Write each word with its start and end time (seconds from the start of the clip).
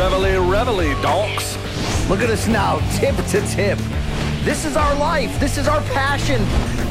Reveille, 0.00 0.40
reveille, 0.48 1.02
donks. 1.02 1.58
Look 2.08 2.20
at 2.20 2.30
us 2.30 2.48
now, 2.48 2.78
tip 2.96 3.14
to 3.16 3.46
tip. 3.48 3.78
This 4.44 4.64
is 4.64 4.74
our 4.74 4.94
life. 4.94 5.38
This 5.38 5.58
is 5.58 5.68
our 5.68 5.82
passion. 5.92 6.42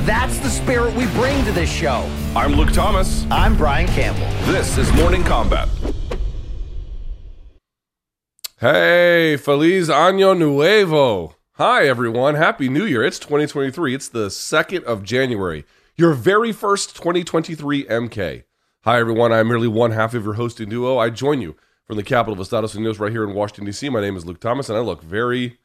That's 0.05 0.37
the 0.37 0.49
spirit 0.49 0.93
we 0.93 1.07
bring 1.13 1.43
to 1.45 1.51
this 1.51 1.71
show. 1.71 2.07
I'm 2.35 2.53
Luke 2.53 2.71
Thomas. 2.71 3.25
I'm 3.31 3.57
Brian 3.57 3.87
Campbell. 3.87 4.27
This 4.51 4.77
is 4.77 4.93
Morning 4.93 5.23
Kombat. 5.23 5.69
Hey, 8.59 9.37
Feliz 9.37 9.89
Año 9.89 10.37
Nuevo. 10.37 11.35
Hi, 11.53 11.87
everyone. 11.87 12.35
Happy 12.35 12.69
New 12.69 12.85
Year. 12.85 13.03
It's 13.03 13.17
2023. 13.17 13.95
It's 13.95 14.07
the 14.07 14.27
2nd 14.27 14.83
of 14.83 15.01
January. 15.01 15.65
Your 15.95 16.13
very 16.13 16.51
first 16.51 16.95
2023 16.95 17.85
MK. 17.85 18.43
Hi, 18.83 18.99
everyone. 18.99 19.33
I'm 19.33 19.47
merely 19.47 19.67
one 19.67 19.93
half 19.93 20.13
of 20.13 20.25
your 20.25 20.35
hosting 20.35 20.69
duo. 20.69 20.99
I 20.99 21.09
join 21.09 21.41
you 21.41 21.55
from 21.89 21.97
the 21.97 22.03
capital 22.03 22.33
of 22.33 22.39
Estados 22.39 22.75
Unidos 22.75 22.99
right 22.99 23.11
here 23.11 23.23
in 23.23 23.33
Washington, 23.33 23.65
D.C. 23.65 23.89
My 23.89 23.99
name 23.99 24.15
is 24.15 24.23
Luke 24.23 24.39
Thomas, 24.39 24.69
and 24.69 24.77
I 24.77 24.81
look 24.81 25.01
very 25.01 25.57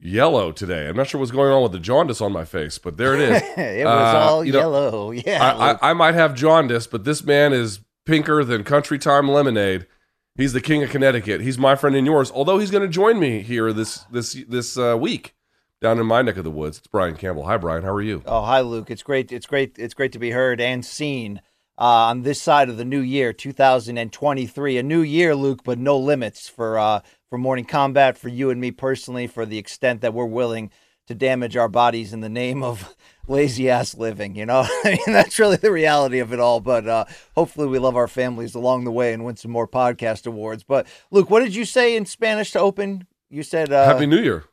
yellow 0.00 0.50
today. 0.50 0.88
I'm 0.88 0.96
not 0.96 1.06
sure 1.06 1.20
what's 1.20 1.30
going 1.30 1.52
on 1.52 1.62
with 1.62 1.70
the 1.70 1.78
jaundice 1.78 2.20
on 2.20 2.32
my 2.32 2.44
face, 2.44 2.76
but 2.78 2.96
there 2.96 3.14
it 3.14 3.20
is. 3.20 3.42
it 3.56 3.84
was 3.84 4.14
Uh, 4.14 4.18
all 4.18 4.44
you 4.44 4.52
know, 4.52 4.58
yellow. 4.58 5.10
Yeah. 5.12 5.54
I, 5.56 5.70
I, 5.74 5.90
I 5.90 5.92
might 5.92 6.16
have 6.16 6.34
jaundice, 6.34 6.88
but 6.88 7.04
this 7.04 7.22
man 7.22 7.52
is 7.52 7.78
pinker 8.04 8.42
than 8.42 8.64
country 8.64 8.98
time 8.98 9.28
lemonade. 9.28 9.86
He's 10.34 10.54
the 10.54 10.60
king 10.60 10.82
of 10.82 10.90
Connecticut. 10.90 11.40
He's 11.40 11.56
my 11.56 11.76
friend 11.76 11.94
and 11.94 12.04
yours. 12.04 12.32
Although 12.34 12.58
he's 12.58 12.72
going 12.72 12.82
to 12.82 12.88
join 12.88 13.20
me 13.20 13.42
here 13.42 13.72
this 13.72 13.98
this 14.10 14.32
this 14.48 14.76
uh, 14.76 14.96
week 14.98 15.36
down 15.80 16.00
in 16.00 16.06
my 16.06 16.22
neck 16.22 16.36
of 16.36 16.42
the 16.42 16.50
woods. 16.50 16.78
It's 16.78 16.88
Brian 16.88 17.14
Campbell. 17.16 17.44
Hi, 17.44 17.58
Brian. 17.58 17.84
How 17.84 17.92
are 17.92 18.02
you? 18.02 18.24
Oh, 18.26 18.42
hi, 18.42 18.60
Luke. 18.60 18.90
It's 18.90 19.04
great. 19.04 19.30
It's 19.30 19.46
great. 19.46 19.78
It's 19.78 19.94
great 19.94 20.10
to 20.12 20.18
be 20.18 20.32
heard 20.32 20.60
and 20.60 20.84
seen 20.84 21.42
uh, 21.78 22.10
on 22.10 22.22
this 22.22 22.40
side 22.40 22.68
of 22.68 22.76
the 22.76 22.84
new 22.84 23.00
year, 23.00 23.32
2023. 23.32 24.78
A 24.78 24.82
new 24.82 25.00
year, 25.00 25.34
Luke, 25.34 25.62
but 25.64 25.78
no 25.78 25.98
limits 25.98 26.48
for 26.48 26.78
uh, 26.78 27.00
for 27.28 27.38
morning 27.38 27.64
kombat 27.64 28.16
for 28.16 28.28
you 28.28 28.50
and 28.50 28.60
me 28.60 28.70
personally. 28.70 29.26
For 29.26 29.46
the 29.46 29.58
extent 29.58 30.00
that 30.02 30.14
we're 30.14 30.26
willing 30.26 30.70
to 31.06 31.14
damage 31.14 31.56
our 31.56 31.68
bodies 31.68 32.12
in 32.12 32.20
the 32.20 32.28
name 32.28 32.62
of 32.62 32.94
lazy 33.28 33.68
ass 33.68 33.94
living. 33.94 34.36
You 34.36 34.46
know, 34.46 34.66
I 34.84 34.90
mean 34.90 35.14
that's 35.14 35.38
really 35.38 35.56
the 35.56 35.72
reality 35.72 36.18
of 36.18 36.32
it 36.32 36.40
all. 36.40 36.60
But 36.60 36.86
uh, 36.86 37.04
hopefully, 37.34 37.68
we 37.68 37.78
love 37.78 37.96
our 37.96 38.08
families 38.08 38.54
along 38.54 38.84
the 38.84 38.92
way 38.92 39.12
and 39.12 39.24
win 39.24 39.36
some 39.36 39.50
more 39.50 39.68
podcast 39.68 40.26
awards. 40.26 40.64
But 40.64 40.86
Luke, 41.10 41.30
what 41.30 41.40
did 41.40 41.54
you 41.54 41.64
say 41.64 41.96
in 41.96 42.06
Spanish 42.06 42.50
to 42.52 42.60
open? 42.60 43.06
You 43.30 43.42
said 43.42 43.72
uh, 43.72 43.86
Happy 43.86 44.06
New 44.06 44.20
Year. 44.20 44.44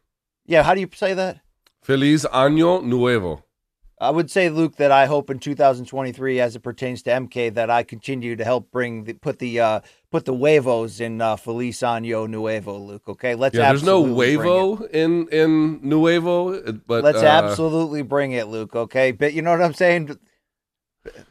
Yeah, 0.45 0.63
how 0.63 0.73
do 0.73 0.81
you 0.81 0.89
say 0.93 1.13
that? 1.13 1.41
Feliz 1.81 2.25
Año 2.25 2.83
Nuevo. 2.83 3.43
I 4.01 4.11
would 4.11 4.31
say, 4.31 4.49
Luke, 4.49 4.77
that 4.77 4.93
I 4.93 5.07
hope 5.07 5.29
in 5.29 5.39
2023, 5.39 6.39
as 6.39 6.55
it 6.55 6.61
pertains 6.61 7.01
to 7.03 7.09
MK, 7.09 7.53
that 7.55 7.69
I 7.69 7.83
continue 7.83 8.37
to 8.37 8.45
help 8.45 8.71
bring 8.71 9.03
the, 9.03 9.13
put 9.13 9.39
the 9.39 9.59
uh, 9.59 9.81
put 10.09 10.23
the 10.23 10.33
huevos 10.33 11.01
in 11.01 11.19
uh, 11.19 11.35
Feliz 11.35 11.79
Año 11.79 12.29
Nuevo, 12.29 12.77
Luke. 12.77 13.09
Okay, 13.09 13.35
let's. 13.35 13.55
Yeah, 13.55 13.69
there's 13.69 13.83
no 13.83 14.03
huevo 14.03 14.89
in 14.91 15.27
in 15.29 15.81
Nuevo, 15.81 16.71
but 16.87 17.03
Let's 17.03 17.21
uh, 17.21 17.25
absolutely 17.25 18.01
bring 18.01 18.31
it, 18.31 18.47
Luke. 18.47 18.73
Okay, 18.73 19.11
but 19.11 19.33
you 19.33 19.41
know 19.41 19.51
what 19.51 19.61
I'm 19.61 19.73
saying? 19.73 20.17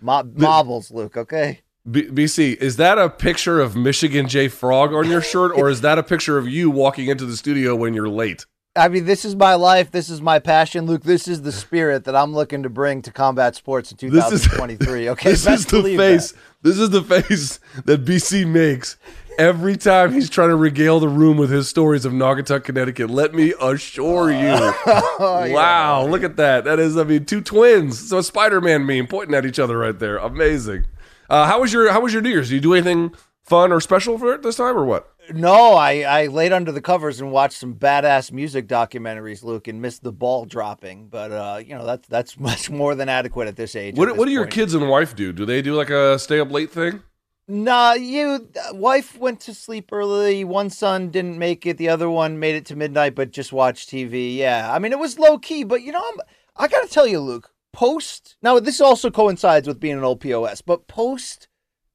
Mo- 0.02 0.30
marbles, 0.34 0.90
Luke. 0.90 1.16
Okay. 1.16 1.60
B- 1.90 2.08
BC, 2.08 2.56
is 2.56 2.76
that 2.76 2.98
a 2.98 3.08
picture 3.08 3.60
of 3.60 3.74
Michigan 3.74 4.28
J 4.28 4.48
Frog 4.48 4.92
on 4.92 5.08
your 5.08 5.22
shirt, 5.22 5.52
or 5.56 5.70
is 5.70 5.80
that 5.80 5.96
a 5.96 6.02
picture 6.02 6.36
of 6.36 6.46
you 6.46 6.70
walking 6.70 7.06
into 7.06 7.24
the 7.24 7.36
studio 7.36 7.74
when 7.74 7.94
you're 7.94 8.10
late? 8.10 8.44
I 8.78 8.88
mean, 8.88 9.04
this 9.04 9.24
is 9.24 9.34
my 9.36 9.54
life. 9.54 9.90
This 9.90 10.08
is 10.08 10.20
my 10.20 10.38
passion, 10.38 10.86
Luke. 10.86 11.02
This 11.02 11.28
is 11.28 11.42
the 11.42 11.52
spirit 11.52 12.04
that 12.04 12.14
I'm 12.16 12.32
looking 12.32 12.62
to 12.62 12.68
bring 12.70 13.02
to 13.02 13.12
combat 13.12 13.54
sports 13.56 13.92
in 13.92 14.10
This 14.10 14.30
is 14.32 14.42
2023. 14.44 15.10
Okay, 15.10 15.30
this 15.30 15.46
is 15.46 15.66
the 15.66 15.82
face. 15.82 16.32
that. 16.32 16.40
This 16.62 16.78
is 16.78 16.90
the 16.90 17.02
face 17.02 17.60
that 17.84 18.04
BC 18.04 18.46
makes 18.46 18.96
every 19.38 19.76
time 19.76 20.12
he's 20.12 20.28
trying 20.28 20.48
to 20.48 20.56
regale 20.56 20.98
the 21.00 21.08
room 21.08 21.36
with 21.36 21.50
his 21.50 21.68
stories 21.68 22.04
of 22.04 22.12
Naugatuck, 22.12 22.64
Connecticut. 22.64 23.08
Let 23.08 23.32
me 23.34 23.54
assure 23.60 24.30
you. 24.30 24.38
Oh, 24.86 25.44
yeah. 25.46 25.54
wow, 25.54 26.06
look 26.06 26.24
at 26.24 26.36
that. 26.36 26.64
That 26.64 26.78
is, 26.80 26.96
I 26.96 27.04
mean, 27.04 27.24
two 27.24 27.40
twins. 27.40 28.08
So 28.08 28.18
a 28.18 28.22
Spider-Man 28.22 28.84
meme 28.84 29.06
pointing 29.06 29.34
at 29.34 29.46
each 29.46 29.58
other 29.58 29.78
right 29.78 29.98
there. 29.98 30.16
Amazing. 30.18 30.86
Uh, 31.30 31.46
how 31.46 31.60
was 31.60 31.72
your 31.72 31.92
How 31.92 32.00
was 32.00 32.12
your 32.12 32.22
New 32.22 32.30
Year's? 32.30 32.48
Did 32.48 32.56
you 32.56 32.60
do 32.60 32.74
anything 32.74 33.14
fun 33.44 33.72
or 33.72 33.80
special 33.80 34.18
for 34.18 34.34
it 34.34 34.42
this 34.42 34.56
time, 34.56 34.76
or 34.76 34.84
what? 34.84 35.12
No, 35.32 35.74
I, 35.74 36.00
I 36.00 36.26
laid 36.26 36.52
under 36.52 36.72
the 36.72 36.80
covers 36.80 37.20
and 37.20 37.30
watched 37.30 37.58
some 37.58 37.74
badass 37.74 38.32
music 38.32 38.66
documentaries, 38.66 39.42
Luke, 39.42 39.68
and 39.68 39.82
missed 39.82 40.02
the 40.02 40.12
ball 40.12 40.44
dropping. 40.44 41.08
But 41.08 41.32
uh, 41.32 41.60
you 41.64 41.74
know 41.74 41.84
that's 41.84 42.08
that's 42.08 42.38
much 42.40 42.70
more 42.70 42.94
than 42.94 43.08
adequate 43.08 43.48
at 43.48 43.56
this 43.56 43.76
age. 43.76 43.96
What 43.96 44.08
this 44.08 44.16
What 44.16 44.26
do 44.26 44.32
your 44.32 44.46
kids 44.46 44.74
and 44.74 44.88
wife 44.88 45.14
do? 45.14 45.32
Do 45.32 45.44
they 45.44 45.62
do 45.62 45.74
like 45.74 45.90
a 45.90 46.18
stay 46.18 46.40
up 46.40 46.50
late 46.50 46.70
thing? 46.70 47.02
Nah, 47.50 47.94
you 47.94 48.48
wife 48.72 49.18
went 49.18 49.40
to 49.40 49.54
sleep 49.54 49.90
early. 49.90 50.44
One 50.44 50.68
son 50.68 51.10
didn't 51.10 51.38
make 51.38 51.64
it. 51.64 51.78
The 51.78 51.88
other 51.88 52.10
one 52.10 52.38
made 52.38 52.56
it 52.56 52.66
to 52.66 52.76
midnight, 52.76 53.14
but 53.14 53.30
just 53.30 53.52
watched 53.52 53.88
TV. 53.88 54.36
Yeah, 54.36 54.70
I 54.72 54.78
mean 54.78 54.92
it 54.92 54.98
was 54.98 55.18
low 55.18 55.38
key, 55.38 55.64
but 55.64 55.82
you 55.82 55.92
know 55.92 56.02
I'm, 56.12 56.20
I 56.56 56.68
got 56.68 56.86
to 56.86 56.92
tell 56.92 57.06
you, 57.06 57.20
Luke. 57.20 57.50
Post 57.72 58.36
now 58.42 58.58
this 58.58 58.80
also 58.80 59.10
coincides 59.10 59.68
with 59.68 59.80
being 59.80 59.96
an 59.96 60.04
old 60.04 60.20
POS, 60.20 60.62
but 60.62 60.88
post 60.88 61.48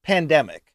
pandemic. 0.04 0.73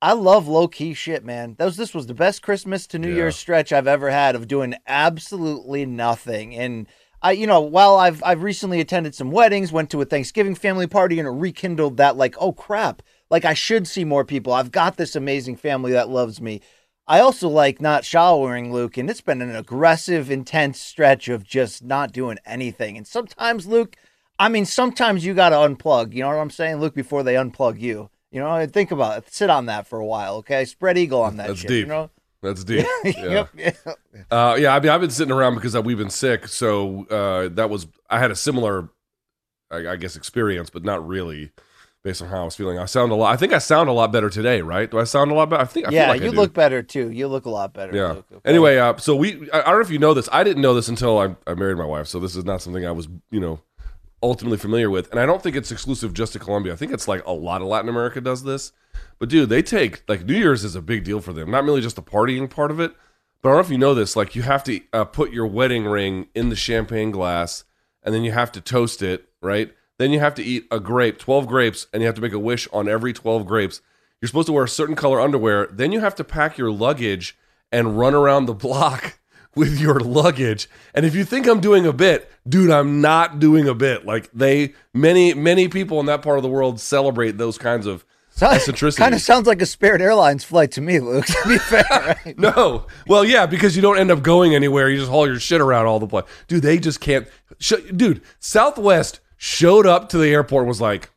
I 0.00 0.12
love 0.12 0.46
low 0.46 0.68
key 0.68 0.94
shit, 0.94 1.24
man. 1.24 1.56
That 1.58 1.64
was 1.64 1.76
this 1.76 1.94
was 1.94 2.06
the 2.06 2.14
best 2.14 2.42
Christmas 2.42 2.86
to 2.88 2.98
New 2.98 3.08
Yeah. 3.08 3.16
Year's 3.16 3.36
stretch 3.36 3.72
I've 3.72 3.88
ever 3.88 4.10
had 4.10 4.36
of 4.36 4.46
doing 4.46 4.74
absolutely 4.86 5.86
nothing. 5.86 6.54
And 6.54 6.86
I, 7.20 7.32
you 7.32 7.48
know, 7.48 7.60
while 7.60 7.96
I've 7.96 8.22
I've 8.24 8.42
recently 8.44 8.80
attended 8.80 9.14
some 9.14 9.32
weddings, 9.32 9.72
went 9.72 9.90
to 9.90 10.00
a 10.00 10.04
Thanksgiving 10.04 10.54
family 10.54 10.86
party, 10.86 11.18
and 11.18 11.26
it 11.26 11.32
rekindled 11.32 11.96
that 11.96 12.16
like, 12.16 12.36
oh 12.38 12.52
crap, 12.52 13.02
like 13.28 13.44
I 13.44 13.54
should 13.54 13.88
see 13.88 14.04
more 14.04 14.24
people. 14.24 14.52
I've 14.52 14.70
got 14.70 14.96
this 14.96 15.16
amazing 15.16 15.56
family 15.56 15.92
that 15.92 16.08
loves 16.08 16.40
me. 16.40 16.60
I 17.08 17.20
also 17.20 17.48
like 17.48 17.80
not 17.80 18.04
showering, 18.04 18.72
Luke, 18.72 18.98
and 18.98 19.08
it's 19.10 19.22
been 19.22 19.42
an 19.42 19.56
aggressive, 19.56 20.30
intense 20.30 20.78
stretch 20.78 21.28
of 21.28 21.42
just 21.42 21.82
not 21.82 22.12
doing 22.12 22.38
anything. 22.46 22.96
And 22.98 23.06
sometimes, 23.06 23.66
Luke, 23.66 23.96
I 24.38 24.48
mean, 24.48 24.66
sometimes 24.66 25.24
you 25.24 25.34
got 25.34 25.48
to 25.48 25.56
unplug. 25.56 26.12
You 26.12 26.22
know 26.22 26.28
what 26.28 26.34
I'm 26.36 26.50
saying, 26.50 26.76
Luke? 26.76 26.94
Before 26.94 27.22
they 27.24 27.34
unplug 27.34 27.80
you, 27.80 28.10
you 28.38 28.44
know, 28.44 28.66
think 28.66 28.92
about 28.92 29.18
it. 29.18 29.32
Sit 29.32 29.50
on 29.50 29.66
that 29.66 29.88
for 29.88 29.98
a 29.98 30.06
while, 30.06 30.36
okay? 30.36 30.64
Spread 30.64 30.96
eagle 30.96 31.22
on 31.22 31.38
that. 31.38 31.48
That's 31.48 31.60
shit, 31.60 31.68
deep. 31.68 31.86
You 31.86 31.92
know? 31.92 32.10
That's 32.40 32.62
deep. 32.62 32.86
Yeah. 33.04 33.46
yep. 33.56 33.78
Uh, 34.30 34.56
yeah, 34.58 34.74
I 34.74 34.80
mean, 34.80 34.90
I've 34.90 35.00
been 35.00 35.10
sitting 35.10 35.32
around 35.32 35.56
because 35.56 35.76
we've 35.80 35.98
been 35.98 36.10
sick, 36.10 36.46
so 36.46 37.04
uh, 37.06 37.48
that 37.54 37.68
was 37.68 37.88
I 38.08 38.20
had 38.20 38.30
a 38.30 38.36
similar, 38.36 38.90
I, 39.72 39.88
I 39.88 39.96
guess, 39.96 40.14
experience, 40.14 40.70
but 40.70 40.84
not 40.84 41.06
really, 41.06 41.50
based 42.04 42.22
on 42.22 42.28
how 42.28 42.42
I 42.42 42.44
was 42.44 42.54
feeling. 42.54 42.78
I 42.78 42.84
sound 42.84 43.10
a 43.10 43.16
lot. 43.16 43.32
I 43.32 43.36
think 43.36 43.52
I 43.52 43.58
sound 43.58 43.88
a 43.88 43.92
lot 43.92 44.12
better 44.12 44.30
today, 44.30 44.62
right? 44.62 44.88
Do 44.88 45.00
I 45.00 45.04
sound 45.04 45.32
a 45.32 45.34
lot 45.34 45.50
better? 45.50 45.62
I 45.62 45.66
think. 45.66 45.88
I 45.88 45.90
yeah, 45.90 46.04
feel 46.04 46.14
like 46.14 46.22
you 46.22 46.30
look 46.30 46.54
better 46.54 46.80
too. 46.80 47.10
You 47.10 47.26
look 47.26 47.46
a 47.46 47.50
lot 47.50 47.74
better. 47.74 47.96
Yeah. 47.96 48.12
Luke, 48.12 48.26
okay? 48.32 48.48
Anyway, 48.48 48.76
uh, 48.76 48.96
so 48.98 49.16
we. 49.16 49.50
I, 49.50 49.60
I 49.60 49.64
don't 49.64 49.74
know 49.74 49.80
if 49.80 49.90
you 49.90 49.98
know 49.98 50.14
this. 50.14 50.28
I 50.30 50.44
didn't 50.44 50.62
know 50.62 50.74
this 50.74 50.88
until 50.88 51.18
I, 51.18 51.34
I 51.44 51.54
married 51.54 51.76
my 51.76 51.86
wife. 51.86 52.06
So 52.06 52.20
this 52.20 52.36
is 52.36 52.44
not 52.44 52.62
something 52.62 52.86
I 52.86 52.92
was, 52.92 53.08
you 53.32 53.40
know, 53.40 53.60
ultimately 54.22 54.58
familiar 54.58 54.90
with. 54.90 55.10
And 55.10 55.20
I 55.20 55.26
don't 55.26 55.42
think 55.42 55.56
it's 55.56 55.70
exclusive 55.70 56.12
just 56.12 56.32
to 56.32 56.38
Colombia. 56.38 56.72
I 56.72 56.76
think 56.76 56.92
it's 56.92 57.08
like 57.08 57.24
a 57.26 57.32
lot 57.32 57.60
of 57.60 57.68
Latin 57.68 57.88
America 57.88 58.20
does 58.20 58.42
this. 58.42 58.72
But 59.18 59.28
dude, 59.28 59.48
they 59.48 59.62
take 59.62 60.02
like 60.08 60.24
New 60.24 60.36
Year's 60.36 60.64
is 60.64 60.74
a 60.74 60.82
big 60.82 61.04
deal 61.04 61.20
for 61.20 61.32
them. 61.32 61.50
Not 61.50 61.64
merely 61.64 61.80
just 61.80 61.96
the 61.96 62.02
partying 62.02 62.48
part 62.48 62.70
of 62.70 62.80
it, 62.80 62.94
but 63.42 63.48
I 63.48 63.52
don't 63.52 63.58
know 63.58 63.66
if 63.66 63.70
you 63.70 63.78
know 63.78 63.94
this. 63.94 64.16
Like 64.16 64.34
you 64.34 64.42
have 64.42 64.64
to 64.64 64.80
uh, 64.92 65.04
put 65.04 65.32
your 65.32 65.46
wedding 65.46 65.84
ring 65.84 66.28
in 66.34 66.48
the 66.48 66.56
champagne 66.56 67.10
glass, 67.10 67.64
and 68.02 68.14
then 68.14 68.24
you 68.24 68.32
have 68.32 68.52
to 68.52 68.60
toast 68.60 69.02
it, 69.02 69.28
right? 69.40 69.72
Then 69.98 70.12
you 70.12 70.20
have 70.20 70.34
to 70.36 70.42
eat 70.42 70.66
a 70.70 70.80
grape, 70.80 71.18
twelve 71.18 71.46
grapes, 71.46 71.86
and 71.92 72.02
you 72.02 72.06
have 72.06 72.16
to 72.16 72.20
make 72.22 72.32
a 72.32 72.38
wish 72.38 72.68
on 72.72 72.88
every 72.88 73.12
twelve 73.12 73.46
grapes. 73.46 73.80
You're 74.20 74.28
supposed 74.28 74.46
to 74.46 74.52
wear 74.52 74.64
a 74.64 74.68
certain 74.68 74.96
color 74.96 75.20
underwear. 75.20 75.68
Then 75.68 75.92
you 75.92 76.00
have 76.00 76.16
to 76.16 76.24
pack 76.24 76.58
your 76.58 76.72
luggage 76.72 77.36
and 77.70 77.98
run 77.98 78.14
around 78.14 78.46
the 78.46 78.54
block 78.66 79.20
with 79.54 79.80
your 79.80 80.00
luggage. 80.00 80.68
And 80.94 81.04
if 81.04 81.14
you 81.14 81.24
think 81.24 81.46
I'm 81.46 81.60
doing 81.60 81.86
a 81.86 81.92
bit, 81.92 82.30
dude, 82.48 82.70
I'm 82.70 83.00
not 83.00 83.38
doing 83.38 83.68
a 83.68 83.74
bit. 83.74 84.06
Like 84.06 84.30
they 84.32 84.74
many 84.94 85.34
many 85.34 85.68
people 85.68 86.00
in 86.00 86.06
that 86.06 86.22
part 86.22 86.38
of 86.38 86.42
the 86.42 86.48
world 86.48 86.80
celebrate 86.80 87.38
those 87.38 87.58
kinds 87.58 87.86
of 87.86 88.04
eccentricities. 88.40 89.02
Kind 89.02 89.14
of 89.16 89.20
sounds 89.20 89.46
like 89.46 89.60
a 89.62 89.66
Spirit 89.66 90.00
Airlines 90.00 90.44
flight 90.44 90.72
to 90.72 90.80
me, 90.80 91.00
Luke. 91.00 91.26
To 91.26 91.48
be 91.48 91.58
fair, 91.58 91.84
right? 91.90 92.38
No. 92.38 92.86
Well, 93.06 93.24
yeah, 93.24 93.46
because 93.46 93.76
you 93.76 93.82
don't 93.82 93.98
end 93.98 94.10
up 94.10 94.22
going 94.22 94.54
anywhere. 94.54 94.88
You 94.88 94.98
just 94.98 95.10
haul 95.10 95.26
your 95.26 95.40
shit 95.40 95.60
around 95.60 95.86
all 95.86 95.98
the 95.98 96.06
place. 96.06 96.24
Dude, 96.46 96.62
they 96.62 96.78
just 96.78 97.00
can't. 97.00 97.28
Sh- 97.58 97.74
dude, 97.94 98.22
Southwest 98.38 99.20
showed 99.36 99.86
up 99.86 100.08
to 100.10 100.18
the 100.18 100.28
airport 100.28 100.62
and 100.62 100.68
was 100.68 100.80
like, 100.80 101.10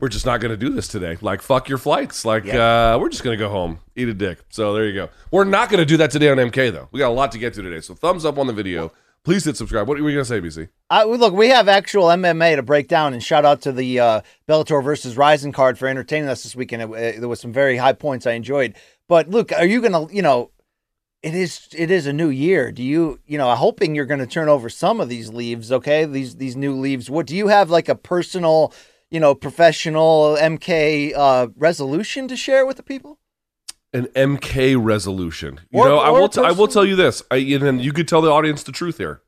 we're 0.00 0.08
just 0.08 0.26
not 0.26 0.40
going 0.40 0.50
to 0.50 0.56
do 0.56 0.70
this 0.70 0.88
today. 0.88 1.16
Like, 1.20 1.42
fuck 1.42 1.68
your 1.68 1.78
flights. 1.78 2.24
Like, 2.24 2.46
uh, 2.46 2.98
we're 3.00 3.08
just 3.08 3.24
going 3.24 3.36
to 3.36 3.42
go 3.42 3.50
home, 3.50 3.80
eat 3.96 4.08
a 4.08 4.14
dick. 4.14 4.38
So 4.50 4.72
there 4.74 4.86
you 4.86 4.94
go. 4.94 5.08
We're 5.30 5.44
not 5.44 5.68
going 5.70 5.78
to 5.80 5.86
do 5.86 5.96
that 5.98 6.10
today 6.10 6.30
on 6.30 6.36
MK, 6.38 6.72
though. 6.72 6.88
We 6.92 6.98
got 7.00 7.08
a 7.08 7.14
lot 7.14 7.32
to 7.32 7.38
get 7.38 7.54
to 7.54 7.62
today. 7.62 7.80
So 7.80 7.94
thumbs 7.94 8.24
up 8.24 8.38
on 8.38 8.46
the 8.46 8.52
video. 8.52 8.92
Please 9.24 9.44
hit 9.44 9.56
subscribe. 9.56 9.88
What 9.88 9.98
are 9.98 10.04
we 10.04 10.12
going 10.14 10.24
to 10.24 10.28
say, 10.28 10.40
BC? 10.40 10.68
Uh, 10.88 11.04
look, 11.04 11.34
we 11.34 11.48
have 11.48 11.68
actual 11.68 12.04
MMA 12.04 12.56
to 12.56 12.62
break 12.62 12.88
down, 12.88 13.12
and 13.12 13.22
shout 13.22 13.44
out 13.44 13.60
to 13.62 13.72
the 13.72 13.98
uh, 14.00 14.20
Bellator 14.48 14.82
versus 14.82 15.16
Rizin 15.16 15.52
card 15.52 15.78
for 15.78 15.86
entertaining 15.88 16.28
us 16.28 16.44
this 16.44 16.54
weekend. 16.56 16.82
It, 16.82 16.90
it- 16.92 17.20
there 17.20 17.28
was 17.28 17.40
some 17.40 17.52
very 17.52 17.76
high 17.76 17.92
points 17.92 18.26
I 18.26 18.32
enjoyed. 18.32 18.74
But 19.08 19.28
look, 19.28 19.52
are 19.52 19.66
you 19.66 19.82
gonna, 19.82 20.06
you 20.12 20.22
know, 20.22 20.50
it 21.22 21.34
is 21.34 21.66
it 21.76 21.90
is 21.90 22.06
a 22.06 22.12
new 22.12 22.28
year. 22.28 22.70
Do 22.70 22.82
you, 22.82 23.18
you 23.26 23.38
know, 23.38 23.50
I'm 23.50 23.56
hoping 23.56 23.94
you're 23.96 24.06
going 24.06 24.20
to 24.20 24.26
turn 24.26 24.48
over 24.48 24.68
some 24.70 25.00
of 25.00 25.08
these 25.08 25.30
leaves. 25.30 25.72
Okay, 25.72 26.04
these 26.04 26.36
these 26.36 26.54
new 26.56 26.74
leaves. 26.76 27.10
What 27.10 27.26
do 27.26 27.34
you 27.34 27.48
have 27.48 27.70
like 27.70 27.88
a 27.88 27.96
personal, 27.96 28.72
you 29.10 29.20
know, 29.20 29.34
professional 29.34 30.36
MK 30.38 31.12
uh, 31.16 31.48
resolution 31.56 32.28
to 32.28 32.36
share 32.36 32.66
with 32.66 32.76
the 32.76 32.82
people? 32.82 33.18
An 33.92 34.06
MK 34.14 34.76
resolution. 34.78 35.60
You 35.70 35.80
Or- 35.80 35.88
know, 35.88 35.98
I 35.98 36.10
will. 36.10 36.28
T- 36.28 36.42
I 36.42 36.52
will 36.52 36.68
tell 36.68 36.84
you 36.84 36.94
this. 36.96 37.22
I 37.30 37.36
and 37.36 37.80
you 37.82 37.92
could 37.92 38.06
tell 38.08 38.20
the 38.20 38.30
audience 38.30 38.62
the 38.62 38.72
truth 38.72 38.98
here. 38.98 39.22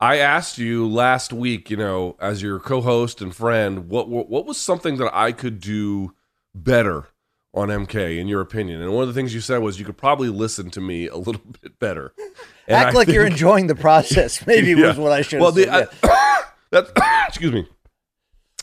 I 0.00 0.16
asked 0.16 0.58
you 0.58 0.88
last 0.88 1.32
week, 1.32 1.70
you 1.70 1.76
know, 1.76 2.16
as 2.20 2.42
your 2.42 2.58
co-host 2.58 3.20
and 3.20 3.34
friend, 3.36 3.88
what 3.88 4.08
what, 4.08 4.28
what 4.30 4.46
was 4.46 4.56
something 4.58 4.96
that 4.96 5.14
I 5.14 5.32
could 5.32 5.60
do 5.60 6.14
better 6.54 7.08
on 7.54 7.68
MK, 7.68 8.18
in 8.18 8.28
your 8.28 8.40
opinion? 8.40 8.80
And 8.80 8.92
one 8.94 9.02
of 9.02 9.08
the 9.08 9.14
things 9.14 9.34
you 9.34 9.40
said 9.42 9.58
was 9.58 9.78
you 9.78 9.84
could 9.84 9.98
probably 9.98 10.30
listen 10.30 10.70
to 10.70 10.80
me 10.80 11.06
a 11.06 11.16
little 11.16 11.42
bit 11.62 11.78
better. 11.78 12.14
And 12.66 12.76
Act 12.76 12.94
I 12.94 12.98
like 12.98 13.08
you're 13.08 13.26
enjoying 13.26 13.66
the 13.66 13.74
process. 13.74 14.44
Maybe 14.46 14.70
Yeah. 14.70 14.88
was 14.88 14.96
what 14.98 15.12
I 15.12 15.20
should. 15.20 15.40
Well, 15.40 15.52
have 15.52 15.90
the. 16.00 16.08
I, 16.10 16.42
that's 16.70 16.90
excuse 17.28 17.52
me, 17.52 17.68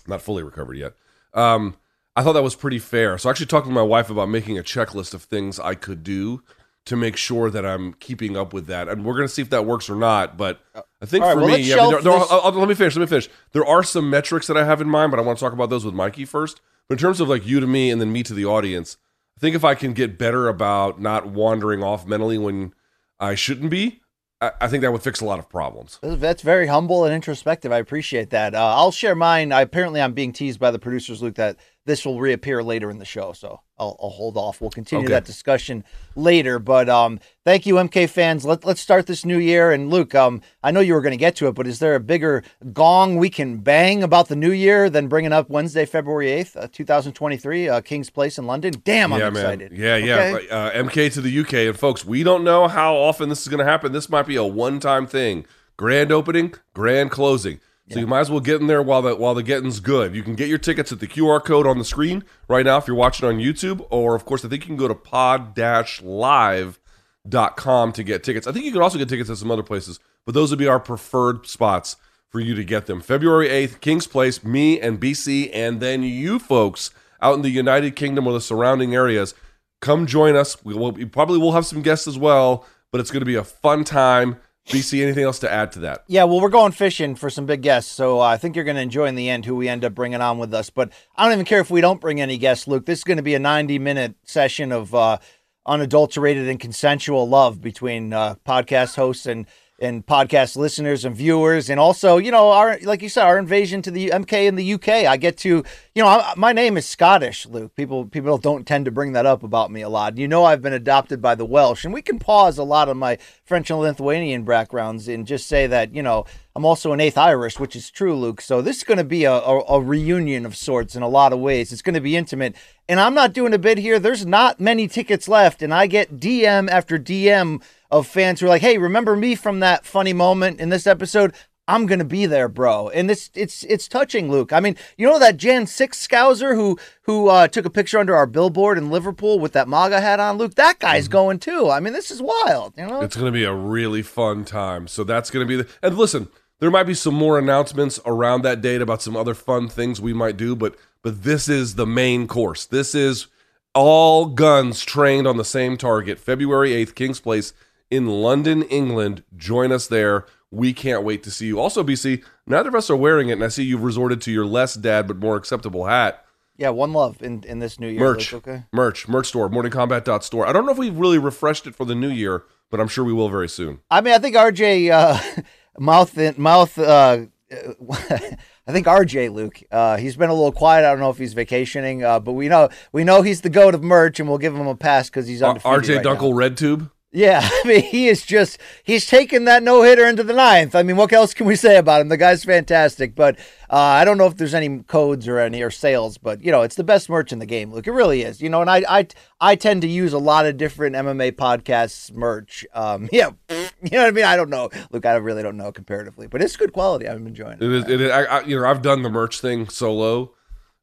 not 0.09 0.21
fully 0.21 0.43
recovered 0.43 0.75
yet. 0.77 0.93
Um, 1.33 1.75
I 2.15 2.23
thought 2.23 2.33
that 2.33 2.43
was 2.43 2.55
pretty 2.55 2.79
fair. 2.79 3.17
So 3.17 3.29
I 3.29 3.31
actually 3.31 3.45
talked 3.45 3.67
to 3.67 3.71
my 3.71 3.81
wife 3.81 4.09
about 4.09 4.29
making 4.29 4.57
a 4.57 4.63
checklist 4.63 5.13
of 5.13 5.23
things 5.23 5.59
I 5.59 5.75
could 5.75 6.03
do 6.03 6.41
to 6.85 6.95
make 6.95 7.15
sure 7.17 7.49
that 7.51 7.65
I'm 7.65 7.93
keeping 7.93 8.35
up 8.35 8.51
with 8.51 8.65
that, 8.67 8.87
and 8.87 9.05
we're 9.05 9.13
going 9.13 9.27
to 9.27 9.33
see 9.33 9.41
if 9.43 9.49
that 9.51 9.65
works 9.65 9.89
or 9.89 9.95
not. 9.95 10.37
But 10.37 10.59
I 11.01 11.05
think 11.05 11.23
right, 11.23 11.33
for 11.33 11.39
well, 11.41 11.47
me, 11.57 11.61
yeah, 11.61 11.75
I 11.75 11.81
mean, 11.81 11.91
there, 11.91 12.01
there 12.01 12.13
are- 12.13 12.27
I'll- 12.31 12.41
I'll- 12.45 12.51
let 12.51 12.67
me 12.67 12.73
finish. 12.73 12.95
Let 12.95 13.01
me 13.01 13.07
finish. 13.07 13.29
There 13.51 13.65
are 13.65 13.83
some 13.83 14.09
metrics 14.09 14.47
that 14.47 14.57
I 14.57 14.65
have 14.65 14.81
in 14.81 14.89
mind, 14.89 15.11
but 15.11 15.19
I 15.19 15.23
want 15.23 15.37
to 15.37 15.43
talk 15.45 15.53
about 15.53 15.69
those 15.69 15.85
with 15.85 15.93
Mikey 15.93 16.25
first. 16.25 16.61
But 16.87 16.93
in 16.95 16.99
terms 16.99 17.19
of 17.21 17.29
like 17.29 17.45
you 17.45 17.59
to 17.59 17.67
me 17.67 17.91
and 17.91 18.01
then 18.01 18.11
me 18.11 18.23
to 18.23 18.33
the 18.33 18.45
audience, 18.45 18.97
I 19.37 19.39
think 19.39 19.55
if 19.55 19.63
I 19.63 19.75
can 19.75 19.93
get 19.93 20.17
better 20.17 20.47
about 20.47 20.99
not 20.99 21.27
wandering 21.27 21.83
off 21.83 22.07
mentally 22.07 22.37
when 22.39 22.73
I 23.19 23.35
shouldn't 23.35 23.69
be, 23.69 24.01
I, 24.41 24.51
I 24.61 24.67
think 24.67 24.81
that 24.81 24.91
would 24.91 25.03
fix 25.03 25.21
a 25.21 25.25
lot 25.25 25.39
of 25.39 25.49
problems. 25.49 25.99
That's 26.01 26.41
very 26.41 26.67
humble 26.67 27.05
and 27.05 27.13
introspective. 27.13 27.71
I 27.71 27.77
appreciate 27.77 28.29
that. 28.29 28.55
Uh, 28.55 28.73
I'll 28.75 28.91
share 28.91 29.15
mine. 29.15 29.51
I, 29.51 29.61
apparently, 29.61 30.01
I'm 30.01 30.13
being 30.13 30.33
teased 30.33 30.59
by 30.59 30.71
the 30.71 30.79
producers, 30.79 31.21
Luke, 31.21 31.35
that 31.35 31.57
this 31.85 32.05
will 32.05 32.19
reappear 32.19 32.63
later 32.63 32.89
in 32.89 32.99
the 32.99 33.05
show. 33.05 33.33
So 33.33 33.61
I'll, 33.79 33.97
I'll 34.01 34.09
hold 34.09 34.37
off. 34.37 34.61
We'll 34.61 34.69
continue 34.69 35.05
Okay. 35.05 35.13
that 35.13 35.25
discussion 35.25 35.83
later. 36.15 36.59
But 36.59 36.89
um, 36.89 37.19
thank 37.45 37.65
you, 37.65 37.75
MK 37.75 38.09
fans. 38.09 38.45
Let, 38.45 38.65
let's 38.65 38.81
start 38.81 39.07
this 39.07 39.23
new 39.25 39.37
year. 39.37 39.71
And 39.71 39.89
Luke, 39.89 40.13
um, 40.13 40.41
I 40.63 40.71
know 40.71 40.79
you 40.79 40.93
were 40.93 41.01
going 41.01 41.11
to 41.11 41.17
get 41.17 41.35
to 41.37 41.47
it, 41.47 41.55
but 41.55 41.67
is 41.67 41.79
there 41.79 41.95
a 41.95 41.99
bigger 41.99 42.43
gong 42.73 43.17
we 43.17 43.29
can 43.29 43.57
bang 43.57 44.03
about 44.03 44.27
the 44.27 44.35
new 44.35 44.51
year 44.51 44.89
than 44.89 45.07
bringing 45.07 45.31
up 45.33 45.49
Wednesday, 45.49 45.85
February 45.85 46.27
8th, 46.27 46.57
uh, 46.63 46.67
2023, 46.71 47.69
uh, 47.69 47.81
King's 47.81 48.09
Place 48.09 48.37
in 48.37 48.45
London? 48.45 48.73
Damn, 48.83 49.13
I'm 49.13 49.19
yeah, 49.19 49.27
excited. 49.29 49.71
Man. 49.71 49.79
Yeah, 49.79 49.95
yeah. 49.97 50.35
Okay? 50.35 50.49
Uh, 50.49 50.83
MK 50.83 51.13
to 51.13 51.21
the 51.21 51.39
UK. 51.39 51.53
And 51.53 51.79
folks, 51.79 52.03
we 52.05 52.23
don't 52.23 52.43
know 52.43 52.67
how 52.67 52.95
often 52.95 53.29
this 53.29 53.41
is 53.41 53.47
going 53.47 53.59
to 53.59 53.65
happen. 53.71 53.91
This 53.91 54.09
might 54.09 54.27
be 54.27 54.35
a 54.35 54.43
one 54.43 54.79
time 54.79 55.07
thing. 55.07 55.45
Grand 55.77 56.11
opening, 56.11 56.53
grand 56.73 57.09
closing. 57.09 57.61
So 57.91 57.99
you 57.99 58.07
might 58.07 58.19
as 58.19 58.29
well 58.29 58.39
get 58.39 58.61
in 58.61 58.67
there 58.67 58.83
while 58.83 59.01
the 59.01 59.15
while 59.15 59.33
the 59.33 59.41
getting's 59.41 59.79
good. 59.79 60.13
You 60.15 60.21
can 60.21 60.35
get 60.35 60.47
your 60.47 60.59
tickets 60.59 60.91
at 60.91 60.99
the 60.99 61.07
QR 61.07 61.43
code 61.43 61.65
on 61.65 61.79
the 61.79 61.85
screen 61.85 62.23
right 62.47 62.63
now 62.63 62.77
if 62.77 62.85
you're 62.87 62.95
watching 62.95 63.27
on 63.27 63.39
YouTube, 63.39 63.83
or 63.89 64.13
of 64.15 64.25
course 64.25 64.45
I 64.45 64.47
think 64.47 64.61
you 64.63 64.67
can 64.67 64.77
go 64.77 64.87
to 64.87 64.93
pod-live.com 64.95 67.91
to 67.93 68.03
get 68.03 68.23
tickets. 68.23 68.45
I 68.45 68.51
think 68.51 68.65
you 68.65 68.71
can 68.71 68.83
also 68.83 68.99
get 68.99 69.09
tickets 69.09 69.29
at 69.29 69.37
some 69.37 69.49
other 69.49 69.63
places, 69.63 69.99
but 70.25 70.35
those 70.35 70.51
would 70.51 70.59
be 70.59 70.67
our 70.67 70.79
preferred 70.79 71.47
spots 71.47 71.95
for 72.29 72.39
you 72.39 72.53
to 72.53 72.63
get 72.63 72.85
them. 72.85 73.01
February 73.01 73.49
8th, 73.49 73.81
King's 73.81 74.05
Place, 74.05 74.43
me 74.43 74.79
and 74.79 74.99
BC, 74.99 75.49
and 75.51 75.79
then 75.79 76.03
you 76.03 76.37
folks 76.37 76.91
out 77.21 77.35
in 77.35 77.41
the 77.41 77.49
United 77.49 77.95
Kingdom 77.95 78.27
or 78.27 78.33
the 78.33 78.41
surrounding 78.41 78.93
areas. 78.93 79.33
Come 79.81 80.05
join 80.05 80.35
us. 80.35 80.63
We 80.63 80.75
will 80.75 80.91
we 80.91 81.05
probably 81.05 81.39
will 81.39 81.53
have 81.53 81.65
some 81.65 81.81
guests 81.81 82.07
as 82.07 82.17
well, 82.17 82.65
but 82.91 83.01
it's 83.01 83.11
going 83.11 83.21
to 83.21 83.25
be 83.25 83.35
a 83.35 83.43
fun 83.43 83.83
time. 83.83 84.37
BC, 84.69 85.01
anything 85.01 85.23
else 85.23 85.39
to 85.39 85.51
add 85.51 85.71
to 85.73 85.79
that? 85.79 86.03
Yeah, 86.07 86.25
well, 86.25 86.39
we're 86.39 86.49
going 86.49 86.71
fishing 86.71 87.15
for 87.15 87.29
some 87.29 87.45
big 87.45 87.61
guests, 87.61 87.91
so 87.91 88.19
uh, 88.19 88.23
I 88.23 88.37
think 88.37 88.55
you're 88.55 88.65
going 88.65 88.75
to 88.75 88.81
enjoy 88.81 89.07
in 89.07 89.15
the 89.15 89.29
end 89.29 89.45
who 89.45 89.55
we 89.55 89.67
end 89.67 89.83
up 89.83 89.95
bringing 89.95 90.21
on 90.21 90.37
with 90.37 90.53
us. 90.53 90.69
But 90.69 90.91
I 91.15 91.23
don't 91.23 91.33
even 91.33 91.45
care 91.45 91.59
if 91.59 91.71
we 91.71 91.81
don't 91.81 91.99
bring 91.99 92.21
any 92.21 92.37
guests, 92.37 92.67
Luke. 92.67 92.85
This 92.85 92.99
is 92.99 93.03
going 93.03 93.17
to 93.17 93.23
be 93.23 93.33
a 93.33 93.39
90 93.39 93.79
minute 93.79 94.15
session 94.23 94.71
of 94.71 94.93
uh, 94.93 95.17
unadulterated 95.65 96.47
and 96.47 96.59
consensual 96.59 97.27
love 97.27 97.61
between 97.61 98.13
uh, 98.13 98.35
podcast 98.45 98.95
hosts 98.95 99.25
and 99.25 99.47
and 99.81 100.05
podcast 100.05 100.55
listeners 100.55 101.05
and 101.05 101.15
viewers, 101.15 101.69
and 101.69 101.79
also, 101.79 102.17
you 102.17 102.31
know, 102.31 102.51
our 102.51 102.77
like 102.83 103.01
you 103.01 103.09
said, 103.09 103.25
our 103.25 103.37
invasion 103.37 103.81
to 103.83 103.91
the 103.91 104.09
MK 104.09 104.47
in 104.47 104.55
the 104.55 104.73
UK. 104.73 104.89
I 104.89 105.17
get 105.17 105.37
to, 105.39 105.49
you 105.95 106.03
know, 106.03 106.07
I, 106.07 106.33
my 106.37 106.53
name 106.53 106.77
is 106.77 106.85
Scottish, 106.85 107.45
Luke. 107.45 107.75
People 107.75 108.05
people 108.05 108.37
don't 108.37 108.67
tend 108.67 108.85
to 108.85 108.91
bring 108.91 109.13
that 109.13 109.25
up 109.25 109.43
about 109.43 109.71
me 109.71 109.81
a 109.81 109.89
lot. 109.89 110.17
You 110.17 110.27
know, 110.27 110.45
I've 110.45 110.61
been 110.61 110.73
adopted 110.73 111.21
by 111.21 111.35
the 111.35 111.45
Welsh, 111.45 111.85
and 111.85 111.93
we 111.93 112.01
can 112.01 112.19
pause 112.19 112.57
a 112.57 112.63
lot 112.63 112.89
of 112.89 112.97
my 112.97 113.17
French 113.43 113.69
and 113.69 113.79
Lithuanian 113.79 114.43
backgrounds 114.43 115.07
and 115.07 115.25
just 115.25 115.47
say 115.47 115.67
that, 115.67 115.93
you 115.93 116.03
know, 116.03 116.25
I'm 116.55 116.65
also 116.65 116.91
an 116.91 116.99
eighth 116.99 117.17
Irish, 117.17 117.57
which 117.57 117.75
is 117.75 117.89
true, 117.89 118.15
Luke. 118.15 118.41
So 118.41 118.61
this 118.61 118.77
is 118.77 118.83
going 118.83 118.97
to 118.97 119.03
be 119.03 119.23
a, 119.23 119.31
a, 119.31 119.59
a 119.61 119.81
reunion 119.81 120.45
of 120.45 120.57
sorts 120.57 120.95
in 120.95 121.01
a 121.01 121.07
lot 121.07 121.31
of 121.31 121.39
ways. 121.39 121.71
It's 121.71 121.81
going 121.81 121.93
to 121.93 122.01
be 122.01 122.17
intimate. 122.17 122.55
And 122.89 122.99
I'm 122.99 123.13
not 123.13 123.33
doing 123.33 123.53
a 123.53 123.57
bit 123.57 123.77
here. 123.77 123.97
There's 123.97 124.25
not 124.25 124.59
many 124.59 124.87
tickets 124.87 125.29
left. 125.29 125.61
And 125.61 125.73
I 125.73 125.87
get 125.87 126.19
DM 126.19 126.69
after 126.69 126.99
DM 126.99 127.61
of 127.91 128.07
fans 128.07 128.39
who 128.39 128.45
are 128.45 128.49
like, 128.49 128.61
hey, 128.61 128.77
remember 128.77 129.15
me 129.15 129.35
from 129.35 129.59
that 129.59 129.85
funny 129.85 130.13
moment 130.13 130.59
in 130.59 130.69
this 130.69 130.87
episode? 130.87 131.33
I'm 131.67 131.85
gonna 131.85 132.03
be 132.03 132.25
there, 132.25 132.49
bro. 132.49 132.89
And 132.89 133.07
this 133.07 133.29
it's 133.35 133.63
it's 133.63 133.87
touching, 133.87 134.31
Luke. 134.31 134.51
I 134.51 134.59
mean, 134.59 134.75
you 134.97 135.05
know 135.05 135.19
that 135.19 135.37
Jan 135.37 135.67
Six 135.67 136.05
Scouser 136.05 136.55
who 136.55 136.79
who 137.03 137.27
uh, 137.27 137.47
took 137.47 137.63
a 137.63 137.69
picture 137.69 137.99
under 137.99 138.15
our 138.15 138.25
billboard 138.25 138.79
in 138.79 138.89
Liverpool 138.89 139.39
with 139.39 139.53
that 139.53 139.67
MAGA 139.67 140.01
hat 140.01 140.19
on, 140.19 140.39
Luke. 140.39 140.55
That 140.55 140.79
guy's 140.79 141.07
going 141.07 141.37
too. 141.37 141.69
I 141.69 141.79
mean, 141.79 141.93
this 141.93 142.09
is 142.09 142.23
wild. 142.23 142.73
You 142.75 142.87
know, 142.87 143.01
It's 143.01 143.15
going 143.15 143.31
to 143.31 143.37
be 143.37 143.43
a 143.43 143.53
really 143.53 144.01
fun 144.01 144.45
time. 144.45 144.87
So 144.87 145.03
that's 145.03 145.29
going 145.29 145.45
to 145.45 145.47
be 145.47 145.61
the. 145.61 145.69
And 145.83 145.95
listen, 145.95 146.27
there 146.59 146.71
might 146.71 146.83
be 146.83 146.95
some 146.95 147.13
more 147.13 147.37
announcements 147.37 147.99
around 148.03 148.41
that 148.41 148.61
date 148.61 148.81
about 148.81 149.03
some 149.03 149.15
other 149.15 149.35
fun 149.35 149.69
things 149.69 150.01
we 150.01 150.13
might 150.13 150.37
do, 150.37 150.55
but 150.55 150.75
but 151.03 151.23
this 151.23 151.47
is 151.47 151.75
the 151.75 151.85
main 151.85 152.27
course. 152.27 152.65
This 152.65 152.95
is 152.95 153.27
all 153.75 154.25
guns 154.25 154.81
trained 154.81 155.27
on 155.27 155.37
the 155.37 155.45
same 155.45 155.77
target. 155.77 156.19
February 156.19 156.71
8th, 156.71 156.95
King's 156.95 157.19
Place 157.19 157.53
in 157.89 158.07
London, 158.07 158.63
England. 158.63 159.23
Join 159.35 159.71
us 159.71 159.87
there. 159.87 160.25
We 160.51 160.73
can't 160.73 161.03
wait 161.03 161.21
to 161.23 161.31
see 161.31 161.45
you. 161.47 161.59
Also, 161.59 161.83
BC, 161.83 162.23
neither 162.47 162.69
of 162.69 162.75
us 162.75 162.89
are 162.89 162.95
wearing 162.95 163.29
it, 163.29 163.33
and 163.33 163.43
I 163.43 163.49
see 163.49 163.63
you've 163.63 163.83
resorted 163.83 164.21
to 164.23 164.31
your 164.31 164.45
less 164.45 164.73
dad 164.73 165.07
but 165.07 165.17
more 165.17 165.35
acceptable 165.35 165.85
hat. 165.85 166.25
yeah, 166.57 166.69
one 166.69 166.91
love 166.91 167.21
in 167.21 167.43
in 167.43 167.59
this 167.59 167.79
new 167.79 167.87
year. 167.87 167.99
Merch. 167.99 168.33
Luke, 168.33 168.47
okay. 168.47 168.63
Merch. 168.73 169.07
Merch 169.07 169.27
store. 169.27 169.47
Morningcombat.store. 169.49 170.47
I 170.47 170.51
don't 170.53 170.65
know 170.65 170.71
if 170.71 170.77
we've 170.77 170.97
really 170.97 171.19
refreshed 171.19 171.67
it 171.67 171.75
for 171.75 171.85
the 171.85 171.95
new 171.95 172.09
year, 172.09 172.43
but 172.71 172.79
I'm 172.79 172.87
sure 172.87 173.03
we 173.05 173.13
will 173.13 173.29
very 173.29 173.47
soon. 173.49 173.79
I 173.91 174.01
mean, 174.01 174.13
I 174.13 174.17
think 174.17 174.35
RJ 174.35 174.89
uh, 174.91 175.41
mouth 175.79 176.17
in, 176.17 176.35
mouth. 176.37 176.77
Uh, 176.77 177.25
I 177.51 178.71
think 178.71 178.85
RJ 178.87 179.31
Luke. 179.33 179.61
Uh, 179.71 179.97
he's 179.97 180.15
been 180.17 180.29
a 180.29 180.33
little 180.33 180.51
quiet. 180.51 180.85
I 180.85 180.91
don't 180.91 180.99
know 180.99 181.09
if 181.09 181.17
he's 181.17 181.33
vacationing, 181.33 182.03
uh, 182.03 182.19
but 182.19 182.33
we 182.33 182.47
know 182.47 182.69
we 182.91 183.03
know 183.03 183.21
he's 183.21 183.41
the 183.41 183.49
goat 183.49 183.73
of 183.75 183.83
merch, 183.83 184.19
and 184.19 184.27
we'll 184.29 184.37
give 184.37 184.55
him 184.55 184.67
a 184.67 184.75
pass 184.75 185.09
because 185.09 185.27
he's 185.27 185.41
R- 185.41 185.49
undefeated. 185.49 185.83
RJ 185.83 185.95
right 185.95 186.05
now. 186.05 186.15
Dunkel 186.15 186.35
Red 186.35 186.57
Tube. 186.57 186.91
Yeah, 187.11 187.41
I 187.51 187.67
mean, 187.67 187.81
he 187.81 188.07
is 188.07 188.23
just, 188.23 188.59
he's 188.83 189.07
taken 189.07 189.45
that 189.45 189.63
no 189.63 189.81
hitter 189.81 190.05
into 190.05 190.23
the 190.23 190.33
ninth. 190.33 190.75
I 190.75 190.83
mean, 190.83 190.95
what 190.95 191.11
else 191.11 191.33
can 191.33 191.47
we 191.47 191.55
say 191.55 191.77
about 191.77 192.01
him? 192.01 192.09
The 192.09 192.17
guy's 192.17 192.43
fantastic, 192.43 193.15
but 193.15 193.37
uh, 193.69 193.77
I 193.77 194.05
don't 194.05 194.17
know 194.17 194.27
if 194.27 194.37
there's 194.37 194.53
any 194.53 194.83
codes 194.83 195.27
or 195.27 195.39
any 195.39 195.61
or 195.63 195.71
sales, 195.71 196.19
but 196.19 196.43
you 196.43 196.51
know, 196.51 196.61
it's 196.61 196.75
the 196.75 196.83
best 196.83 197.09
merch 197.09 197.31
in 197.31 197.39
the 197.39 197.47
game. 197.47 197.73
Look, 197.73 197.87
it 197.87 197.91
really 197.91 198.21
is. 198.21 198.41
You 198.41 198.49
know, 198.49 198.61
and 198.61 198.69
I, 198.69 198.83
I, 198.87 199.07
I 199.41 199.55
tend 199.55 199.81
to 199.81 199.87
use 199.87 200.13
a 200.13 200.19
lot 200.19 200.45
of 200.45 200.57
different 200.57 200.95
MMA 200.95 201.31
podcasts 201.31 202.13
merch. 202.13 202.65
Um, 202.73 203.09
yeah, 203.11 203.31
you 203.49 203.89
know 203.91 204.01
what 204.01 204.07
I 204.07 204.11
mean? 204.11 204.25
I 204.25 204.35
don't 204.35 204.49
know. 204.49 204.69
Look, 204.91 205.05
I 205.05 205.13
really 205.15 205.41
don't 205.41 205.57
know 205.57 205.71
comparatively, 205.71 206.27
but 206.27 206.43
it's 206.43 206.55
good 206.55 206.73
quality. 206.73 207.09
I'm 207.09 207.25
enjoying 207.25 207.53
it. 207.53 207.63
It 207.63 207.71
is. 207.71 207.89
It 207.89 208.01
is 208.01 208.11
I, 208.11 208.23
I, 208.23 208.43
you 208.43 208.59
know, 208.59 208.67
I've 208.67 208.83
done 208.83 209.01
the 209.01 209.09
merch 209.09 209.41
thing 209.41 209.67
solo. 209.69 210.33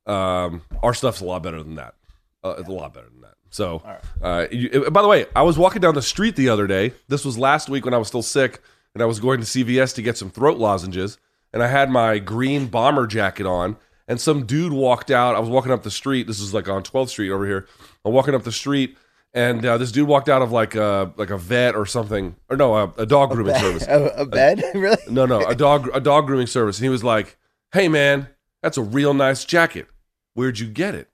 Um, 0.06 0.62
our 0.82 0.94
stuff's 0.94 1.20
a 1.20 1.24
lot 1.24 1.42
better 1.44 1.62
than 1.62 1.76
that. 1.76 1.94
Uh, 2.42 2.54
it's 2.58 2.68
a 2.68 2.72
lot 2.72 2.94
better 2.94 3.08
than 3.08 3.20
that. 3.22 3.35
So, 3.56 3.82
uh, 4.20 4.46
you, 4.50 4.90
by 4.90 5.00
the 5.00 5.08
way, 5.08 5.24
I 5.34 5.40
was 5.40 5.56
walking 5.56 5.80
down 5.80 5.94
the 5.94 6.02
street 6.02 6.36
the 6.36 6.50
other 6.50 6.66
day. 6.66 6.92
This 7.08 7.24
was 7.24 7.38
last 7.38 7.70
week 7.70 7.86
when 7.86 7.94
I 7.94 7.96
was 7.96 8.06
still 8.06 8.22
sick, 8.22 8.60
and 8.92 9.02
I 9.02 9.06
was 9.06 9.18
going 9.18 9.40
to 9.40 9.46
CVS 9.46 9.94
to 9.94 10.02
get 10.02 10.18
some 10.18 10.28
throat 10.28 10.58
lozenges, 10.58 11.16
and 11.54 11.62
I 11.62 11.68
had 11.68 11.88
my 11.88 12.18
green 12.18 12.66
bomber 12.66 13.06
jacket 13.06 13.46
on, 13.46 13.78
and 14.06 14.20
some 14.20 14.44
dude 14.44 14.74
walked 14.74 15.10
out. 15.10 15.34
I 15.34 15.38
was 15.38 15.48
walking 15.48 15.72
up 15.72 15.84
the 15.84 15.90
street. 15.90 16.26
This 16.26 16.38
is 16.38 16.52
like 16.52 16.68
on 16.68 16.82
12th 16.82 17.08
Street 17.08 17.30
over 17.30 17.46
here. 17.46 17.66
I'm 18.04 18.12
walking 18.12 18.34
up 18.34 18.42
the 18.42 18.52
street, 18.52 18.98
and 19.32 19.64
uh, 19.64 19.78
this 19.78 19.90
dude 19.90 20.06
walked 20.06 20.28
out 20.28 20.42
of 20.42 20.52
like 20.52 20.74
a 20.74 21.14
like 21.16 21.30
a 21.30 21.38
vet 21.38 21.74
or 21.74 21.86
something, 21.86 22.36
or 22.50 22.58
no, 22.58 22.76
a, 22.76 22.92
a 22.98 23.06
dog 23.06 23.30
grooming 23.30 23.54
service. 23.54 23.84
A, 23.88 24.04
a 24.18 24.26
bed, 24.26 24.62
really? 24.74 24.98
No, 25.08 25.24
no, 25.24 25.40
a 25.46 25.54
dog 25.54 25.88
a 25.94 26.00
dog 26.00 26.26
grooming 26.26 26.46
service. 26.46 26.76
And 26.76 26.84
he 26.84 26.90
was 26.90 27.02
like, 27.02 27.38
"Hey, 27.72 27.88
man, 27.88 28.28
that's 28.62 28.76
a 28.76 28.82
real 28.82 29.14
nice 29.14 29.46
jacket. 29.46 29.86
Where'd 30.34 30.58
you 30.58 30.66
get 30.66 30.94
it?" 30.94 31.08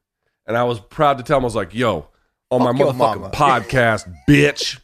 And 0.44 0.56
I 0.56 0.64
was 0.64 0.80
proud 0.80 1.18
to 1.18 1.22
tell 1.22 1.38
him, 1.38 1.44
I 1.44 1.46
was 1.46 1.54
like, 1.54 1.72
"Yo, 1.72 2.08
on 2.52 2.60
my 2.62 2.70
Fuck 2.70 2.78
your 2.78 2.92
motherfucking 2.92 3.20
mama." 3.20 3.30
podcast, 3.30 4.14
bitch." 4.28 4.78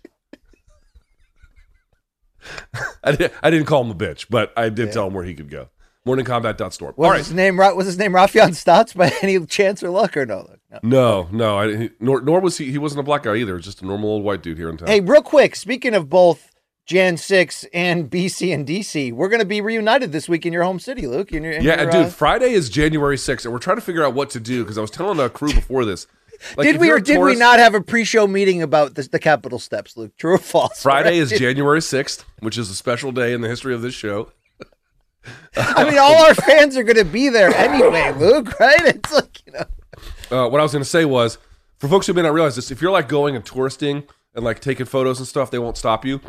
I, 3.04 3.12
did, 3.12 3.32
I 3.42 3.50
didn't 3.50 3.66
call 3.66 3.84
him 3.84 3.90
a 3.90 3.94
bitch, 3.94 4.26
but 4.30 4.52
I 4.56 4.68
did 4.68 4.92
tell 4.92 5.06
him 5.06 5.14
where 5.14 5.24
he 5.24 5.34
could 5.34 5.50
go. 5.50 5.68
Morningcombat.store. 6.06 6.94
Was 6.96 7.04
All 7.04 7.10
right. 7.10 7.18
his 7.18 7.32
name 7.32 7.58
was 7.58 7.86
his 7.86 7.98
name 7.98 8.12
Rafian 8.12 8.54
Stotts 8.54 8.94
by 8.94 9.12
any 9.22 9.44
chance 9.46 9.82
or 9.82 9.90
luck 9.90 10.16
or 10.16 10.24
no? 10.24 10.48
no? 10.70 10.78
No, 10.82 11.28
no, 11.30 11.58
I, 11.58 11.90
nor, 12.00 12.22
nor 12.22 12.40
was 12.40 12.56
he. 12.56 12.70
He 12.70 12.78
wasn't 12.78 13.00
a 13.00 13.02
black 13.02 13.24
guy 13.24 13.36
either. 13.36 13.58
Just 13.58 13.82
a 13.82 13.86
normal 13.86 14.10
old 14.10 14.24
white 14.24 14.42
dude 14.42 14.56
here 14.56 14.70
in 14.70 14.78
town. 14.78 14.88
Hey, 14.88 15.00
real 15.00 15.22
quick, 15.22 15.54
speaking 15.54 15.94
of 15.94 16.08
both 16.08 16.54
Jan 16.86 17.18
6 17.18 17.66
and 17.74 18.10
BC 18.10 18.54
and 18.54 18.66
DC, 18.66 19.12
we're 19.12 19.28
going 19.28 19.40
to 19.40 19.46
be 19.46 19.60
reunited 19.60 20.12
this 20.12 20.28
week 20.28 20.46
in 20.46 20.52
your 20.54 20.62
home 20.62 20.80
city, 20.80 21.06
Luke. 21.06 21.32
In 21.32 21.42
your, 21.42 21.52
in 21.52 21.62
yeah, 21.62 21.82
your, 21.82 21.90
dude. 21.90 22.06
uh, 22.06 22.08
Friday 22.08 22.52
is 22.52 22.70
January 22.70 23.16
6th, 23.16 23.44
and 23.44 23.52
we're 23.52 23.58
trying 23.58 23.76
to 23.76 23.82
figure 23.82 24.02
out 24.02 24.14
what 24.14 24.30
to 24.30 24.40
do 24.40 24.64
because 24.64 24.78
I 24.78 24.80
was 24.80 24.90
telling 24.90 25.18
the 25.18 25.28
crew 25.28 25.52
before 25.52 25.84
this. 25.84 26.06
Like, 26.56 26.66
did 26.66 26.80
we 26.80 26.90
or 26.90 26.98
did 27.00 27.18
we 27.20 27.34
not 27.36 27.58
have 27.58 27.74
a 27.74 27.80
pre-show 27.80 28.26
meeting 28.26 28.62
about 28.62 28.94
this, 28.94 29.08
the 29.08 29.18
Capitol 29.18 29.58
steps, 29.58 29.96
Luke? 29.96 30.16
True 30.16 30.34
or 30.34 30.38
false? 30.38 30.82
Friday 30.82 31.10
Right? 31.10 31.14
is 31.18 31.30
January 31.38 31.80
6th, 31.80 32.24
which 32.40 32.56
is 32.58 32.70
a 32.70 32.74
special 32.74 33.12
day 33.12 33.32
in 33.32 33.40
the 33.40 33.48
history 33.48 33.74
of 33.74 33.82
this 33.82 33.94
show. 33.94 34.32
I 35.56 35.84
mean, 35.84 35.98
all 35.98 36.24
our 36.26 36.34
fans 36.34 36.76
are 36.76 36.82
going 36.84 36.96
to 36.96 37.04
be 37.04 37.28
there 37.28 37.54
anyway, 37.54 38.12
Luke. 38.18 38.58
Right? 38.58 38.80
It's 38.86 39.12
like 39.12 39.42
you 39.46 39.52
know. 39.52 39.64
Uh, 40.30 40.48
what 40.48 40.60
I 40.60 40.62
was 40.62 40.72
going 40.72 40.84
to 40.84 40.88
say 40.88 41.04
was, 41.04 41.38
for 41.78 41.88
folks 41.88 42.06
who 42.06 42.12
may 42.12 42.22
not 42.22 42.32
realize 42.32 42.56
this, 42.56 42.70
if 42.70 42.80
you're 42.80 42.90
like 42.92 43.08
going 43.08 43.34
and 43.36 43.44
touristing 43.44 44.04
and 44.34 44.44
like 44.44 44.60
taking 44.60 44.86
photos 44.86 45.18
and 45.18 45.26
stuff, 45.28 45.50
they 45.50 45.58
won't 45.58 45.76
stop 45.76 46.04
you. 46.04 46.20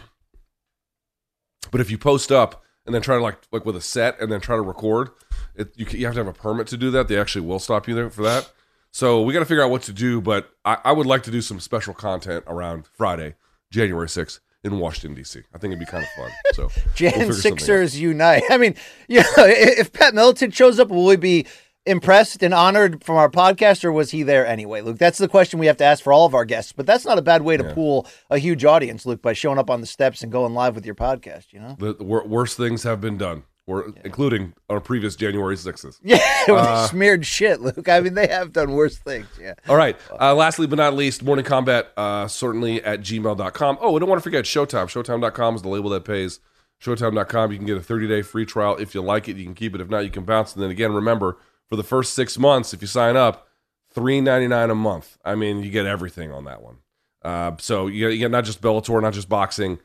But 1.72 1.82
if 1.82 1.92
you 1.92 1.98
post 1.98 2.32
up 2.32 2.64
and 2.86 2.96
then 2.96 3.02
try 3.02 3.16
to 3.16 3.22
like 3.22 3.38
like 3.52 3.66
with 3.66 3.76
a 3.76 3.82
set 3.82 4.20
and 4.20 4.32
then 4.32 4.42
try 4.42 4.56
to 4.56 4.62
record, 4.62 5.10
it, 5.56 5.72
you, 5.76 5.86
you 5.92 6.06
have 6.06 6.16
to 6.16 6.20
have 6.22 6.28
a 6.28 6.34
permit 6.34 6.68
to 6.68 6.78
do 6.78 6.90
that. 6.92 7.08
They 7.08 7.20
actually 7.20 7.46
will 7.46 7.60
stop 7.60 7.88
you 7.88 7.94
there 7.96 8.10
for 8.10 8.24
that. 8.24 8.52
So 9.00 9.22
we 9.22 9.32
got 9.32 9.40
to 9.40 9.46
figure 9.46 9.64
out 9.64 9.72
what 9.72 9.84
to 9.84 9.94
do. 9.94 10.20
But 10.20 10.50
I, 10.66 10.78
I 10.84 10.92
would 10.92 11.06
like 11.08 11.24
to 11.24 11.32
do 11.32 11.40
some 11.40 11.62
special 11.62 11.94
content 11.94 12.44
around 12.48 12.86
Friday, 12.86 13.36
January 13.72 14.08
6th 14.08 14.42
in 14.66 14.78
Washington 14.78 15.16
D.C. 15.16 15.40
I 15.54 15.58
think 15.58 15.72
it'd 15.72 15.80
be 15.80 15.86
kind 15.86 16.04
of 16.04 16.10
fun. 16.18 16.32
So 16.52 16.64
we'll 16.86 16.94
Jan 16.96 17.14
something. 17.14 17.32
Sixers 17.32 17.98
unite. 17.98 18.44
I 18.50 18.58
mean, 18.58 18.76
you 19.08 19.22
know, 19.22 19.26
if 19.38 19.94
Pat 19.94 20.14
Middleton 20.14 20.52
shows 20.52 20.82
up, 20.82 20.90
will 20.90 21.06
we 21.06 21.16
be 21.16 21.48
impressed 21.86 22.44
and 22.44 22.54
honored 22.54 23.02
from 23.02 23.16
our 23.16 23.30
podcast, 23.30 23.86
or 23.86 23.94
was 23.94 24.12
he 24.12 24.22
there 24.22 24.46
anyway, 24.46 24.82
Luke? 24.82 24.98
That's 24.98 25.18
the 25.18 25.30
question 25.30 25.60
we 25.60 25.68
have 25.68 25.78
to 25.78 25.86
ask 25.86 26.04
for 26.04 26.12
all 26.12 26.26
of 26.26 26.36
our 26.36 26.44
guests. 26.44 26.74
But 26.74 26.86
that's 26.86 27.06
not 27.06 27.18
a 27.18 27.22
bad 27.22 27.42
way 27.44 27.56
to 27.56 27.74
pool 27.74 28.06
a 28.30 28.38
huge 28.38 28.66
audience, 28.66 29.06
Luke, 29.06 29.22
by 29.22 29.32
showing 29.32 29.60
up 29.60 29.70
on 29.70 29.80
the 29.80 29.88
steps 29.88 30.24
and 30.24 30.32
going 30.32 30.54
live 30.54 30.76
with 30.76 30.86
your 30.86 30.96
podcast. 30.96 31.54
You 31.54 31.62
know, 31.62 31.78
The, 31.80 31.94
the 31.94 32.04
wor- 32.04 32.28
worst 32.28 32.58
things 32.58 32.84
have 32.84 33.00
been 33.00 33.18
done, 33.18 33.44
or 33.70 33.94
including 34.04 34.54
our 34.70 34.80
previous 34.80 35.16
January 35.16 35.56
6th. 35.56 36.00
yeah, 36.04 36.18
Uh, 36.50 36.88
smeared 36.88 37.26
shit, 37.26 37.62
Luke. 37.62 37.88
I 37.88 38.00
mean, 38.00 38.16
they 38.16 38.28
have 38.28 38.52
done 38.52 38.72
worse 38.72 38.98
things. 38.98 39.28
Yeah. 39.40 39.54
All 39.68 39.76
right. 39.76 39.96
Uh, 40.20 40.34
lastly, 40.34 40.66
but 40.68 40.78
not 40.78 40.96
least, 40.96 41.24
Morning 41.24 41.46
Kombat, 41.46 41.86
uh, 41.96 42.28
certainly 42.28 42.84
at 42.84 43.02
gmail.com. 43.02 43.78
Oh, 43.80 43.96
I 43.96 44.00
don't 44.00 44.10
want 44.10 44.20
to 44.20 44.24
forget 44.24 44.46
Showtime. 44.46 44.86
Showtime.com 44.88 45.56
is 45.56 45.62
the 45.62 45.70
label 45.70 45.90
that 45.92 46.04
pays. 46.04 46.40
Showtime.com, 46.82 47.52
you 47.52 47.58
can 47.58 47.68
get 47.68 47.78
a 47.78 47.82
30 47.82 48.08
day 48.08 48.22
free 48.22 48.46
trial. 48.46 48.78
If 48.78 48.96
you 48.96 49.02
like 49.02 49.28
it, 49.30 49.38
you 49.38 49.44
can 49.44 49.54
keep 49.56 49.76
it. 49.76 49.82
If 49.82 49.90
not, 49.90 50.00
you 50.06 50.10
can 50.10 50.24
bounce. 50.24 50.54
And 50.54 50.64
then 50.64 50.72
again, 50.72 50.94
remember, 50.94 51.38
for 51.68 51.76
the 51.76 51.84
first 51.84 52.14
six 52.14 52.38
months, 52.38 52.74
if 52.74 52.82
you 52.82 52.88
sign 52.88 53.16
up, 53.18 53.48
three 53.94 54.22
ninety 54.22 54.48
nine 54.48 54.70
a 54.70 54.76
month. 54.76 55.18
I 55.26 55.36
mean, 55.36 55.62
you 55.62 55.70
get 55.72 55.86
everything 55.86 56.32
on 56.32 56.46
that 56.46 56.62
one. 56.62 56.78
Uh, 57.22 57.52
so 57.60 57.88
you 57.88 58.00
get, 58.08 58.14
you 58.14 58.20
get 58.20 58.32
not 58.32 58.46
just 58.46 58.62
Bellator, 58.62 59.02
not 59.02 59.14
just 59.14 59.28
boxing, 59.28 59.78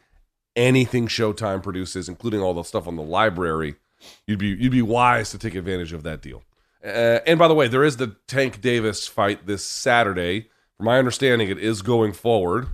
anything 0.56 1.08
Showtime 1.08 1.62
produces, 1.62 2.08
including 2.08 2.40
all 2.40 2.54
the 2.54 2.62
stuff 2.62 2.86
on 2.86 2.96
the 2.96 3.02
library. 3.02 3.76
You'd 4.26 4.38
be 4.38 4.48
you'd 4.48 4.72
be 4.72 4.82
wise 4.82 5.30
to 5.30 5.38
take 5.38 5.54
advantage 5.54 5.92
of 5.92 6.02
that 6.02 6.20
deal. 6.20 6.42
Uh, 6.84 7.20
and 7.26 7.38
by 7.38 7.48
the 7.48 7.54
way, 7.54 7.66
there 7.68 7.84
is 7.84 7.96
the 7.96 8.16
Tank 8.26 8.60
Davis 8.60 9.06
fight 9.06 9.46
this 9.46 9.64
Saturday. 9.64 10.48
From 10.76 10.86
my 10.86 10.98
understanding, 10.98 11.48
it 11.48 11.58
is 11.58 11.80
going 11.82 12.12
forward. 12.12 12.68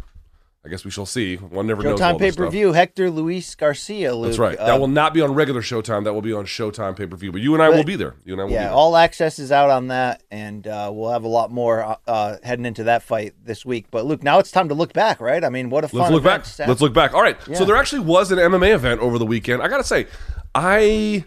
I 0.62 0.69
guess 0.69 0.85
we 0.85 0.90
shall 0.90 1.07
see. 1.07 1.37
One 1.37 1.67
never 1.67 1.83
knows. 1.83 1.99
all 1.99 2.12
Showtime 2.12 2.19
pay 2.19 2.33
per 2.33 2.50
view. 2.50 2.75
Hector 2.75 3.11
Luis 3.11 3.55
Garcia. 3.55 4.14
Luke. 4.14 4.26
That's 4.26 4.38
right. 4.38 4.59
Uh, 4.59 4.67
that 4.67 4.79
will 4.79 4.88
not 4.88 5.14
be 5.14 5.23
on 5.23 5.33
regular 5.33 5.62
Showtime. 5.62 6.05
That 6.05 6.12
will 6.12 6.21
be 6.21 6.35
on 6.35 6.45
Showtime 6.45 6.97
pay 6.97 7.07
per 7.07 7.17
view. 7.17 7.33
But 7.33 7.40
you 7.40 7.55
and 7.55 7.62
I 7.62 7.69
But- 7.71 7.76
will 7.76 7.85
be 7.85 7.97
there. 7.97 8.17
You 8.26 8.35
and 8.35 8.43
I 8.43 8.45
will 8.45 8.50
be 8.50 8.55
yeah, 8.57 8.71
all 8.71 8.95
access 8.95 9.38
is 9.38 9.50
out 9.50 9.71
on 9.71 9.88
that, 9.88 10.23
and 10.31 10.67
uh, 10.67 10.90
we'll 10.93 11.12
have 11.12 11.25
a 11.25 11.29
lot 11.29 11.50
more 11.50 11.83
uh, 11.83 11.97
uh, 12.07 12.37
heading 12.43 12.67
into 12.67 12.85
that 12.85 13.02
fight 13.02 13.33
this 13.43 13.64
week. 13.64 13.87
But 13.90 14.05
Luke, 14.05 14.23
now 14.23 14.38
it's 14.38 14.50
time 14.50 14.69
to 14.69 14.75
look 14.75 14.93
back, 14.93 15.19
right? 15.19 15.43
I 15.43 15.49
mean, 15.49 15.71
what 15.71 15.85
a 15.85 15.88
fun 15.88 16.00
Let's 16.00 16.12
look 16.12 16.23
event 16.25 16.57
back. 16.59 16.69
Let's 16.69 16.81
look 16.83 16.93
back. 16.93 17.14
All 17.14 17.23
right. 17.23 17.38
Yeah. 17.49 17.57
So 17.57 17.64
there 17.64 17.76
actually 17.76 18.00
was 18.02 18.31
an 18.31 18.38
MMA 18.38 18.75
event 18.75 19.00
over 19.00 19.19
the 19.19 19.26
weekend. 19.26 19.62
I 19.62 19.69
gotta 19.69 19.83
say, 19.83 20.09
I 20.55 21.25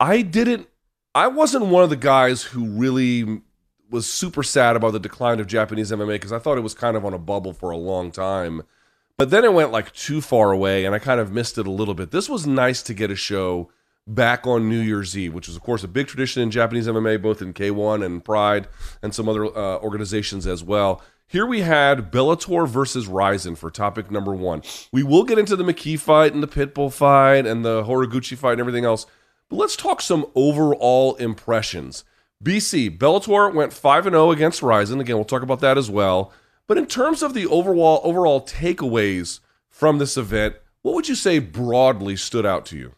I 0.00 0.22
didn't 0.22 0.68
I 1.14 1.26
wasn't 1.28 1.66
one 1.66 1.84
of 1.84 1.90
the 1.90 1.96
guys 1.96 2.42
who 2.42 2.64
really 2.70 3.42
was 3.94 4.10
super 4.10 4.42
sad 4.42 4.74
about 4.74 4.92
the 4.92 4.98
decline 4.98 5.38
of 5.38 5.46
Japanese 5.46 5.92
MMA 5.92 6.16
because 6.16 6.32
I 6.32 6.40
thought 6.40 6.58
it 6.58 6.62
was 6.62 6.74
kind 6.74 6.96
of 6.96 7.04
on 7.04 7.14
a 7.14 7.18
bubble 7.18 7.52
for 7.52 7.70
a 7.70 7.76
long 7.76 8.10
time. 8.10 8.62
But 9.16 9.30
then 9.30 9.44
it 9.44 9.54
went 9.54 9.70
like 9.70 9.92
too 9.92 10.20
far 10.20 10.50
away 10.50 10.84
and 10.84 10.94
I 10.94 10.98
kind 10.98 11.20
of 11.20 11.32
missed 11.32 11.56
it 11.58 11.66
a 11.66 11.70
little 11.70 11.94
bit. 11.94 12.10
This 12.10 12.28
was 12.28 12.44
nice 12.44 12.82
to 12.82 12.92
get 12.92 13.12
a 13.12 13.16
show 13.16 13.70
back 14.04 14.48
on 14.48 14.68
New 14.68 14.80
Year's 14.80 15.16
Eve, 15.16 15.32
which 15.32 15.48
is, 15.48 15.54
of 15.54 15.62
course, 15.62 15.84
a 15.84 15.88
big 15.88 16.08
tradition 16.08 16.42
in 16.42 16.50
Japanese 16.50 16.88
MMA, 16.88 17.22
both 17.22 17.40
in 17.40 17.54
K1 17.54 18.04
and 18.04 18.24
Pride 18.24 18.66
and 19.00 19.14
some 19.14 19.28
other 19.28 19.46
uh, 19.46 19.78
organizations 19.78 20.44
as 20.44 20.64
well. 20.64 21.00
Here 21.28 21.46
we 21.46 21.60
had 21.60 22.10
Bellator 22.10 22.68
versus 22.68 23.06
Rizin 23.06 23.54
for 23.54 23.70
topic 23.70 24.10
number 24.10 24.34
one. 24.34 24.62
We 24.92 25.04
will 25.04 25.22
get 25.22 25.38
into 25.38 25.54
the 25.54 25.64
McKee 25.64 26.00
fight 26.00 26.34
and 26.34 26.42
the 26.42 26.48
Pitbull 26.48 26.92
fight 26.92 27.46
and 27.46 27.64
the 27.64 27.84
Horiguchi 27.84 28.36
fight 28.36 28.52
and 28.52 28.60
everything 28.60 28.84
else, 28.84 29.06
but 29.48 29.56
let's 29.56 29.76
talk 29.76 30.02
some 30.02 30.26
overall 30.34 31.14
impressions. 31.14 32.04
BC, 32.42 32.98
Bellator 32.98 33.52
went 33.54 33.72
5 33.72 34.04
0 34.04 34.30
against 34.30 34.62
Rizin. 34.62 35.00
Again, 35.00 35.16
we'll 35.16 35.24
talk 35.24 35.42
about 35.42 35.60
that 35.60 35.78
as 35.78 35.90
well. 35.90 36.32
But 36.66 36.78
in 36.78 36.86
terms 36.86 37.22
of 37.22 37.34
the 37.34 37.46
overall 37.46 38.00
overall 38.04 38.40
takeaways 38.40 39.40
from 39.68 39.98
this 39.98 40.16
event, 40.16 40.56
what 40.82 40.94
would 40.94 41.08
you 41.08 41.14
say 41.14 41.38
broadly 41.38 42.16
stood 42.16 42.46
out 42.46 42.66
to 42.66 42.76
you? 42.76 42.94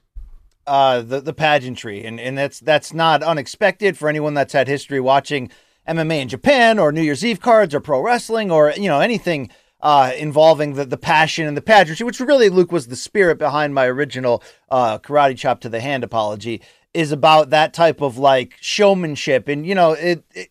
uh, 0.66 1.00
the 1.00 1.20
the 1.20 1.32
pageantry, 1.32 2.04
and 2.04 2.18
and 2.18 2.36
that's 2.36 2.60
that's 2.60 2.92
not 2.92 3.22
unexpected 3.22 3.96
for 3.96 4.08
anyone 4.08 4.34
that's 4.34 4.52
had 4.52 4.68
history 4.68 5.00
watching 5.00 5.50
MMA 5.88 6.22
in 6.22 6.28
Japan 6.28 6.78
or 6.78 6.92
New 6.92 7.02
Year's 7.02 7.24
Eve 7.24 7.40
cards 7.40 7.74
or 7.74 7.80
pro 7.80 8.00
wrestling 8.00 8.50
or 8.50 8.72
you 8.76 8.88
know 8.88 9.00
anything 9.00 9.50
uh, 9.80 10.12
involving 10.16 10.74
the 10.74 10.84
the 10.84 10.96
passion 10.96 11.46
and 11.46 11.56
the 11.56 11.62
pageantry, 11.62 12.04
which 12.04 12.20
really 12.20 12.48
Luke 12.48 12.72
was 12.72 12.88
the 12.88 12.96
spirit 12.96 13.38
behind 13.38 13.74
my 13.74 13.86
original 13.86 14.42
uh, 14.70 14.98
karate 14.98 15.38
chop 15.38 15.60
to 15.60 15.68
the 15.68 15.80
hand 15.80 16.02
apology, 16.02 16.60
is 16.96 17.12
about 17.12 17.50
that 17.50 17.74
type 17.74 18.00
of 18.00 18.16
like 18.16 18.56
showmanship, 18.60 19.48
and 19.48 19.66
you 19.66 19.74
know 19.74 19.92
it, 19.92 20.24
it 20.34 20.50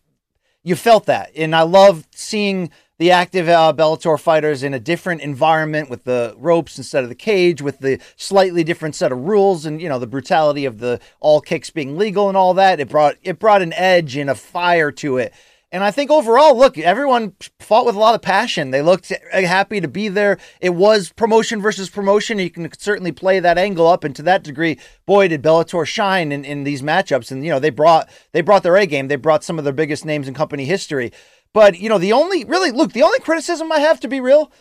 you 0.62 0.76
felt 0.76 1.06
that, 1.06 1.30
and 1.36 1.54
I 1.54 1.62
love 1.62 2.06
seeing 2.12 2.70
the 2.98 3.10
active 3.10 3.48
uh, 3.48 3.74
Bellator 3.76 4.18
fighters 4.18 4.62
in 4.62 4.72
a 4.72 4.80
different 4.80 5.20
environment 5.20 5.90
with 5.90 6.04
the 6.04 6.34
ropes 6.38 6.78
instead 6.78 7.02
of 7.02 7.10
the 7.10 7.14
cage, 7.14 7.60
with 7.60 7.80
the 7.80 8.00
slightly 8.16 8.64
different 8.64 8.94
set 8.94 9.12
of 9.12 9.18
rules, 9.18 9.66
and 9.66 9.82
you 9.82 9.88
know 9.88 9.98
the 9.98 10.06
brutality 10.06 10.64
of 10.64 10.78
the 10.78 11.00
all 11.20 11.40
kicks 11.40 11.70
being 11.70 11.98
legal 11.98 12.28
and 12.28 12.36
all 12.36 12.54
that. 12.54 12.80
It 12.80 12.88
brought 12.88 13.16
it 13.22 13.38
brought 13.38 13.60
an 13.60 13.72
edge 13.72 14.16
and 14.16 14.30
a 14.30 14.34
fire 14.34 14.92
to 14.92 15.18
it. 15.18 15.34
And 15.72 15.82
I 15.82 15.90
think 15.90 16.12
overall, 16.12 16.56
look, 16.56 16.78
everyone 16.78 17.34
fought 17.58 17.86
with 17.86 17.96
a 17.96 17.98
lot 17.98 18.14
of 18.14 18.22
passion. 18.22 18.70
They 18.70 18.82
looked 18.82 19.12
happy 19.32 19.80
to 19.80 19.88
be 19.88 20.08
there. 20.08 20.38
It 20.60 20.70
was 20.70 21.12
promotion 21.12 21.60
versus 21.60 21.90
promotion. 21.90 22.38
You 22.38 22.50
can 22.50 22.70
certainly 22.78 23.10
play 23.10 23.40
that 23.40 23.58
angle 23.58 23.88
up, 23.88 24.04
and 24.04 24.14
to 24.14 24.22
that 24.22 24.44
degree, 24.44 24.78
boy, 25.06 25.26
did 25.26 25.42
Bellator 25.42 25.84
shine 25.84 26.30
in, 26.30 26.44
in 26.44 26.62
these 26.62 26.82
matchups. 26.82 27.32
And 27.32 27.44
you 27.44 27.50
know, 27.50 27.58
they 27.58 27.70
brought 27.70 28.08
they 28.32 28.42
brought 28.42 28.62
their 28.62 28.76
A 28.76 28.86
game. 28.86 29.08
They 29.08 29.16
brought 29.16 29.42
some 29.42 29.58
of 29.58 29.64
their 29.64 29.72
biggest 29.72 30.04
names 30.04 30.28
in 30.28 30.34
company 30.34 30.66
history. 30.66 31.12
But 31.52 31.78
you 31.80 31.88
know, 31.88 31.98
the 31.98 32.12
only 32.12 32.44
really 32.44 32.70
look, 32.70 32.92
the 32.92 33.02
only 33.02 33.18
criticism 33.18 33.72
I 33.72 33.80
have 33.80 33.98
to 34.00 34.08
be 34.08 34.20
real 34.20 34.52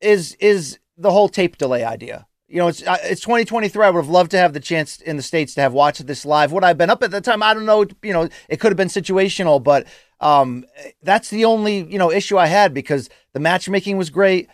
is 0.00 0.34
is 0.34 0.78
the 0.96 1.10
whole 1.10 1.28
tape 1.28 1.58
delay 1.58 1.82
idea. 1.82 2.26
You 2.46 2.58
know, 2.58 2.68
it's 2.68 2.86
uh, 2.86 2.98
it's 3.02 3.22
2023. 3.22 3.84
I 3.84 3.88
would 3.88 4.00
have 4.00 4.10
loved 4.10 4.30
to 4.32 4.38
have 4.38 4.52
the 4.52 4.60
chance 4.60 5.00
in 5.00 5.16
the 5.16 5.22
states 5.22 5.54
to 5.54 5.62
have 5.62 5.72
watched 5.72 6.06
this 6.06 6.26
live. 6.26 6.52
Would 6.52 6.62
I 6.62 6.68
have 6.68 6.78
been 6.78 6.90
up 6.90 7.02
at 7.02 7.10
the 7.10 7.22
time? 7.22 7.42
I 7.42 7.54
don't 7.54 7.64
know. 7.64 7.86
You 8.02 8.12
know, 8.12 8.28
it 8.48 8.60
could 8.60 8.70
have 8.70 8.76
been 8.76 8.88
situational, 8.88 9.62
but 9.62 9.86
um, 10.22 10.64
that's 11.02 11.28
the 11.28 11.44
only 11.44 11.84
you 11.84 11.98
know 11.98 12.10
issue 12.10 12.38
I 12.38 12.46
had 12.46 12.72
because 12.72 13.10
the 13.34 13.40
matchmaking 13.40 13.96
was 13.96 14.08
great. 14.08 14.48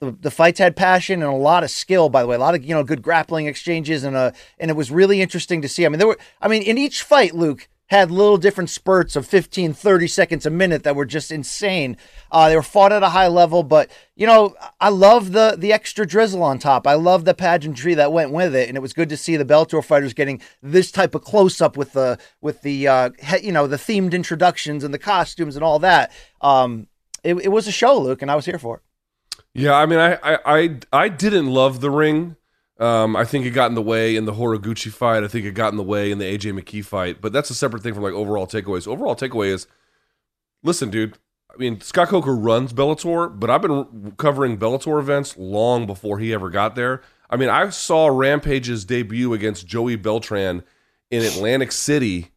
The, 0.00 0.12
the 0.12 0.30
fights 0.30 0.58
had 0.58 0.76
passion 0.76 1.22
and 1.22 1.32
a 1.32 1.36
lot 1.36 1.64
of 1.64 1.70
skill. 1.70 2.10
By 2.10 2.20
the 2.22 2.28
way, 2.28 2.36
a 2.36 2.38
lot 2.38 2.54
of 2.54 2.64
you 2.64 2.74
know 2.74 2.84
good 2.84 3.02
grappling 3.02 3.46
exchanges 3.46 4.04
and 4.04 4.14
uh 4.14 4.32
and 4.58 4.70
it 4.70 4.74
was 4.74 4.90
really 4.90 5.20
interesting 5.22 5.62
to 5.62 5.68
see. 5.68 5.86
I 5.86 5.88
mean, 5.88 5.98
there 5.98 6.08
were. 6.08 6.18
I 6.40 6.48
mean, 6.48 6.62
in 6.62 6.78
each 6.78 7.02
fight, 7.02 7.34
Luke, 7.34 7.66
had 7.86 8.10
little 8.10 8.36
different 8.36 8.68
spurts 8.68 9.14
of 9.14 9.26
15, 9.26 9.72
30 9.72 10.08
seconds 10.08 10.44
a 10.44 10.50
minute 10.50 10.82
that 10.82 10.96
were 10.96 11.04
just 11.04 11.30
insane. 11.30 11.96
Uh, 12.32 12.48
they 12.48 12.56
were 12.56 12.62
fought 12.62 12.92
at 12.92 13.02
a 13.02 13.10
high 13.10 13.28
level, 13.28 13.62
but 13.62 13.90
you 14.16 14.26
know, 14.26 14.54
I 14.80 14.88
love 14.88 15.32
the 15.32 15.54
the 15.56 15.72
extra 15.72 16.06
drizzle 16.06 16.42
on 16.42 16.58
top. 16.58 16.86
I 16.86 16.94
love 16.94 17.24
the 17.24 17.34
pageantry 17.34 17.94
that 17.94 18.12
went 18.12 18.32
with 18.32 18.54
it, 18.54 18.68
and 18.68 18.76
it 18.76 18.80
was 18.80 18.92
good 18.92 19.08
to 19.10 19.16
see 19.16 19.36
the 19.36 19.44
Bellator 19.44 19.84
fighters 19.84 20.14
getting 20.14 20.40
this 20.62 20.90
type 20.90 21.14
of 21.14 21.22
close 21.22 21.60
up 21.60 21.76
with 21.76 21.92
the 21.92 22.18
with 22.40 22.62
the 22.62 22.88
uh, 22.88 23.10
you 23.40 23.52
know 23.52 23.66
the 23.66 23.76
themed 23.76 24.12
introductions 24.12 24.82
and 24.82 24.92
the 24.92 24.98
costumes 24.98 25.54
and 25.54 25.64
all 25.64 25.78
that. 25.78 26.12
Um, 26.40 26.88
it, 27.22 27.34
it 27.36 27.48
was 27.48 27.68
a 27.68 27.72
show, 27.72 27.98
Luke, 27.98 28.22
and 28.22 28.30
I 28.30 28.36
was 28.36 28.46
here 28.46 28.58
for 28.58 28.76
it. 28.76 28.82
Yeah, 29.54 29.74
I 29.74 29.86
mean, 29.86 29.98
I 29.98 30.14
I 30.22 30.38
I, 30.44 30.78
I 30.92 31.08
didn't 31.08 31.46
love 31.46 31.80
the 31.80 31.90
ring. 31.90 32.36
Um, 32.78 33.16
I 33.16 33.24
think 33.24 33.46
it 33.46 33.50
got 33.50 33.70
in 33.70 33.74
the 33.74 33.82
way 33.82 34.16
in 34.16 34.26
the 34.26 34.34
Horiguchi 34.34 34.92
fight. 34.92 35.24
I 35.24 35.28
think 35.28 35.46
it 35.46 35.52
got 35.52 35.72
in 35.72 35.76
the 35.76 35.82
way 35.82 36.10
in 36.10 36.18
the 36.18 36.24
AJ 36.24 36.58
McKee 36.60 36.84
fight. 36.84 37.20
But 37.20 37.32
that's 37.32 37.50
a 37.50 37.54
separate 37.54 37.82
thing 37.82 37.94
from 37.94 38.02
like 38.02 38.12
overall 38.12 38.46
takeaways. 38.46 38.86
Overall 38.86 39.16
takeaway 39.16 39.48
is, 39.48 39.66
listen, 40.62 40.90
dude. 40.90 41.16
I 41.52 41.58
mean, 41.58 41.80
Scott 41.80 42.08
Coker 42.08 42.34
runs 42.34 42.74
Bellator, 42.74 43.38
but 43.38 43.48
I've 43.48 43.62
been 43.62 44.12
covering 44.18 44.58
Bellator 44.58 45.00
events 45.00 45.38
long 45.38 45.86
before 45.86 46.18
he 46.18 46.34
ever 46.34 46.50
got 46.50 46.74
there. 46.74 47.00
I 47.30 47.36
mean, 47.36 47.48
I 47.48 47.70
saw 47.70 48.08
Rampage's 48.08 48.84
debut 48.84 49.32
against 49.32 49.66
Joey 49.66 49.96
Beltran 49.96 50.62
in 51.10 51.22
Atlantic 51.22 51.72
City 51.72 52.32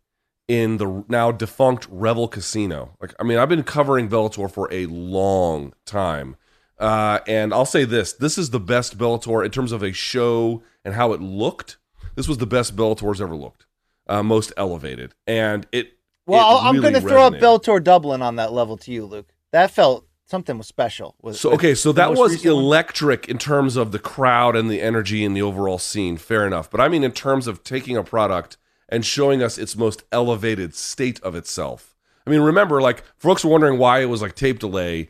in 0.47 0.77
the 0.77 1.03
now 1.09 1.31
defunct 1.31 1.87
Revel 1.91 2.27
Casino. 2.27 2.95
Like, 3.01 3.13
I 3.19 3.23
mean, 3.23 3.37
I've 3.37 3.49
been 3.49 3.63
covering 3.63 4.09
Bellator 4.09 4.51
for 4.51 4.71
a 4.73 4.85
long 4.85 5.73
time. 5.85 6.37
Uh, 6.79 7.19
and 7.27 7.53
I'll 7.53 7.65
say 7.65 7.83
this: 7.85 8.13
this 8.13 8.37
is 8.37 8.51
the 8.51 8.59
best 8.59 8.97
Bellator 8.97 9.43
in 9.43 9.51
terms 9.51 9.71
of 9.71 9.83
a 9.83 9.91
show 9.91 10.63
and 10.85 10.93
how 10.93 11.13
it 11.13 11.21
looked. 11.21 11.77
This 12.15 12.27
was 12.27 12.37
the 12.37 12.47
best 12.47 12.75
Bellator's 12.75 13.21
ever 13.21 13.35
looked, 13.35 13.65
uh, 14.07 14.23
most 14.23 14.53
elevated, 14.57 15.13
and 15.27 15.67
it. 15.71 15.93
Well, 16.25 16.57
it 16.57 16.61
I'm 16.61 16.75
really 16.75 16.91
going 16.91 17.03
to 17.03 17.09
throw 17.09 17.23
up. 17.23 17.33
Bellator 17.33 17.83
Dublin 17.83 18.21
on 18.21 18.35
that 18.37 18.53
level 18.53 18.77
to 18.77 18.91
you, 18.91 19.05
Luke. 19.05 19.33
That 19.51 19.71
felt 19.71 20.05
something 20.25 20.57
was 20.57 20.67
special. 20.67 21.15
Was, 21.21 21.39
So 21.39 21.51
okay, 21.53 21.73
so 21.73 21.91
that 21.93 22.11
was 22.11 22.33
recent 22.33 22.53
one? 22.53 22.63
electric 22.63 23.27
in 23.27 23.37
terms 23.39 23.75
of 23.75 23.91
the 23.91 23.99
crowd 23.99 24.55
and 24.55 24.69
the 24.69 24.81
energy 24.81 25.25
and 25.25 25.35
the 25.35 25.41
overall 25.41 25.79
scene. 25.79 26.17
Fair 26.17 26.45
enough, 26.45 26.69
but 26.69 26.79
I 26.79 26.87
mean 26.87 27.03
in 27.03 27.11
terms 27.11 27.47
of 27.47 27.63
taking 27.63 27.97
a 27.97 28.03
product 28.03 28.57
and 28.87 29.05
showing 29.05 29.41
us 29.41 29.57
its 29.57 29.75
most 29.75 30.03
elevated 30.11 30.75
state 30.75 31.19
of 31.21 31.35
itself. 31.35 31.95
I 32.25 32.29
mean, 32.29 32.41
remember, 32.41 32.79
like 32.81 33.03
folks 33.17 33.43
were 33.43 33.51
wondering 33.51 33.79
why 33.79 33.99
it 33.99 34.05
was 34.05 34.21
like 34.21 34.35
tape 34.35 34.59
delay. 34.59 35.09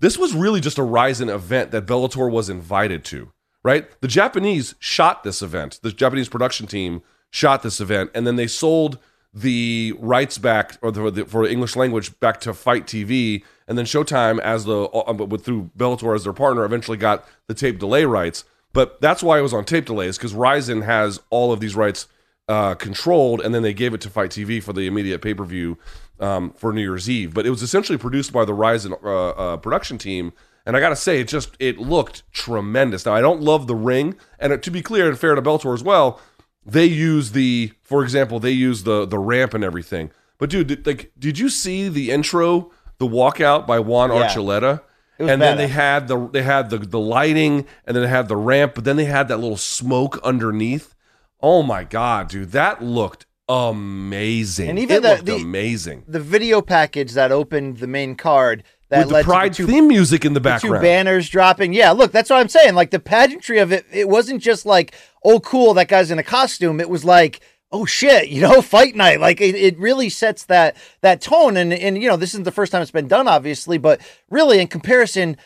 This 0.00 0.16
was 0.16 0.34
really 0.34 0.60
just 0.60 0.78
a 0.78 0.82
Rizin 0.82 1.28
event 1.28 1.70
that 1.70 1.86
Bellator 1.86 2.30
was 2.30 2.48
invited 2.48 3.04
to, 3.06 3.32
right? 3.62 3.86
The 4.00 4.08
Japanese 4.08 4.74
shot 4.78 5.24
this 5.24 5.42
event. 5.42 5.78
The 5.82 5.92
Japanese 5.92 6.28
production 6.28 6.66
team 6.66 7.02
shot 7.30 7.62
this 7.62 7.80
event, 7.80 8.10
and 8.14 8.26
then 8.26 8.36
they 8.36 8.46
sold 8.46 8.98
the 9.32 9.94
rights 9.98 10.38
back 10.38 10.78
or 10.82 10.90
the, 10.90 11.10
the, 11.10 11.24
for 11.26 11.46
English 11.46 11.76
language 11.76 12.18
back 12.18 12.40
to 12.40 12.54
Fight 12.54 12.86
TV, 12.86 13.44
and 13.68 13.76
then 13.76 13.84
Showtime 13.84 14.40
as 14.40 14.64
the 14.64 14.84
uh, 14.84 15.12
with 15.12 15.44
through 15.44 15.70
Bellator 15.76 16.14
as 16.16 16.24
their 16.24 16.32
partner 16.32 16.64
eventually 16.64 16.96
got 16.96 17.24
the 17.46 17.54
tape 17.54 17.78
delay 17.78 18.06
rights. 18.06 18.44
But 18.72 19.00
that's 19.00 19.22
why 19.22 19.38
it 19.38 19.42
was 19.42 19.52
on 19.52 19.64
tape 19.64 19.84
delays 19.84 20.16
because 20.16 20.34
Rizin 20.34 20.82
has 20.82 21.20
all 21.28 21.52
of 21.52 21.60
these 21.60 21.76
rights 21.76 22.08
uh, 22.48 22.74
controlled, 22.74 23.40
and 23.40 23.54
then 23.54 23.62
they 23.62 23.74
gave 23.74 23.94
it 23.94 24.00
to 24.00 24.10
Fight 24.10 24.30
TV 24.30 24.62
for 24.62 24.72
the 24.72 24.86
immediate 24.86 25.20
pay 25.20 25.34
per 25.34 25.44
view 25.44 25.76
um, 26.20 26.52
for 26.52 26.72
New 26.72 26.82
Year's 26.82 27.08
Eve. 27.10 27.34
But 27.34 27.46
it 27.46 27.50
was 27.50 27.62
essentially 27.62 27.98
produced 27.98 28.32
by 28.32 28.44
the 28.44 28.54
Rizin 28.54 28.94
uh, 29.02 29.28
uh, 29.30 29.56
production 29.56 29.98
team, 29.98 30.32
and 30.66 30.76
I 30.76 30.80
gotta 30.80 30.96
say, 30.96 31.20
it 31.20 31.28
just 31.28 31.56
it 31.58 31.78
looked 31.78 32.30
tremendous. 32.32 33.04
Now 33.06 33.14
I 33.14 33.20
don't 33.20 33.40
love 33.40 33.66
the 33.66 33.74
ring, 33.74 34.16
and 34.38 34.62
to 34.62 34.70
be 34.70 34.82
clear 34.82 35.08
and 35.08 35.18
fair 35.18 35.34
to 35.34 35.42
Bellator 35.42 35.74
as 35.74 35.82
well, 35.82 36.20
they 36.64 36.84
use 36.86 37.32
the, 37.32 37.72
for 37.82 38.02
example, 38.02 38.38
they 38.38 38.50
use 38.50 38.84
the 38.84 39.06
the 39.06 39.18
ramp 39.18 39.54
and 39.54 39.64
everything. 39.64 40.10
But 40.38 40.50
dude, 40.50 40.68
did, 40.68 40.86
like, 40.86 41.12
did 41.18 41.38
you 41.38 41.48
see 41.48 41.88
the 41.88 42.10
intro, 42.10 42.70
the 42.98 43.06
walkout 43.06 43.66
by 43.66 43.78
Juan 43.78 44.10
Yeah. 44.10 44.26
Archuleta? 44.28 44.82
And 45.18 45.42
then 45.42 45.58
they 45.58 45.68
had 45.68 46.08
the 46.08 46.28
they 46.28 46.42
had 46.42 46.70
the 46.70 46.78
the 46.78 46.98
lighting, 46.98 47.66
and 47.84 47.94
then 47.94 48.02
they 48.04 48.08
had 48.08 48.28
the 48.28 48.38
ramp, 48.38 48.72
but 48.74 48.84
then 48.84 48.96
they 48.96 49.04
had 49.04 49.28
that 49.28 49.36
little 49.38 49.58
smoke 49.58 50.18
underneath. 50.24 50.94
Oh 51.42 51.62
my 51.62 51.84
god, 51.84 52.28
dude, 52.28 52.52
that 52.52 52.82
looked 52.82 53.26
amazing. 53.50 54.70
And 54.70 54.78
even 54.78 54.96
it 54.98 55.02
the- 55.02 55.08
looked 55.10 55.24
the- 55.26 55.36
amazing. 55.36 56.04
the 56.06 56.20
video 56.20 56.60
package 56.62 57.12
that 57.12 57.32
opened 57.32 57.78
the 57.78 57.86
main 57.86 58.14
card 58.14 58.62
that 58.88 58.98
With 59.00 59.08
the 59.08 59.14
led 59.14 59.24
Pride 59.24 59.52
to 59.54 59.62
the 59.62 59.66
two, 59.68 59.72
theme 59.72 59.88
music 59.88 60.24
in 60.24 60.32
the 60.34 60.40
the 60.40 60.48
two 60.58 60.68
background. 60.68 60.82
banners 60.82 61.28
dropping. 61.28 61.72
Yeah, 61.72 61.92
look, 61.92 62.10
that's 62.12 62.28
what 62.30 62.40
I'm 62.40 62.48
saying. 62.48 62.74
Like 62.74 62.90
the 62.90 62.98
pageantry 62.98 63.58
of 63.58 63.72
it, 63.72 63.86
it 63.92 64.08
wasn't 64.08 64.42
just 64.42 64.66
like, 64.66 64.94
oh, 65.24 65.38
cool, 65.40 65.74
that 65.74 65.86
guy's 65.88 66.10
in 66.10 66.18
a 66.18 66.24
costume. 66.24 66.80
It 66.80 66.90
was 66.90 67.04
like, 67.04 67.40
oh 67.72 67.84
shit, 67.86 68.28
you 68.30 68.40
know, 68.40 68.60
fight 68.76 68.96
night. 68.96 69.20
Like 69.20 69.40
it, 69.40 69.54
it 69.54 69.78
really 69.78 70.08
sets 70.08 70.44
that 70.46 70.76
that 71.02 71.20
tone. 71.20 71.56
And 71.56 71.72
and 71.72 72.02
you 72.02 72.08
know, 72.08 72.16
this 72.16 72.30
isn't 72.30 72.44
the 72.44 72.50
first 72.50 72.72
time 72.72 72.82
it's 72.82 72.90
been 72.90 73.06
done, 73.08 73.28
obviously, 73.28 73.78
but 73.78 74.00
really 74.28 74.58
in 74.58 74.66
comparison, 74.66 75.36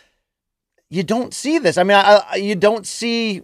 you 0.89 1.03
don't 1.03 1.35
see 1.35 1.59
this. 1.59 1.77
I 1.77 1.83
mean, 1.83 1.97
I, 1.99 2.23
I, 2.31 2.37
you 2.37 2.55
don't 2.55 2.87
see 2.87 3.43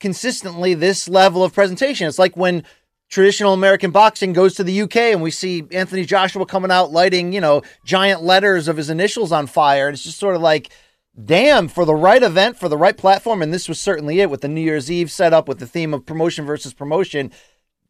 consistently 0.00 0.74
this 0.74 1.08
level 1.08 1.42
of 1.44 1.54
presentation. 1.54 2.06
It's 2.08 2.18
like 2.18 2.36
when 2.36 2.64
traditional 3.10 3.52
American 3.52 3.90
boxing 3.90 4.32
goes 4.32 4.54
to 4.54 4.64
the 4.64 4.82
UK 4.82 4.96
and 4.96 5.20
we 5.20 5.32
see 5.32 5.64
Anthony 5.72 6.06
Joshua 6.06 6.46
coming 6.46 6.70
out 6.70 6.92
lighting, 6.92 7.32
you 7.32 7.40
know, 7.40 7.62
giant 7.84 8.22
letters 8.22 8.68
of 8.68 8.76
his 8.76 8.88
initials 8.88 9.32
on 9.32 9.48
fire. 9.48 9.88
And 9.88 9.94
it's 9.94 10.04
just 10.04 10.18
sort 10.18 10.36
of 10.36 10.42
like, 10.42 10.70
damn, 11.22 11.66
for 11.66 11.84
the 11.84 11.94
right 11.94 12.22
event, 12.22 12.56
for 12.56 12.68
the 12.68 12.78
right 12.78 12.96
platform. 12.96 13.42
And 13.42 13.52
this 13.52 13.68
was 13.68 13.80
certainly 13.80 14.20
it 14.20 14.30
with 14.30 14.42
the 14.42 14.48
New 14.48 14.60
Year's 14.60 14.90
Eve 14.90 15.10
setup 15.10 15.48
with 15.48 15.58
the 15.58 15.66
theme 15.66 15.92
of 15.92 16.06
promotion 16.06 16.46
versus 16.46 16.72
promotion. 16.72 17.32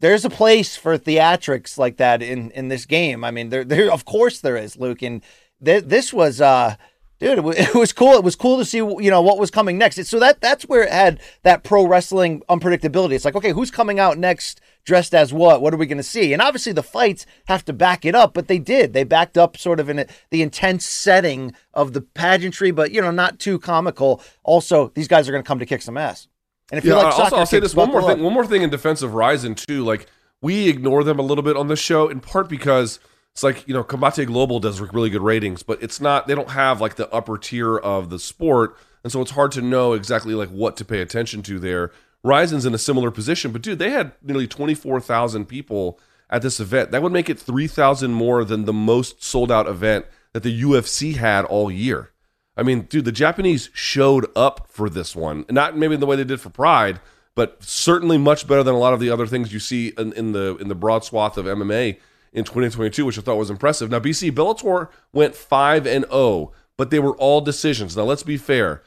There's 0.00 0.24
a 0.24 0.30
place 0.30 0.76
for 0.76 0.96
theatrics 0.96 1.76
like 1.76 1.98
that 1.98 2.22
in, 2.22 2.50
in 2.52 2.68
this 2.68 2.86
game. 2.86 3.22
I 3.22 3.30
mean, 3.30 3.50
there, 3.50 3.64
there, 3.64 3.92
of 3.92 4.06
course 4.06 4.40
there 4.40 4.56
is, 4.56 4.78
Luke. 4.78 5.02
And 5.02 5.22
th- 5.62 5.84
this 5.84 6.14
was, 6.14 6.40
uh, 6.40 6.76
dude 7.18 7.36
it 7.36 7.44
was, 7.44 7.56
it 7.58 7.74
was 7.74 7.92
cool 7.92 8.14
it 8.14 8.24
was 8.24 8.34
cool 8.34 8.56
to 8.56 8.64
see 8.64 8.78
you 8.78 9.10
know 9.10 9.20
what 9.20 9.38
was 9.38 9.50
coming 9.50 9.76
next 9.76 10.02
so 10.06 10.18
that 10.18 10.40
that's 10.40 10.64
where 10.64 10.84
it 10.84 10.90
had 10.90 11.20
that 11.42 11.62
pro 11.62 11.86
wrestling 11.86 12.42
unpredictability 12.48 13.12
it's 13.12 13.26
like 13.26 13.36
okay 13.36 13.52
who's 13.52 13.70
coming 13.70 14.00
out 14.00 14.16
next 14.16 14.58
dressed 14.84 15.14
as 15.14 15.32
what 15.32 15.60
what 15.60 15.72
are 15.74 15.76
we 15.76 15.86
going 15.86 15.96
to 15.98 16.02
see 16.02 16.32
and 16.32 16.40
obviously 16.42 16.72
the 16.72 16.82
fights 16.82 17.26
have 17.46 17.64
to 17.64 17.72
back 17.72 18.04
it 18.04 18.14
up 18.14 18.32
but 18.34 18.48
they 18.48 18.58
did 18.58 18.92
they 18.92 19.04
backed 19.04 19.36
up 19.38 19.56
sort 19.56 19.78
of 19.78 19.88
in 19.88 19.98
a, 20.00 20.06
the 20.30 20.42
intense 20.42 20.84
setting 20.84 21.52
of 21.74 21.92
the 21.92 22.00
pageantry 22.00 22.70
but 22.70 22.90
you 22.90 23.00
know 23.00 23.10
not 23.10 23.38
too 23.38 23.58
comical 23.58 24.22
also 24.42 24.88
these 24.94 25.06
guys 25.08 25.28
are 25.28 25.32
going 25.32 25.42
to 25.42 25.46
come 25.46 25.58
to 25.58 25.66
kick 25.66 25.82
some 25.82 25.96
ass 25.96 26.28
and 26.72 26.78
if 26.78 26.84
Yeah, 26.84 26.92
you 26.92 26.96
like 26.98 27.14
also 27.18 27.36
I'll 27.36 27.46
say 27.46 27.60
this 27.60 27.74
one 27.74 27.88
more 27.88 28.00
buckle 28.00 28.08
thing. 28.14 28.18
up. 28.20 28.24
One 28.24 28.32
more 28.34 28.46
thing 28.46 28.62
in 28.62 28.70
defense 28.70 29.02
of 29.02 29.14
Rizin 29.14 29.54
too. 29.54 29.84
Like 29.84 30.06
we 30.40 30.68
ignore 30.68 31.02
them 31.04 31.18
a 31.18 31.22
little 31.22 31.42
bit 31.42 31.56
on 31.56 31.68
this 31.68 31.80
show, 31.80 32.08
in 32.08 32.20
part 32.20 32.48
because 32.48 33.00
it's 33.32 33.42
like 33.42 33.66
you 33.66 33.74
know 33.74 33.82
Combate 33.84 34.24
Global 34.26 34.60
does 34.60 34.80
really 34.80 35.10
good 35.10 35.20
ratings, 35.22 35.62
but 35.64 35.82
it's 35.82 36.00
not. 36.00 36.26
They 36.28 36.34
don't 36.34 36.50
have 36.50 36.80
like 36.80 36.94
the 36.94 37.10
upper 37.12 37.36
tier 37.38 37.76
of 37.76 38.08
the 38.08 38.18
sport, 38.20 38.76
and 39.02 39.12
so 39.12 39.20
it's 39.20 39.32
hard 39.32 39.50
to 39.52 39.60
know 39.62 39.94
exactly 39.94 40.32
like 40.34 40.48
what 40.50 40.76
to 40.76 40.84
pay 40.84 41.00
attention 41.00 41.42
to 41.42 41.58
there. 41.58 41.90
Rizin's 42.22 42.66
in 42.66 42.74
a 42.74 42.78
similar 42.78 43.10
position, 43.10 43.52
but 43.52 43.62
dude, 43.62 43.78
they 43.78 43.90
had 43.90 44.12
nearly 44.22 44.46
twenty 44.46 44.74
four 44.74 45.00
thousand 45.00 45.46
people 45.46 45.98
at 46.28 46.42
this 46.42 46.60
event. 46.60 46.90
That 46.90 47.02
would 47.02 47.12
make 47.12 47.30
it 47.30 47.38
three 47.38 47.66
thousand 47.66 48.12
more 48.12 48.44
than 48.44 48.64
the 48.64 48.72
most 48.72 49.22
sold 49.22 49.50
out 49.50 49.66
event 49.66 50.06
that 50.32 50.42
the 50.42 50.62
UFC 50.62 51.16
had 51.16 51.44
all 51.44 51.70
year. 51.70 52.10
I 52.56 52.62
mean, 52.62 52.82
dude, 52.82 53.04
the 53.04 53.12
Japanese 53.12 53.70
showed 53.72 54.26
up 54.36 54.66
for 54.68 54.90
this 54.90 55.16
one. 55.16 55.44
Not 55.48 55.76
maybe 55.76 55.94
in 55.94 56.00
the 56.00 56.06
way 56.06 56.16
they 56.16 56.24
did 56.24 56.40
for 56.40 56.50
Pride, 56.50 57.00
but 57.34 57.62
certainly 57.62 58.18
much 58.18 58.46
better 58.46 58.62
than 58.62 58.74
a 58.74 58.78
lot 58.78 58.92
of 58.92 59.00
the 59.00 59.10
other 59.10 59.26
things 59.26 59.52
you 59.52 59.60
see 59.60 59.92
in, 59.96 60.12
in 60.12 60.32
the 60.32 60.56
in 60.56 60.68
the 60.68 60.74
broad 60.74 61.04
swath 61.04 61.38
of 61.38 61.46
MMA 61.46 61.98
in 62.32 62.44
2022, 62.44 63.04
which 63.04 63.18
I 63.18 63.22
thought 63.22 63.36
was 63.36 63.50
impressive. 63.50 63.90
Now, 63.90 64.00
BC 64.00 64.32
Bellator 64.32 64.88
went 65.12 65.34
five 65.34 65.86
and 65.86 66.04
zero, 66.04 66.52
but 66.76 66.90
they 66.90 66.98
were 66.98 67.16
all 67.16 67.40
decisions. 67.40 67.96
Now, 67.96 68.04
let's 68.04 68.22
be 68.22 68.36
fair. 68.36 68.82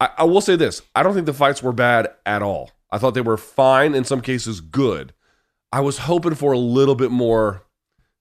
I, 0.00 0.08
I 0.18 0.24
will 0.24 0.40
say 0.40 0.56
this: 0.56 0.82
I 0.94 1.02
don't 1.02 1.14
think 1.14 1.26
the 1.26 1.34
fights 1.34 1.62
were 1.62 1.72
bad 1.72 2.08
at 2.26 2.42
all. 2.42 2.70
I 2.90 2.98
thought 2.98 3.14
they 3.14 3.20
were 3.20 3.36
fine, 3.36 3.94
in 3.94 4.04
some 4.04 4.20
cases, 4.20 4.60
good. 4.60 5.12
I 5.72 5.80
was 5.80 5.98
hoping 5.98 6.34
for 6.34 6.52
a 6.52 6.58
little 6.58 6.96
bit 6.96 7.10
more 7.12 7.62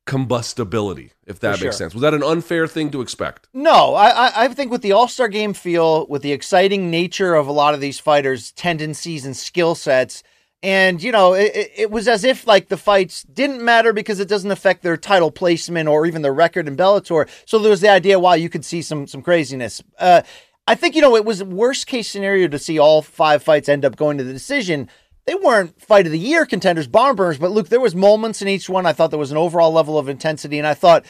combustibility, 0.06 1.12
if 1.26 1.40
that 1.40 1.58
For 1.58 1.66
makes 1.66 1.76
sure. 1.78 1.86
sense. 1.86 1.94
Was 1.94 2.02
that 2.02 2.14
an 2.14 2.24
unfair 2.24 2.68
thing 2.68 2.90
to 2.92 3.02
expect? 3.02 3.48
No, 3.54 3.96
I, 3.96 4.44
I 4.46 4.48
think 4.50 4.72
with 4.72 4.82
the 4.82 4.92
All 4.92 5.08
Star 5.08 5.28
Game 5.28 5.54
feel, 5.54 6.06
with 6.08 6.22
the 6.22 6.32
exciting 6.32 6.90
nature 6.92 7.36
of 7.36 7.48
a 7.48 7.52
lot 7.52 7.74
of 7.74 7.80
these 7.82 8.00
fighters' 8.00 8.52
tendencies 8.52 9.26
and 9.26 9.36
skill 9.38 9.76
sets, 9.76 10.24
and 10.62 11.02
you 11.02 11.12
know, 11.12 11.34
it, 11.34 11.72
it- 11.76 11.92
was 11.92 12.08
as 12.08 12.24
if 12.24 12.46
like 12.46 12.68
the 12.68 12.78
fights 12.78 13.24
didn't 13.24 13.64
matter 13.64 13.94
because 13.94 14.20
it 14.20 14.28
doesn't 14.28 14.52
affect 14.52 14.84
their 14.84 14.98
title 14.98 15.32
placement 15.32 15.88
or 15.88 16.06
even 16.06 16.22
their 16.22 16.34
record 16.34 16.68
in 16.68 16.76
Bellator. 16.76 17.30
So 17.46 17.60
there 17.60 17.70
was 17.72 17.82
the 17.82 17.90
idea 17.90 18.20
why 18.20 18.36
you 18.36 18.50
could 18.50 18.66
see 18.66 18.82
some 18.82 19.08
some 19.08 19.22
craziness. 19.22 19.82
Uh, 19.98 20.22
I 20.70 20.76
think 20.76 20.94
you 20.94 21.02
know 21.02 21.16
it 21.16 21.26
was 21.26 21.44
worst 21.44 21.88
case 21.88 22.08
scenario 22.08 22.48
to 22.48 22.60
see 22.60 22.78
all 22.78 23.02
five 23.02 23.42
fights 23.42 23.68
end 23.68 23.84
up 23.84 23.96
going 23.96 24.20
to 24.20 24.24
the 24.24 24.32
decision. 24.32 24.88
They 25.26 25.34
weren't 25.34 25.82
fight 25.82 26.06
of 26.06 26.12
the 26.12 26.20
year 26.20 26.46
contenders, 26.46 26.88
barn 26.88 27.16
burners, 27.16 27.40
but 27.40 27.50
Luke, 27.50 27.70
there 27.70 27.80
was 27.80 27.96
moments 27.96 28.44
in 28.44 28.48
each 28.48 28.70
one. 28.70 28.86
I 28.86 28.94
thought 28.94 29.10
there 29.10 29.18
was 29.18 29.32
an 29.32 29.38
overall 29.38 29.72
level 29.72 29.98
of 29.98 30.08
intensity, 30.08 30.60
and 30.60 30.68
I 30.68 30.76
thought 30.76 31.08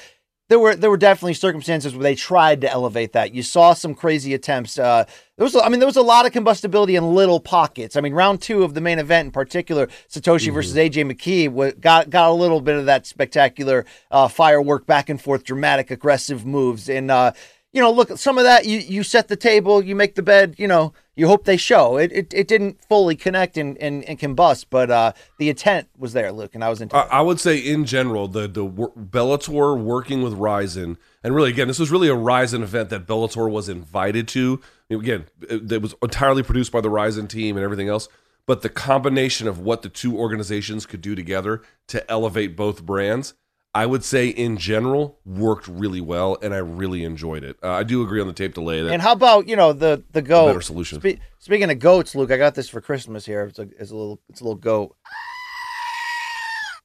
there 0.47 0.59
were 0.59 0.77
there 0.77 0.89
were 0.89 0.95
definitely 0.95 1.33
circumstances 1.33 1.93
where 1.93 2.03
they 2.03 2.15
tried 2.15 2.61
to 2.61 2.71
elevate 2.71 3.11
that. 3.11 3.33
You 3.33 3.43
saw 3.43 3.73
some 3.73 3.95
crazy 3.95 4.33
attempts. 4.33 4.79
Uh, 4.79 5.03
there 5.35 5.43
was, 5.43 5.57
I 5.57 5.67
mean, 5.67 5.81
there 5.81 5.87
was 5.87 5.97
a 5.97 6.01
lot 6.01 6.25
of 6.25 6.31
combustibility 6.31 6.95
in 6.95 7.13
little 7.13 7.41
pockets. 7.41 7.97
I 7.97 8.01
mean, 8.01 8.13
round 8.13 8.41
two 8.41 8.63
of 8.63 8.75
the 8.75 8.81
main 8.81 8.97
event 8.97 9.25
in 9.25 9.31
particular, 9.33 9.87
Satoshi 10.07 10.45
mm-hmm. 10.45 10.53
versus 10.53 10.75
AJ 10.75 11.11
McKee, 11.11 11.81
got 11.81 12.09
got 12.09 12.29
a 12.29 12.33
little 12.33 12.61
bit 12.61 12.77
of 12.77 12.85
that 12.85 13.05
spectacular 13.05 13.85
uh, 14.09 14.29
firework, 14.29 14.85
back 14.85 15.09
and 15.09 15.21
forth, 15.21 15.43
dramatic, 15.43 15.91
aggressive 15.91 16.45
moves, 16.45 16.87
and 16.87 17.11
uh, 17.11 17.33
you 17.71 17.81
know, 17.81 17.91
look, 17.91 18.17
some 18.17 18.37
of 18.37 18.43
that 18.45 18.65
you 18.65 18.79
you 18.79 19.03
set 19.03 19.27
the 19.27 19.35
table, 19.35 19.83
you 19.83 19.95
make 19.95 20.15
the 20.15 20.23
bed, 20.23 20.55
you 20.57 20.67
know, 20.67 20.93
you 21.15 21.27
hope 21.27 21.45
they 21.45 21.57
show. 21.57 21.97
It 21.97 22.11
it, 22.11 22.33
it 22.33 22.47
didn't 22.47 22.83
fully 22.83 23.15
connect 23.15 23.57
and, 23.57 23.77
and, 23.77 24.03
and 24.05 24.17
combust, 24.17 24.65
but 24.69 24.89
uh, 24.89 25.13
the 25.37 25.49
intent 25.49 25.87
was 25.97 26.13
there, 26.13 26.31
Luke, 26.31 26.55
and 26.55 26.63
I 26.63 26.69
was 26.69 26.81
into. 26.81 26.95
I, 26.95 27.19
I 27.19 27.21
would 27.21 27.39
say 27.39 27.57
in 27.57 27.85
general, 27.85 28.27
the 28.27 28.47
the 28.47 28.65
Bellator 28.65 29.79
working 29.79 30.23
with 30.23 30.33
Rizin, 30.33 30.97
and 31.23 31.35
really 31.35 31.51
again, 31.51 31.67
this 31.67 31.79
was 31.79 31.91
really 31.91 32.07
a 32.07 32.15
Rizin 32.15 32.63
event 32.63 32.89
that 32.89 33.05
Bellator 33.05 33.49
was 33.49 33.69
invited 33.69 34.27
to. 34.29 34.59
Again, 34.89 35.25
it, 35.47 35.71
it 35.71 35.81
was 35.81 35.93
entirely 36.01 36.41
produced 36.41 36.71
by 36.71 36.81
the 36.81 36.89
Rizin 36.89 37.27
team 37.27 37.55
and 37.55 37.63
everything 37.63 37.87
else. 37.87 38.07
But 38.47 38.63
the 38.63 38.69
combination 38.69 39.47
of 39.47 39.59
what 39.59 39.83
the 39.83 39.89
two 39.89 40.17
organizations 40.17 40.87
could 40.87 41.01
do 41.01 41.13
together 41.13 41.61
to 41.89 42.09
elevate 42.09 42.55
both 42.55 42.83
brands 42.83 43.35
I 43.73 43.85
would 43.85 44.03
say 44.03 44.29
in 44.29 44.57
general 44.57 45.19
worked 45.25 45.67
really 45.67 46.01
well, 46.01 46.37
and 46.41 46.53
I 46.53 46.57
really 46.57 47.03
enjoyed 47.03 47.43
it. 47.43 47.57
Uh, 47.61 47.71
I 47.71 47.83
do 47.83 48.01
agree 48.01 48.19
on 48.19 48.27
the 48.27 48.33
tape 48.33 48.55
delay. 48.55 48.81
That 48.81 48.91
and 48.91 49.01
how 49.01 49.11
about 49.11 49.47
you 49.47 49.55
know 49.55 49.73
the 49.73 50.03
the 50.11 50.21
goat? 50.21 50.47
Better 50.47 50.61
solution. 50.61 50.99
Spe- 50.99 51.21
speaking 51.37 51.69
of 51.69 51.77
goats, 51.77 52.15
Luke, 52.15 52.31
I 52.31 52.37
got 52.37 52.55
this 52.55 52.67
for 52.67 52.81
Christmas 52.81 53.25
here. 53.25 53.43
It's 53.43 53.59
a, 53.59 53.67
it's 53.79 53.91
a 53.91 53.95
little 53.95 54.19
it's 54.27 54.41
a 54.41 54.43
little 54.43 54.57
goat. 54.57 54.95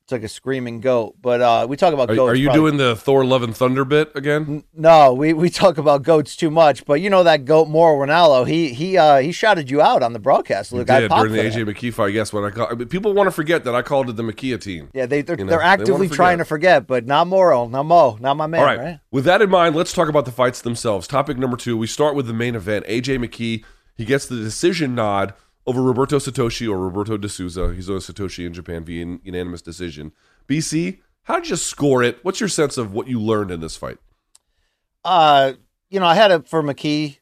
It's 0.05 0.12
like 0.12 0.23
a 0.23 0.29
screaming 0.29 0.81
goat. 0.81 1.14
But 1.23 1.40
uh, 1.40 1.67
we 1.67 1.79
talk 1.79 1.95
about 1.95 2.11
are, 2.11 2.14
goats. 2.14 2.33
Are 2.33 2.35
you 2.35 2.49
probably. 2.49 2.61
doing 2.61 2.77
the 2.77 2.95
Thor 2.95 3.25
Love 3.25 3.43
and 3.43 3.57
Thunder 3.57 3.87
bit 3.87 4.12
again? 4.14 4.62
No, 4.75 5.14
we, 5.14 5.33
we 5.33 5.49
talk 5.49 5.79
about 5.79 6.03
goats 6.03 6.37
too 6.37 6.51
much. 6.51 6.85
But 6.85 7.01
you 7.01 7.09
know 7.09 7.23
that 7.23 7.47
goat 7.47 7.71
Mauro 7.71 8.07
Ranallo, 8.07 8.47
he 8.47 8.75
he 8.75 8.99
uh, 8.99 9.21
he 9.21 9.33
shouted 9.33 9.71
you 9.71 9.81
out 9.81 10.03
on 10.03 10.12
the 10.12 10.19
broadcast. 10.19 10.75
Luke, 10.75 10.90
he 10.90 11.01
did 11.01 11.11
during 11.11 11.33
the 11.33 11.38
AJ 11.38 11.64
McKee 11.64 11.90
fight. 11.90 12.12
Yes, 12.12 12.35
when 12.35 12.45
I 12.45 12.51
call, 12.51 12.77
people 12.85 13.14
want 13.14 13.29
to 13.29 13.31
forget 13.31 13.64
that 13.64 13.75
I 13.75 13.81
called 13.81 14.11
it 14.11 14.17
the 14.17 14.23
McKee 14.23 14.61
team. 14.61 14.90
Yeah, 14.93 15.07
they 15.07 15.23
they're, 15.23 15.38
you 15.38 15.47
know? 15.47 15.51
they're 15.51 15.62
actively 15.62 16.09
they 16.09 16.14
trying 16.14 16.37
to 16.37 16.45
forget, 16.45 16.87
but 16.87 17.07
not 17.07 17.27
Mauro, 17.27 17.67
not 17.67 17.85
Mo, 17.85 18.19
not 18.21 18.37
my 18.37 18.47
man. 18.47 18.61
All 18.61 18.67
right. 18.67 18.79
right. 18.79 19.01
With 19.11 19.25
that 19.25 19.40
in 19.40 19.49
mind, 19.49 19.75
let's 19.75 19.95
talk 19.95 20.11
about 20.11 20.27
the 20.27 20.33
fights 20.33 20.61
themselves. 20.61 21.09
Topic 21.09 21.38
number 21.38 21.57
two. 21.57 21.79
We 21.79 21.87
start 21.87 22.14
with 22.14 22.27
the 22.27 22.35
main 22.35 22.55
event. 22.55 22.85
AJ 22.88 23.25
McKee. 23.25 23.64
He 23.97 24.05
gets 24.05 24.27
the 24.27 24.37
decision 24.37 24.95
nod 24.95 25.35
over 25.66 25.83
Roberto 25.83 26.18
Satoshi 26.18 26.68
or 26.68 26.79
Roberto 26.79 27.16
de 27.16 27.29
Souza. 27.29 27.72
He's 27.74 27.88
on 27.88 27.98
Satoshi 27.98 28.46
in 28.46 28.53
Japan 28.53 28.85
via 28.85 29.18
unanimous 29.22 29.62
decision. 29.62 30.12
BC, 30.48 30.98
how 31.24 31.37
did 31.37 31.48
you 31.48 31.57
score 31.57 32.03
it? 32.03 32.18
What's 32.22 32.40
your 32.40 32.48
sense 32.48 32.77
of 32.77 32.92
what 32.92 33.09
you 33.09 33.20
learned 33.20 33.50
in 33.50 33.61
this 33.61 33.77
fight? 33.77 33.98
Uh, 35.05 35.55
you 35.90 36.00
know, 36.00 36.07
I 36.07 36.14
had 36.14 36.31
it 36.31 36.48
for 36.48 36.62
McKee. 36.62 37.18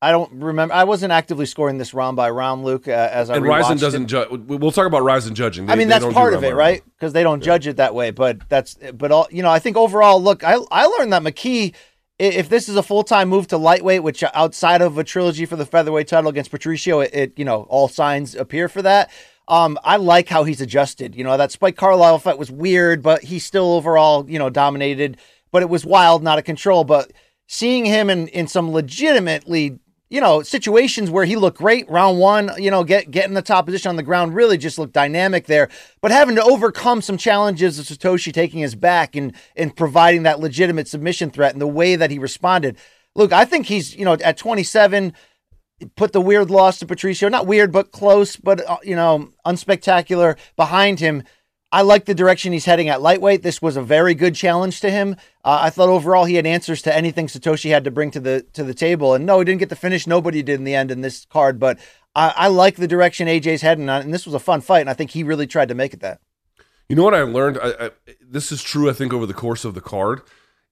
I 0.00 0.12
don't 0.12 0.32
remember. 0.32 0.74
I 0.74 0.84
wasn't 0.84 1.12
actively 1.12 1.46
scoring 1.46 1.78
this 1.78 1.92
round 1.92 2.16
by 2.16 2.30
round, 2.30 2.62
Luke. 2.64 2.86
Uh, 2.86 2.92
as 2.92 3.30
I 3.30 3.36
and 3.36 3.44
Rizin 3.44 3.78
doesn't 3.78 4.06
judge. 4.06 4.28
We'll 4.30 4.70
talk 4.70 4.86
about 4.86 5.02
Rizin 5.02 5.34
judging. 5.34 5.66
They, 5.66 5.72
I 5.72 5.76
mean, 5.76 5.88
that's 5.88 6.04
part 6.04 6.34
of 6.34 6.44
it, 6.44 6.54
right? 6.54 6.84
Because 6.84 7.12
they 7.12 7.24
don't 7.24 7.40
yeah. 7.40 7.46
judge 7.46 7.66
it 7.66 7.78
that 7.78 7.96
way. 7.96 8.12
But 8.12 8.48
that's. 8.48 8.78
But 8.94 9.10
all 9.10 9.26
you 9.30 9.42
know, 9.42 9.50
I 9.50 9.58
think 9.58 9.76
overall, 9.76 10.22
look, 10.22 10.44
I 10.44 10.56
I 10.70 10.86
learned 10.86 11.12
that 11.12 11.22
McKee 11.22 11.74
if 12.18 12.48
this 12.48 12.68
is 12.68 12.76
a 12.76 12.82
full 12.82 13.04
time 13.04 13.28
move 13.28 13.46
to 13.48 13.58
lightweight, 13.58 14.02
which 14.02 14.24
outside 14.34 14.82
of 14.82 14.98
a 14.98 15.04
trilogy 15.04 15.46
for 15.46 15.56
the 15.56 15.66
featherweight 15.66 16.08
title 16.08 16.30
against 16.30 16.50
Patricio, 16.50 17.00
it, 17.00 17.10
it, 17.12 17.38
you 17.38 17.44
know 17.44 17.62
all 17.68 17.88
signs 17.88 18.34
appear 18.34 18.68
for 18.68 18.82
that. 18.82 19.10
Um, 19.46 19.78
I 19.82 19.96
like 19.96 20.28
how 20.28 20.44
he's 20.44 20.60
adjusted. 20.60 21.14
You 21.14 21.24
know, 21.24 21.36
that 21.36 21.52
Spike 21.52 21.76
Carlyle 21.76 22.18
fight 22.18 22.38
was 22.38 22.50
weird, 22.50 23.02
but 23.02 23.22
he 23.22 23.38
still 23.38 23.72
overall, 23.72 24.28
you 24.28 24.38
know, 24.38 24.50
dominated. 24.50 25.18
But 25.50 25.62
it 25.62 25.70
was 25.70 25.86
wild, 25.86 26.22
not 26.22 26.38
a 26.38 26.42
control. 26.42 26.84
But 26.84 27.12
seeing 27.46 27.84
him 27.84 28.10
in 28.10 28.28
in 28.28 28.48
some 28.48 28.70
legitimately, 28.72 29.78
you 30.10 30.20
know, 30.20 30.42
situations 30.42 31.10
where 31.10 31.24
he 31.24 31.36
looked 31.36 31.58
great, 31.58 31.88
round 31.90 32.18
one, 32.18 32.50
you 32.56 32.70
know, 32.70 32.82
get 32.84 33.10
get 33.10 33.26
in 33.26 33.34
the 33.34 33.42
top 33.42 33.66
position 33.66 33.90
on 33.90 33.96
the 33.96 34.02
ground, 34.02 34.34
really 34.34 34.56
just 34.56 34.78
looked 34.78 34.94
dynamic 34.94 35.46
there. 35.46 35.68
But 36.00 36.10
having 36.10 36.36
to 36.36 36.42
overcome 36.42 37.02
some 37.02 37.18
challenges 37.18 37.78
of 37.78 37.86
Satoshi 37.86 38.32
taking 38.32 38.60
his 38.60 38.74
back 38.74 39.14
and 39.16 39.34
and 39.56 39.76
providing 39.76 40.22
that 40.22 40.40
legitimate 40.40 40.88
submission 40.88 41.30
threat 41.30 41.52
and 41.52 41.60
the 41.60 41.66
way 41.66 41.96
that 41.96 42.10
he 42.10 42.18
responded. 42.18 42.78
Look, 43.14 43.32
I 43.32 43.44
think 43.44 43.66
he's, 43.66 43.96
you 43.96 44.04
know, 44.04 44.14
at 44.14 44.36
27 44.36 45.12
put 45.96 46.12
the 46.12 46.20
weird 46.20 46.50
loss 46.50 46.78
to 46.78 46.86
Patricio. 46.86 47.28
Not 47.28 47.46
weird, 47.46 47.72
but 47.72 47.92
close, 47.92 48.36
but, 48.36 48.68
uh, 48.68 48.78
you 48.82 48.96
know, 48.96 49.30
unspectacular 49.46 50.36
behind 50.56 51.00
him. 51.00 51.22
I 51.70 51.82
like 51.82 52.06
the 52.06 52.14
direction 52.14 52.52
he's 52.52 52.64
heading 52.64 52.88
at 52.88 53.02
lightweight. 53.02 53.42
This 53.42 53.60
was 53.60 53.76
a 53.76 53.82
very 53.82 54.14
good 54.14 54.34
challenge 54.34 54.80
to 54.80 54.90
him. 54.90 55.16
Uh, 55.44 55.58
I 55.62 55.70
thought 55.70 55.90
overall 55.90 56.24
he 56.24 56.36
had 56.36 56.46
answers 56.46 56.80
to 56.82 56.94
anything 56.94 57.26
Satoshi 57.26 57.70
had 57.70 57.84
to 57.84 57.90
bring 57.90 58.10
to 58.12 58.20
the 58.20 58.42
to 58.54 58.64
the 58.64 58.72
table. 58.72 59.14
And 59.14 59.26
no, 59.26 59.38
he 59.38 59.44
didn't 59.44 59.60
get 59.60 59.68
the 59.68 59.76
finish. 59.76 60.06
Nobody 60.06 60.42
did 60.42 60.58
in 60.58 60.64
the 60.64 60.74
end 60.74 60.90
in 60.90 61.02
this 61.02 61.26
card. 61.26 61.58
But 61.58 61.78
I, 62.14 62.32
I 62.36 62.48
like 62.48 62.76
the 62.76 62.88
direction 62.88 63.28
AJ's 63.28 63.60
heading 63.60 63.88
on, 63.88 64.02
and 64.02 64.14
this 64.14 64.24
was 64.24 64.34
a 64.34 64.38
fun 64.38 64.62
fight. 64.62 64.80
And 64.80 64.90
I 64.90 64.94
think 64.94 65.10
he 65.10 65.22
really 65.22 65.46
tried 65.46 65.68
to 65.68 65.74
make 65.74 65.92
it 65.92 66.00
that. 66.00 66.20
You 66.88 66.96
know 66.96 67.04
what 67.04 67.14
I 67.14 67.22
learned? 67.22 67.58
I, 67.62 67.86
I, 67.86 67.90
this 68.26 68.50
is 68.50 68.62
true. 68.62 68.88
I 68.88 68.94
think 68.94 69.12
over 69.12 69.26
the 69.26 69.34
course 69.34 69.66
of 69.66 69.74
the 69.74 69.82
card, 69.82 70.22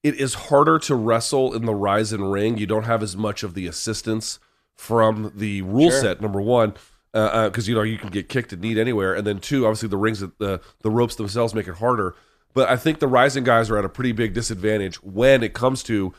it 0.02 0.14
is 0.14 0.35
harder 0.35 0.78
to 0.78 0.94
wrestle 0.94 1.52
in 1.52 1.66
the 1.66 1.74
Rizin 1.74 2.24
ring. 2.24 2.56
You 2.56 2.66
don't 2.66 2.85
have 2.85 3.02
as 3.02 3.16
much 3.16 3.42
of 3.42 3.52
the 3.52 3.66
assistance 3.66 4.38
from 4.74 5.32
the 5.35 5.61
rule 5.62 5.90
sure. 5.90 6.00
set. 6.00 6.22
Number 6.22 6.40
one, 6.40 6.72
because 7.16 7.66
uh, 7.66 7.70
uh, 7.70 7.70
you 7.70 7.74
know 7.74 7.83
you 7.83 7.96
can 7.96 8.11
get 8.11 8.29
kicked 8.29 8.52
and 8.52 8.61
kneed 8.61 8.76
anywhere, 8.76 9.14
and 9.14 9.26
then 9.26 9.38
two, 9.38 9.64
obviously 9.64 9.88
the 9.88 9.96
rings, 9.96 10.20
the 10.20 10.61
the 10.83 10.90
ropes 10.90 11.14
themselves 11.14 11.55
make 11.55 11.66
it 11.66 11.76
harder. 11.76 12.14
But 12.52 12.68
I 12.68 12.76
think 12.76 12.98
the 12.98 13.09
Rizin 13.09 13.42
guys 13.42 13.70
are 13.70 13.79
at 13.79 13.87
a 13.87 13.88
pretty 13.88 14.12
big 14.12 14.35
disadvantage 14.35 15.02
when 15.02 15.42
it 15.42 15.55
comes 15.55 15.83
to 15.85 16.12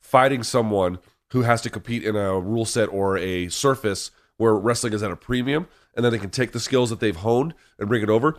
fighting 0.00 0.42
someone 0.42 1.00
who 1.32 1.42
has 1.42 1.60
to 1.62 1.70
compete 1.70 2.02
in 2.02 2.16
a 2.16 2.40
rule 2.40 2.64
set 2.64 2.86
or 2.86 3.18
a 3.18 3.48
surface 3.48 4.10
where 4.38 4.54
wrestling 4.54 4.94
is 4.94 5.02
at 5.02 5.10
a 5.10 5.16
premium, 5.16 5.68
and 5.94 6.02
then 6.02 6.12
they 6.12 6.18
can 6.18 6.30
take 6.30 6.52
the 6.52 6.60
skills 6.60 6.88
that 6.88 7.00
they've 7.00 7.16
honed 7.16 7.52
and 7.78 7.88
bring 7.88 8.02
it 8.02 8.08
over. 8.08 8.34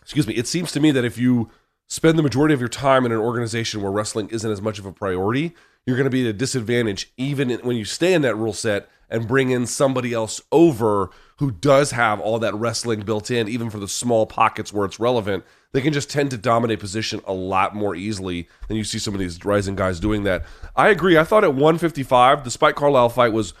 Excuse 0.00 0.28
me. 0.28 0.34
It 0.34 0.46
seems 0.46 0.70
to 0.72 0.80
me 0.80 0.92
that 0.92 1.04
if 1.04 1.18
you 1.18 1.50
spend 1.88 2.16
the 2.16 2.22
majority 2.22 2.54
of 2.54 2.60
your 2.60 2.68
time 2.68 3.04
in 3.04 3.10
an 3.10 3.18
organization 3.18 3.82
where 3.82 3.90
wrestling 3.90 4.28
isn't 4.28 4.50
as 4.50 4.62
much 4.62 4.78
of 4.78 4.86
a 4.86 4.92
priority, 4.92 5.54
you're 5.86 5.96
going 5.96 6.04
to 6.04 6.10
be 6.10 6.24
at 6.24 6.30
a 6.30 6.32
disadvantage 6.32 7.12
even 7.16 7.50
when 7.62 7.76
you 7.76 7.84
stay 7.84 8.14
in 8.14 8.22
that 8.22 8.36
rule 8.36 8.52
set 8.52 8.88
and 9.14 9.28
bring 9.28 9.50
in 9.50 9.64
somebody 9.64 10.12
else 10.12 10.40
over 10.50 11.08
who 11.38 11.52
does 11.52 11.92
have 11.92 12.18
all 12.18 12.40
that 12.40 12.52
wrestling 12.54 13.00
built 13.02 13.30
in, 13.30 13.48
even 13.48 13.70
for 13.70 13.78
the 13.78 13.86
small 13.86 14.26
pockets 14.26 14.72
where 14.72 14.84
it's 14.84 14.98
relevant. 14.98 15.44
They 15.70 15.80
can 15.80 15.92
just 15.92 16.10
tend 16.10 16.32
to 16.32 16.36
dominate 16.36 16.80
position 16.80 17.20
a 17.24 17.32
lot 17.32 17.76
more 17.76 17.94
easily 17.94 18.48
than 18.66 18.76
you 18.76 18.82
see 18.82 18.98
some 18.98 19.14
of 19.14 19.20
these 19.20 19.44
Rizin 19.44 19.76
guys 19.76 20.00
doing 20.00 20.24
that. 20.24 20.44
I 20.74 20.88
agree. 20.88 21.16
I 21.16 21.22
thought 21.22 21.44
at 21.44 21.54
155, 21.54 22.42
the 22.42 22.50
Spike 22.50 22.74
Carlyle 22.74 23.08
fight 23.08 23.32
was 23.32 23.54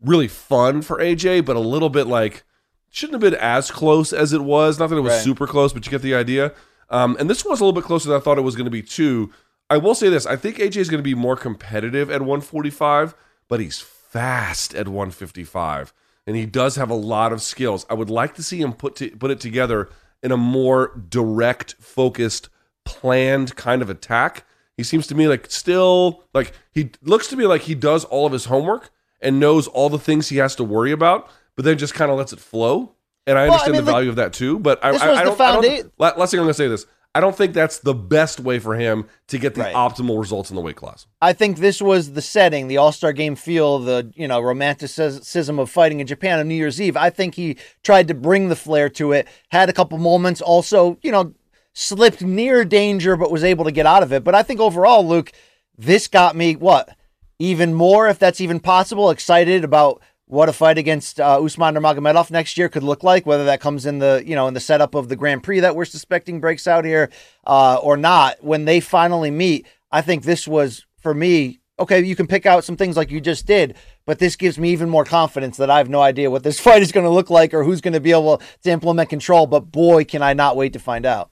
really 0.00 0.26
fun 0.26 0.82
for 0.82 0.98
AJ, 0.98 1.44
but 1.44 1.54
a 1.54 1.60
little 1.60 1.90
bit 1.90 2.08
like 2.08 2.42
shouldn't 2.90 3.22
have 3.22 3.30
been 3.30 3.40
as 3.40 3.70
close 3.70 4.12
as 4.12 4.32
it 4.32 4.42
was. 4.42 4.80
Not 4.80 4.90
that 4.90 4.96
it 4.96 5.02
was 5.02 5.12
right. 5.12 5.22
super 5.22 5.46
close, 5.46 5.72
but 5.72 5.86
you 5.86 5.90
get 5.90 6.02
the 6.02 6.16
idea. 6.16 6.52
Um, 6.90 7.16
and 7.20 7.30
this 7.30 7.44
was 7.44 7.60
a 7.60 7.64
little 7.64 7.80
bit 7.80 7.86
closer 7.86 8.08
than 8.08 8.18
I 8.18 8.20
thought 8.20 8.38
it 8.38 8.42
was 8.42 8.56
going 8.56 8.64
to 8.64 8.70
be 8.72 8.82
too. 8.82 9.32
I 9.70 9.76
will 9.76 9.94
say 9.94 10.08
this: 10.08 10.26
I 10.26 10.34
think 10.34 10.56
AJ 10.56 10.76
is 10.78 10.90
going 10.90 10.98
to 10.98 11.04
be 11.04 11.14
more 11.14 11.36
competitive 11.36 12.10
at 12.10 12.22
145, 12.22 13.14
but 13.48 13.60
he's 13.60 13.80
fast 14.16 14.74
at 14.74 14.88
155, 14.88 15.92
and 16.26 16.36
he 16.36 16.46
does 16.46 16.76
have 16.76 16.88
a 16.88 16.94
lot 16.94 17.34
of 17.34 17.42
skills. 17.42 17.84
I 17.90 17.94
would 17.94 18.08
like 18.08 18.34
to 18.36 18.42
see 18.42 18.62
him 18.62 18.72
put 18.72 18.96
to, 18.96 19.10
put 19.10 19.30
it 19.30 19.40
together 19.40 19.90
in 20.22 20.32
a 20.32 20.38
more 20.38 20.98
direct, 21.10 21.74
focused, 21.74 22.48
planned 22.86 23.56
kind 23.56 23.82
of 23.82 23.90
attack. 23.90 24.46
He 24.74 24.82
seems 24.84 25.06
to 25.08 25.14
me 25.14 25.28
like 25.28 25.50
still 25.50 26.22
like 26.32 26.52
he 26.72 26.92
looks 27.02 27.28
to 27.28 27.36
me 27.36 27.46
like 27.46 27.62
he 27.62 27.74
does 27.74 28.06
all 28.06 28.24
of 28.24 28.32
his 28.32 28.46
homework 28.46 28.88
and 29.20 29.38
knows 29.38 29.66
all 29.68 29.90
the 29.90 29.98
things 29.98 30.30
he 30.30 30.38
has 30.38 30.56
to 30.56 30.64
worry 30.64 30.92
about, 30.92 31.28
but 31.54 31.66
then 31.66 31.76
just 31.76 31.92
kind 31.92 32.10
of 32.10 32.16
lets 32.16 32.32
it 32.32 32.40
flow. 32.40 32.94
And 33.26 33.36
I 33.36 33.44
well, 33.44 33.52
understand 33.52 33.76
I 33.76 33.78
mean, 33.80 33.84
the 33.84 33.92
value 33.92 34.08
of 34.08 34.16
that 34.16 34.32
too. 34.32 34.58
But 34.58 34.82
I, 34.82 34.92
I, 34.92 34.92
I, 34.92 35.24
don't, 35.24 35.38
I 35.38 35.60
don't. 35.60 35.92
Last 35.98 36.30
thing 36.30 36.40
I'm 36.40 36.46
going 36.46 36.48
to 36.48 36.54
say 36.54 36.68
this: 36.68 36.86
I 37.16 37.20
don't 37.20 37.34
think 37.34 37.54
that's 37.54 37.78
the 37.78 37.94
best 37.94 38.40
way 38.40 38.58
for 38.58 38.74
him 38.74 39.08
to 39.28 39.38
get 39.38 39.54
the 39.54 39.62
right. 39.62 39.74
optimal 39.74 40.20
results 40.20 40.50
in 40.50 40.54
the 40.54 40.60
weight 40.60 40.76
class. 40.76 41.06
I 41.22 41.32
think 41.32 41.56
this 41.56 41.80
was 41.80 42.12
the 42.12 42.20
setting, 42.20 42.68
the 42.68 42.76
All 42.76 42.92
Star 42.92 43.14
Game 43.14 43.36
feel, 43.36 43.78
the 43.78 44.12
you 44.14 44.28
know 44.28 44.38
romanticism 44.38 45.58
of 45.58 45.70
fighting 45.70 46.00
in 46.00 46.06
Japan 46.06 46.40
on 46.40 46.46
New 46.46 46.54
Year's 46.54 46.78
Eve. 46.78 46.94
I 46.94 47.08
think 47.08 47.34
he 47.34 47.56
tried 47.82 48.08
to 48.08 48.14
bring 48.14 48.50
the 48.50 48.54
flair 48.54 48.90
to 48.90 49.12
it. 49.12 49.26
Had 49.48 49.70
a 49.70 49.72
couple 49.72 49.96
moments, 49.96 50.42
also 50.42 50.98
you 51.00 51.10
know 51.10 51.32
slipped 51.72 52.20
near 52.20 52.66
danger, 52.66 53.16
but 53.16 53.32
was 53.32 53.44
able 53.44 53.64
to 53.64 53.72
get 53.72 53.86
out 53.86 54.02
of 54.02 54.12
it. 54.12 54.22
But 54.22 54.34
I 54.34 54.42
think 54.42 54.60
overall, 54.60 55.06
Luke, 55.08 55.32
this 55.78 56.08
got 56.08 56.36
me 56.36 56.54
what 56.54 56.94
even 57.38 57.72
more, 57.72 58.08
if 58.08 58.18
that's 58.18 58.42
even 58.42 58.60
possible, 58.60 59.08
excited 59.08 59.64
about 59.64 60.02
what 60.26 60.48
a 60.48 60.52
fight 60.52 60.76
against 60.76 61.20
uh, 61.20 61.42
Usman 61.42 61.74
Nurmagomedov 61.74 62.30
next 62.30 62.58
year 62.58 62.68
could 62.68 62.82
look 62.82 63.02
like, 63.02 63.26
whether 63.26 63.44
that 63.44 63.60
comes 63.60 63.86
in 63.86 64.00
the 64.00 64.22
you 64.26 64.34
know 64.34 64.48
in 64.48 64.54
the 64.54 64.60
setup 64.60 64.94
of 64.94 65.08
the 65.08 65.16
Grand 65.16 65.42
Prix 65.42 65.60
that 65.60 65.76
we're 65.76 65.84
suspecting 65.84 66.40
breaks 66.40 66.66
out 66.66 66.84
here 66.84 67.10
uh, 67.46 67.76
or 67.76 67.96
not. 67.96 68.42
When 68.42 68.64
they 68.64 68.80
finally 68.80 69.30
meet, 69.30 69.66
I 69.90 70.02
think 70.02 70.24
this 70.24 70.46
was 70.46 70.84
for 71.00 71.14
me. 71.14 71.60
Okay, 71.78 72.02
you 72.02 72.16
can 72.16 72.26
pick 72.26 72.46
out 72.46 72.64
some 72.64 72.76
things 72.76 72.96
like 72.96 73.10
you 73.10 73.20
just 73.20 73.46
did, 73.46 73.76
but 74.06 74.18
this 74.18 74.34
gives 74.34 74.58
me 74.58 74.70
even 74.70 74.88
more 74.88 75.04
confidence 75.04 75.58
that 75.58 75.70
I 75.70 75.76
have 75.78 75.90
no 75.90 76.00
idea 76.00 76.30
what 76.30 76.42
this 76.42 76.58
fight 76.66 76.82
is 76.82 76.90
going 76.90 77.04
to 77.04 77.10
look 77.10 77.30
like 77.30 77.54
or 77.54 77.64
who's 77.64 77.80
going 77.80 77.94
to 77.94 78.00
be 78.00 78.12
able 78.12 78.40
to 78.62 78.70
implement 78.70 79.10
control. 79.10 79.46
But 79.46 79.70
boy, 79.70 80.04
can 80.04 80.22
I 80.22 80.32
not 80.32 80.56
wait 80.56 80.72
to 80.72 80.78
find 80.78 81.06
out. 81.06 81.30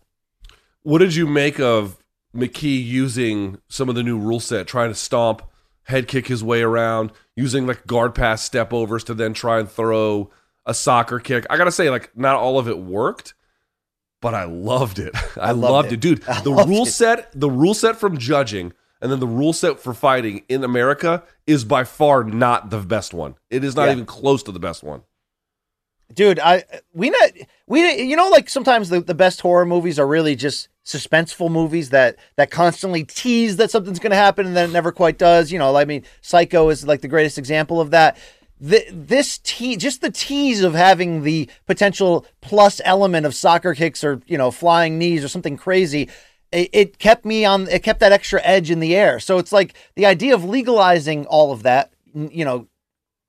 What 0.82 0.98
did 0.98 1.14
you 1.14 1.26
make 1.26 1.58
of 1.58 1.96
McKee 2.36 2.84
using 2.84 3.58
some 3.68 3.88
of 3.88 3.94
the 3.94 4.02
new 4.02 4.18
rule 4.18 4.40
set, 4.40 4.66
trying 4.66 4.90
to 4.90 4.94
stomp, 4.94 5.42
head 5.84 6.08
kick 6.08 6.26
his 6.26 6.42
way 6.44 6.62
around, 6.62 7.12
using 7.36 7.66
like 7.66 7.86
guard 7.86 8.14
pass 8.14 8.42
step 8.42 8.72
overs 8.72 9.04
to 9.04 9.14
then 9.14 9.32
try 9.34 9.58
and 9.60 9.70
throw 9.70 10.30
a 10.66 10.74
soccer 10.74 11.18
kick. 11.20 11.46
I 11.50 11.56
gotta 11.56 11.72
say, 11.72 11.90
like, 11.90 12.16
not 12.16 12.36
all 12.36 12.58
of 12.58 12.68
it 12.68 12.78
worked, 12.78 13.34
but 14.22 14.34
I 14.34 14.44
loved 14.44 14.98
it. 14.98 15.14
I, 15.36 15.50
loved 15.52 15.72
loved, 15.72 15.88
it. 15.88 15.94
it, 15.94 16.00
dude. 16.00 16.24
I 16.28 16.40
the 16.40 16.52
rule 16.52 16.86
it. 16.86 16.90
set, 16.90 17.30
the 17.38 17.50
rule 17.50 17.74
set 17.74 17.96
from 17.96 18.16
judging, 18.18 18.72
and 19.02 19.12
then 19.12 19.20
the 19.20 19.26
rule 19.26 19.52
set 19.52 19.78
for 19.78 19.92
fighting 19.92 20.44
in 20.48 20.64
America 20.64 21.22
is 21.46 21.64
by 21.64 21.84
far 21.84 22.24
not 22.24 22.70
the 22.70 22.78
best 22.78 23.12
one. 23.12 23.34
It 23.50 23.62
is 23.64 23.76
not 23.76 23.86
Yeah. 23.86 23.92
even 23.92 24.06
close 24.06 24.42
to 24.44 24.52
the 24.52 24.58
best 24.60 24.82
one. 24.82 25.02
dude 26.14 26.38
i 26.38 26.62
we 26.92 27.10
not 27.10 27.30
we 27.66 28.02
you 28.02 28.14
know 28.16 28.28
like 28.28 28.48
sometimes 28.48 28.88
the, 28.90 29.00
the 29.00 29.14
best 29.14 29.40
horror 29.40 29.64
movies 29.66 29.98
are 29.98 30.06
really 30.06 30.36
just 30.36 30.68
suspenseful 30.84 31.50
movies 31.50 31.90
that 31.90 32.16
that 32.36 32.50
constantly 32.50 33.04
tease 33.04 33.56
that 33.56 33.70
something's 33.70 33.98
going 33.98 34.10
to 34.10 34.16
happen 34.16 34.46
and 34.46 34.54
then 34.54 34.68
it 34.68 34.72
never 34.72 34.92
quite 34.92 35.16
does 35.16 35.50
you 35.50 35.58
know 35.58 35.74
i 35.76 35.84
mean 35.84 36.02
psycho 36.20 36.68
is 36.68 36.86
like 36.86 37.00
the 37.00 37.08
greatest 37.08 37.38
example 37.38 37.80
of 37.80 37.90
that 37.90 38.18
the, 38.60 38.84
this 38.92 39.38
te- 39.38 39.76
just 39.76 40.00
the 40.00 40.10
tease 40.10 40.62
of 40.62 40.74
having 40.74 41.22
the 41.22 41.48
potential 41.66 42.26
plus 42.40 42.80
element 42.84 43.24
of 43.24 43.34
soccer 43.34 43.74
kicks 43.74 44.04
or 44.04 44.20
you 44.26 44.36
know 44.36 44.50
flying 44.50 44.98
knees 44.98 45.24
or 45.24 45.28
something 45.28 45.56
crazy 45.56 46.08
it, 46.52 46.68
it 46.72 46.98
kept 46.98 47.24
me 47.24 47.46
on 47.46 47.66
it 47.68 47.82
kept 47.82 48.00
that 48.00 48.12
extra 48.12 48.40
edge 48.44 48.70
in 48.70 48.80
the 48.80 48.94
air 48.94 49.18
so 49.18 49.38
it's 49.38 49.52
like 49.52 49.74
the 49.96 50.04
idea 50.04 50.34
of 50.34 50.44
legalizing 50.44 51.24
all 51.26 51.50
of 51.50 51.62
that 51.62 51.92
you 52.12 52.44
know 52.44 52.68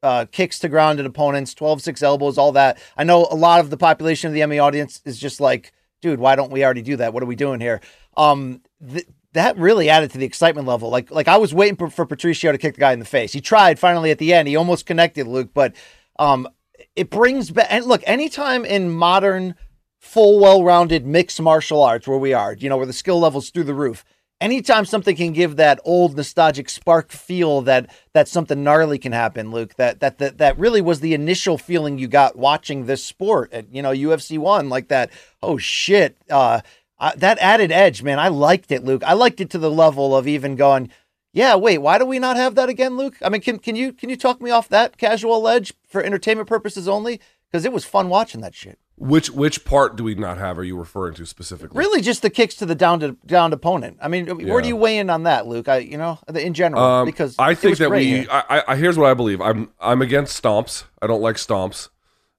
uh, 0.03 0.25
kicks 0.31 0.59
to 0.59 0.69
grounded 0.69 1.03
opponents, 1.07 1.55
12 1.55 1.81
6 1.81 2.03
elbows, 2.03 2.37
all 2.37 2.51
that. 2.51 2.77
I 2.95 3.03
know 3.03 3.27
a 3.31 3.35
lot 3.35 3.59
of 3.59 3.71
the 3.71 3.77
population 3.77 4.27
of 4.27 4.35
the 4.35 4.41
MMA 4.41 4.63
audience 4.63 5.01
is 5.03 5.17
just 5.17 5.41
like, 5.41 5.73
dude, 6.05 6.19
why 6.19 6.35
don't 6.35 6.51
we 6.51 6.63
already 6.63 6.83
do 6.83 6.97
that? 6.97 7.13
What 7.13 7.23
are 7.23 7.25
we 7.25 7.35
doing 7.35 7.59
here? 7.59 7.81
Um, 8.15 8.61
th- 8.87 9.07
that 9.33 9.57
really 9.57 9.89
added 9.89 10.11
to 10.11 10.19
the 10.19 10.25
excitement 10.25 10.67
level. 10.67 10.91
Like, 10.91 11.09
like 11.09 11.27
I 11.27 11.37
was 11.37 11.51
waiting 11.51 11.75
for, 11.75 11.89
for 11.89 12.05
Patricio 12.05 12.51
to 12.51 12.59
kick 12.59 12.75
the 12.75 12.79
guy 12.79 12.93
in 12.93 12.99
the 12.99 13.05
face. 13.05 13.33
He 13.33 13.41
tried 13.41 13.79
finally 13.79 14.11
at 14.11 14.19
the 14.19 14.31
end. 14.31 14.47
He 14.47 14.55
almost 14.55 14.85
connected, 14.85 15.25
Luke, 15.25 15.49
but 15.51 15.75
um, 16.19 16.47
it 16.95 17.09
brings 17.09 17.49
back. 17.49 17.67
And 17.71 17.85
look, 17.85 18.03
anytime 18.05 18.65
in 18.65 18.91
modern, 18.91 19.55
full, 19.99 20.39
well-rounded 20.39 21.07
mixed 21.07 21.41
martial 21.41 21.81
arts 21.81 22.07
where 22.07 22.19
we 22.19 22.33
are, 22.33 22.53
you 22.53 22.69
know, 22.69 22.77
where 22.77 22.85
the 22.85 22.93
skill 22.93 23.19
levels 23.19 23.49
through 23.49 23.63
the 23.63 23.73
roof. 23.73 24.05
Anytime 24.41 24.83
something 24.83 25.15
can 25.15 25.31
give 25.31 25.55
that 25.55 25.79
old 25.85 26.17
nostalgic 26.17 26.69
spark 26.69 27.09
feel 27.09 27.61
that 27.61 27.89
that 28.13 28.27
something 28.27 28.63
gnarly 28.63 28.97
can 28.97 29.13
happen, 29.13 29.49
Luke. 29.49 29.75
That 29.75 30.01
that 30.01 30.17
that 30.17 30.39
that 30.39 30.59
really 30.59 30.81
was 30.81 30.99
the 30.99 31.13
initial 31.13 31.57
feeling 31.57 31.97
you 31.97 32.07
got 32.07 32.37
watching 32.37 32.85
this 32.85 33.03
sport 33.03 33.53
at 33.53 33.73
you 33.73 33.81
know 33.81 33.91
UFC 33.91 34.37
one, 34.37 34.67
like 34.67 34.89
that. 34.89 35.09
Oh 35.41 35.57
shit, 35.57 36.17
uh, 36.29 36.59
uh, 36.99 37.13
that 37.15 37.37
added 37.39 37.71
edge, 37.71 38.03
man. 38.03 38.19
I 38.19 38.27
liked 38.27 38.71
it, 38.73 38.83
Luke. 38.83 39.03
I 39.05 39.13
liked 39.13 39.39
it 39.39 39.49
to 39.51 39.57
the 39.57 39.71
level 39.71 40.15
of 40.15 40.27
even 40.27 40.57
going, 40.57 40.91
yeah. 41.31 41.55
Wait, 41.55 41.77
why 41.77 41.97
do 41.97 42.05
we 42.05 42.19
not 42.19 42.35
have 42.35 42.55
that 42.55 42.67
again, 42.67 42.97
Luke? 42.97 43.15
I 43.21 43.29
mean, 43.29 43.41
can 43.41 43.57
can 43.57 43.77
you 43.77 43.93
can 43.93 44.09
you 44.09 44.17
talk 44.17 44.41
me 44.41 44.51
off 44.51 44.67
that 44.67 44.97
casual 44.97 45.41
ledge 45.41 45.73
for 45.87 46.03
entertainment 46.03 46.49
purposes 46.49 46.89
only? 46.89 47.21
Because 47.49 47.63
it 47.63 47.71
was 47.71 47.85
fun 47.85 48.09
watching 48.09 48.41
that 48.41 48.53
shit. 48.53 48.79
Which 48.97 49.29
which 49.29 49.65
part 49.65 49.97
do 49.97 50.05
we 50.05 50.15
not 50.15 50.37
have? 50.37 50.57
Are 50.57 50.63
you 50.63 50.77
referring 50.77 51.15
to 51.15 51.25
specifically? 51.25 51.77
Really, 51.77 51.99
just 52.01 52.21
the 52.21 52.29
kicks 52.29 52.55
to 52.55 52.65
the 52.65 52.75
down 52.75 53.01
to 53.01 53.17
downed 53.25 53.53
opponent. 53.53 53.97
I 54.01 54.07
mean, 54.07 54.27
where 54.47 54.61
do 54.61 54.69
you 54.69 54.77
weigh 54.77 54.99
in 54.99 55.09
on 55.09 55.23
that, 55.23 55.47
Luke? 55.47 55.67
I, 55.67 55.79
you 55.79 55.97
know, 55.97 56.17
in 56.33 56.53
general, 56.53 56.81
Um, 56.81 57.05
because 57.05 57.35
I 57.37 57.55
think 57.55 57.77
that 57.79 57.91
we. 57.91 58.05
here. 58.05 58.27
I, 58.31 58.63
I 58.69 58.75
here's 58.77 58.97
what 58.97 59.09
I 59.11 59.13
believe. 59.13 59.41
I'm 59.41 59.69
I'm 59.81 60.01
against 60.01 60.41
stomps. 60.41 60.85
I 61.01 61.07
don't 61.07 61.21
like 61.21 61.35
stomps. 61.35 61.89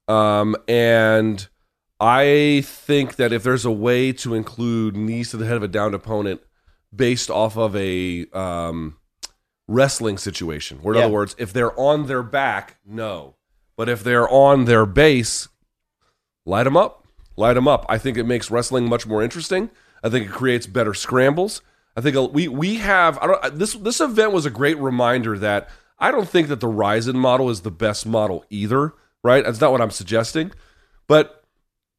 Um, 0.08 0.56
and 0.66 1.46
I 2.00 2.62
think 2.64 3.16
that 3.16 3.34
if 3.34 3.42
there's 3.42 3.66
a 3.66 3.70
way 3.70 4.12
to 4.14 4.32
include 4.32 4.96
knees 4.96 5.30
to 5.32 5.36
the 5.36 5.44
head 5.46 5.56
of 5.58 5.62
a 5.62 5.68
downed 5.68 5.94
opponent 5.94 6.40
based 6.94 7.28
off 7.28 7.58
of 7.58 7.76
a 7.76 8.24
um, 8.32 8.96
wrestling 9.68 10.16
situation, 10.16 10.78
where 10.78 10.94
in 10.94 11.00
Yeah. 11.00 11.04
other 11.06 11.12
words, 11.14 11.34
if 11.38 11.52
they're 11.52 11.78
on 11.78 12.06
their 12.06 12.22
back, 12.22 12.78
no, 12.86 13.34
but 13.76 13.90
if 13.90 14.02
they're 14.02 14.28
on 14.30 14.64
their 14.64 14.86
base, 14.86 15.48
light 16.46 16.64
them 16.64 16.76
up, 16.76 17.06
light 17.36 17.54
them 17.54 17.68
up. 17.68 17.84
I 17.88 17.98
think 17.98 18.16
it 18.16 18.24
makes 18.24 18.50
wrestling 18.50 18.88
much 18.88 19.06
more 19.06 19.22
interesting. 19.22 19.70
I 20.02 20.08
think 20.08 20.26
it 20.26 20.32
creates 20.32 20.66
better 20.66 20.94
scrambles. 20.94 21.60
I 21.96 22.00
think 22.00 22.32
we 22.32 22.48
we 22.48 22.76
have. 22.76 23.18
I 23.18 23.26
don't. 23.26 23.58
This 23.58 23.74
this 23.74 24.00
event 24.00 24.32
was 24.32 24.46
a 24.46 24.50
great 24.50 24.78
reminder 24.78 25.38
that 25.38 25.68
I 25.98 26.10
don't 26.10 26.28
think 26.28 26.48
that 26.48 26.60
the 26.60 26.68
Rizin 26.68 27.18
model 27.18 27.50
is 27.50 27.62
the 27.62 27.70
best 27.70 28.06
model 28.06 28.44
either. 28.48 28.94
Right? 29.22 29.44
That's 29.44 29.60
not 29.60 29.72
what 29.72 29.80
I'm 29.80 29.90
suggesting, 29.90 30.52
but 31.08 31.42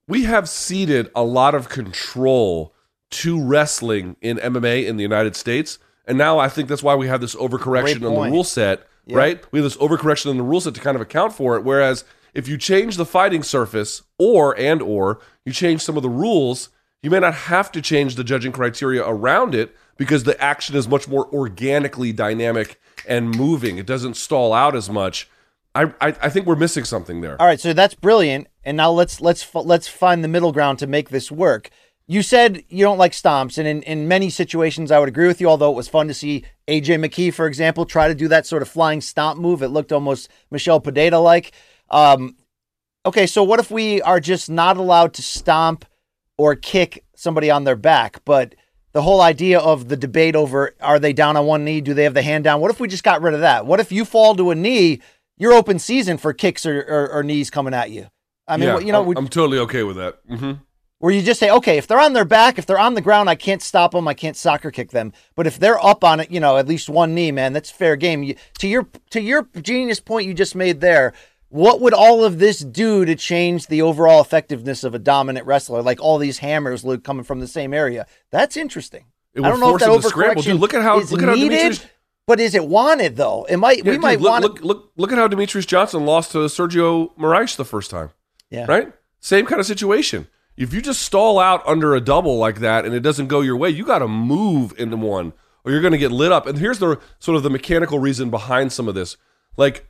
we 0.07 0.23
have 0.23 0.47
ceded 0.47 1.11
a 1.13 1.23
lot 1.23 1.53
of 1.53 1.67
control 1.67 2.73
to 3.09 3.41
wrestling 3.41 4.15
in 4.21 4.37
MMA 4.37 4.85
in 4.85 4.95
the 4.97 5.03
United 5.03 5.35
States. 5.35 5.79
And 6.05 6.17
now 6.17 6.39
I 6.39 6.47
think 6.47 6.69
that's 6.69 6.83
why 6.83 6.95
we 6.95 7.07
have 7.07 7.19
this 7.19 7.35
overcorrection 7.35 7.95
on 8.07 8.13
the 8.13 8.31
rule 8.31 8.45
set, 8.45 8.87
right? 9.09 9.43
We 9.51 9.59
have 9.59 9.65
this 9.65 9.77
overcorrection 9.77 10.31
in 10.31 10.37
the 10.37 10.43
rule 10.43 10.61
set 10.61 10.73
to 10.75 10.81
kind 10.81 10.95
of 10.95 11.01
account 11.01 11.33
for 11.33 11.57
it. 11.57 11.65
Whereas 11.65 12.05
if 12.37 12.47
you 12.47 12.55
change 12.55 12.97
the 12.97 13.05
fighting 13.05 13.41
surface 13.41 14.03
or 14.19 14.57
and 14.59 14.79
or 14.79 15.19
you 15.43 15.51
change 15.51 15.81
some 15.81 15.97
of 15.97 16.03
the 16.03 16.09
rules, 16.09 16.69
you 17.01 17.09
may 17.09 17.19
not 17.19 17.33
have 17.33 17.71
to 17.71 17.81
change 17.81 18.13
the 18.13 18.23
judging 18.23 18.51
criteria 18.51 19.03
around 19.03 19.55
it 19.55 19.75
because 19.97 20.23
the 20.23 20.39
action 20.39 20.75
is 20.75 20.87
much 20.87 21.07
more 21.07 21.27
organically 21.33 22.13
dynamic 22.13 22.79
and 23.07 23.35
moving. 23.35 23.79
It 23.79 23.87
doesn't 23.87 24.17
stall 24.17 24.53
out 24.53 24.75
as 24.75 24.87
much. 24.87 25.27
I, 25.73 25.85
I, 25.99 26.07
I 26.21 26.29
think 26.29 26.45
we're 26.45 26.55
missing 26.55 26.83
something 26.83 27.21
there. 27.21 27.41
All 27.41 27.47
right, 27.47 27.59
so 27.59 27.73
that's 27.73 27.95
brilliant. 27.95 28.47
And 28.63 28.77
now 28.77 28.91
let's 28.91 29.19
let's 29.19 29.53
let's 29.55 29.87
find 29.87 30.23
the 30.23 30.27
middle 30.27 30.51
ground 30.51 30.77
to 30.79 30.87
make 30.87 31.09
this 31.09 31.31
work. 31.31 31.71
You 32.05 32.21
said 32.21 32.63
you 32.69 32.85
don't 32.85 32.99
like 32.99 33.13
stomps, 33.13 33.57
and 33.57 33.67
in, 33.67 33.81
in 33.81 34.07
many 34.07 34.29
situations, 34.29 34.91
I 34.91 34.99
would 34.99 35.09
agree 35.09 35.27
with 35.27 35.41
you. 35.41 35.49
Although 35.49 35.71
it 35.71 35.75
was 35.75 35.87
fun 35.87 36.07
to 36.07 36.13
see 36.13 36.45
AJ 36.67 37.03
McKee, 37.03 37.33
for 37.33 37.47
example, 37.47 37.85
try 37.85 38.07
to 38.07 38.15
do 38.15 38.27
that 38.27 38.45
sort 38.45 38.61
of 38.61 38.69
flying 38.69 39.01
stomp 39.01 39.39
move. 39.39 39.63
It 39.63 39.69
looked 39.69 39.91
almost 39.91 40.29
Michel 40.51 40.79
Pereira 40.79 41.17
like. 41.17 41.51
Um, 41.89 42.35
okay, 43.05 43.27
so 43.27 43.43
what 43.43 43.59
if 43.59 43.71
we 43.71 44.01
are 44.01 44.19
just 44.19 44.49
not 44.49 44.77
allowed 44.77 45.13
to 45.15 45.21
stomp 45.21 45.85
or 46.37 46.55
kick 46.55 47.03
somebody 47.15 47.49
on 47.49 47.63
their 47.63 47.75
back, 47.75 48.23
but 48.25 48.55
the 48.93 49.01
whole 49.01 49.21
idea 49.21 49.59
of 49.59 49.89
the 49.89 49.97
debate 49.97 50.35
over 50.35 50.75
are 50.81 50.99
they 50.99 51.13
down 51.13 51.37
on 51.37 51.45
one 51.45 51.63
knee? 51.63 51.81
Do 51.81 51.93
they 51.93 52.03
have 52.03 52.13
the 52.13 52.21
hand 52.21 52.43
down? 52.43 52.61
What 52.61 52.71
if 52.71 52.79
we 52.79 52.87
just 52.87 53.03
got 53.03 53.21
rid 53.21 53.33
of 53.33 53.41
that? 53.41 53.65
What 53.65 53.79
if 53.79 53.91
you 53.91 54.05
fall 54.05 54.35
to 54.35 54.51
a 54.51 54.55
knee? 54.55 55.01
You're 55.37 55.53
open 55.53 55.77
season 55.79 56.17
for 56.17 56.33
kicks 56.33 56.65
or, 56.65 56.79
or, 56.81 57.11
or 57.11 57.23
knees 57.23 57.49
coming 57.49 57.73
at 57.73 57.91
you. 57.91 58.07
I 58.47 58.57
mean, 58.57 58.69
yeah, 58.69 58.79
you 58.79 58.91
know, 58.91 59.11
I'm, 59.11 59.17
I'm 59.17 59.27
totally 59.27 59.59
okay 59.59 59.83
with 59.83 59.97
that. 59.97 60.19
hmm 60.27 60.53
where 60.99 61.13
you 61.13 61.21
just 61.21 61.39
say, 61.39 61.51
okay, 61.51 61.77
if 61.77 61.85
they're 61.87 61.99
on 61.99 62.13
their 62.13 62.25
back, 62.25 62.57
if 62.57 62.65
they're 62.65 62.79
on 62.79 62.95
the 62.95 63.01
ground, 63.01 63.29
I 63.29 63.35
can't 63.35 63.61
stop 63.61 63.91
them, 63.91 64.07
I 64.07 64.13
can't 64.13 64.35
soccer 64.35 64.71
kick 64.71 64.91
them. 64.91 65.13
But 65.35 65.45
if 65.45 65.59
they're 65.59 65.83
up 65.83 66.03
on 66.03 66.19
it, 66.19 66.31
you 66.31 66.39
know, 66.39 66.57
at 66.57 66.67
least 66.67 66.89
one 66.89 67.13
knee, 67.13 67.31
man, 67.31 67.53
that's 67.53 67.69
fair 67.69 67.95
game. 67.95 68.23
You, 68.23 68.35
to 68.59 68.67
your 68.67 68.87
to 69.11 69.21
your 69.21 69.47
genius 69.61 69.99
point 69.99 70.27
you 70.27 70.33
just 70.33 70.55
made 70.55 70.81
there, 70.81 71.13
what 71.49 71.79
would 71.81 71.93
all 71.93 72.23
of 72.23 72.39
this 72.39 72.59
do 72.59 73.05
to 73.05 73.15
change 73.15 73.67
the 73.67 73.81
overall 73.81 74.21
effectiveness 74.21 74.83
of 74.83 74.93
a 74.93 74.99
dominant 74.99 75.45
wrestler? 75.45 75.81
Like 75.81 75.99
all 76.01 76.17
these 76.17 76.39
hammers, 76.39 76.83
Luke, 76.83 77.03
coming 77.03 77.23
from 77.23 77.39
the 77.39 77.47
same 77.47 77.73
area. 77.73 78.05
That's 78.31 78.57
interesting. 78.57 79.05
It 79.33 79.43
I 79.43 79.49
don't 79.49 79.59
know 79.59 79.75
if 79.75 79.81
that 79.81 80.03
scramble. 80.03 80.41
overcorrection 80.41 80.45
Dude, 80.45 80.59
look 80.61 80.73
at 80.73 80.81
how- 80.81 80.99
is 80.99 81.11
look 81.11 81.21
at 81.21 81.29
how 81.29 81.35
needed, 81.35 81.73
Demetrious- 81.73 81.85
but 82.25 82.39
is 82.39 82.55
it 82.55 82.65
wanted 82.67 83.15
though? 83.15 83.45
It 83.47 83.57
might. 83.57 83.77
Yeah, 83.79 83.83
we 83.83 83.91
dude, 83.91 84.01
might 84.01 84.19
look, 84.19 84.31
want 84.31 84.43
look, 84.43 84.61
look, 84.63 84.91
look 84.97 85.11
at 85.11 85.17
how 85.17 85.27
Demetrious 85.27 85.65
Johnson 85.67 86.05
lost 86.05 86.31
to 86.33 86.39
Sergio 86.39 87.15
Moraes 87.17 87.55
the 87.55 87.63
first 87.65 87.89
time. 87.91 88.09
Yeah. 88.49 88.65
Right? 88.67 88.91
Same 89.19 89.45
kind 89.45 89.59
of 89.59 89.65
situation. 89.67 90.27
If 90.57 90.73
you 90.73 90.81
just 90.81 91.01
stall 91.01 91.37
out 91.37 91.61
under 91.67 91.93
a 91.93 92.01
double 92.01 92.37
like 92.37 92.59
that 92.61 92.83
and 92.83 92.93
it 92.95 93.01
doesn't 93.01 93.27
go 93.27 93.41
your 93.41 93.55
way, 93.55 93.69
you 93.69 93.85
got 93.85 93.99
to 93.99 94.07
move 94.07 94.73
into 94.77 94.97
one 94.97 95.33
or 95.63 95.71
you're 95.71 95.81
going 95.81 95.91
to 95.91 95.97
get 95.99 96.11
lit 96.11 96.31
up. 96.31 96.47
And 96.47 96.57
here's 96.57 96.79
the 96.79 96.99
sort 97.19 97.35
of 97.37 97.43
the 97.43 97.49
mechanical 97.51 97.99
reason 97.99 98.29
behind 98.31 98.73
some 98.73 98.87
of 98.87 98.95
this. 98.95 99.17
Like, 99.55 99.85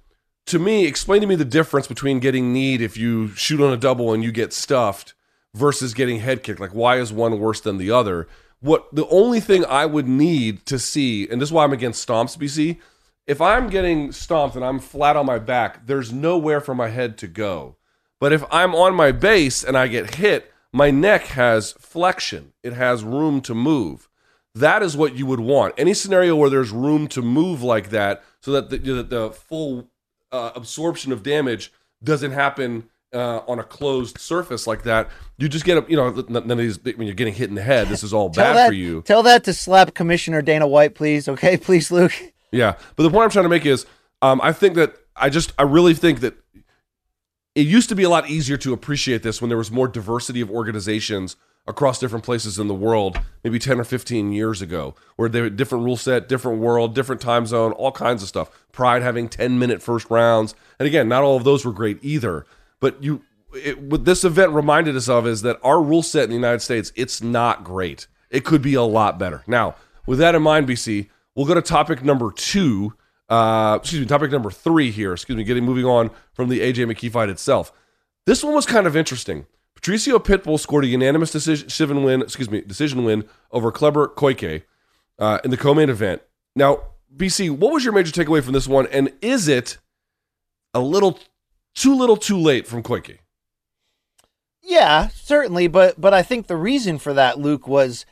to 0.48 0.60
me, 0.60 0.86
explain 0.86 1.22
to 1.22 1.28
me 1.28 1.36
the 1.36 1.46
difference 1.46 1.88
between 1.88 2.20
getting 2.20 2.52
kneed 2.52 2.82
if 2.82 2.98
you 2.98 3.30
shoot 3.36 3.62
on 3.62 3.74
a 3.74 3.78
double 3.78 4.14
and 4.14 4.24
you 4.24 4.32
get 4.32 4.54
stuffed 4.54 5.14
versus 5.54 5.94
getting 5.94 6.20
head 6.20 6.42
kicked. 6.42 6.60
Like, 6.60 6.74
why 6.74 6.98
is 6.98 7.14
one 7.14 7.40
worse 7.40 7.62
than 7.62 7.78
the 7.78 7.92
other? 7.92 8.28
What 8.60 8.94
the 8.94 9.08
only 9.08 9.40
thing 9.40 9.66
I 9.66 9.86
would 9.86 10.08
need 10.08 10.66
to 10.66 10.80
see, 10.80 11.28
and 11.30 11.42
this 11.42 11.50
is 11.50 11.54
why 11.54 11.64
I'm 11.64 11.74
against 11.74 12.08
stomps, 12.08 12.38
BC. 12.38 12.80
If 13.28 13.42
I'm 13.42 13.70
getting 13.70 14.14
stomped 14.14 14.56
and 14.56 14.64
I'm 14.64 14.80
flat 14.80 15.18
on 15.18 15.26
my 15.26 15.38
back, 15.38 15.86
there's 15.86 16.14
nowhere 16.14 16.62
for 16.62 16.74
my 16.74 16.88
head 16.88 17.18
to 17.20 17.28
go. 17.28 17.76
But 18.20 18.32
if 18.32 18.44
I'm 18.50 18.74
on 18.74 18.96
my 18.96 19.12
base 19.12 19.64
and 19.64 19.78
I 19.78 19.88
get 19.88 20.16
hit, 20.16 20.52
my 20.72 20.92
neck 20.92 21.26
has 21.28 21.74
flexion. 21.74 22.54
It 22.64 22.74
has 22.74 23.04
room 23.04 23.42
to 23.42 23.54
move. 23.54 24.08
That 24.56 24.82
is 24.82 24.98
what 24.98 25.16
you 25.16 25.26
would 25.26 25.42
want. 25.42 25.76
Any 25.78 25.94
scenario 25.94 26.36
where 26.36 26.50
there's 26.50 26.72
room 26.72 27.08
to 27.10 27.22
move 27.22 27.62
like 27.62 27.90
that, 27.90 28.24
so 28.40 28.54
that 28.54 28.70
the, 28.70 28.78
the, 28.78 29.04
the 29.04 29.30
full 29.30 29.90
uh, 30.32 30.52
absorption 30.56 31.12
of 31.12 31.24
damage 31.24 31.72
doesn't 32.04 32.32
happen 32.32 32.90
uh, 33.14 33.42
on 33.48 33.60
a 33.60 33.64
closed 33.64 34.20
surface 34.20 34.68
like 34.68 34.84
that. 34.84 35.10
You 35.38 35.48
just 35.50 35.66
get 35.66 35.78
a, 35.78 35.86
you 35.90 35.96
know, 35.96 36.10
none 36.30 36.52
of 36.52 36.58
these 36.58 36.84
when 36.84 37.08
you're 37.08 37.16
getting 37.16 37.34
hit 37.34 37.50
in 37.50 37.56
the 37.56 37.62
head. 37.62 37.88
This 37.88 38.04
is 38.04 38.14
all 38.14 38.30
bad 38.30 38.56
that, 38.56 38.68
for 38.68 38.74
you. 38.74 39.02
Tell 39.04 39.24
that 39.24 39.44
to 39.46 39.54
slap 39.54 39.94
Commissioner 39.94 40.42
Dana 40.42 40.68
White, 40.68 40.96
please. 40.96 41.28
Okay, 41.28 41.58
please, 41.58 41.92
Luke. 41.92 42.14
Yeah, 42.52 42.76
but 42.96 43.04
the 43.04 43.10
point 43.10 43.24
I'm 43.24 43.30
trying 43.30 43.46
to 43.46 43.50
make 43.50 43.66
is, 43.66 43.86
um, 44.22 44.40
I 44.42 44.54
think 44.54 44.76
that 44.76 44.96
I 45.16 45.30
just 45.30 45.54
I 45.58 45.64
really 45.64 45.94
think 45.94 46.22
that 46.22 46.36
it 47.56 47.66
used 47.66 47.90
to 47.90 47.96
be 47.96 48.04
a 48.04 48.10
lot 48.10 48.30
easier 48.30 48.58
to 48.58 48.74
appreciate 48.74 49.24
this 49.24 49.42
when 49.42 49.50
there 49.50 49.58
was 49.58 49.72
more 49.72 49.88
diversity 49.88 50.42
of 50.42 50.52
organizations 50.52 51.36
across 51.68 52.00
different 52.00 52.24
places 52.24 52.58
in 52.58 52.68
the 52.68 52.74
world, 52.74 53.20
maybe 53.44 53.60
10 53.60 53.80
or 53.80 53.84
15 53.84 54.32
years 54.32 54.62
ago, 54.62 54.96
where 55.18 55.30
they 55.30 55.42
were 55.42 55.50
different 55.50 55.84
rule 55.84 55.98
set, 55.98 56.30
different 56.30 56.60
world, 56.60 56.96
different 56.96 57.22
time 57.22 57.46
zone, 57.46 57.74
all 57.74 57.92
kinds 57.92 58.24
of 58.24 58.30
stuff. 58.30 58.50
Pride 58.72 59.04
having 59.04 59.28
10 59.28 59.60
minute 59.60 59.82
first 59.82 60.10
rounds. 60.10 60.56
And 60.80 60.88
again, 60.88 61.10
not 61.10 61.24
all 61.24 61.36
of 61.36 61.44
those 61.44 61.66
were 61.66 61.74
great 61.74 62.00
either. 62.02 62.46
But 62.80 63.04
you, 63.04 63.22
it, 63.54 63.82
what 63.82 64.06
this 64.06 64.24
event 64.24 64.52
reminded 64.52 64.96
us 64.96 65.10
of 65.10 65.28
is 65.28 65.42
that 65.42 65.60
our 65.64 65.82
rule 65.82 66.04
set 66.04 66.24
in 66.24 66.30
the 66.30 66.36
United 66.36 66.62
States, 66.62 66.92
it's 66.96 67.22
not 67.22 67.64
great. 67.64 68.08
It 68.30 68.46
could 68.46 68.62
be 68.62 68.74
a 68.74 68.84
lot 68.84 69.20
better. 69.20 69.44
Now, 69.48 69.76
with 70.06 70.20
that 70.20 70.36
in 70.36 70.44
mind, 70.44 70.68
BC, 70.68 71.10
we'll 71.36 71.46
go 71.46 71.54
to 71.54 71.62
topic 71.62 72.04
number 72.04 72.32
two. 72.32 72.94
Uh, 73.30 73.78
excuse 73.82 74.00
me, 74.00 74.08
topic 74.08 74.32
number 74.32 74.52
three 74.52 74.92
here. 74.92 75.14
Excuse 75.14 75.38
me, 75.38 75.44
getting 75.44 75.66
moving 75.66 75.86
on 75.86 76.12
from 76.34 76.48
the 76.48 76.62
AJ 76.62 76.90
McKee 76.92 77.12
fight 77.12 77.30
itself. 77.30 77.74
This 78.26 78.44
one 78.44 78.54
was 78.54 78.66
kind 78.66 78.88
of 78.88 78.96
interesting. 78.96 79.48
Patricio 79.78 80.18
Pitbull 80.18 80.60
scored 80.60 80.86
a 80.86 80.88
unanimous 80.88 81.32
decision 81.32 82.04
win. 82.04 82.24
Excuse 82.24 82.50
me, 82.50 82.62
decision 82.62 83.04
win 83.04 83.30
over 83.52 83.72
Kleber 83.72 84.08
Koike 84.08 84.64
uh, 85.20 85.38
in 85.44 85.52
the 85.52 85.58
co-main 85.58 85.88
event. 85.88 86.24
Now, 86.56 86.80
BC, 87.16 87.52
what 87.52 87.72
was 87.72 87.84
your 87.86 87.94
major 87.94 88.12
takeaway 88.12 88.44
from 88.44 88.54
this 88.54 88.68
one? 88.68 88.88
And 88.88 89.14
is 89.22 89.48
it 89.48 89.78
a 90.74 90.80
little 90.80 91.20
too 91.76 91.96
little, 91.96 92.18
too 92.18 92.40
late 92.40 92.66
from 92.66 92.82
Koike? 92.82 93.20
Yeah, 94.64 95.10
certainly, 95.10 95.68
but 95.68 96.02
but 96.02 96.12
I 96.12 96.24
think 96.24 96.48
the 96.48 96.58
reason 96.58 96.98
for 96.98 97.14
that, 97.14 97.38
Luke, 97.38 97.68
was 97.68 98.08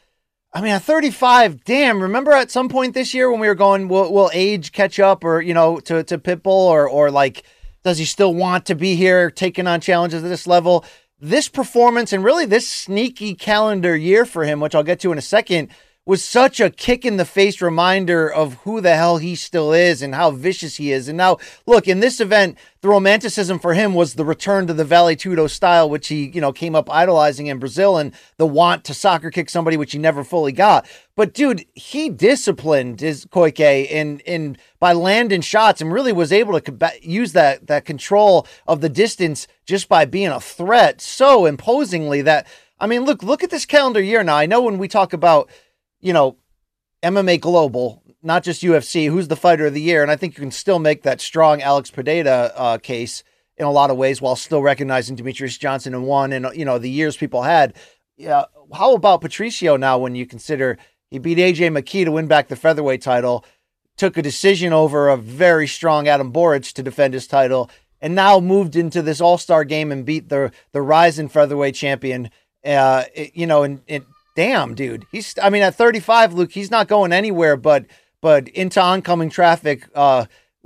I 0.54 0.62
mean, 0.62 0.72
at 0.72 0.84
35, 0.84 1.64
damn, 1.64 2.00
remember 2.00 2.32
at 2.32 2.52
some 2.52 2.70
point 2.70 2.94
this 2.94 3.14
year 3.16 3.32
when 3.32 3.40
we 3.40 3.48
were 3.48 3.56
going, 3.56 3.88
will, 3.88 4.14
will 4.14 4.30
age 4.34 4.72
catch 4.72 5.00
up 5.00 5.24
or, 5.24 5.42
you 5.42 5.54
know, 5.56 5.80
to, 5.82 6.04
to 6.04 6.20
Pitbull 6.20 6.46
or, 6.46 6.88
or 6.88 7.10
like, 7.10 7.44
does 7.84 7.98
he 7.98 8.06
still 8.06 8.34
want 8.34 8.68
to 8.68 8.76
be 8.76 8.96
here 8.96 9.30
taking 9.30 9.68
on 9.68 9.82
challenges 9.82 10.24
at 10.24 10.30
this 10.30 10.48
level? 10.48 10.86
This 11.20 11.48
performance 11.48 12.12
and 12.12 12.26
really 12.26 12.46
this 12.46 12.68
sneaky 12.68 13.36
calendar 13.36 13.96
year 13.96 14.26
for 14.26 14.44
him, 14.44 14.60
which 14.60 14.76
I'll 14.76 14.84
get 14.84 15.00
to 15.00 15.14
in 15.14 15.18
a 15.18 15.22
second, 15.22 15.70
was 16.06 16.24
such 16.24 16.60
a 16.60 16.70
kick 16.70 17.04
in 17.04 17.18
the 17.18 17.26
face 17.26 17.62
reminder 17.62 18.32
of 18.32 18.54
who 18.64 18.80
the 18.80 18.96
hell 18.96 19.18
he 19.18 19.36
still 19.36 19.74
is 19.74 20.04
and 20.04 20.14
how 20.14 20.30
vicious 20.30 20.76
he 20.76 20.92
is. 20.92 21.08
And 21.08 21.18
now, 21.18 21.38
look, 21.66 21.88
in 21.88 22.00
this 22.00 22.20
event, 22.20 22.60
the 22.82 22.90
romanticism 22.90 23.58
for 23.58 23.74
him 23.74 23.96
was 23.96 24.14
the 24.14 24.24
return 24.24 24.68
to 24.68 24.74
the 24.74 24.86
Vale 24.86 25.16
Tudo 25.16 25.50
style, 25.50 25.90
which 25.90 26.10
he, 26.10 26.30
you 26.30 26.40
know, 26.40 26.54
came 26.54 26.76
up 26.76 26.92
idolizing 26.92 27.48
in 27.48 27.58
Brazil 27.58 27.98
and 27.98 28.14
the 28.38 28.46
want 28.46 28.84
to 28.84 28.94
soccer 28.94 29.32
kick 29.32 29.50
somebody, 29.50 29.78
which 29.78 29.94
he 29.94 29.98
never 29.98 30.24
fully 30.24 30.52
got. 30.52 30.88
But 31.16 31.34
dude, 31.34 31.66
he 31.74 32.10
disciplined 32.10 33.02
his 33.02 33.26
Koike 33.26 33.90
in, 33.90 34.20
in 34.20 34.58
by 34.80 34.94
landing 34.94 35.42
shots 35.42 35.82
and 35.82 35.92
really 35.92 36.14
was 36.14 36.32
able 36.32 36.60
to 36.60 36.92
use 37.02 37.34
that, 37.34 37.66
that 37.66 37.86
control 37.86 38.46
of 38.68 38.82
the 38.82 38.90
distance 38.90 39.48
just 39.66 39.90
by 39.90 40.06
being 40.06 40.28
a 40.28 40.40
threat 40.40 41.02
so 41.02 41.48
imposingly 41.48 42.22
that, 42.22 42.46
I 42.80 42.86
mean, 42.86 43.06
look, 43.06 43.24
look 43.24 43.44
at 43.44 43.50
this 43.50 43.66
calendar 43.66 44.02
year 44.02 44.22
now. 44.22 44.36
I 44.36 44.46
know 44.46 44.62
when 44.62 44.78
we 44.78 44.88
talk 44.88 45.12
about, 45.12 45.50
you 46.06 46.14
know, 46.14 46.38
MMA 47.02 47.42
Global, 47.42 48.04
not 48.22 48.44
just 48.44 48.62
UFC, 48.62 49.10
who's 49.10 49.28
the 49.28 49.36
fighter 49.36 49.66
of 49.66 49.74
the 49.74 49.82
year. 49.82 50.04
And 50.04 50.12
I 50.12 50.16
think 50.16 50.38
you 50.38 50.42
can 50.42 50.52
still 50.52 50.78
make 50.78 51.02
that 51.02 51.20
strong 51.20 51.64
Alex 51.64 51.90
Pereira 51.90 52.52
uh, 52.56 52.78
case 52.78 53.24
in 53.58 53.66
a 53.66 53.72
lot 53.72 53.90
of 53.90 53.98
ways 53.98 54.22
while 54.22 54.36
still 54.36 54.62
recognizing 54.62 55.18
Demetrious 55.18 55.58
Johnson 55.58 55.96
and 55.96 56.06
one 56.06 56.32
and, 56.32 56.48
you 56.56 56.64
know, 56.64 56.78
the 56.78 56.92
years 56.92 57.18
people 57.18 57.42
had. 57.42 57.74
Yeah. 58.18 58.46
How 58.72 58.94
about 58.94 59.22
Patricio 59.22 59.78
now 59.78 59.98
when 59.98 60.14
you 60.14 60.28
consider 60.28 60.78
he 61.10 61.18
beat 61.18 61.40
AJ 61.40 61.72
McKee 61.72 62.06
to 62.06 62.12
win 62.12 62.28
back 62.28 62.50
the 62.50 62.56
featherweight 62.56 63.02
title, 63.02 63.44
took 63.98 64.16
a 64.16 64.22
decision 64.22 64.74
over 64.74 65.10
a 65.10 65.18
very 65.18 65.68
strong 65.68 66.08
Adam 66.08 66.32
Borics 66.32 66.72
to 66.74 66.84
defend 66.84 67.16
his 67.16 67.26
title, 67.26 67.70
and 68.00 68.14
now 68.14 68.40
moved 68.40 68.76
into 68.76 69.02
this 69.02 69.22
all 69.22 69.40
star 69.40 69.64
game 69.64 69.92
and 69.92 70.06
beat 70.06 70.30
the, 70.30 70.52
the 70.72 70.82
rising 70.84 71.30
featherweight 71.30 71.74
champion. 71.74 72.30
Uh, 72.64 73.06
it, 73.14 73.36
you 73.36 73.48
know, 73.48 73.64
and, 73.64 73.82
and 73.88 74.06
damn, 74.36 74.76
dude, 74.76 75.06
he's. 75.12 75.36
I 75.42 75.50
mean, 75.50 75.64
at 75.64 75.76
35, 75.76 76.34
Luke, 76.34 76.52
he's 76.52 76.72
not 76.72 76.88
going 76.88 77.12
anywhere, 77.12 77.58
but 77.58 77.86
but 78.22 78.48
into 78.50 78.82
oncoming 78.82 79.30
traffic. 79.30 79.88
Uh, 79.96 80.26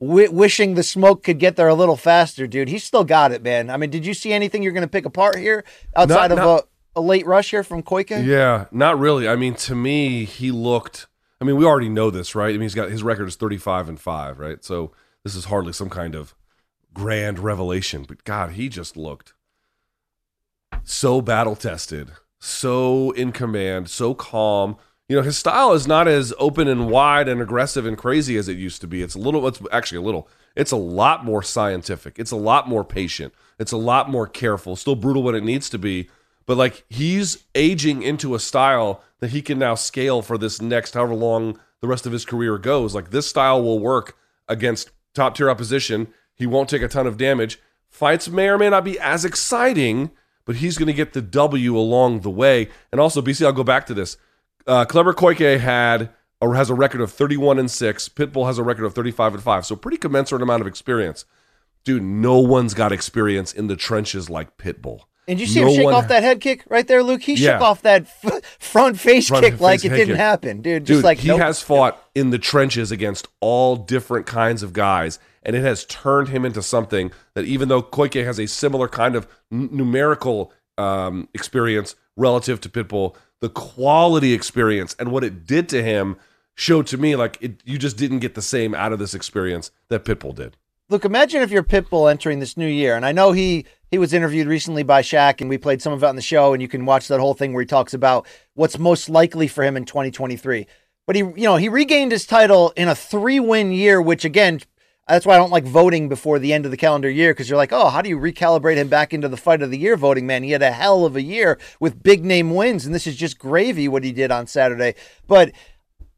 w- 0.00 0.30
wishing 0.32 0.74
the 0.74 0.82
smoke 0.82 1.22
could 1.22 1.38
get 1.38 1.56
there 1.56 1.68
a 1.68 1.74
little 1.74 1.96
faster, 1.96 2.46
dude. 2.46 2.68
He's 2.68 2.84
still 2.84 3.04
got 3.04 3.32
it, 3.32 3.42
man. 3.42 3.70
I 3.70 3.76
mean, 3.76 3.90
did 3.90 4.04
you 4.04 4.14
see 4.14 4.32
anything 4.32 4.62
you're 4.62 4.72
going 4.72 4.82
to 4.82 4.88
pick 4.88 5.06
apart 5.06 5.38
here 5.38 5.64
outside 5.94 6.30
not, 6.30 6.32
of 6.32 6.38
not, 6.38 6.64
a, 6.96 7.00
a 7.00 7.00
late 7.00 7.24
rush 7.24 7.50
here 7.50 7.62
from 7.62 7.82
Koike? 7.82 8.24
Yeah, 8.24 8.66
not 8.72 8.98
really. 8.98 9.28
I 9.28 9.36
mean, 9.36 9.54
to 9.54 9.74
me, 9.74 10.24
he 10.24 10.50
looked. 10.50 11.06
I 11.40 11.44
mean, 11.44 11.56
we 11.56 11.64
already 11.64 11.88
know 11.88 12.10
this, 12.10 12.34
right? 12.34 12.48
I 12.48 12.52
mean, 12.52 12.62
he's 12.62 12.74
got 12.74 12.90
his 12.90 13.04
record 13.04 13.28
is 13.28 13.36
35 13.36 13.88
and 13.88 14.00
five, 14.00 14.40
right? 14.40 14.64
So 14.64 14.90
this 15.22 15.36
is 15.36 15.44
hardly 15.44 15.72
some 15.72 15.88
kind 15.88 16.16
of 16.16 16.34
grand 16.92 17.38
revelation, 17.38 18.04
but 18.08 18.24
God, 18.24 18.52
he 18.52 18.68
just 18.68 18.96
looked 18.96 19.34
so 20.82 21.20
battle 21.20 21.54
tested 21.54 22.12
so 22.38 23.10
in 23.12 23.32
command, 23.32 23.88
so 23.88 24.14
calm. 24.14 24.76
You 25.08 25.16
know, 25.16 25.22
his 25.22 25.38
style 25.38 25.72
is 25.72 25.86
not 25.86 26.06
as 26.06 26.34
open 26.38 26.68
and 26.68 26.90
wide 26.90 27.28
and 27.28 27.40
aggressive 27.40 27.86
and 27.86 27.96
crazy 27.96 28.36
as 28.36 28.48
it 28.48 28.58
used 28.58 28.80
to 28.82 28.86
be. 28.86 29.02
It's 29.02 29.14
a 29.14 29.18
little, 29.18 29.46
it's 29.48 29.60
actually 29.72 29.98
a 29.98 30.02
little, 30.02 30.28
it's 30.54 30.72
a 30.72 30.76
lot 30.76 31.24
more 31.24 31.42
scientific. 31.42 32.18
It's 32.18 32.30
a 32.30 32.36
lot 32.36 32.68
more 32.68 32.84
patient. 32.84 33.32
It's 33.58 33.72
a 33.72 33.76
lot 33.76 34.10
more 34.10 34.26
careful. 34.26 34.76
Still 34.76 34.96
brutal 34.96 35.22
when 35.22 35.34
it 35.34 35.44
needs 35.44 35.70
to 35.70 35.78
be, 35.78 36.10
but 36.46 36.56
like 36.56 36.84
he's 36.88 37.44
aging 37.54 38.02
into 38.02 38.34
a 38.34 38.40
style 38.40 39.02
that 39.20 39.30
he 39.30 39.42
can 39.42 39.58
now 39.58 39.74
scale 39.74 40.22
for 40.22 40.38
this 40.38 40.60
next 40.60 40.94
however 40.94 41.14
long 41.14 41.58
the 41.80 41.88
rest 41.88 42.06
of 42.06 42.12
his 42.12 42.24
career 42.24 42.58
goes. 42.58 42.94
Like 42.94 43.10
this 43.10 43.26
style 43.26 43.62
will 43.62 43.78
work 43.78 44.16
against 44.48 44.90
top 45.14 45.34
tier 45.36 45.50
opposition. 45.50 46.08
He 46.34 46.46
won't 46.46 46.68
take 46.68 46.82
a 46.82 46.88
ton 46.88 47.06
of 47.06 47.16
damage. 47.16 47.58
Fights 47.88 48.28
may 48.28 48.48
or 48.48 48.58
may 48.58 48.70
not 48.70 48.84
be 48.84 48.98
as 48.98 49.24
exciting, 49.24 50.10
but 50.48 50.56
he's 50.56 50.78
going 50.78 50.86
to 50.86 50.94
get 50.94 51.12
the 51.12 51.20
W 51.20 51.76
along 51.76 52.20
the 52.20 52.30
way. 52.30 52.70
And 52.90 52.98
also, 52.98 53.20
BC, 53.20 53.44
I'll 53.44 53.52
go 53.52 53.62
back 53.62 53.84
to 53.84 53.92
this. 53.92 54.16
Uh, 54.66 54.86
Kleber 54.86 55.12
Koike 55.12 55.60
had 55.60 56.08
or 56.40 56.54
has 56.54 56.70
a 56.70 56.74
record 56.74 57.02
of 57.02 57.12
31 57.12 57.58
and 57.58 57.70
6. 57.70 58.08
Pitbull 58.08 58.46
has 58.46 58.56
a 58.56 58.62
record 58.62 58.86
of 58.86 58.94
35 58.94 59.34
and 59.34 59.42
5. 59.42 59.66
So 59.66 59.76
pretty 59.76 59.98
commensurate 59.98 60.40
amount 60.40 60.62
of 60.62 60.66
experience. 60.66 61.26
Dude, 61.84 62.02
no 62.02 62.38
one's 62.38 62.72
got 62.72 62.92
experience 62.92 63.52
in 63.52 63.66
the 63.66 63.76
trenches 63.76 64.30
like 64.30 64.56
Pitbull. 64.56 65.02
And 65.26 65.38
you 65.38 65.46
see 65.46 65.60
no 65.60 65.68
him 65.68 65.74
shake 65.74 65.88
off 65.88 66.08
that 66.08 66.22
head 66.22 66.40
kick 66.40 66.64
right 66.70 66.88
there, 66.88 67.02
Luke? 67.02 67.20
He 67.20 67.34
yeah. 67.34 67.58
shook 67.58 67.60
off 67.60 67.82
that 67.82 68.04
f- 68.24 68.42
front 68.58 68.98
face 68.98 69.28
front 69.28 69.44
kick 69.44 69.52
face 69.52 69.60
like 69.60 69.84
it 69.84 69.90
didn't 69.90 70.06
kick. 70.06 70.16
happen, 70.16 70.62
dude. 70.62 70.86
Just 70.86 70.98
dude, 70.98 71.04
like 71.04 71.18
he 71.18 71.28
nope. 71.28 71.40
has 71.40 71.62
fought 71.62 72.02
in 72.14 72.30
the 72.30 72.38
trenches 72.38 72.90
against 72.90 73.28
all 73.40 73.76
different 73.76 74.24
kinds 74.24 74.62
of 74.62 74.72
guys, 74.72 75.18
and 75.42 75.56
it 75.56 75.62
has 75.62 75.84
turned 75.84 76.28
him 76.28 76.44
into 76.44 76.62
something 76.62 77.10
that 77.34 77.44
even 77.44 77.68
though 77.68 77.82
Koike 77.82 78.24
has 78.24 78.38
a 78.38 78.46
similar 78.46 78.88
kind 78.88 79.16
of 79.16 79.26
n- 79.52 79.68
numerical 79.72 80.52
um, 80.76 81.28
experience 81.34 81.96
relative 82.16 82.60
to 82.62 82.68
Pitbull, 82.68 83.14
the 83.40 83.48
quality 83.48 84.32
experience 84.32 84.94
and 84.98 85.12
what 85.12 85.24
it 85.24 85.46
did 85.46 85.68
to 85.70 85.82
him 85.82 86.16
showed 86.54 86.86
to 86.88 86.98
me 86.98 87.14
like 87.16 87.38
it, 87.40 87.62
you 87.64 87.78
just 87.78 87.96
didn't 87.96 88.18
get 88.18 88.34
the 88.34 88.42
same 88.42 88.74
out 88.74 88.92
of 88.92 88.98
this 88.98 89.14
experience 89.14 89.70
that 89.88 90.04
Pitbull 90.04 90.34
did. 90.34 90.56
Look, 90.90 91.04
imagine 91.04 91.42
if 91.42 91.50
you're 91.50 91.62
Pitbull 91.62 92.10
entering 92.10 92.40
this 92.40 92.56
new 92.56 92.66
year, 92.66 92.96
and 92.96 93.04
I 93.04 93.12
know 93.12 93.32
he 93.32 93.66
he 93.90 93.98
was 93.98 94.12
interviewed 94.12 94.46
recently 94.46 94.82
by 94.82 95.02
Shaq, 95.02 95.40
and 95.40 95.48
we 95.48 95.58
played 95.58 95.80
some 95.80 95.92
of 95.92 96.02
it 96.02 96.06
on 96.06 96.16
the 96.16 96.22
show, 96.22 96.52
and 96.52 96.62
you 96.62 96.68
can 96.68 96.86
watch 96.86 97.08
that 97.08 97.20
whole 97.20 97.34
thing 97.34 97.52
where 97.52 97.62
he 97.62 97.66
talks 97.66 97.94
about 97.94 98.26
what's 98.54 98.78
most 98.78 99.08
likely 99.08 99.48
for 99.48 99.62
him 99.62 99.76
in 99.76 99.84
2023. 99.84 100.66
But 101.06 101.16
he, 101.16 101.20
you 101.20 101.44
know, 101.44 101.56
he 101.56 101.68
regained 101.68 102.12
his 102.12 102.26
title 102.26 102.72
in 102.76 102.88
a 102.88 102.94
three-win 102.94 103.72
year, 103.72 104.00
which 104.00 104.24
again, 104.24 104.60
that's 105.08 105.26
why 105.26 105.34
I 105.34 105.38
don't 105.38 105.50
like 105.50 105.64
voting 105.64 106.08
before 106.08 106.38
the 106.38 106.52
end 106.52 106.64
of 106.64 106.70
the 106.70 106.76
calendar 106.76 107.08
year 107.08 107.32
because 107.32 107.48
you're 107.48 107.56
like, 107.56 107.72
oh, 107.72 107.88
how 107.88 108.02
do 108.02 108.08
you 108.08 108.18
recalibrate 108.18 108.76
him 108.76 108.88
back 108.88 109.14
into 109.14 109.28
the 109.28 109.36
fight 109.36 109.62
of 109.62 109.70
the 109.70 109.78
year 109.78 109.96
voting, 109.96 110.26
man? 110.26 110.42
He 110.42 110.50
had 110.50 110.62
a 110.62 110.70
hell 110.70 111.04
of 111.04 111.16
a 111.16 111.22
year 111.22 111.58
with 111.80 112.02
big 112.02 112.24
name 112.24 112.54
wins, 112.54 112.84
and 112.84 112.94
this 112.94 113.06
is 113.06 113.16
just 113.16 113.38
gravy 113.38 113.88
what 113.88 114.04
he 114.04 114.12
did 114.12 114.30
on 114.30 114.46
Saturday. 114.46 114.94
But 115.26 115.52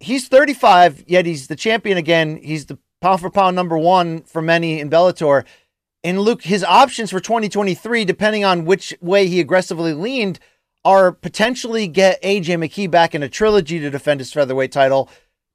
he's 0.01 0.29
35, 0.29 1.05
yet 1.07 1.27
he's 1.27 1.47
the 1.47 1.57
champion 1.57 1.99
again. 1.99 2.41
He's 2.43 2.67
the 2.67 2.79
pound 3.01 3.21
for 3.21 3.31
pound 3.31 3.57
number 3.57 3.79
one 3.79 4.23
for 4.23 4.43
many 4.43 4.81
in 4.81 4.91
Bellator. 4.91 5.45
And 6.03 6.21
Luke, 6.21 6.43
his 6.43 6.65
options 6.65 7.11
for 7.11 7.21
2023, 7.21 8.05
depending 8.05 8.45
on 8.45 8.65
which 8.65 8.95
way 9.01 9.27
he 9.27 9.39
aggressively 9.41 9.93
leaned, 9.93 10.41
are 10.85 11.13
potentially 11.13 11.87
get 11.87 12.23
AJ 12.23 12.57
McKee 12.57 12.91
back 12.91 13.15
in 13.15 13.23
a 13.23 13.29
trilogy 13.29 13.79
to 13.79 13.91
defend 13.91 14.21
his 14.21 14.33
featherweight 14.33 14.73
title, 14.73 15.11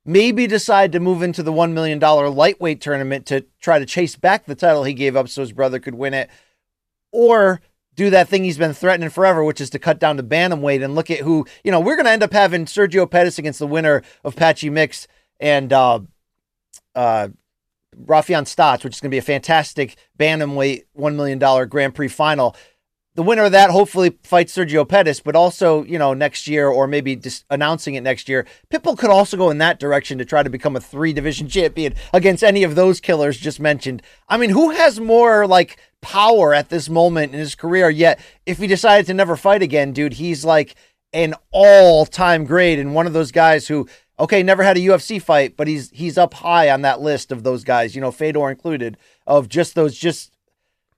maybe 0.06 0.46
decide 0.48 0.92
to 0.92 1.00
move 1.00 1.24
into 1.24 1.42
the 1.42 1.52
$1 1.52 1.74
million 1.74 2.00
lightweight 2.00 2.80
tournament 2.80 3.26
to 3.26 3.46
try 3.60 3.80
to 3.80 3.86
chase 3.86 4.16
back 4.16 4.46
the 4.46 4.56
title 4.56 4.84
he 4.84 4.94
gave 4.94 5.16
up 5.16 5.28
so 5.28 5.42
his 5.42 5.52
brother 5.52 5.80
could 5.80 5.96
win 5.96 6.14
it, 6.14 6.30
or 7.12 7.62
do 7.96 8.10
that 8.10 8.28
thing 8.28 8.44
he's 8.44 8.58
been 8.58 8.74
threatening 8.74 9.10
forever, 9.10 9.44
which 9.44 9.62
is 9.62 9.70
to 9.72 9.80
cut 9.80 10.00
down 10.00 10.18
to 10.18 10.24
bantamweight 10.24 10.84
and 10.84 10.96
look 10.96 11.10
at 11.10 11.20
who, 11.20 11.46
you 11.64 11.72
know, 11.72 11.80
we're 11.80 11.96
going 11.96 12.06
to 12.06 12.12
end 12.12 12.24
up 12.24 12.34
having 12.34 12.66
Sergio 12.66 13.10
Pettis 13.10 13.40
against 13.40 13.60
the 13.60 13.68
winner 13.68 14.04
of 14.24 14.36
Patchy 14.36 14.70
Mix 14.70 15.08
and 15.40 15.72
uh, 15.72 16.00
uh, 16.94 17.30
Raufeon 17.98 18.44
Stots, 18.44 18.84
which 18.84 18.96
is 18.96 19.02
going 19.02 19.10
to 19.10 19.16
be 19.16 19.20
a 19.20 19.24
fantastic 19.24 19.96
bantamweight 20.20 20.84
$1 20.98 21.16
million 21.16 21.68
Grand 21.70 21.96
Prix 21.96 22.10
final. 22.10 22.56
The 23.16 23.24
winner 23.24 23.46
of 23.46 23.54
that 23.54 23.70
hopefully 23.70 24.18
fights 24.24 24.56
Sergio 24.56 24.88
Pettis, 24.88 25.22
but 25.22 25.36
also, 25.36 25.84
you 25.86 25.98
know, 25.98 26.14
next 26.14 26.48
year 26.48 26.68
or 26.68 26.86
maybe 26.86 27.16
just 27.16 27.46
announcing 27.50 27.96
it 27.96 28.02
next 28.02 28.28
year. 28.28 28.46
Pitbull 28.70 28.98
could 28.98 29.10
also 29.10 29.38
go 29.38 29.50
in 29.50 29.58
that 29.60 29.80
direction 29.80 30.18
to 30.18 30.26
try 30.26 30.44
to 30.44 30.50
become 30.50 30.76
a 30.76 30.82
three 30.82 31.14
division 31.14 31.48
champion 31.48 31.94
against 32.14 32.44
any 32.44 32.64
of 32.64 32.76
those 32.76 33.00
killers 33.00 33.38
just 33.38 33.60
mentioned. 33.60 34.02
I 34.28 34.36
mean, 34.36 34.50
who 34.50 34.72
has 34.72 35.00
more 35.00 35.48
like 35.48 35.78
power 36.06 36.54
at 36.54 36.70
this 36.70 36.88
moment 36.88 37.34
in 37.34 37.40
his 37.40 37.56
career. 37.56 37.90
Yet, 37.90 38.20
if 38.46 38.60
he 38.60 38.68
decided 38.68 39.08
to 39.08 39.14
never 39.14 39.36
fight 39.36 39.64
again, 39.64 39.92
dude, 39.92 40.14
he's 40.14 40.46
like 40.46 40.76
an 41.14 41.34
all-time 41.52 42.46
great 42.46 42.78
and 42.78 42.94
one 42.94 43.08
of 43.08 43.14
those 43.14 43.32
guys 43.32 43.68
who, 43.68 43.88
okay, 44.20 44.44
never 44.44 44.62
had 44.62 44.78
a 44.78 44.82
UFC 44.82 45.20
fight, 45.20 45.58
but 45.58 45.68
he's 45.68 45.90
he's 45.90 46.18
up 46.18 46.36
high 46.36 46.70
on 46.70 46.84
that 46.84 47.02
list 47.02 47.32
of 47.32 47.44
those 47.44 47.64
guys. 47.64 47.96
You 47.96 48.02
know, 48.02 48.12
Fedor 48.12 48.52
included, 48.52 48.98
of 49.26 49.50
just 49.50 49.74
those 49.74 49.98
just, 49.98 50.32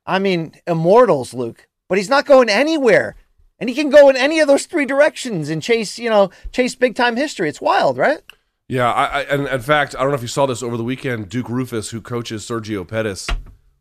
I 0.05 0.20
mean, 0.20 0.53
immortals, 0.68 1.34
Luke. 1.34 1.68
But 1.89 1.97
he's 1.97 2.09
not 2.09 2.25
going 2.25 2.49
anywhere. 2.49 3.15
And 3.59 3.69
he 3.69 3.75
can 3.75 3.89
go 3.89 4.07
in 4.09 4.15
any 4.15 4.39
of 4.39 4.47
those 4.47 4.65
three 4.65 4.85
directions 4.85 5.49
and 5.49 5.63
chase, 5.63 5.97
you 5.97 6.09
know, 6.09 6.29
chase 6.51 6.75
big 6.75 6.95
time 6.95 7.15
history. 7.15 7.49
It's 7.49 7.61
wild, 7.61 7.97
right? 7.97 8.19
Yeah, 8.67 8.91
I, 8.91 9.05
I, 9.05 9.21
and 9.23 9.47
in 9.47 9.61
fact, 9.61 9.95
I 9.95 10.01
don't 10.01 10.09
know 10.09 10.15
if 10.15 10.21
you 10.21 10.27
saw 10.27 10.45
this 10.45 10.61
over 10.61 10.77
the 10.77 10.83
weekend. 10.83 11.29
Duke 11.29 11.49
Rufus, 11.49 11.89
who 11.91 12.01
coaches 12.01 12.43
Sergio 12.45 12.85
Pettis, 12.88 13.25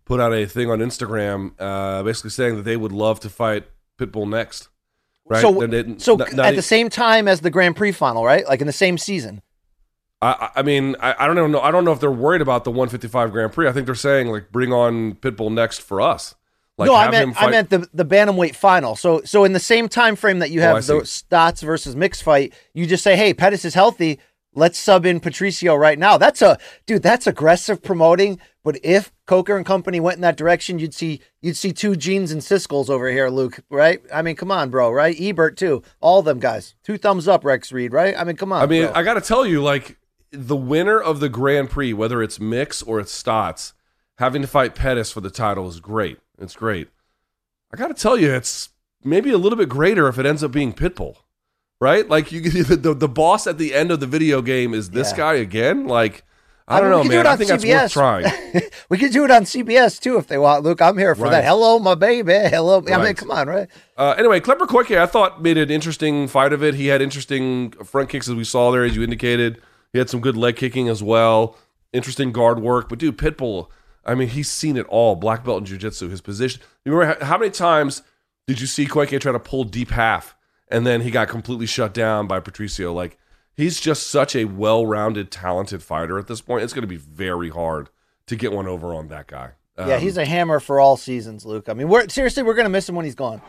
put 0.05 0.21
out 0.21 0.33
a 0.33 0.47
thing 0.47 0.71
on 0.71 0.79
Instagram, 0.79 1.53
uh, 1.59 2.03
basically 2.05 2.31
saying 2.31 2.57
that 2.57 2.63
they 2.63 2.77
would 2.77 2.93
love 2.93 3.19
to 3.21 3.29
fight 3.29 3.65
Pitbull 3.99 4.29
next. 4.29 4.69
Right? 5.29 5.43
So, 5.43 5.61
it- 5.61 6.01
so 6.01 6.15
not- 6.15 6.33
not 6.33 6.47
at 6.47 6.55
the 6.57 6.63
same 6.63 6.89
time 6.89 7.27
as 7.27 7.41
the 7.41 7.51
Grand 7.51 7.75
Prix 7.77 7.93
final, 7.93 8.25
right? 8.25 8.47
Like 8.47 8.61
in 8.61 8.67
the 8.69 8.73
same 8.73 8.97
season. 8.97 9.43
I, 10.23 10.51
I 10.57 10.63
mean, 10.63 10.97
I, 11.01 11.15
I 11.19 11.27
don't 11.27 11.37
even 11.37 11.51
know. 11.53 11.61
I 11.61 11.71
don't 11.71 11.85
know 11.85 11.93
if 11.93 12.01
they're 12.01 12.11
worried 12.11 12.41
about 12.41 12.65
the 12.65 12.71
155 12.71 13.33
Grand 13.33 13.53
Prix. 13.53 13.69
I 13.69 13.73
think 13.73 13.85
they're 13.87 13.95
saying 13.95 14.29
like 14.29 14.51
bring 14.53 14.73
on 14.73 15.17
Pitbull 15.17 15.53
next 15.53 15.81
for 15.83 16.01
us. 16.01 16.35
Like 16.79 16.89
no, 16.89 16.95
I 16.95 17.11
meant 17.11 17.35
fight. 17.37 17.49
I 17.49 17.51
meant 17.51 17.71
the 17.71 17.89
the 17.95 18.05
bantamweight 18.05 18.55
final. 18.55 18.97
So 18.97 19.23
so 19.25 19.45
in 19.45 19.53
the 19.53 19.61
same 19.61 19.89
time 19.89 20.15
frame 20.17 20.41
that 20.41 20.51
you 20.51 20.61
Oh, 20.61 20.75
have 20.75 20.85
see. 20.85 20.93
the 20.93 21.01
Stots 21.01 21.63
versus 21.63 21.97
Mix 21.97 22.21
fight, 22.21 22.53
you 22.75 22.87
just 22.87 23.03
say, 23.03 23.17
"Hey, 23.17 23.33
Pettis 23.33 23.65
is 23.65 23.73
healthy. 23.75 24.19
Let's 24.55 24.79
sub 24.79 25.07
in 25.07 25.21
Patricio 25.21 25.75
right 25.75 25.99
now." 25.99 26.19
That's 26.19 26.43
a 26.43 26.59
dude. 26.87 27.03
That's 27.03 27.27
aggressive 27.27 27.83
promoting. 27.83 28.39
But 28.63 28.79
if 28.83 29.13
Coker 29.27 29.57
and 29.57 29.65
company 29.65 30.01
went 30.01 30.17
in 30.17 30.23
that 30.23 30.37
direction, 30.37 30.79
you'd 30.79 30.93
see 30.93 31.21
you'd 31.41 31.57
see 31.57 31.73
two 31.73 31.97
Jeans 31.97 32.31
and 32.31 32.43
Siskel's 32.43 32.91
over 32.91 33.09
here, 33.11 33.31
Luke. 33.31 33.61
Right? 33.71 34.01
I 34.13 34.21
mean, 34.21 34.37
come 34.37 34.51
on, 34.51 34.69
bro. 34.69 34.91
Right? 34.91 35.17
Ebert 35.19 35.57
too. 35.57 35.83
All 36.01 36.21
them 36.21 36.41
guys. 36.41 36.75
Two 36.85 36.99
thumbs 36.99 37.27
up, 37.27 37.43
Rex 37.43 37.73
Reed. 37.73 37.93
Right? 37.95 38.15
I 38.19 38.25
mean, 38.25 38.37
come 38.37 38.53
on. 38.53 38.61
I 38.63 38.67
mean, 38.67 38.87
bro. 38.87 38.93
I 38.95 39.03
got 39.03 39.15
to 39.15 39.23
tell 39.23 39.47
you, 39.47 39.63
like 39.63 39.97
the 40.31 40.57
winner 40.57 41.01
of 41.01 41.21
the 41.21 41.31
Grand 41.31 41.71
Prix, 41.71 41.95
whether 41.95 42.23
it's 42.23 42.39
Mix 42.39 42.83
or 42.83 43.01
it's 43.01 43.23
Stots, 43.23 43.73
having 44.19 44.43
to 44.43 44.49
fight 44.49 44.75
Pettis 44.75 45.11
for 45.13 45.23
the 45.23 45.31
title 45.31 45.69
is 45.69 45.81
great. 45.81 46.19
It's 46.39 46.55
great. 46.57 46.89
I 47.73 47.77
got 47.77 47.89
to 47.89 47.95
tell 47.95 48.17
you, 48.19 48.33
it's 48.33 48.71
maybe 49.05 49.31
a 49.33 49.39
little 49.39 49.57
bit 49.59 49.69
greater 49.69 50.09
if 50.09 50.19
it 50.19 50.27
ends 50.27 50.45
up 50.45 50.53
being 50.53 50.73
Pitbull, 50.73 51.17
right? 51.81 52.09
Like 52.09 52.31
you, 52.33 52.41
the 52.51 52.95
the 52.95 53.09
boss 53.09 53.47
at 53.47 53.59
the 53.59 53.75
end 53.75 53.91
of 53.91 54.01
the 54.01 54.07
video 54.07 54.43
game 54.43 54.75
is 54.75 54.91
this 54.91 55.11
Yeah. 55.13 55.17
guy 55.17 55.35
again. 55.35 55.87
Like 55.87 56.25
I 56.69 56.79
I 56.79 56.81
don't 56.81 56.91
mean, 56.91 57.09
know, 57.09 57.17
man. 57.17 57.27
I 57.27 57.37
think 57.37 57.49
that's 57.49 57.65
worth 57.65 57.93
trying. 57.93 58.25
we 58.89 58.99
could 58.99 59.13
do 59.13 59.25
it 59.25 59.31
on 59.31 59.43
CBS 59.45 60.01
too 60.01 60.17
if 60.19 60.27
they 60.27 60.37
want, 60.39 60.65
Luke. 60.65 60.83
I'm 60.83 60.99
here 60.99 61.15
for 61.15 61.23
Right. 61.25 61.31
that. 61.31 61.45
Hello, 61.45 61.79
my 61.79 61.95
baby. 61.95 62.33
Hello. 62.35 62.83
I 62.93 63.03
mean, 63.03 63.15
come 63.15 63.31
on, 63.31 63.47
right? 63.49 63.69
Uh, 63.97 64.15
anyway, 64.19 64.41
Kleber 64.41 64.67
Koike, 64.67 64.99
I 64.99 65.07
thought 65.07 65.41
made 65.43 65.59
an 65.59 65.71
interesting 65.71 66.27
fight 66.29 66.53
of 66.53 66.63
it. 66.65 66.75
He 66.75 66.89
had 66.89 67.01
interesting 67.01 67.71
front 67.85 68.09
kicks 68.09 68.29
as 68.29 68.35
we 68.35 68.43
saw 68.45 68.71
there, 68.73 68.85
as 68.85 68.97
you 68.97 69.03
indicated. 69.05 69.63
He 69.93 69.99
had 70.01 70.11
some 70.11 70.21
good 70.21 70.37
leg 70.37 70.57
kicking 70.57 70.89
as 70.89 71.03
well. 71.03 71.57
Interesting 71.93 72.33
guard 72.33 72.59
work. 72.61 72.89
But 72.89 72.99
dude, 72.99 73.17
Pitbull, 73.17 73.69
I 74.07 74.15
mean, 74.15 74.29
he's 74.29 74.51
seen 74.51 74.77
it 74.77 74.87
all. 74.87 75.17
Black 75.17 75.45
belt 75.45 75.59
in 75.59 75.65
jiu-jitsu, 75.67 76.09
his 76.09 76.21
position. 76.21 76.63
You 76.85 76.93
remember 76.95 77.19
how, 77.21 77.33
how 77.33 77.39
many 77.39 77.51
times 77.51 78.03
did 78.47 78.61
you 78.61 78.67
see 78.67 78.87
Koike 78.87 79.21
try 79.21 79.33
to 79.33 79.39
pull 79.41 79.65
deep 79.65 79.91
half 79.91 80.35
and 80.69 80.87
then 80.87 81.01
he 81.03 81.11
got 81.11 81.29
completely 81.29 81.67
shut 81.67 81.93
down 81.93 82.27
by 82.27 82.41
Patricio? 82.41 82.93
Like 82.93 83.19
he's 83.55 83.81
just 83.81 84.07
such 84.07 84.37
a 84.37 84.45
well-rounded, 84.45 85.31
talented 85.31 85.83
fighter 85.83 86.19
at 86.19 86.29
this 86.29 86.41
point. 86.41 86.63
It's 86.63 86.73
going 86.73 86.83
to 86.83 86.87
be 86.89 86.97
very 86.97 87.51
hard 87.51 87.91
to 88.27 88.37
get 88.37 88.53
one 88.53 88.67
over 88.69 88.95
on 88.95 89.09
that 89.09 89.27
guy. 89.27 89.51
yeah, 89.79 89.97
Um, 89.97 90.01
he's 90.01 90.17
a 90.17 90.25
hammer 90.25 90.61
for 90.61 90.81
all 90.81 90.97
seasons, 90.97 91.45
Luke. 91.45 91.69
I 91.69 91.75
mean, 91.75 91.89
we're 91.89 92.09
seriously 92.09 92.43
we're 92.43 92.55
gonna 92.55 92.69
miss 92.69 92.89
him 92.89 92.95
when 92.97 93.05
he's 93.05 93.15
gone. 93.15 93.41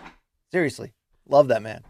Seriously, 0.52 0.94
love 1.28 1.48
that 1.48 1.62
man. 1.62 1.84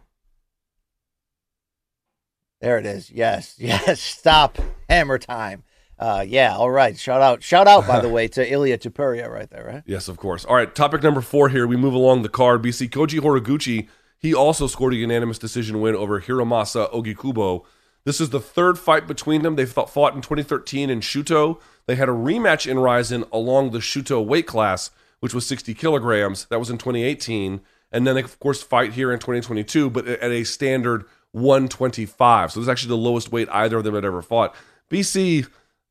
There 2.62 2.78
it 2.78 2.86
is. 2.86 3.12
Yes, 3.12 3.56
yes. 3.60 4.02
Stop 4.02 4.58
hammer 4.90 5.18
time. 5.18 5.64
Uh, 6.00 6.24
yeah. 6.28 6.56
All 6.56 6.70
right. 6.70 6.98
Shout 6.98 7.22
out. 7.22 7.42
Shout 7.44 7.68
out. 7.68 7.88
By 7.88 8.00
the 8.00 8.10
way, 8.18 8.28
to 8.30 8.52
Ilya 8.52 8.78
Topuria 8.78 9.30
right 9.30 9.50
there. 9.50 9.66
Right. 9.66 9.84
Yes, 9.86 10.08
of 10.08 10.18
course. 10.18 10.46
All 10.46 10.56
right, 10.56 10.74
topic 10.74 11.02
number 11.04 11.22
four 11.22 11.50
here. 11.50 11.66
We 11.66 11.76
move 11.76 11.94
along 11.94 12.22
the 12.22 12.30
card. 12.30 12.62
BC 12.62 12.90
Koji 12.90 13.20
Horiguchi, 13.20 13.88
he 14.20 14.34
also 14.34 14.68
scored 14.68 14.94
a 14.94 14.98
unanimous 14.98 15.40
decision 15.40 15.82
win 15.82 15.96
over 15.96 16.22
Hiromasa 16.22 16.92
Ogikubo. 16.94 17.66
This 18.06 18.22
is 18.22 18.30
the 18.30 18.40
third 18.40 18.80
fight 18.80 19.06
between 19.08 19.42
them. 19.42 19.56
They 19.56 19.66
fought 19.66 19.90
fought 19.90 20.16
in 20.16 20.22
2013 20.22 20.90
in 20.90 21.02
Shooto. 21.02 21.60
They 21.88 21.96
had 21.96 22.08
a 22.08 22.14
rematch 22.14 22.70
in 22.70 22.80
Rizin 22.80 23.26
along 23.34 23.72
the 23.72 23.80
Shooto 23.80 24.26
weight 24.26 24.48
class, 24.48 24.92
which 25.20 25.34
was 25.34 25.46
60 25.46 25.74
kilograms. 25.74 26.46
That 26.46 26.60
was 26.60 26.70
in 26.70 26.78
2018. 26.78 27.60
And 27.92 28.06
then 28.06 28.16
they, 28.16 28.24
of 28.24 28.40
course, 28.40 28.62
fight 28.62 28.94
here 28.94 29.12
in 29.12 29.20
2022, 29.20 29.90
but 29.90 30.08
at 30.08 30.32
a 30.32 30.44
standard 30.44 31.06
125. 31.32 32.52
So 32.52 32.60
this 32.60 32.66
is 32.66 32.70
actually 32.70 32.90
the 32.90 32.98
lowest 32.98 33.32
weight 33.32 33.48
either 33.52 33.78
of 33.78 33.84
them 33.84 33.96
had 33.96 34.06
ever 34.06 34.22
fought. 34.22 34.56
BC, 34.90 35.48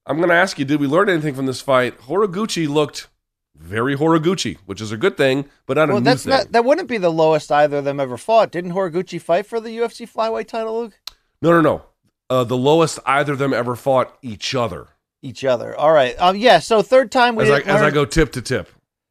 I'm 0.06 0.18
going 0.18 0.28
to 0.28 0.34
ask 0.34 0.58
you, 0.58 0.64
did 0.64 0.80
we 0.80 0.86
learn 0.86 1.08
anything 1.08 1.34
from 1.34 1.46
this 1.46 1.60
fight? 1.60 1.98
Horiguchi 2.02 2.68
looked 2.68 3.08
very 3.56 3.96
Horiguchi, 3.96 4.58
which 4.66 4.80
is 4.80 4.92
a 4.92 4.96
good 4.96 5.16
thing, 5.16 5.46
but 5.66 5.76
not 5.76 5.88
a 5.90 5.92
Well, 5.94 6.00
new 6.00 6.04
that's 6.04 6.22
thing. 6.24 6.30
not. 6.30 6.52
That 6.52 6.64
wouldn't 6.64 6.88
be 6.88 6.98
the 6.98 7.10
lowest 7.10 7.50
either 7.50 7.78
of 7.78 7.84
them 7.84 7.98
ever 7.98 8.16
fought. 8.16 8.52
Didn't 8.52 8.72
Horiguchi 8.72 9.20
fight 9.20 9.46
for 9.46 9.60
the 9.60 9.70
UFC 9.78 10.08
flyweight 10.10 10.46
title, 10.46 10.78
Luke? 10.78 10.98
no, 11.42 11.50
no, 11.50 11.60
no. 11.60 11.82
Uh, 12.28 12.42
the 12.44 12.56
lowest 12.56 12.98
either 13.06 13.32
of 13.34 13.38
them 13.38 13.52
ever 13.54 13.76
fought 13.76 14.16
each 14.20 14.52
other. 14.54 14.88
Each 15.22 15.44
other. 15.44 15.76
All 15.76 15.92
right. 15.92 16.14
Um. 16.20 16.36
Yeah. 16.36 16.58
So 16.58 16.82
third 16.82 17.10
time 17.12 17.36
we 17.36 17.44
As 17.44 17.50
I, 17.50 17.58
didn't 17.58 17.70
as 17.70 17.82
I 17.82 17.90
go 17.90 18.04
tip 18.04 18.32
to 18.32 18.42
tip. 18.42 18.68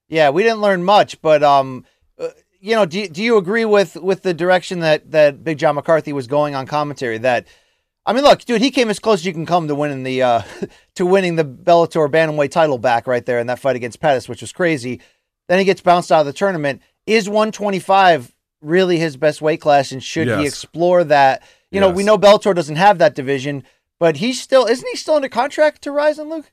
Yeah, 0.10 0.30
we 0.32 0.44
didn't 0.44 0.60
learn 0.62 0.84
much, 0.84 1.22
but 1.22 1.42
um, 1.42 1.86
uh, 2.20 2.28
you 2.60 2.76
know, 2.76 2.86
do 2.86 3.08
do 3.08 3.24
you 3.24 3.38
agree 3.38 3.64
with 3.66 3.96
with 3.96 4.22
the 4.24 4.34
direction 4.34 4.80
that 4.82 5.12
that 5.12 5.44
Big 5.46 5.58
John 5.58 5.76
McCarthy 5.76 6.12
was 6.14 6.28
going 6.28 6.56
on 6.56 6.68
commentary? 6.68 7.18
That 7.18 7.48
I 8.06 8.14
mean, 8.14 8.24
look, 8.24 8.46
dude, 8.46 8.62
he 8.62 8.72
came 8.72 8.90
as 8.90 9.00
close 9.00 9.20
as 9.20 9.26
you 9.26 9.34
can 9.34 9.46
come 9.46 9.68
to 9.68 9.76
winning 9.76 10.04
the 10.04 10.22
uh 10.22 10.42
to 10.96 11.06
winning 11.06 11.36
the 11.36 11.46
Bellator 11.46 12.10
bantamweight 12.10 12.52
title 12.52 12.78
back 12.78 13.08
right 13.08 13.26
there 13.26 13.40
in 13.40 13.48
that 13.48 13.60
fight 13.60 13.76
against 13.76 14.00
Pettis, 14.00 14.30
which 14.30 14.42
was 14.42 14.52
crazy. 14.52 15.02
Then 15.48 15.60
he 15.60 15.66
gets 15.66 15.82
bounced 15.82 16.12
out 16.12 16.22
of 16.22 16.26
the 16.26 16.34
tournament. 16.34 16.82
Is 17.06 17.30
125 17.30 18.34
really 18.62 18.98
his 18.98 19.16
best 19.16 19.42
weight 19.42 19.62
class, 19.62 19.92
and 19.92 20.04
should 20.04 20.28
he 20.28 20.46
explore 20.46 21.04
that? 21.04 21.44
You 21.72 21.80
know, 21.82 21.90
we 21.90 22.04
know 22.04 22.18
Bellator 22.18 22.56
doesn't 22.56 22.78
have 22.78 23.00
that 23.00 23.16
division, 23.16 23.64
but 24.00 24.18
he's 24.18 24.42
still 24.42 24.66
isn't 24.66 24.88
he 24.88 24.96
still 24.96 25.16
under 25.16 25.30
contract 25.30 25.82
to 25.84 25.92
Rizin, 25.92 26.30
Luke? 26.30 26.52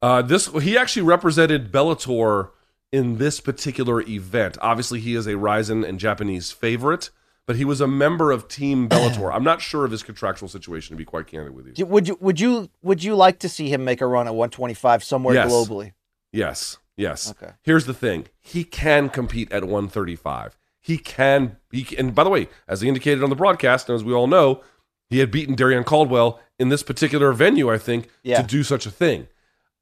Uh, 0.00 0.20
this 0.20 0.46
he 0.62 0.76
actually 0.76 1.02
represented 1.02 1.70
Bellator 1.70 2.50
in 2.90 3.18
this 3.18 3.40
particular 3.40 4.02
event. 4.02 4.58
Obviously, 4.60 5.00
he 5.00 5.14
is 5.14 5.26
a 5.26 5.36
Rizin 5.36 5.84
and 5.84 5.98
Japanese 5.98 6.50
favorite, 6.50 7.10
but 7.46 7.56
he 7.56 7.64
was 7.64 7.80
a 7.80 7.86
member 7.86 8.30
of 8.30 8.48
Team 8.48 8.88
Bellator. 8.88 9.32
I'm 9.34 9.44
not 9.44 9.60
sure 9.60 9.84
of 9.84 9.90
his 9.90 10.02
contractual 10.02 10.48
situation, 10.48 10.94
to 10.94 10.98
be 10.98 11.04
quite 11.04 11.26
candid 11.26 11.54
with 11.54 11.76
you. 11.78 11.86
Would 11.86 12.08
you 12.08 12.16
would 12.20 12.40
you 12.40 12.70
would 12.82 13.02
you 13.02 13.14
like 13.16 13.38
to 13.40 13.48
see 13.48 13.68
him 13.68 13.84
make 13.84 14.00
a 14.00 14.06
run 14.06 14.26
at 14.26 14.34
125 14.34 15.02
somewhere 15.04 15.34
Yes. 15.34 15.50
globally? 15.50 15.92
Yes, 16.32 16.78
yes. 16.96 17.30
Okay. 17.30 17.52
Here's 17.62 17.86
the 17.86 17.94
thing: 17.94 18.26
he 18.40 18.64
can 18.64 19.08
compete 19.08 19.50
at 19.52 19.64
135. 19.64 20.56
He 20.80 20.98
can. 20.98 21.56
He 21.70 21.84
can, 21.84 21.98
and 21.98 22.14
by 22.14 22.24
the 22.24 22.30
way, 22.30 22.48
as 22.68 22.80
he 22.80 22.88
indicated 22.88 23.22
on 23.22 23.30
the 23.30 23.36
broadcast, 23.36 23.88
and 23.88 23.96
as 23.96 24.04
we 24.04 24.12
all 24.12 24.26
know, 24.26 24.62
he 25.08 25.18
had 25.18 25.30
beaten 25.30 25.54
Darrion 25.54 25.84
Caldwell 25.84 26.40
in 26.58 26.68
this 26.70 26.82
particular 26.82 27.32
venue. 27.32 27.70
I 27.70 27.78
think 27.78 28.08
Yeah. 28.22 28.40
to 28.42 28.46
do 28.46 28.62
such 28.62 28.86
a 28.86 28.90
thing. 28.90 29.28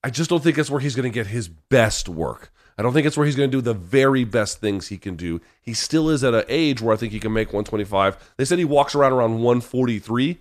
I 0.02 0.08
just 0.10 0.30
don't 0.30 0.42
think 0.42 0.56
that's 0.56 0.70
where 0.70 0.80
he's 0.80 0.94
going 0.96 1.10
to 1.10 1.14
get 1.14 1.26
his 1.26 1.48
best 1.48 2.08
work. 2.08 2.50
I 2.80 2.82
don't 2.82 2.94
think 2.94 3.06
it's 3.06 3.14
where 3.14 3.26
he's 3.26 3.36
going 3.36 3.50
to 3.50 3.54
do 3.54 3.60
the 3.60 3.74
very 3.74 4.24
best 4.24 4.58
things 4.58 4.88
he 4.88 4.96
can 4.96 5.14
do. 5.14 5.42
He 5.60 5.74
still 5.74 6.08
is 6.08 6.24
at 6.24 6.32
an 6.32 6.44
age 6.48 6.80
where 6.80 6.94
I 6.94 6.96
think 6.96 7.12
he 7.12 7.20
can 7.20 7.30
make 7.30 7.48
125. 7.48 8.32
They 8.38 8.46
said 8.46 8.58
he 8.58 8.64
walks 8.64 8.94
around 8.94 9.12
around 9.12 9.34
143. 9.42 10.38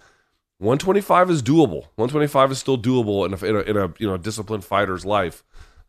125 0.60 1.32
is 1.32 1.44
doable. 1.44 1.88
125 1.96 2.52
is 2.54 2.58
still 2.58 2.78
doable 2.78 3.26
in 3.26 3.34
a, 3.34 3.46
in 3.46 3.56
a, 3.58 3.60
in 3.72 3.76
a 3.76 3.94
you 4.00 4.08
know 4.08 4.16
disciplined 4.16 4.64
fighter's 4.64 5.06
life. 5.06 5.44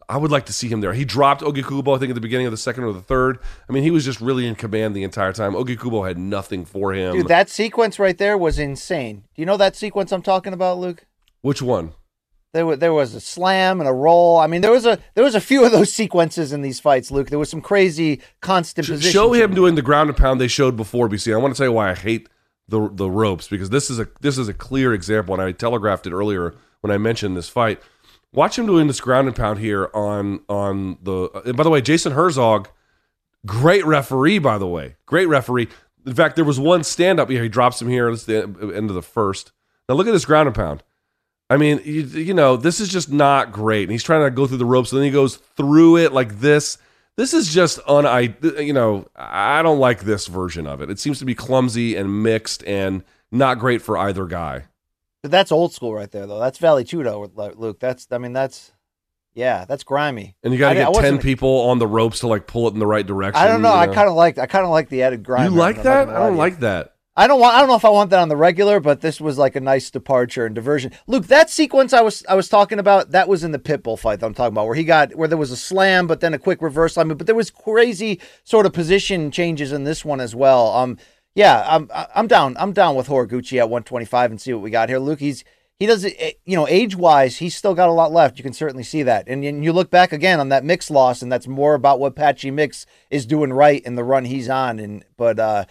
I 0.08 0.16
would 0.16 0.32
like 0.32 0.46
to 0.46 0.52
see 0.52 0.66
him 0.66 0.80
there. 0.80 0.92
He 0.92 1.04
dropped 1.04 1.40
Ogikubo, 1.40 1.94
I 1.94 2.00
think, 2.00 2.10
at 2.10 2.16
the 2.16 2.20
beginning 2.20 2.48
of 2.48 2.50
the 2.50 2.56
second 2.56 2.82
or 2.82 2.92
the 2.92 3.00
third. 3.00 3.38
I 3.68 3.72
mean, 3.72 3.84
he 3.84 3.92
was 3.92 4.04
just 4.04 4.20
really 4.20 4.48
in 4.48 4.56
command 4.56 4.96
the 4.96 5.04
entire 5.04 5.32
time. 5.32 5.52
Ogikubo 5.52 6.04
had 6.04 6.18
nothing 6.18 6.64
for 6.64 6.92
him. 6.92 7.14
Dude, 7.14 7.28
that 7.28 7.48
sequence 7.48 8.00
right 8.00 8.18
there 8.18 8.36
was 8.36 8.58
insane. 8.58 9.18
Do 9.36 9.42
you 9.42 9.46
know 9.46 9.56
that 9.56 9.76
sequence 9.76 10.10
I'm 10.10 10.22
talking 10.22 10.52
about, 10.52 10.80
Luke? 10.80 11.06
Which 11.42 11.62
one? 11.62 11.92
There 12.52 12.66
was 12.66 12.78
there 12.80 12.92
was 12.92 13.14
a 13.14 13.20
slam 13.20 13.80
and 13.80 13.88
a 13.88 13.92
roll. 13.92 14.38
I 14.38 14.48
mean, 14.48 14.60
there 14.60 14.72
was 14.72 14.84
a 14.84 14.98
there 15.14 15.22
was 15.22 15.36
a 15.36 15.40
few 15.40 15.64
of 15.64 15.70
those 15.70 15.92
sequences 15.92 16.52
in 16.52 16.62
these 16.62 16.80
fights, 16.80 17.10
Luke. 17.10 17.30
There 17.30 17.38
was 17.38 17.48
some 17.48 17.60
crazy 17.60 18.20
constant 18.40 18.86
Sh- 18.86 18.90
position. 18.90 19.12
Show 19.12 19.32
him 19.32 19.54
doing 19.54 19.76
the 19.76 19.82
ground 19.82 20.10
and 20.10 20.18
pound 20.18 20.40
they 20.40 20.48
showed 20.48 20.76
before 20.76 21.08
BC. 21.08 21.32
I 21.32 21.36
want 21.36 21.54
to 21.54 21.58
tell 21.58 21.68
you 21.68 21.72
why 21.72 21.90
I 21.90 21.94
hate 21.94 22.28
the 22.68 22.90
the 22.92 23.08
ropes 23.08 23.46
because 23.46 23.70
this 23.70 23.88
is 23.88 24.00
a 24.00 24.08
this 24.20 24.36
is 24.36 24.48
a 24.48 24.54
clear 24.54 24.92
example, 24.92 25.34
and 25.34 25.42
I 25.42 25.52
telegraphed 25.52 26.06
it 26.06 26.12
earlier 26.12 26.54
when 26.80 26.90
I 26.90 26.98
mentioned 26.98 27.36
this 27.36 27.48
fight. 27.48 27.80
Watch 28.32 28.58
him 28.58 28.66
doing 28.66 28.88
this 28.88 29.00
ground 29.00 29.28
and 29.28 29.36
pound 29.36 29.60
here 29.60 29.88
on 29.94 30.40
on 30.48 30.98
the. 31.02 31.28
And 31.44 31.56
by 31.56 31.62
the 31.62 31.70
way, 31.70 31.80
Jason 31.80 32.12
Herzog, 32.12 32.68
great 33.46 33.84
referee. 33.86 34.40
By 34.40 34.58
the 34.58 34.66
way, 34.66 34.96
great 35.06 35.26
referee. 35.26 35.68
In 36.04 36.14
fact, 36.14 36.34
there 36.34 36.44
was 36.44 36.58
one 36.58 36.82
stand 36.82 37.20
up 37.20 37.28
here. 37.28 37.42
He 37.42 37.48
drops 37.48 37.80
him 37.80 37.88
here. 37.88 38.10
That's 38.10 38.24
the 38.24 38.42
end 38.74 38.88
of 38.88 38.94
the 38.94 39.02
first. 39.02 39.52
Now 39.88 39.94
look 39.94 40.06
at 40.06 40.12
this 40.12 40.24
ground 40.24 40.48
and 40.48 40.54
pound. 40.54 40.82
I 41.50 41.56
mean, 41.56 41.80
you, 41.84 42.02
you 42.02 42.32
know, 42.32 42.56
this 42.56 42.78
is 42.78 42.88
just 42.88 43.10
not 43.10 43.50
great. 43.50 43.82
And 43.82 43.92
he's 43.92 44.04
trying 44.04 44.22
to 44.22 44.30
go 44.30 44.46
through 44.46 44.58
the 44.58 44.64
ropes, 44.64 44.92
and 44.92 45.00
then 45.00 45.04
he 45.04 45.10
goes 45.10 45.36
through 45.36 45.96
it 45.96 46.12
like 46.12 46.38
this. 46.38 46.78
This 47.16 47.34
is 47.34 47.52
just 47.52 47.80
un 47.86 48.06
I 48.06 48.34
you 48.58 48.72
know, 48.72 49.08
I 49.16 49.60
don't 49.62 49.80
like 49.80 50.02
this 50.02 50.28
version 50.28 50.66
of 50.66 50.80
it. 50.80 50.90
It 50.90 51.00
seems 51.00 51.18
to 51.18 51.24
be 51.24 51.34
clumsy 51.34 51.96
and 51.96 52.22
mixed 52.22 52.64
and 52.64 53.02
not 53.32 53.58
great 53.58 53.82
for 53.82 53.98
either 53.98 54.26
guy. 54.26 54.64
But 55.22 55.32
that's 55.32 55.52
old 55.52 55.74
school 55.74 55.92
right 55.92 56.10
there, 56.10 56.26
though. 56.26 56.38
That's 56.38 56.56
Vale 56.58 56.82
Tudo, 56.84 57.56
Luke. 57.58 57.80
That's 57.80 58.06
I 58.10 58.18
mean 58.18 58.32
that's 58.32 58.72
yeah, 59.34 59.64
that's 59.64 59.84
grimy. 59.84 60.36
And 60.42 60.52
you 60.52 60.58
got 60.58 60.72
to 60.72 60.76
get 60.76 60.94
10 60.94 61.18
people 61.18 61.68
on 61.68 61.78
the 61.78 61.86
ropes 61.86 62.20
to 62.20 62.26
like 62.26 62.46
pull 62.46 62.68
it 62.68 62.74
in 62.74 62.80
the 62.80 62.86
right 62.86 63.06
direction. 63.06 63.42
I 63.42 63.48
don't 63.48 63.62
know. 63.62 63.74
you 63.74 63.80
I 63.80 63.86
kind 63.86 64.08
of 64.08 64.14
like 64.14 64.38
I 64.38 64.46
kind 64.46 64.64
of 64.64 64.70
like 64.70 64.88
the 64.88 65.02
added 65.02 65.22
grime. 65.22 65.52
You 65.52 65.58
like 65.58 65.82
that? 65.82 66.08
I 66.08 66.26
don't 66.26 66.36
like 66.36 66.60
that. 66.60 66.94
I 67.20 67.26
don't 67.26 67.38
want. 67.38 67.54
I 67.54 67.58
don't 67.60 67.68
know 67.68 67.76
if 67.76 67.84
I 67.84 67.90
want 67.90 68.08
that 68.10 68.18
on 68.18 68.30
the 68.30 68.36
regular, 68.36 68.80
but 68.80 69.02
this 69.02 69.20
was 69.20 69.36
like 69.36 69.54
a 69.54 69.60
nice 69.60 69.90
departure 69.90 70.46
and 70.46 70.54
diversion. 70.54 70.90
Luke, 71.06 71.26
that 71.26 71.50
sequence 71.50 71.92
I 71.92 72.00
was 72.00 72.24
I 72.26 72.34
was 72.34 72.48
talking 72.48 72.78
about, 72.78 73.10
that 73.10 73.28
was 73.28 73.44
in 73.44 73.52
the 73.52 73.58
Pitbull 73.58 73.98
fight 73.98 74.20
that 74.20 74.26
I'm 74.26 74.32
talking 74.32 74.54
about, 74.54 74.64
where 74.64 74.74
he 74.74 74.84
got 74.84 75.14
where 75.14 75.28
there 75.28 75.36
was 75.36 75.50
a 75.50 75.56
slam, 75.56 76.06
but 76.06 76.20
then 76.20 76.32
a 76.32 76.38
quick 76.38 76.62
reverse 76.62 76.94
slam, 76.94 77.08
but 77.08 77.26
there 77.26 77.34
was 77.34 77.50
crazy 77.50 78.18
sort 78.42 78.64
of 78.64 78.72
position 78.72 79.30
changes 79.30 79.70
in 79.70 79.84
this 79.84 80.02
one 80.02 80.18
as 80.18 80.34
well. 80.34 80.72
Um, 80.72 80.96
yeah, 81.34 81.62
I'm 81.68 81.90
I'm 81.92 82.26
down. 82.26 82.56
I'm 82.58 82.72
down 82.72 82.96
with 82.96 83.08
Horiguchi 83.08 83.58
at 83.58 83.68
125 83.68 84.30
and 84.30 84.40
see 84.40 84.54
what 84.54 84.62
we 84.62 84.70
got 84.70 84.88
here. 84.88 84.98
Luke, 84.98 85.20
he's 85.20 85.44
he 85.78 85.84
does 85.84 86.06
it. 86.06 86.40
You 86.46 86.56
know, 86.56 86.66
age 86.68 86.96
wise, 86.96 87.36
he's 87.36 87.54
still 87.54 87.74
got 87.74 87.90
a 87.90 87.92
lot 87.92 88.12
left. 88.12 88.38
You 88.38 88.44
can 88.44 88.54
certainly 88.54 88.82
see 88.82 89.02
that, 89.02 89.28
and, 89.28 89.44
and 89.44 89.62
you 89.62 89.74
look 89.74 89.90
back 89.90 90.14
again 90.14 90.40
on 90.40 90.48
that 90.48 90.64
mix 90.64 90.90
loss, 90.90 91.20
and 91.20 91.30
that's 91.30 91.46
more 91.46 91.74
about 91.74 92.00
what 92.00 92.16
Patchy 92.16 92.50
Mix 92.50 92.86
is 93.10 93.26
doing 93.26 93.52
right 93.52 93.84
in 93.84 93.94
the 93.94 94.04
run 94.04 94.24
he's 94.24 94.48
on. 94.48 94.78
And 94.78 95.04
but 95.18 95.38
uh, 95.38 95.66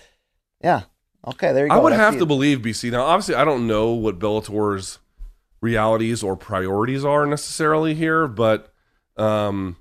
yeah. 0.63 0.83
Okay, 1.27 1.51
there 1.53 1.65
you 1.65 1.69
go. 1.69 1.75
I 1.75 1.79
would 1.79 1.93
have 1.93 2.17
to 2.17 2.25
believe 2.25 2.59
BC. 2.59 2.91
Now, 2.91 3.03
obviously, 3.03 3.35
I 3.35 3.43
don't 3.45 3.67
know 3.67 3.91
what 3.91 4.19
Bellator's 4.19 4.99
realities 5.61 6.23
or 6.23 6.35
priorities 6.37 7.03
are 7.03 7.25
necessarily 7.25 7.93
here, 7.93 8.27
but 8.27 8.71
um, 9.17 9.75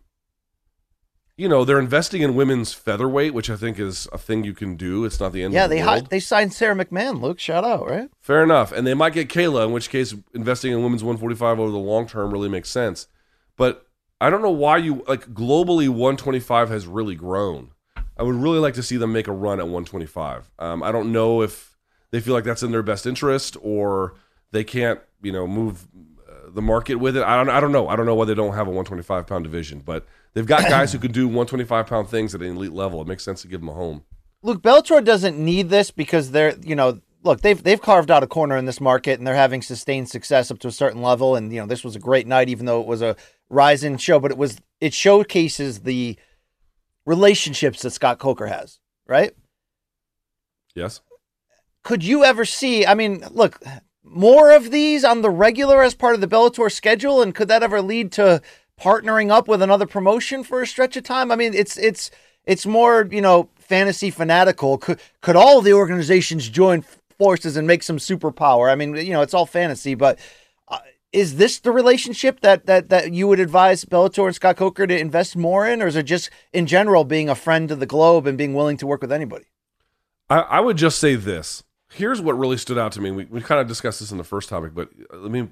you 1.36 1.48
know, 1.48 1.64
they're 1.64 1.78
investing 1.78 2.22
in 2.22 2.34
women's 2.34 2.72
featherweight, 2.72 3.32
which 3.32 3.48
I 3.48 3.54
think 3.54 3.78
is 3.78 4.08
a 4.12 4.18
thing 4.18 4.42
you 4.42 4.52
can 4.54 4.74
do. 4.74 5.04
It's 5.04 5.20
not 5.20 5.32
the 5.32 5.44
end 5.44 5.54
Yeah, 5.54 5.64
of 5.64 5.70
the 5.70 5.76
they 5.76 5.82
world. 5.84 6.02
hi- 6.02 6.06
they 6.10 6.18
signed 6.20 6.52
Sarah 6.52 6.74
McMahon. 6.74 7.20
Luke, 7.20 7.38
shout 7.38 7.64
out, 7.64 7.88
right? 7.88 8.10
Fair 8.20 8.42
enough. 8.42 8.72
And 8.72 8.84
they 8.84 8.94
might 8.94 9.12
get 9.12 9.28
Kayla, 9.28 9.66
in 9.66 9.72
which 9.72 9.90
case 9.90 10.14
investing 10.34 10.72
in 10.72 10.82
women's 10.82 11.04
145 11.04 11.60
over 11.60 11.70
the 11.70 11.78
long 11.78 12.08
term 12.08 12.32
really 12.32 12.48
makes 12.48 12.68
sense. 12.70 13.06
But 13.56 13.86
I 14.20 14.30
don't 14.30 14.42
know 14.42 14.50
why 14.50 14.78
you 14.78 15.04
like 15.06 15.26
globally 15.28 15.88
125 15.88 16.70
has 16.70 16.88
really 16.88 17.14
grown. 17.14 17.70
I 18.18 18.22
would 18.22 18.34
really 18.34 18.58
like 18.58 18.74
to 18.74 18.82
see 18.82 18.96
them 18.96 19.12
make 19.12 19.28
a 19.28 19.32
run 19.32 19.60
at 19.60 19.66
125. 19.66 20.50
Um, 20.58 20.82
I 20.82 20.90
don't 20.90 21.12
know 21.12 21.42
if 21.42 21.76
they 22.10 22.20
feel 22.20 22.34
like 22.34 22.44
that's 22.44 22.62
in 22.62 22.72
their 22.72 22.82
best 22.82 23.06
interest 23.06 23.56
or 23.62 24.14
they 24.50 24.64
can't, 24.64 25.00
you 25.22 25.32
know, 25.32 25.46
move 25.46 25.86
uh, 26.28 26.50
the 26.50 26.62
market 26.62 26.96
with 26.96 27.16
it. 27.16 27.22
I 27.22 27.36
don't. 27.36 27.48
I 27.48 27.60
don't 27.60 27.72
know. 27.72 27.88
I 27.88 27.96
don't 27.96 28.06
know 28.06 28.14
why 28.14 28.24
they 28.24 28.34
don't 28.34 28.54
have 28.54 28.66
a 28.66 28.70
125 28.70 29.26
pound 29.26 29.44
division, 29.44 29.80
but 29.84 30.06
they've 30.34 30.46
got 30.46 30.68
guys 30.68 30.92
who 30.92 30.98
can 30.98 31.12
do 31.12 31.26
125 31.26 31.86
pound 31.86 32.08
things 32.08 32.34
at 32.34 32.42
an 32.42 32.56
elite 32.56 32.72
level. 32.72 33.00
It 33.00 33.06
makes 33.06 33.24
sense 33.24 33.42
to 33.42 33.48
give 33.48 33.60
them 33.60 33.68
a 33.68 33.74
home. 33.74 34.04
Luke 34.42 34.62
Bellator 34.62 35.04
doesn't 35.04 35.38
need 35.38 35.68
this 35.68 35.90
because 35.90 36.30
they're 36.30 36.56
you 36.58 36.76
know 36.76 37.00
look 37.22 37.40
they've 37.40 37.62
they've 37.62 37.80
carved 37.80 38.10
out 38.10 38.22
a 38.22 38.26
corner 38.26 38.56
in 38.56 38.64
this 38.64 38.80
market 38.80 39.18
and 39.18 39.26
they're 39.26 39.34
having 39.34 39.62
sustained 39.62 40.08
success 40.08 40.50
up 40.50 40.58
to 40.60 40.68
a 40.68 40.72
certain 40.72 41.02
level 41.02 41.34
and 41.34 41.52
you 41.52 41.60
know 41.60 41.66
this 41.66 41.82
was 41.82 41.96
a 41.96 42.00
great 42.00 42.26
night 42.26 42.48
even 42.48 42.66
though 42.66 42.80
it 42.80 42.86
was 42.86 43.02
a 43.02 43.16
Rizin 43.50 43.98
show 43.98 44.20
but 44.20 44.30
it 44.30 44.38
was 44.38 44.60
it 44.80 44.94
showcases 44.94 45.80
the 45.80 46.16
relationships 47.08 47.80
that 47.82 47.90
Scott 47.90 48.18
Coker 48.18 48.46
has 48.46 48.78
right? 49.06 49.32
Yes. 50.74 51.00
could 51.82 52.04
you 52.04 52.22
ever 52.22 52.44
see 52.44 52.86
I 52.86 52.94
mean 52.94 53.24
look 53.30 53.60
more 54.04 54.52
of 54.52 54.70
these 54.70 55.04
on 55.04 55.22
the 55.22 55.30
regular 55.30 55.82
as 55.82 55.94
part 55.94 56.14
of 56.14 56.20
the 56.20 56.28
Bellator 56.28 56.70
schedule? 56.70 57.20
And 57.22 57.34
could 57.34 57.48
that 57.48 57.62
ever 57.62 57.80
lead 57.82 58.12
to 58.12 58.40
partnering 58.80 59.30
up 59.30 59.48
with 59.48 59.60
another 59.62 59.86
promotion 59.86 60.44
for 60.44 60.62
a 60.62 60.66
stretch 60.66 60.96
of 60.96 61.04
time? 61.04 61.32
I 61.32 61.36
mean 61.36 61.54
it's 61.54 61.76
it's 61.78 62.10
it's 62.44 62.66
more 62.66 63.08
you 63.10 63.20
know 63.20 63.48
fantasy 63.56 64.10
fanatical. 64.10 64.78
Could 64.78 65.00
could 65.22 65.36
all 65.36 65.62
the 65.62 65.72
organizations 65.72 66.48
join 66.48 66.84
forces 67.18 67.56
and 67.56 67.66
make 67.66 67.82
some 67.82 67.98
superpower? 67.98 68.70
I 68.70 68.74
mean 68.74 68.94
you 68.96 69.12
know 69.12 69.22
it's 69.22 69.34
all 69.34 69.46
fantasy 69.46 69.94
but 69.94 70.18
is 71.12 71.36
this 71.36 71.58
the 71.58 71.72
relationship 71.72 72.40
that 72.40 72.66
that 72.66 72.88
that 72.90 73.12
you 73.12 73.26
would 73.26 73.40
advise 73.40 73.84
Bellator 73.84 74.26
and 74.26 74.34
Scott 74.34 74.56
Coker 74.56 74.86
to 74.86 74.98
invest 74.98 75.36
more 75.36 75.66
in 75.66 75.82
or 75.82 75.86
is 75.86 75.96
it 75.96 76.04
just 76.04 76.30
in 76.52 76.66
general 76.66 77.04
being 77.04 77.28
a 77.28 77.34
friend 77.34 77.68
to 77.68 77.76
the 77.76 77.86
globe 77.86 78.26
and 78.26 78.36
being 78.36 78.54
willing 78.54 78.76
to 78.78 78.86
work 78.86 79.00
with 79.00 79.12
anybody 79.12 79.46
I, 80.30 80.40
I 80.40 80.60
would 80.60 80.76
just 80.76 80.98
say 80.98 81.14
this. 81.14 81.64
Here's 81.90 82.20
what 82.20 82.38
really 82.38 82.58
stood 82.58 82.78
out 82.78 82.92
to 82.92 83.00
me. 83.00 83.10
We, 83.10 83.24
we 83.24 83.40
kind 83.40 83.60
of 83.60 83.66
discussed 83.66 84.00
this 84.00 84.12
in 84.12 84.18
the 84.18 84.24
first 84.24 84.48
topic, 84.48 84.74
but 84.74 84.90
uh, 85.12 85.16
let 85.16 85.30
me 85.30 85.48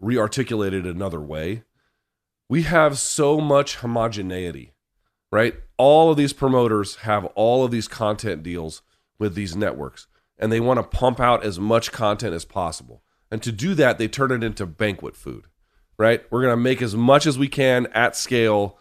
re 0.00 0.16
articulate 0.16 0.72
it 0.72 0.86
another 0.86 1.20
way. 1.20 1.62
We 2.48 2.62
have 2.62 2.98
so 2.98 3.40
much 3.40 3.76
homogeneity, 3.76 4.72
right? 5.30 5.56
All 5.76 6.10
of 6.10 6.16
these 6.16 6.32
promoters 6.32 6.96
have 6.96 7.26
all 7.34 7.64
of 7.64 7.70
these 7.70 7.88
content 7.88 8.42
deals 8.42 8.80
with 9.18 9.34
these 9.34 9.54
networks, 9.54 10.06
and 10.38 10.50
they 10.50 10.60
want 10.60 10.78
to 10.78 10.98
pump 10.98 11.20
out 11.20 11.44
as 11.44 11.58
much 11.58 11.92
content 11.92 12.34
as 12.34 12.46
possible. 12.46 13.02
And 13.30 13.42
to 13.42 13.52
do 13.52 13.74
that, 13.74 13.98
they 13.98 14.08
turn 14.08 14.30
it 14.32 14.42
into 14.42 14.66
banquet 14.66 15.14
food, 15.16 15.46
right? 15.98 16.22
We're 16.30 16.42
going 16.42 16.52
to 16.52 16.56
make 16.56 16.80
as 16.80 16.94
much 16.94 17.26
as 17.26 17.38
we 17.38 17.48
can 17.48 17.86
at 17.88 18.16
scale 18.16 18.78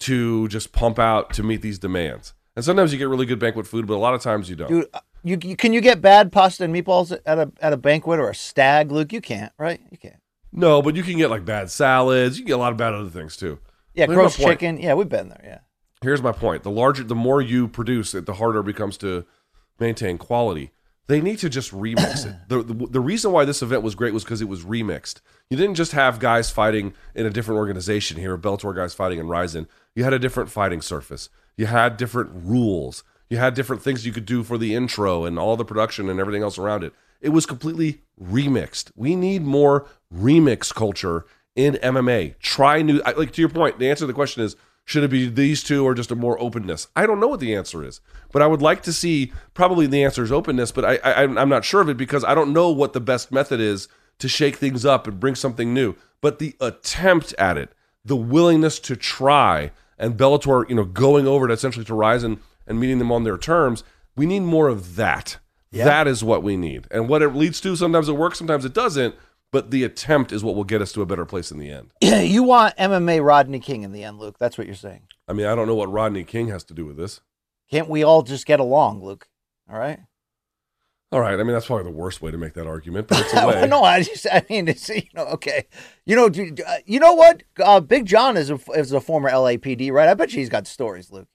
to 0.00 0.48
just 0.48 0.72
pump 0.72 0.98
out 0.98 1.32
to 1.34 1.42
meet 1.42 1.62
these 1.62 1.78
demands. 1.78 2.34
And 2.54 2.64
sometimes 2.64 2.92
you 2.92 2.98
get 2.98 3.08
really 3.08 3.26
good 3.26 3.38
banquet 3.38 3.66
food, 3.66 3.86
but 3.86 3.94
a 3.94 3.96
lot 3.96 4.14
of 4.14 4.22
times 4.22 4.48
you 4.50 4.56
don't. 4.56 4.68
Dude, 4.68 4.86
uh, 4.94 5.00
you, 5.22 5.38
you 5.42 5.56
can 5.56 5.72
you 5.72 5.80
get 5.80 6.00
bad 6.00 6.32
pasta 6.32 6.64
and 6.64 6.74
meatballs 6.74 7.18
at 7.26 7.38
a 7.38 7.52
at 7.60 7.72
a 7.72 7.76
banquet 7.76 8.18
or 8.18 8.30
a 8.30 8.34
stag, 8.34 8.90
Luke? 8.90 9.12
You 9.12 9.20
can't, 9.20 9.52
right? 9.58 9.80
You 9.90 9.98
can't. 9.98 10.16
No, 10.52 10.80
but 10.80 10.96
you 10.96 11.02
can 11.02 11.18
get 11.18 11.28
like 11.28 11.44
bad 11.44 11.70
salads. 11.70 12.38
You 12.38 12.44
can 12.44 12.48
get 12.48 12.54
a 12.54 12.58
lot 12.58 12.72
of 12.72 12.78
bad 12.78 12.94
other 12.94 13.10
things 13.10 13.36
too. 13.36 13.58
Yeah, 13.92 14.06
Here's 14.06 14.38
my 14.38 14.44
chicken. 14.44 14.78
Yeah, 14.78 14.94
we've 14.94 15.08
been 15.08 15.28
there. 15.28 15.42
Yeah. 15.44 15.58
Here's 16.02 16.22
my 16.22 16.32
point: 16.32 16.62
the 16.62 16.70
larger, 16.70 17.04
the 17.04 17.14
more 17.14 17.42
you 17.42 17.68
produce 17.68 18.14
it, 18.14 18.24
the 18.24 18.34
harder 18.34 18.60
it 18.60 18.64
becomes 18.66 18.96
to 18.98 19.26
maintain 19.78 20.16
quality. 20.16 20.70
They 21.08 21.20
need 21.20 21.38
to 21.38 21.48
just 21.48 21.70
remix 21.70 22.26
it. 22.26 22.34
The, 22.48 22.62
the 22.62 22.86
the 22.86 23.00
reason 23.00 23.30
why 23.30 23.44
this 23.44 23.62
event 23.62 23.82
was 23.82 23.94
great 23.94 24.12
was 24.12 24.24
because 24.24 24.40
it 24.42 24.48
was 24.48 24.64
remixed. 24.64 25.20
You 25.50 25.56
didn't 25.56 25.76
just 25.76 25.92
have 25.92 26.18
guys 26.18 26.50
fighting 26.50 26.94
in 27.14 27.26
a 27.26 27.30
different 27.30 27.58
organization 27.58 28.18
here, 28.18 28.36
Bellator 28.36 28.74
guys 28.74 28.94
fighting 28.94 29.18
in 29.18 29.28
Rizin. 29.28 29.68
You 29.94 30.02
had 30.02 30.12
a 30.12 30.18
different 30.18 30.50
fighting 30.50 30.82
surface. 30.82 31.28
You 31.56 31.66
had 31.66 31.96
different 31.96 32.30
rules. 32.34 33.04
You 33.30 33.36
had 33.36 33.54
different 33.54 33.82
things 33.82 34.04
you 34.04 34.12
could 34.12 34.26
do 34.26 34.42
for 34.42 34.58
the 34.58 34.74
intro 34.74 35.24
and 35.24 35.38
all 35.38 35.56
the 35.56 35.64
production 35.64 36.08
and 36.08 36.20
everything 36.20 36.42
else 36.42 36.58
around 36.58 36.84
it. 36.84 36.92
It 37.20 37.30
was 37.30 37.46
completely 37.46 38.02
remixed. 38.20 38.90
We 38.94 39.16
need 39.16 39.42
more 39.42 39.86
remix 40.14 40.74
culture 40.74 41.24
in 41.54 41.74
MMA. 41.74 42.38
Try 42.38 42.82
new, 42.82 43.00
like 43.16 43.32
to 43.32 43.40
your 43.40 43.48
point. 43.48 43.78
The 43.78 43.88
answer 43.88 44.02
to 44.02 44.06
the 44.06 44.12
question 44.12 44.42
is: 44.42 44.56
should 44.86 45.02
it 45.02 45.10
be 45.10 45.28
these 45.28 45.64
two 45.64 45.84
or 45.84 45.94
just 45.94 46.12
a 46.12 46.16
more 46.16 46.40
openness? 46.40 46.86
I 46.94 47.06
don't 47.06 47.18
know 47.18 47.26
what 47.26 47.40
the 47.40 47.54
answer 47.54 47.84
is, 47.84 48.00
but 48.32 48.40
I 48.40 48.46
would 48.46 48.62
like 48.62 48.82
to 48.84 48.92
see. 48.92 49.32
Probably 49.52 49.86
the 49.86 50.04
answer 50.04 50.22
is 50.22 50.30
openness, 50.30 50.70
but 50.70 50.84
I, 50.84 50.96
I 51.02 51.22
I'm 51.24 51.48
not 51.48 51.64
sure 51.64 51.80
of 51.80 51.88
it 51.88 51.96
because 51.96 52.22
I 52.22 52.36
don't 52.36 52.52
know 52.52 52.70
what 52.70 52.92
the 52.92 53.00
best 53.00 53.32
method 53.32 53.60
is 53.60 53.88
to 54.20 54.28
shake 54.28 54.56
things 54.56 54.86
up 54.86 55.08
and 55.08 55.18
bring 55.18 55.34
something 55.34 55.74
new. 55.74 55.96
But 56.20 56.38
the 56.38 56.54
attempt 56.60 57.34
at 57.36 57.58
it, 57.58 57.72
the 58.04 58.16
willingness 58.16 58.78
to 58.80 58.94
try, 58.94 59.72
and 59.98 60.16
Bellator, 60.16 60.68
you 60.68 60.76
know, 60.76 60.84
going 60.84 61.26
over 61.26 61.48
to 61.48 61.52
essentially 61.52 61.84
to 61.84 61.94
Rizin 61.94 62.38
and 62.64 62.78
meeting 62.78 62.98
them 62.98 63.10
on 63.10 63.24
their 63.24 63.36
terms, 63.36 63.82
we 64.14 64.24
need 64.24 64.40
more 64.40 64.68
of 64.68 64.94
that. 64.94 65.38
That 65.84 66.06
is 66.06 66.24
what 66.24 66.42
we 66.42 66.56
need. 66.56 66.86
And 66.90 67.08
what 67.08 67.22
it 67.22 67.34
leads 67.34 67.60
to, 67.62 67.76
sometimes 67.76 68.08
it 68.08 68.16
works, 68.16 68.38
sometimes 68.38 68.64
it 68.64 68.72
doesn't. 68.72 69.14
But 69.52 69.70
the 69.70 69.84
attempt 69.84 70.32
is 70.32 70.42
what 70.44 70.54
will 70.54 70.64
get 70.64 70.82
us 70.82 70.92
to 70.92 71.02
a 71.02 71.06
better 71.06 71.24
place 71.24 71.50
in 71.50 71.58
the 71.58 71.70
end. 71.70 71.92
Yeah, 72.00 72.20
you 72.22 72.42
want 72.42 72.76
MMA 72.76 73.24
Rodney 73.24 73.60
King 73.60 73.82
in 73.82 73.92
the 73.92 74.02
end, 74.04 74.18
Luke. 74.18 74.38
That's 74.38 74.58
what 74.58 74.66
you're 74.66 74.76
saying. 74.76 75.02
I 75.28 75.32
mean, 75.32 75.46
I 75.46 75.54
don't 75.54 75.66
know 75.66 75.74
what 75.74 75.90
Rodney 75.90 76.24
King 76.24 76.48
has 76.48 76.64
to 76.64 76.74
do 76.74 76.84
with 76.84 76.96
this. 76.96 77.20
Can't 77.70 77.88
we 77.88 78.02
all 78.02 78.22
just 78.22 78.46
get 78.46 78.60
along, 78.60 79.02
Luke? 79.02 79.28
All 79.70 79.78
right. 79.78 79.98
All 81.12 81.20
right. 81.20 81.34
I 81.38 81.42
mean, 81.44 81.52
that's 81.52 81.66
probably 81.66 81.84
the 81.84 81.96
worst 81.96 82.20
way 82.20 82.30
to 82.30 82.38
make 82.38 82.54
that 82.54 82.66
argument, 82.66 83.08
but 83.08 83.20
it's 83.20 83.34
a 83.34 83.46
way. 83.46 83.66
no, 83.68 83.82
I 83.82 84.02
just, 84.02 84.26
I 84.30 84.44
mean, 84.50 84.68
it's, 84.68 84.88
you 84.88 85.02
know, 85.14 85.24
okay. 85.26 85.66
You 86.04 86.16
know, 86.16 86.28
do- 86.28 86.54
uh, 86.66 86.76
you 86.84 86.98
know 87.00 87.14
what? 87.14 87.42
Uh, 87.62 87.80
Big 87.80 88.06
John 88.06 88.36
is 88.36 88.50
a, 88.50 88.58
is 88.74 88.92
a 88.92 89.00
former 89.00 89.30
LAPD, 89.30 89.90
right? 89.92 90.08
I 90.08 90.14
bet 90.14 90.32
you 90.32 90.40
he's 90.40 90.48
got 90.48 90.66
stories, 90.66 91.10
Luke. 91.10 91.28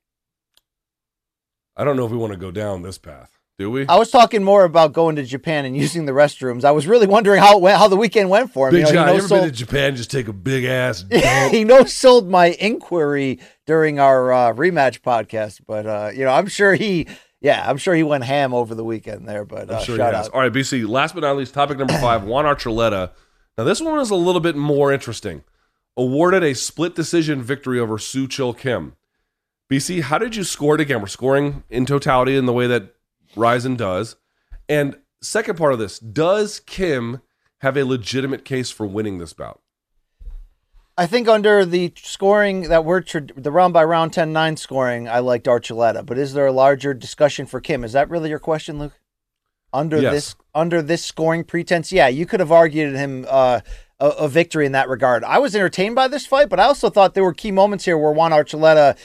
I 1.75 1.83
don't 1.83 1.95
know 1.97 2.05
if 2.05 2.11
we 2.11 2.17
want 2.17 2.33
to 2.33 2.37
go 2.39 2.51
down 2.51 2.81
this 2.81 2.97
path, 2.97 3.31
do 3.61 3.71
we? 3.71 3.87
I 3.87 3.97
was 3.97 4.09
talking 4.09 4.43
more 4.43 4.63
about 4.63 4.91
going 4.93 5.15
to 5.17 5.23
Japan 5.23 5.65
and 5.65 5.77
using 5.77 6.05
the 6.05 6.11
restrooms. 6.11 6.65
I 6.65 6.71
was 6.71 6.87
really 6.87 7.07
wondering 7.07 7.39
how 7.39 7.57
went, 7.59 7.77
how 7.77 7.87
the 7.87 7.95
weekend 7.95 8.29
went 8.29 8.51
for 8.51 8.67
him. 8.67 8.73
Big 8.73 8.79
you 8.79 8.85
know, 8.85 8.91
John, 8.91 9.07
you 9.09 9.19
ever 9.19 9.27
been 9.27 9.43
to 9.43 9.51
Japan? 9.51 9.95
Just 9.95 10.11
take 10.11 10.27
a 10.27 10.33
big 10.33 10.65
ass 10.65 11.05
he 11.51 11.63
no 11.63 11.85
sold 11.85 12.27
my 12.27 12.47
inquiry 12.47 13.39
during 13.65 13.99
our 13.99 14.33
uh, 14.33 14.53
rematch 14.53 15.01
podcast, 15.01 15.61
but 15.67 15.85
uh, 15.85 16.11
you 16.13 16.25
know, 16.25 16.31
I'm 16.31 16.47
sure 16.47 16.73
he, 16.73 17.07
yeah, 17.39 17.63
I'm 17.67 17.77
sure 17.77 17.93
he 17.93 18.03
went 18.03 18.23
ham 18.23 18.53
over 18.53 18.75
the 18.75 18.83
weekend 18.83 19.27
there. 19.27 19.45
But 19.45 19.69
uh, 19.69 19.77
I'm 19.77 19.83
sure 19.83 19.97
shout 19.97 20.13
out. 20.13 20.29
All 20.33 20.41
right, 20.41 20.51
BC. 20.51 20.87
Last 20.87 21.13
but 21.13 21.21
not 21.21 21.37
least, 21.37 21.53
topic 21.53 21.77
number 21.77 21.97
five: 21.99 22.23
Juan 22.23 22.45
Archuleta. 22.45 23.11
Now, 23.57 23.63
this 23.63 23.81
one 23.81 23.99
is 23.99 24.09
a 24.09 24.15
little 24.15 24.41
bit 24.41 24.55
more 24.55 24.91
interesting. 24.91 25.43
Awarded 25.97 26.43
a 26.43 26.55
split 26.55 26.95
decision 26.95 27.43
victory 27.43 27.79
over 27.79 27.97
Soo 27.97 28.27
Chul 28.27 28.57
Kim. 28.57 28.95
BC, 29.69 30.01
how 30.01 30.17
did 30.17 30.35
you 30.35 30.43
score 30.43 30.75
it 30.75 30.81
again? 30.81 30.99
We're 30.99 31.07
scoring 31.07 31.63
in 31.69 31.85
totality 31.85 32.35
in 32.35 32.45
the 32.45 32.53
way 32.53 32.67
that 32.67 32.95
Rizin 33.35 33.75
does. 33.75 34.15
And 34.69 34.97
second 35.21 35.57
part 35.57 35.73
of 35.73 35.79
this: 35.79 35.99
Does 35.99 36.59
Kim 36.59 37.21
have 37.59 37.77
a 37.77 37.83
legitimate 37.83 38.45
case 38.45 38.71
for 38.71 38.85
winning 38.85 39.19
this 39.19 39.33
bout? 39.33 39.61
I 40.97 41.07
think 41.07 41.27
under 41.27 41.65
the 41.65 41.93
scoring 41.95 42.63
that 42.63 42.85
we're 42.85 43.01
tra- 43.01 43.21
the 43.35 43.51
round 43.51 43.73
by 43.73 43.83
round 43.83 44.11
10-9 44.11 44.59
scoring, 44.59 45.07
I 45.07 45.19
liked 45.19 45.47
Archuleta. 45.47 46.05
But 46.05 46.17
is 46.17 46.33
there 46.33 46.45
a 46.45 46.51
larger 46.51 46.93
discussion 46.93 47.45
for 47.45 47.59
Kim? 47.61 47.83
Is 47.83 47.93
that 47.93 48.09
really 48.09 48.29
your 48.29 48.39
question, 48.39 48.77
Luke? 48.77 48.99
Under 49.73 49.99
Yes. 49.99 50.13
this 50.13 50.35
under 50.53 50.81
this 50.81 51.03
scoring 51.03 51.43
pretense, 51.45 51.91
yeah, 51.93 52.09
you 52.09 52.25
could 52.25 52.41
have 52.41 52.51
argued 52.51 52.93
him 52.95 53.25
uh, 53.29 53.61
a, 54.01 54.07
a 54.09 54.27
victory 54.27 54.65
in 54.65 54.73
that 54.73 54.89
regard. 54.89 55.23
I 55.23 55.39
was 55.39 55.55
entertained 55.55 55.95
by 55.95 56.09
this 56.09 56.25
fight, 56.25 56.49
but 56.49 56.59
I 56.59 56.63
also 56.63 56.89
thought 56.89 57.13
there 57.13 57.23
were 57.23 57.33
key 57.33 57.51
moments 57.51 57.85
here 57.85 57.97
where 57.97 58.11
Juan 58.11 58.31
Archuleta 58.31 58.97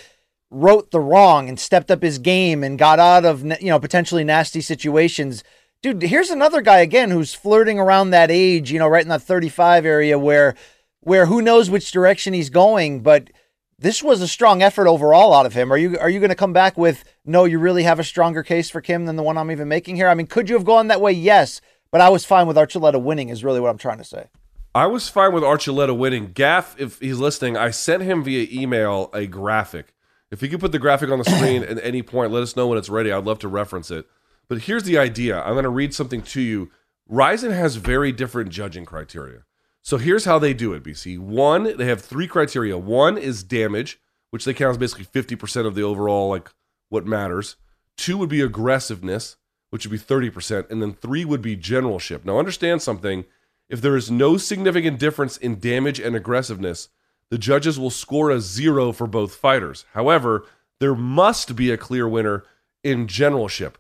wrote 0.56 0.90
the 0.90 1.00
wrong 1.00 1.48
and 1.48 1.60
stepped 1.60 1.90
up 1.90 2.02
his 2.02 2.18
game 2.18 2.64
and 2.64 2.78
got 2.78 2.98
out 2.98 3.24
of 3.24 3.44
you 3.44 3.68
know 3.68 3.78
potentially 3.78 4.24
nasty 4.24 4.60
situations. 4.60 5.44
Dude, 5.82 6.02
here's 6.02 6.30
another 6.30 6.62
guy 6.62 6.78
again 6.78 7.10
who's 7.10 7.34
flirting 7.34 7.78
around 7.78 8.10
that 8.10 8.30
age, 8.30 8.72
you 8.72 8.78
know, 8.78 8.88
right 8.88 9.02
in 9.02 9.10
that 9.10 9.22
35 9.22 9.84
area 9.84 10.18
where 10.18 10.54
where 11.00 11.26
who 11.26 11.42
knows 11.42 11.70
which 11.70 11.92
direction 11.92 12.32
he's 12.32 12.50
going, 12.50 13.02
but 13.02 13.30
this 13.78 14.02
was 14.02 14.22
a 14.22 14.28
strong 14.28 14.62
effort 14.62 14.88
overall 14.88 15.34
out 15.34 15.46
of 15.46 15.52
him. 15.52 15.70
Are 15.70 15.76
you 15.76 15.98
are 15.98 16.08
you 16.08 16.20
going 16.20 16.30
to 16.30 16.34
come 16.34 16.54
back 16.54 16.78
with 16.78 17.04
no? 17.24 17.44
You 17.44 17.58
really 17.58 17.82
have 17.82 17.98
a 17.98 18.04
stronger 18.04 18.42
case 18.42 18.70
for 18.70 18.80
Kim 18.80 19.04
than 19.04 19.16
the 19.16 19.22
one 19.22 19.36
I'm 19.36 19.50
even 19.50 19.68
making 19.68 19.96
here. 19.96 20.08
I 20.08 20.14
mean, 20.14 20.26
could 20.26 20.48
you 20.48 20.56
have 20.56 20.64
gone 20.64 20.88
that 20.88 21.00
way? 21.00 21.12
Yes, 21.12 21.60
but 21.90 22.00
I 22.00 22.08
was 22.08 22.24
fine 22.24 22.46
with 22.46 22.56
Archuleta 22.56 23.00
winning. 23.00 23.28
Is 23.28 23.44
really 23.44 23.60
what 23.60 23.68
I'm 23.68 23.78
trying 23.78 23.98
to 23.98 24.04
say. 24.04 24.28
I 24.74 24.86
was 24.86 25.08
fine 25.08 25.32
with 25.32 25.42
Archuleta 25.42 25.96
winning. 25.96 26.32
Gaff, 26.32 26.78
if 26.78 26.98
he's 27.00 27.18
listening, 27.18 27.56
I 27.56 27.70
sent 27.70 28.02
him 28.02 28.24
via 28.24 28.46
email 28.50 29.10
a 29.12 29.26
graphic. 29.26 29.92
If 30.30 30.42
you 30.42 30.48
could 30.48 30.60
put 30.60 30.72
the 30.72 30.78
graphic 30.78 31.10
on 31.10 31.18
the 31.18 31.24
screen 31.24 31.62
at 31.62 31.82
any 31.84 32.02
point, 32.02 32.32
let 32.32 32.42
us 32.42 32.56
know 32.56 32.66
when 32.66 32.78
it's 32.78 32.88
ready. 32.88 33.12
I'd 33.12 33.24
love 33.24 33.38
to 33.40 33.48
reference 33.48 33.90
it. 33.90 34.06
But 34.48 34.62
here's 34.62 34.84
the 34.84 34.98
idea. 34.98 35.40
I'm 35.40 35.52
going 35.52 35.64
to 35.64 35.70
read 35.70 35.94
something 35.94 36.22
to 36.22 36.40
you. 36.40 36.70
Rizin 37.08 37.52
has 37.52 37.76
very 37.76 38.12
different 38.12 38.50
judging 38.50 38.84
criteria. 38.84 39.44
So 39.82 39.98
here's 39.98 40.24
how 40.24 40.40
they 40.40 40.52
do 40.52 40.72
it, 40.72 40.82
BC. 40.82 41.18
One, 41.18 41.76
they 41.76 41.86
have 41.86 42.00
three 42.00 42.26
criteria. 42.26 42.76
One 42.76 43.16
is 43.16 43.44
damage, 43.44 44.00
which 44.30 44.44
they 44.44 44.54
count 44.54 44.72
as 44.72 44.78
basically 44.78 45.04
50% 45.04 45.64
of 45.64 45.76
the 45.76 45.82
overall, 45.82 46.28
like 46.28 46.50
what 46.88 47.06
matters. 47.06 47.56
Two 47.96 48.18
would 48.18 48.28
be 48.28 48.40
aggressiveness, 48.40 49.36
which 49.70 49.86
would 49.86 49.92
be 49.92 50.14
30%. 50.14 50.68
And 50.70 50.82
then 50.82 50.92
three 50.92 51.24
would 51.24 51.42
be 51.42 51.54
generalship. 51.54 52.24
Now, 52.24 52.38
understand 52.38 52.82
something. 52.82 53.24
If 53.68 53.80
there 53.80 53.96
is 53.96 54.10
no 54.10 54.36
significant 54.36 54.98
difference 54.98 55.36
in 55.36 55.60
damage 55.60 56.00
and 56.00 56.16
aggressiveness, 56.16 56.88
the 57.30 57.38
judges 57.38 57.78
will 57.78 57.90
score 57.90 58.30
a 58.30 58.40
zero 58.40 58.92
for 58.92 59.06
both 59.06 59.34
fighters. 59.34 59.84
However, 59.94 60.44
there 60.80 60.94
must 60.94 61.56
be 61.56 61.70
a 61.70 61.76
clear 61.76 62.08
winner 62.08 62.44
in 62.84 63.08
generalship. 63.08 63.78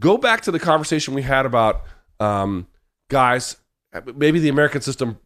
Go 0.00 0.18
back 0.18 0.42
to 0.42 0.50
the 0.50 0.58
conversation 0.58 1.14
we 1.14 1.22
had 1.22 1.46
about 1.46 1.82
um, 2.20 2.66
guys. 3.08 3.56
Maybe 4.14 4.38
the 4.40 4.48
American 4.48 4.80
system 4.82 5.18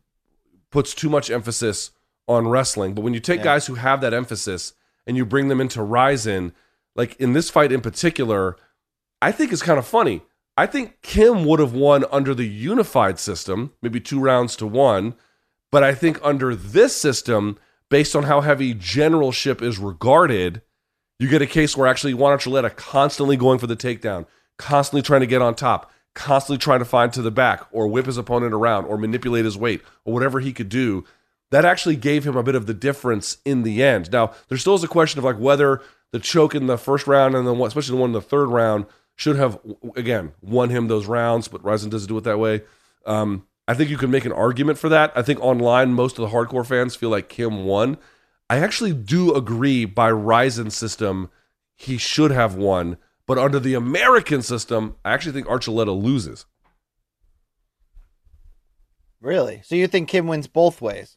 puts 0.70 0.94
too 0.94 1.08
much 1.08 1.30
emphasis 1.30 1.90
on 2.28 2.46
wrestling, 2.46 2.94
but 2.94 3.02
when 3.02 3.14
you 3.14 3.20
take 3.20 3.38
Yeah. 3.38 3.44
guys 3.44 3.66
who 3.66 3.74
have 3.74 4.00
that 4.02 4.14
emphasis 4.14 4.72
and 5.06 5.16
you 5.16 5.26
bring 5.26 5.48
them 5.48 5.60
into 5.60 5.82
Rizin, 5.82 6.52
like 6.94 7.16
in 7.16 7.32
this 7.32 7.50
fight 7.50 7.72
in 7.72 7.80
particular, 7.80 8.56
I 9.20 9.32
think 9.32 9.52
it's 9.52 9.62
kind 9.62 9.78
of 9.78 9.86
funny. 9.86 10.22
I 10.56 10.66
think 10.66 11.00
Kim 11.02 11.44
would 11.46 11.58
have 11.58 11.72
won 11.72 12.04
under 12.12 12.34
the 12.34 12.46
unified 12.46 13.18
system, 13.18 13.72
maybe 13.82 13.98
two 13.98 14.20
rounds 14.20 14.54
to 14.56 14.66
one. 14.66 15.14
But 15.70 15.84
I 15.84 15.94
think 15.94 16.18
under 16.22 16.54
this 16.54 16.96
system, 16.96 17.58
based 17.88 18.16
on 18.16 18.24
how 18.24 18.40
heavy 18.40 18.74
generalship 18.74 19.62
is 19.62 19.78
regarded, 19.78 20.62
you 21.18 21.28
get 21.28 21.42
a 21.42 21.46
case 21.46 21.76
where 21.76 21.86
actually 21.86 22.14
Juan 22.14 22.36
Archuleta 22.36 22.74
constantly 22.74 23.36
going 23.36 23.58
for 23.58 23.66
the 23.66 23.76
takedown, 23.76 24.26
constantly 24.56 25.02
trying 25.02 25.20
to 25.20 25.26
get 25.26 25.42
on 25.42 25.54
top, 25.54 25.90
constantly 26.14 26.58
trying 26.58 26.78
to 26.80 26.84
find 26.84 27.12
to 27.12 27.22
the 27.22 27.30
back 27.30 27.66
or 27.72 27.86
whip 27.86 28.06
his 28.06 28.16
opponent 28.16 28.54
around 28.54 28.86
or 28.86 28.96
manipulate 28.96 29.44
his 29.44 29.56
weight 29.56 29.82
or 30.04 30.14
whatever 30.14 30.40
he 30.40 30.52
could 30.52 30.68
do. 30.68 31.04
That 31.50 31.64
actually 31.64 31.96
gave 31.96 32.24
him 32.24 32.36
a 32.36 32.42
bit 32.42 32.54
of 32.54 32.66
the 32.66 32.74
difference 32.74 33.38
in 33.44 33.64
the 33.64 33.82
end. 33.82 34.10
Now, 34.12 34.32
there 34.48 34.58
still 34.58 34.76
is 34.76 34.84
a 34.84 34.88
question 34.88 35.18
of 35.18 35.24
like 35.24 35.38
whether 35.38 35.82
the 36.12 36.20
choke 36.20 36.54
in 36.54 36.66
the 36.66 36.78
first 36.78 37.06
round 37.06 37.34
and 37.34 37.46
then 37.46 37.60
especially 37.60 37.96
the 37.96 38.00
one 38.00 38.10
in 38.10 38.14
the 38.14 38.20
third 38.20 38.48
round 38.48 38.86
should 39.16 39.36
have 39.36 39.60
again 39.96 40.32
won 40.40 40.70
him 40.70 40.88
those 40.88 41.06
rounds, 41.06 41.48
but 41.48 41.64
Rizin 41.64 41.90
doesn't 41.90 42.08
do 42.08 42.16
it 42.16 42.24
that 42.24 42.38
way. 42.38 42.62
Um, 43.04 43.46
I 43.70 43.74
think 43.74 43.88
you 43.88 43.96
can 43.96 44.10
make 44.10 44.24
an 44.24 44.32
argument 44.32 44.78
for 44.78 44.88
that. 44.88 45.12
I 45.14 45.22
think 45.22 45.38
online 45.38 45.92
most 45.92 46.18
of 46.18 46.28
the 46.28 46.36
hardcore 46.36 46.66
fans 46.66 46.96
feel 46.96 47.08
like 47.08 47.28
Kim 47.28 47.64
won. 47.64 47.98
I 48.48 48.56
actually 48.58 48.92
do 48.92 49.32
agree 49.32 49.84
by 49.84 50.08
Rizin 50.08 50.72
system 50.72 51.30
he 51.76 51.96
should 51.96 52.32
have 52.32 52.56
won, 52.56 52.96
but 53.28 53.38
under 53.38 53.60
the 53.60 53.74
American 53.74 54.42
system, 54.42 54.96
I 55.04 55.12
actually 55.12 55.34
think 55.34 55.46
Archuleta 55.46 55.96
loses. 55.96 56.46
Really? 59.20 59.62
So 59.64 59.76
you 59.76 59.86
think 59.86 60.08
Kim 60.08 60.26
wins 60.26 60.48
both 60.48 60.82
ways? 60.82 61.16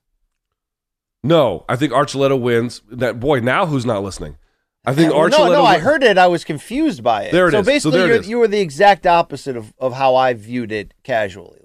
No, 1.24 1.66
I 1.68 1.76
think 1.76 1.92
Archuleta 1.92 2.40
wins. 2.40 2.84
That 2.88 3.20
boy, 3.20 3.40
now 3.40 3.66
who's 3.66 3.84
not 3.84 4.04
listening? 4.04 4.38
I 4.86 4.94
think 4.94 5.12
uh, 5.12 5.16
Well, 5.16 5.28
Archuleta. 5.28 5.32
no, 5.32 5.54
no, 5.54 5.66
I 5.66 5.80
heard 5.80 6.04
it. 6.04 6.20
I 6.20 6.28
was 6.28 6.44
confused 6.44 7.02
by 7.04 7.24
it. 7.24 7.32
There 7.32 7.48
it 7.48 7.54
so 7.54 7.62
is. 7.62 7.66
So 7.66 7.72
basically, 7.90 8.30
you 8.30 8.38
were 8.38 8.48
the 8.48 8.60
exact 8.60 9.08
opposite 9.08 9.58
of, 9.58 9.74
of 9.80 9.94
how 9.94 10.14
I 10.16 10.36
viewed 10.36 10.72
it 10.72 10.94
casually. 11.02 11.63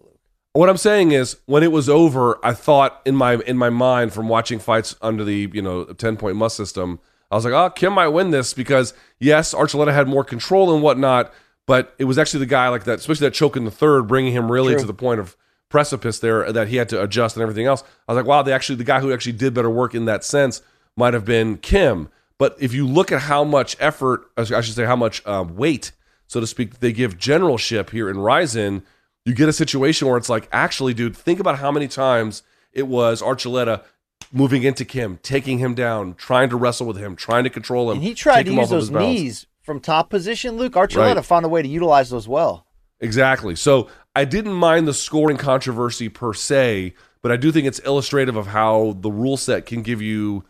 What 0.53 0.68
I'm 0.68 0.76
saying 0.76 1.12
is, 1.12 1.36
when 1.46 1.62
it 1.62 1.70
was 1.70 1.88
over, 1.88 2.38
I 2.44 2.53
thought 2.53 3.01
in 3.05 3.14
my 3.14 3.36
in 3.46 3.57
my 3.59 3.70
mind 3.70 4.12
from 4.12 4.28
watching 4.28 4.59
fights 4.59 4.96
under 5.03 5.24
the 5.24 5.51
you 5.53 5.62
know 5.62 5.84
ten 5.84 6.16
point 6.16 6.36
must 6.36 6.57
system, 6.57 7.01
I 7.30 7.36
was 7.36 7.44
like, 7.44 7.55
oh, 7.55 7.70
Kim 7.70 7.92
might 7.92 8.09
win 8.09 8.30
this 8.30 8.55
because 8.55 8.94
yes, 9.18 9.55
Archuleta 9.55 9.92
had 9.92 10.09
more 10.09 10.24
control 10.24 10.74
and 10.74 10.82
whatnot, 10.82 11.32
but 11.66 11.94
it 11.99 12.05
was 12.05 12.18
actually 12.18 12.40
the 12.40 12.46
guy 12.46 12.68
like 12.68 12.84
that, 12.84 12.99
especially 12.99 13.26
that 13.26 13.34
choke 13.34 13.57
in 13.57 13.64
the 13.64 13.70
third, 13.70 14.09
bringing 14.09 14.32
him 14.32 14.51
really 14.51 14.72
True. 14.72 14.80
to 14.80 14.86
the 14.86 14.94
point 14.94 15.20
of 15.20 15.36
precipice 15.68 16.18
there 16.18 16.51
that 16.51 16.68
he 16.68 16.76
had 16.76 16.88
to 16.88 17.03
adjust 17.03 17.36
and 17.36 17.42
everything 17.42 17.66
else. 17.66 17.84
I 18.09 18.12
was 18.12 18.16
like, 18.16 18.26
wow, 18.26 18.42
they 18.42 18.53
actually 18.53 18.76
the 18.76 18.84
guy 18.84 19.01
who 19.01 19.12
actually 19.12 19.32
did 19.32 19.53
better 19.55 19.70
work 19.70 19.94
in 19.94 20.07
that 20.07 20.24
sense 20.24 20.62
might 20.96 21.14
have 21.14 21.24
been 21.24 21.59
Kim. 21.59 22.09
But 22.38 22.57
if 22.59 22.72
you 22.72 22.86
look 22.86 23.12
at 23.12 23.22
how 23.22 23.44
much 23.44 23.76
effort, 23.80 24.30
I 24.36 24.44
should 24.44 24.74
say, 24.74 24.84
how 24.84 24.96
much 24.96 25.26
um, 25.26 25.57
weight, 25.57 25.92
so 26.26 26.40
to 26.40 26.46
speak, 26.46 26.78
they 26.78 26.92
give 26.92 27.18
generalship 27.18 27.90
here 27.90 28.09
in 28.09 28.18
Rizin, 28.18 28.82
you 29.29 29.35
get 29.35 29.49
a 29.49 29.53
situation 29.53 30.09
where 30.09 30.16
it's 30.16 30.31
like, 30.31 30.49
actually, 30.53 30.95
dude, 30.95 31.14
think 31.14 31.39
about 31.39 31.59
how 31.59 31.70
many 31.70 31.87
times 31.87 32.43
it 32.72 32.87
was 32.89 33.20
Archuleta 33.20 33.83
moving 34.33 34.62
into 34.62 34.85
Kim, 34.87 35.18
taking 35.22 35.59
him 35.59 35.74
down, 35.74 36.14
trying 36.14 36.49
to 36.49 36.57
wrestle 36.57 36.87
with 36.87 36.97
him, 36.97 37.14
trying 37.14 37.45
to 37.45 37.51
control 37.51 37.91
him. 37.91 37.99
And 37.99 38.07
he 38.07 38.14
tried 38.14 38.47
to 38.47 38.53
use 38.53 38.70
those 38.70 38.91
knees 38.91 39.47
from 39.61 39.81
top 39.81 40.09
position. 40.09 40.57
Luke 40.57 40.72
Archuleta 40.72 41.16
Right. 41.16 41.24
found 41.24 41.45
a 41.45 41.49
way 41.49 41.61
to 41.61 41.68
utilize 41.68 42.09
those 42.09 42.26
well. 42.26 42.66
Exactly. 43.01 43.55
So 43.55 43.89
I 44.16 44.24
didn't 44.24 44.55
mind 44.55 44.89
the 44.89 44.95
scoring 44.95 45.37
controversy 45.37 46.09
per 46.09 46.33
se, 46.33 46.95
but 47.22 47.31
I 47.31 47.37
do 47.37 47.53
think 47.53 47.66
it's 47.66 47.81
illustrative 47.81 48.35
of 48.35 48.49
how 48.49 48.97
the 48.99 49.11
rule 49.11 49.37
set 49.37 49.66
can 49.66 49.83
give 49.83 50.01
you 50.01 50.45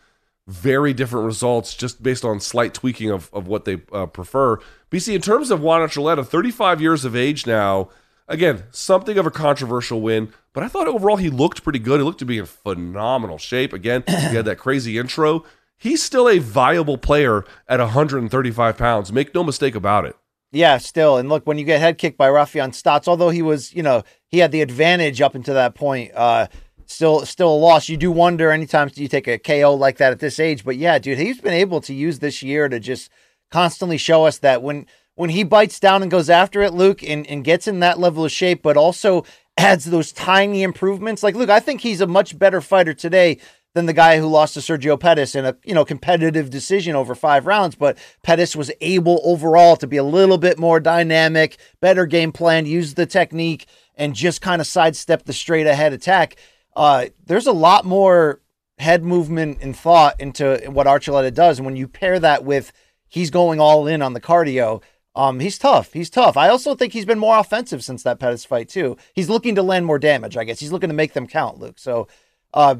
very 0.47 0.93
different 0.93 1.25
results 1.25 1.75
just 1.75 2.01
based 2.01 2.23
on 2.25 2.39
slight 2.39 2.73
tweaking 2.73 3.11
of, 3.11 3.29
of 3.33 3.47
what 3.47 3.65
they 3.65 3.81
uh, 3.91 4.05
prefer. 4.07 4.57
BC, 4.89 5.13
in 5.13 5.21
terms 5.21 5.51
of 5.51 5.61
Juan 5.61 5.81
Archuleta, 5.81 6.25
35 6.25 6.81
years 6.81 7.05
of 7.05 7.15
age 7.15 7.45
now, 7.45 7.89
again, 8.29 8.63
something 8.71 9.17
of 9.17 9.25
a 9.25 9.31
controversial 9.31 9.99
win, 9.99 10.31
but 10.53 10.63
I 10.63 10.69
thought 10.69 10.87
overall 10.87 11.17
he 11.17 11.29
looked 11.29 11.63
pretty 11.63 11.79
good. 11.79 11.99
He 11.99 12.03
looked 12.03 12.19
to 12.19 12.25
be 12.25 12.37
in 12.37 12.45
phenomenal 12.45 13.37
shape. 13.37 13.73
Again, 13.73 14.03
he 14.07 14.13
had 14.13 14.45
that 14.45 14.57
crazy 14.57 14.97
intro. 14.97 15.43
He's 15.77 16.01
still 16.01 16.29
a 16.29 16.39
viable 16.39 16.97
player 16.97 17.43
at 17.67 17.79
135 17.79 18.77
pounds. 18.77 19.11
Make 19.11 19.33
no 19.33 19.43
mistake 19.43 19.75
about 19.75 20.05
it. 20.05 20.15
Yeah, 20.51 20.77
still. 20.77 21.17
And 21.17 21.29
look, 21.29 21.45
when 21.45 21.57
you 21.57 21.65
get 21.65 21.79
head 21.79 21.97
kicked 21.97 22.17
by 22.17 22.27
Raufeon 22.27 22.69
Stots, 22.69 23.07
although 23.07 23.29
he 23.29 23.41
was, 23.41 23.73
you 23.73 23.83
know, 23.83 24.03
he 24.27 24.39
had 24.39 24.51
the 24.51 24.61
advantage 24.61 25.21
up 25.21 25.35
until 25.35 25.53
that 25.53 25.75
point, 25.75 26.11
uh, 26.15 26.47
still 26.85 27.25
still 27.25 27.53
a 27.53 27.55
loss. 27.55 27.87
You 27.87 27.97
do 27.97 28.11
wonder 28.11 28.51
anytime 28.51 28.89
you 28.95 29.07
take 29.07 29.27
a 29.27 29.37
KO 29.37 29.75
like 29.75 29.97
that 29.97 30.11
at 30.11 30.19
this 30.19 30.39
age. 30.39 30.65
But 30.65 30.77
yeah, 30.77 30.97
dude, 30.97 31.19
he's 31.19 31.39
been 31.39 31.53
able 31.53 31.81
to 31.81 31.93
use 31.93 32.19
this 32.19 32.41
year 32.41 32.67
to 32.67 32.79
just 32.79 33.11
constantly 33.51 33.97
show 33.97 34.25
us 34.25 34.39
that 34.39 34.63
when 34.63 34.87
when 35.19 35.31
he 35.31 35.43
bites 35.43 35.81
down 35.81 36.01
and 36.01 36.09
goes 36.09 36.29
after 36.29 36.61
it, 36.61 36.73
Luke, 36.73 37.03
and, 37.03 37.27
and 37.27 37.43
gets 37.43 37.67
in 37.67 37.81
that 37.81 37.99
level 37.99 38.23
of 38.23 38.31
shape, 38.31 38.63
but 38.63 38.77
also 38.77 39.25
adds 39.57 39.83
those 39.83 40.13
tiny 40.13 40.63
improvements. 40.63 41.23
Like, 41.23 41.35
look, 41.35 41.49
I 41.49 41.59
think 41.59 41.81
he's 41.81 41.99
a 41.99 42.07
much 42.07 42.39
better 42.39 42.61
fighter 42.61 42.93
today 42.93 43.37
than 43.73 43.85
the 43.85 43.91
guy 43.91 44.17
who 44.17 44.27
lost 44.27 44.53
to 44.53 44.61
Sergio 44.61 44.97
Pettis 44.97 45.35
in 45.35 45.43
a 45.43 45.57
you 45.65 45.73
know 45.73 45.83
competitive 45.83 46.49
decision 46.49 46.95
over 46.95 47.15
five 47.15 47.45
rounds. 47.45 47.75
But 47.75 47.97
Pettis 48.23 48.55
was 48.55 48.71
able 48.79 49.19
overall 49.25 49.75
to 49.75 49.87
be 49.87 49.97
a 49.97 50.05
little 50.05 50.37
bit 50.37 50.57
more 50.57 50.79
dynamic, 50.79 51.57
better 51.81 52.05
game 52.05 52.31
plan, 52.31 52.65
use 52.65 52.93
the 52.93 53.05
technique, 53.05 53.65
and 53.95 54.15
just 54.15 54.41
kind 54.41 54.61
of 54.61 54.67
sidestep 54.67 55.25
the 55.25 55.33
straight 55.33 55.67
ahead 55.67 55.91
attack. 55.91 56.37
Uh, 56.77 57.07
there's 57.25 57.45
a 57.45 57.51
lot 57.51 57.83
more 57.83 58.39
head 58.77 59.03
movement 59.03 59.57
and 59.61 59.75
thought 59.75 60.17
into 60.21 60.61
what 60.67 60.87
Archuleta 60.87 61.33
does, 61.33 61.59
and 61.59 61.65
when 61.65 61.75
you 61.75 61.89
pair 61.89 62.19
that 62.19 62.45
with 62.45 62.71
he's 63.09 63.31
going 63.31 63.59
all 63.59 63.85
in 63.85 64.01
on 64.01 64.13
the 64.13 64.21
cardio. 64.21 64.81
Um, 65.15 65.39
he's 65.39 65.57
tough. 65.57 65.93
He's 65.93 66.09
tough. 66.09 66.37
I 66.37 66.49
also 66.49 66.75
think 66.75 66.93
he's 66.93 67.05
been 67.05 67.19
more 67.19 67.37
offensive 67.37 67.83
since 67.83 68.03
that 68.03 68.19
Pettis 68.19 68.45
fight 68.45 68.69
too. 68.69 68.97
He's 69.13 69.29
looking 69.29 69.55
to 69.55 69.63
land 69.63 69.85
more 69.85 69.99
damage. 69.99 70.37
I 70.37 70.43
guess 70.43 70.59
he's 70.59 70.71
looking 70.71 70.89
to 70.89 70.95
make 70.95 71.13
them 71.13 71.27
count, 71.27 71.59
Luke. 71.59 71.79
So, 71.79 72.07
uh, 72.53 72.75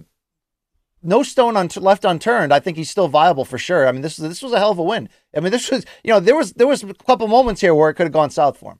no 1.02 1.24
stone 1.24 1.58
un- 1.58 1.70
left 1.78 2.06
unturned. 2.06 2.54
I 2.54 2.60
think 2.60 2.78
he's 2.78 2.90
still 2.90 3.08
viable 3.08 3.46
for 3.46 3.58
sure. 3.58 3.88
I 3.88 3.92
mean, 3.92 4.02
this 4.02 4.18
this 4.18 4.42
was 4.42 4.52
a 4.52 4.60
hell 4.60 4.72
of 4.72 4.78
a 4.78 4.84
win. 4.84 5.10
I 5.36 5.40
mean, 5.40 5.52
this 5.52 5.72
was 5.72 5.86
you 6.04 6.12
know 6.12 6.20
there 6.20 6.36
was 6.36 6.54
there 6.54 6.68
was 6.68 6.84
a 6.84 6.94
couple 6.94 7.28
moments 7.28 7.62
here 7.62 7.74
where 7.74 7.90
it 7.90 7.96
could 7.96 8.06
have 8.06 8.14
gone 8.14 8.30
south 8.30 8.58
for 8.58 8.74
him. 8.74 8.80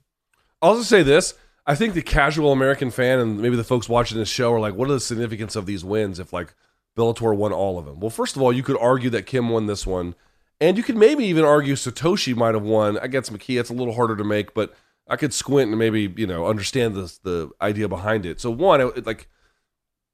I'll 0.62 0.76
just 0.76 0.90
say 0.90 1.02
this. 1.02 1.34
I 1.66 1.74
think 1.74 1.94
the 1.94 2.02
casual 2.02 2.52
American 2.52 2.90
fan 2.90 3.18
and 3.18 3.40
maybe 3.40 3.56
the 3.56 3.64
folks 3.64 3.88
watching 3.88 4.18
this 4.18 4.28
show 4.28 4.52
are 4.52 4.60
like, 4.60 4.74
what 4.74 4.88
are 4.88 4.92
the 4.92 5.00
significance 5.00 5.56
of 5.56 5.66
these 5.66 5.84
wins 5.84 6.18
if 6.18 6.32
like 6.32 6.54
Bellator 6.96 7.36
won 7.36 7.52
all 7.52 7.78
of 7.78 7.86
them. 7.86 8.00
Well, 8.00 8.10
first 8.10 8.36
of 8.36 8.42
all, 8.42 8.52
you 8.52 8.62
could 8.62 8.76
argue 8.78 9.10
that 9.10 9.26
Kim 9.26 9.48
won 9.48 9.66
this 9.66 9.86
one, 9.86 10.14
and 10.60 10.76
you 10.76 10.82
could 10.82 10.96
maybe 10.96 11.24
even 11.24 11.44
argue 11.44 11.74
Satoshi 11.74 12.36
might 12.36 12.54
have 12.54 12.62
won 12.62 12.98
against 12.98 13.32
McKee. 13.32 13.58
It's 13.58 13.70
a 13.70 13.74
little 13.74 13.94
harder 13.94 14.16
to 14.16 14.24
make, 14.24 14.52
but 14.54 14.74
I 15.08 15.16
could 15.16 15.32
squint 15.32 15.70
and 15.70 15.78
maybe 15.78 16.12
you 16.16 16.26
know 16.26 16.46
understand 16.46 16.94
the 16.94 17.18
the 17.22 17.50
idea 17.60 17.88
behind 17.88 18.26
it. 18.26 18.40
So 18.40 18.50
one, 18.50 18.80
it, 18.80 19.06
like 19.06 19.28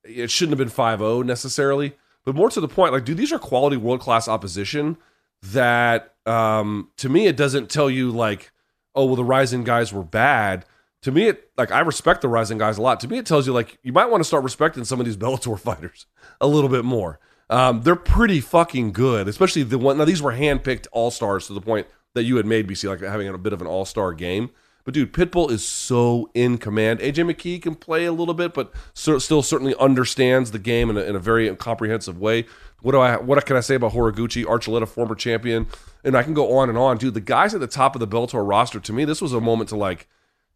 it 0.04 0.30
shouldn't 0.30 0.56
have 0.56 0.64
been 0.64 0.74
5-0 0.74 1.24
necessarily, 1.24 1.96
but 2.24 2.36
more 2.36 2.48
to 2.50 2.60
the 2.60 2.68
point, 2.68 2.92
like 2.92 3.04
dude, 3.04 3.16
these 3.16 3.32
are 3.32 3.38
quality 3.38 3.76
world 3.76 4.00
class 4.00 4.28
opposition 4.28 4.96
that 5.42 6.14
um 6.24 6.90
to 6.96 7.08
me 7.08 7.26
it 7.26 7.36
doesn't 7.36 7.70
tell 7.70 7.90
you 7.90 8.10
like 8.10 8.52
oh 8.94 9.04
well 9.04 9.16
the 9.16 9.24
Rizin 9.24 9.64
guys 9.64 9.92
were 9.92 10.02
bad 10.02 10.64
to 11.02 11.12
me 11.12 11.28
it 11.28 11.50
like 11.56 11.70
i 11.70 11.80
respect 11.80 12.22
the 12.22 12.28
Rizin 12.28 12.58
guys 12.58 12.78
a 12.78 12.82
lot 12.82 12.98
to 13.00 13.08
me 13.08 13.18
it 13.18 13.26
tells 13.26 13.46
you 13.46 13.52
like 13.52 13.78
you 13.82 13.92
might 13.92 14.06
want 14.06 14.20
to 14.20 14.24
start 14.26 14.42
respecting 14.42 14.84
some 14.84 14.98
of 14.98 15.06
these 15.06 15.16
bellator 15.18 15.58
fighters 15.58 16.06
a 16.40 16.46
little 16.46 16.70
bit 16.70 16.84
more 16.84 17.20
um 17.50 17.82
they're 17.82 17.96
pretty 17.96 18.40
fucking 18.40 18.92
good 18.92 19.28
especially 19.28 19.62
the 19.62 19.78
one 19.78 19.98
now 19.98 20.04
these 20.04 20.22
were 20.22 20.32
handpicked 20.32 20.86
all-stars 20.92 21.46
to 21.46 21.52
the 21.52 21.60
point 21.60 21.86
that 22.14 22.24
you 22.24 22.36
had 22.36 22.46
made 22.46 22.66
bc 22.66 22.88
like 22.88 23.00
having 23.00 23.28
a 23.28 23.38
bit 23.38 23.52
of 23.52 23.60
an 23.60 23.66
all-star 23.66 24.12
game 24.12 24.50
but 24.84 24.94
dude 24.94 25.12
pitbull 25.12 25.50
is 25.50 25.66
so 25.66 26.30
in 26.34 26.58
command 26.58 27.00
aj 27.00 27.14
mckee 27.14 27.60
can 27.60 27.74
play 27.74 28.04
a 28.04 28.12
little 28.12 28.34
bit 28.34 28.54
but 28.54 28.72
still 28.94 29.42
certainly 29.42 29.74
understands 29.76 30.50
the 30.50 30.58
game 30.58 30.90
in 30.90 30.96
a, 30.96 31.00
in 31.02 31.14
a 31.16 31.20
very 31.20 31.54
comprehensive 31.56 32.18
way 32.18 32.44
what 32.82 32.92
do 32.92 33.00
I 33.00 33.16
what 33.16 33.44
can 33.44 33.56
I 33.56 33.60
say 33.60 33.74
about 33.74 33.92
Horiguchi, 33.92 34.44
Archuleta, 34.44 34.86
former 34.86 35.14
champion, 35.14 35.66
and 36.04 36.16
I 36.16 36.22
can 36.22 36.34
go 36.34 36.56
on 36.56 36.68
and 36.68 36.78
on, 36.78 36.98
dude. 36.98 37.14
The 37.14 37.20
guys 37.20 37.54
at 37.54 37.60
the 37.60 37.66
top 37.66 37.96
of 37.96 38.00
the 38.00 38.06
Bellator 38.06 38.46
roster, 38.46 38.80
to 38.80 38.92
me, 38.92 39.04
this 39.04 39.20
was 39.20 39.32
a 39.32 39.40
moment 39.40 39.70
to 39.70 39.76
like, 39.76 40.08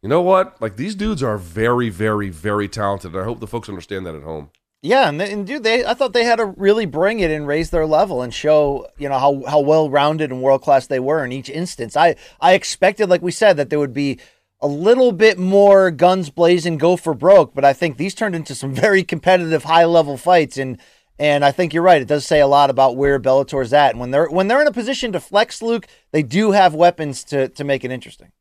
you 0.02 0.08
know 0.08 0.22
what? 0.22 0.60
Like 0.60 0.76
these 0.76 0.94
dudes 0.94 1.22
are 1.22 1.38
very, 1.38 1.88
very, 1.88 2.30
very 2.30 2.68
talented. 2.68 3.12
And 3.12 3.20
I 3.20 3.24
hope 3.24 3.40
the 3.40 3.46
folks 3.46 3.68
understand 3.68 4.06
that 4.06 4.14
at 4.14 4.22
home. 4.22 4.50
Yeah, 4.82 5.10
and, 5.10 5.20
and 5.20 5.46
dude, 5.46 5.62
they 5.62 5.84
I 5.84 5.92
thought 5.92 6.14
they 6.14 6.24
had 6.24 6.36
to 6.36 6.46
really 6.46 6.86
bring 6.86 7.20
it 7.20 7.30
and 7.30 7.46
raise 7.46 7.70
their 7.70 7.86
level 7.86 8.22
and 8.22 8.32
show 8.32 8.86
you 8.96 9.08
know 9.08 9.18
how 9.18 9.42
how 9.46 9.60
well 9.60 9.90
rounded 9.90 10.30
and 10.30 10.42
world 10.42 10.62
class 10.62 10.86
they 10.86 11.00
were 11.00 11.24
in 11.24 11.32
each 11.32 11.50
instance. 11.50 11.96
I 11.96 12.16
I 12.40 12.54
expected, 12.54 13.10
like 13.10 13.20
we 13.20 13.32
said, 13.32 13.56
that 13.58 13.68
there 13.68 13.78
would 13.78 13.92
be 13.92 14.18
a 14.60 14.66
little 14.66 15.12
bit 15.12 15.38
more 15.38 15.90
guns 15.90 16.30
blazing, 16.30 16.78
go 16.78 16.96
for 16.96 17.14
broke, 17.14 17.54
but 17.54 17.64
I 17.64 17.72
think 17.72 17.96
these 17.96 18.14
turned 18.14 18.34
into 18.34 18.54
some 18.54 18.74
very 18.86 19.04
competitive, 19.04 19.64
high 19.64 19.84
level 19.84 20.16
fights 20.16 20.56
and 20.56 20.78
and 21.18 21.44
I 21.44 21.52
think 21.52 21.74
you're 21.74 21.82
right. 21.82 22.00
It 22.00 22.08
does 22.08 22.24
say 22.24 22.40
a 22.40 22.46
lot 22.46 22.70
about 22.70 22.96
where 22.96 23.20
Bellator's 23.20 23.74
at. 23.74 23.90
And 23.90 24.00
when 24.00 24.10
they're 24.10 24.30
when 24.30 24.48
they're 24.48 24.62
in 24.62 24.66
a 24.66 24.72
position 24.72 25.12
to 25.12 25.20
flex, 25.20 25.60
Luke, 25.60 25.86
they 26.12 26.22
do 26.22 26.52
have 26.52 26.74
weapons 26.74 27.22
to 27.24 27.48
to 27.50 27.64
make 27.64 27.84
it 27.84 27.90
interesting. 27.90 28.32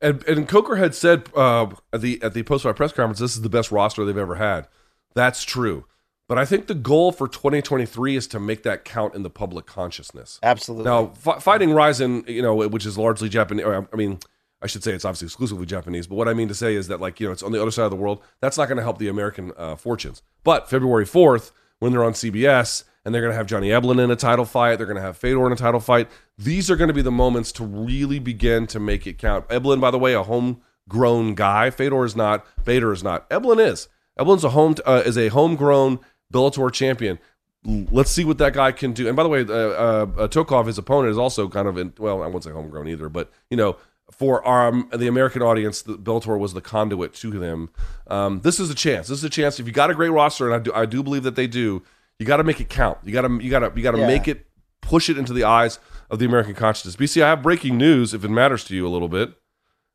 And 0.00 0.24
and 0.26 0.48
Coker 0.48 0.76
had 0.76 0.94
said 0.94 1.28
uh, 1.36 1.66
at 1.92 2.00
the 2.00 2.22
at 2.22 2.32
the 2.32 2.42
post 2.44 2.62
fight 2.62 2.76
press 2.76 2.92
conference, 2.92 3.18
this 3.18 3.36
is 3.36 3.42
the 3.42 3.50
best 3.50 3.70
roster 3.70 4.06
they've 4.06 4.16
ever 4.16 4.36
had. 4.36 4.66
That's 5.14 5.44
true. 5.44 5.86
But 6.28 6.38
I 6.38 6.44
think 6.44 6.66
the 6.66 6.74
goal 6.74 7.10
for 7.10 7.26
2023 7.26 8.14
is 8.14 8.26
to 8.28 8.38
make 8.38 8.62
that 8.62 8.84
count 8.84 9.14
in 9.14 9.22
the 9.22 9.30
public 9.30 9.64
consciousness. 9.64 10.38
Absolutely. 10.42 10.84
Now, 10.84 11.12
f- 11.26 11.42
fighting 11.42 11.72
Rizin, 11.72 12.24
you 12.26 12.42
know, 12.42 12.54
which 12.54 12.84
is 12.84 12.98
largely 12.98 13.30
Japanese. 13.30 13.64
I 13.64 13.96
mean, 13.96 14.18
I 14.60 14.66
should 14.66 14.84
say 14.84 14.92
it's 14.92 15.06
obviously 15.06 15.26
exclusively 15.26 15.64
Japanese. 15.64 16.06
But 16.06 16.16
what 16.16 16.28
I 16.28 16.34
mean 16.34 16.48
to 16.48 16.54
say 16.54 16.74
is 16.74 16.88
that, 16.88 17.00
like, 17.00 17.18
you 17.18 17.26
know, 17.26 17.32
it's 17.32 17.42
on 17.42 17.52
the 17.52 17.62
other 17.62 17.70
side 17.70 17.84
of 17.84 17.90
the 17.90 17.96
world. 17.96 18.22
That's 18.40 18.58
not 18.58 18.68
going 18.68 18.76
to 18.76 18.82
help 18.82 18.98
the 18.98 19.08
American 19.08 19.52
uh, 19.56 19.76
fortunes. 19.76 20.22
But 20.44 20.68
February 20.68 21.06
4th, 21.06 21.52
when 21.78 21.92
they're 21.92 22.04
on 22.04 22.12
CBS 22.12 22.84
and 23.04 23.14
they're 23.14 23.22
going 23.22 23.32
to 23.32 23.36
have 23.36 23.46
Johnny 23.46 23.68
Eblen 23.68 24.02
in 24.02 24.10
a 24.10 24.16
title 24.16 24.44
fight. 24.44 24.76
They're 24.76 24.86
going 24.86 24.96
to 24.96 25.02
have 25.02 25.16
Fedor 25.16 25.46
in 25.46 25.52
a 25.52 25.56
title 25.56 25.80
fight. 25.80 26.10
These 26.36 26.70
are 26.70 26.76
going 26.76 26.88
to 26.88 26.94
be 26.94 27.00
the 27.00 27.10
moments 27.10 27.52
to 27.52 27.64
really 27.64 28.18
begin 28.18 28.66
to 28.66 28.78
make 28.78 29.06
it 29.06 29.16
count. 29.16 29.48
Eblen, 29.48 29.80
by 29.80 29.90
the 29.90 29.98
way, 29.98 30.12
a 30.12 30.22
homegrown 30.22 31.34
guy. 31.34 31.70
Fedor 31.70 32.04
is 32.04 32.14
not. 32.14 32.44
Bader 32.64 32.92
is 32.92 33.02
not. 33.02 33.28
Eblen 33.30 33.66
is. 33.66 33.88
Eblen's 34.18 34.44
a 34.44 34.50
home 34.50 34.74
uh, 34.86 35.02
is 35.04 35.16
a 35.16 35.28
homegrown 35.28 36.00
Bellator 36.32 36.72
champion. 36.72 37.18
Let's 37.64 38.10
see 38.10 38.24
what 38.24 38.38
that 38.38 38.52
guy 38.52 38.72
can 38.72 38.92
do. 38.92 39.08
And 39.08 39.16
by 39.16 39.22
the 39.22 39.28
way, 39.28 39.40
uh, 39.40 39.52
uh, 39.52 40.06
uh 40.16 40.28
Tokov, 40.28 40.66
his 40.66 40.78
opponent, 40.78 41.10
is 41.10 41.18
also 41.18 41.48
kind 41.48 41.68
of 41.68 41.76
in. 41.76 41.92
Well, 41.98 42.22
I 42.22 42.26
won't 42.26 42.44
say 42.44 42.50
homegrown 42.50 42.88
either, 42.88 43.08
but 43.08 43.30
you 43.50 43.56
know, 43.56 43.76
for 44.10 44.44
our 44.44 44.68
um, 44.68 44.88
the 44.94 45.06
American 45.06 45.42
audience, 45.42 45.82
the 45.82 45.96
Bellator 45.96 46.38
was 46.38 46.54
the 46.54 46.60
conduit 46.60 47.14
to 47.14 47.30
them. 47.30 47.70
Um, 48.06 48.40
this 48.40 48.58
is 48.58 48.70
a 48.70 48.74
chance. 48.74 49.08
This 49.08 49.18
is 49.18 49.24
a 49.24 49.30
chance. 49.30 49.60
If 49.60 49.66
you 49.66 49.72
got 49.72 49.90
a 49.90 49.94
great 49.94 50.10
roster, 50.10 50.46
and 50.46 50.54
I 50.54 50.58
do, 50.58 50.72
I 50.72 50.86
do 50.86 51.02
believe 51.02 51.24
that 51.24 51.36
they 51.36 51.46
do, 51.46 51.82
you 52.18 52.26
got 52.26 52.38
to 52.38 52.44
make 52.44 52.60
it 52.60 52.68
count. 52.68 52.98
You 53.04 53.12
got 53.12 53.22
to, 53.22 53.38
you 53.42 53.50
got 53.50 53.60
to, 53.60 53.72
you 53.76 53.82
got 53.82 53.92
to 53.92 53.98
yeah. 53.98 54.06
make 54.06 54.26
it, 54.26 54.46
push 54.80 55.10
it 55.10 55.18
into 55.18 55.32
the 55.32 55.44
eyes 55.44 55.78
of 56.10 56.18
the 56.18 56.24
American 56.24 56.54
consciousness. 56.54 56.96
BC, 56.96 57.22
I 57.22 57.28
have 57.28 57.42
breaking 57.42 57.76
news. 57.76 58.14
If 58.14 58.24
it 58.24 58.30
matters 58.30 58.64
to 58.64 58.74
you 58.74 58.86
a 58.86 58.90
little 58.90 59.08
bit, 59.08 59.34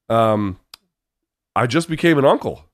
um, 0.09 0.59
I 1.55 1.65
just 1.65 1.89
became 1.89 2.17
an 2.17 2.25
uncle. 2.25 2.65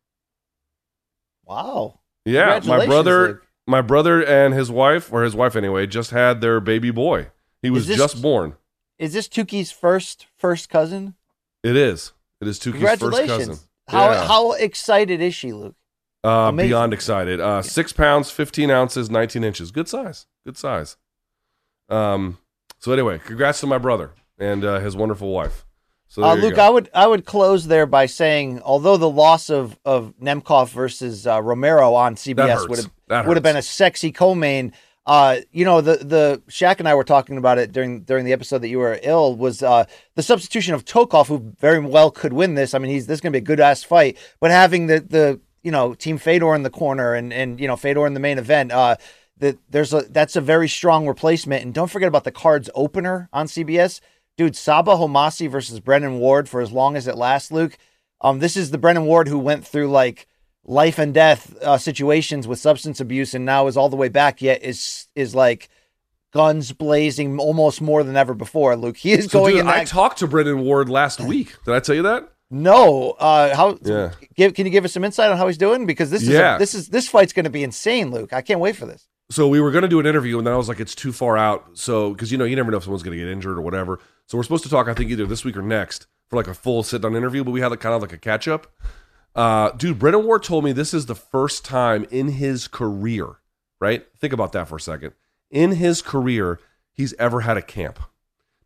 Wow. 1.50 2.00
Yeah, 2.26 2.60
my 2.64 2.86
brother, 2.86 3.28
Luke. 3.28 3.48
my 3.66 3.82
brother 3.82 4.24
and 4.24 4.54
his 4.54 4.70
wife, 4.70 5.12
or 5.12 5.24
his 5.24 5.36
wife 5.36 5.56
anyway, 5.56 5.88
just 5.88 6.12
had 6.12 6.42
their 6.42 6.60
baby 6.60 6.92
boy. 6.92 7.28
He 7.64 7.72
was 7.72 7.88
this, 7.88 7.98
just 7.98 8.22
born. 8.22 8.56
Is 9.00 9.14
this 9.14 9.28
Tuki's 9.28 9.72
first 9.72 10.28
first 10.38 10.70
cousin? 10.70 11.16
It 11.64 11.76
is. 11.76 12.14
It 12.40 12.48
is 12.48 12.60
Tuki's 12.60 13.00
first 13.00 13.26
cousin. 13.26 13.58
How 13.88 14.12
yeah. 14.12 14.28
how 14.28 14.52
excited 14.52 15.22
is 15.22 15.34
she, 15.34 15.52
Luke? 15.52 15.76
Uh, 16.24 16.52
beyond 16.52 16.94
excited. 16.94 17.40
Uh, 17.40 17.64
six 17.64 17.94
pounds, 17.94 18.30
fifteen 18.30 18.70
ounces, 18.70 19.10
nineteen 19.10 19.44
inches. 19.44 19.72
Good 19.72 19.88
size. 19.88 20.28
Good 20.46 20.58
size. 20.58 20.98
Um. 21.90 22.38
So 22.78 22.92
anyway, 22.92 23.20
congrats 23.20 23.60
to 23.62 23.68
my 23.68 23.80
brother 23.80 24.12
and 24.38 24.64
uh, 24.64 24.80
his 24.80 24.96
wonderful 24.96 25.32
wife. 25.32 25.66
So 26.10 26.24
uh, 26.24 26.34
Luke, 26.34 26.58
I 26.58 26.70
would 26.70 26.90
I 26.94 27.06
would 27.06 27.24
close 27.24 27.68
there 27.68 27.86
by 27.86 28.08
saying, 28.08 28.62
although 28.64 28.98
the 28.98 29.10
loss 29.10 29.52
of 29.52 29.78
of 29.86 30.14
Nemkov 30.20 30.70
versus 30.70 31.28
uh, 31.28 31.42
Romero 31.42 31.94
on 31.94 32.16
CBS 32.16 32.68
would 32.68 32.80
have 32.80 33.28
would 33.28 33.38
have 33.38 33.44
been 33.44 33.56
a 33.56 33.62
sexy 33.62 34.12
co-main. 34.12 34.74
Uh, 35.06 35.38
you 35.52 35.66
know, 35.66 35.82
the 35.82 35.98
the 35.98 36.42
Shaq 36.50 36.80
and 36.80 36.90
I 36.90 36.96
were 36.96 37.04
talking 37.04 37.38
about 37.38 37.60
it 37.60 37.72
during 37.72 38.02
during 38.02 38.26
the 38.26 38.34
episode 38.34 38.60
that 38.60 38.70
you 38.70 38.80
were 38.80 39.00
ill 39.04 39.36
was 39.36 39.62
uh, 39.62 39.86
the 40.16 40.24
substitution 40.24 40.74
of 40.74 40.84
Tokov, 40.84 41.28
who 41.28 41.54
very 41.60 41.80
well 41.80 42.10
could 42.10 42.34
win 42.34 42.56
this. 42.56 42.74
I 42.74 42.80
mean, 42.80 42.92
he's 42.92 43.06
this 43.06 43.18
is 43.18 43.22
going 43.22 43.32
to 43.32 43.40
be 43.40 43.44
a 43.44 43.46
good 43.46 43.60
ass 43.60 43.84
fight, 43.84 44.18
but 44.40 44.50
having 44.50 44.88
the 44.88 45.02
the 45.02 45.40
you 45.62 45.72
know 45.72 45.94
Team 45.94 46.18
Fedor 46.18 46.56
in 46.56 46.64
the 46.64 46.72
corner 46.72 47.14
and 47.14 47.32
and 47.32 47.60
you 47.60 47.68
know 47.68 47.76
Fedor 47.76 48.08
in 48.08 48.16
the 48.16 48.20
main 48.20 48.40
event, 48.40 48.72
uh, 48.72 48.96
that 49.38 49.60
there's 49.70 49.94
a 49.94 50.02
that's 50.10 50.36
a 50.36 50.42
very 50.42 50.68
strong 50.68 51.08
replacement. 51.08 51.64
And 51.64 51.72
don't 51.72 51.90
forget 51.90 52.08
about 52.08 52.24
the 52.24 52.32
cards 52.32 52.70
opener 52.74 53.30
on 53.32 53.46
CBS, 53.46 54.02
dude. 54.40 54.54
Sabah 54.54 54.98
Homasi 54.98 55.52
versus 55.52 55.82
Brennan 55.82 56.18
Ward 56.18 56.48
for 56.48 56.62
as 56.62 56.72
long 56.72 56.96
as 56.96 57.08
it 57.08 57.18
lasts, 57.18 57.52
Luke. 57.52 57.78
Um, 58.22 58.40
this 58.40 58.56
is 58.56 58.72
the 58.72 58.78
Brennan 58.78 59.06
Ward 59.06 59.28
who 59.28 59.38
went 59.38 59.68
through 59.68 59.92
like 59.92 60.28
life 60.66 60.98
and 60.98 61.14
death 61.14 61.56
uh, 61.62 61.78
situations 61.78 62.48
with 62.48 62.58
substance 62.58 63.02
abuse 63.02 63.34
and 63.34 63.44
now 63.44 63.68
is 63.68 63.76
all 63.76 63.90
the 63.90 63.98
way 63.98 64.08
back 64.08 64.42
yet 64.42 64.64
is 64.64 65.08
is 65.16 65.34
like 65.34 65.68
guns 66.32 66.72
blazing 66.72 67.40
almost 67.40 67.82
more 67.82 68.04
than 68.04 68.16
ever 68.16 68.36
before 68.36 68.76
luke 68.76 68.98
he 68.98 69.14
is 69.14 69.26
so 69.32 69.40
going 69.40 69.56
dude, 69.56 69.66
i 69.66 69.84
talked 69.84 70.20
to 70.20 70.28
Brennan 70.28 70.62
Ward 70.62 70.88
last 70.88 71.20
week 71.22 71.56
did 71.66 71.74
i 71.74 71.80
tell 71.80 71.96
you 71.96 72.04
that 72.04 72.30
no 72.52 73.12
uh 73.12 73.56
how 73.56 73.80
yeah. 73.82 74.12
give 74.36 74.54
can 74.54 74.68
you 74.68 74.72
give 74.72 74.86
us 74.86 74.94
some 74.94 75.04
insight 75.04 75.32
on 75.32 75.38
how 75.38 75.48
he's 75.48 75.58
doing 75.58 75.88
because 75.88 76.12
this 76.12 76.22
is 76.22 76.30
yeah. 76.30 76.58
a, 76.58 76.60
this 76.60 76.76
is 76.76 76.90
this 76.90 77.08
fight's 77.10 77.34
going 77.34 77.46
to 77.46 77.50
be 77.50 77.64
insane 77.64 78.12
luke 78.12 78.32
i 78.32 78.42
can't 78.42 78.60
wait 78.60 78.76
for 78.76 78.86
this 78.86 79.09
so 79.30 79.48
we 79.48 79.62
were 79.62 79.72
going 79.72 79.84
to 79.84 79.88
do 79.88 80.00
an 80.00 80.06
interview 80.06 80.38
and 80.38 80.48
then 80.48 80.54
i 80.54 80.58
was 80.58 80.68
like 80.68 80.80
it's 80.80 80.96
too 80.96 81.12
far 81.12 81.38
out 81.38 81.78
so 81.78 82.12
because 82.12 82.32
you 82.32 82.38
know 82.38 82.46
you 82.46 82.56
never 82.56 82.72
know 82.72 82.78
if 82.78 82.84
someone's 82.84 83.04
going 83.04 83.18
to 83.18 83.24
get 83.24 83.32
injured 83.32 83.58
or 83.58 83.62
whatever 83.62 84.00
so 84.26 84.38
we're 84.38 84.44
supposed 84.44 84.64
to 84.64 84.70
talk 84.70 84.88
i 84.88 84.94
think 84.94 85.10
either 85.12 85.26
this 85.26 85.46
week 85.46 85.58
or 85.58 85.62
next 85.62 86.08
for 86.28 86.36
like 86.36 86.48
a 86.48 86.54
full 86.54 86.84
sit 86.84 87.02
down 87.02 87.16
interview 87.16 87.44
but 87.44 87.52
we 87.52 87.62
had 87.62 87.68
like 87.72 87.80
kind 87.80 87.96
of 87.96 88.02
like 88.02 88.14
a 88.14 88.18
catch 88.18 88.48
up 88.48 88.68
uh, 89.36 89.72
dude, 89.72 90.00
Brennan 90.00 90.26
Ward 90.26 90.44
told 90.44 90.64
me 90.64 90.72
this 90.72 90.94
is 90.94 91.06
the 91.06 91.16
first 91.16 91.64
time 91.64 92.06
in 92.12 92.30
his 92.30 92.68
career, 92.68 93.38
right? 93.80 94.06
Think 94.18 94.34
about 94.34 94.52
that 94.54 94.68
for 94.68 94.78
a 94.78 94.82
second. 94.82 95.14
In 95.52 95.74
his 95.74 96.02
career, 96.02 96.60
he's 96.92 97.14
ever 97.14 97.42
had 97.42 97.58
a 97.58 97.62
camp. 97.62 98.00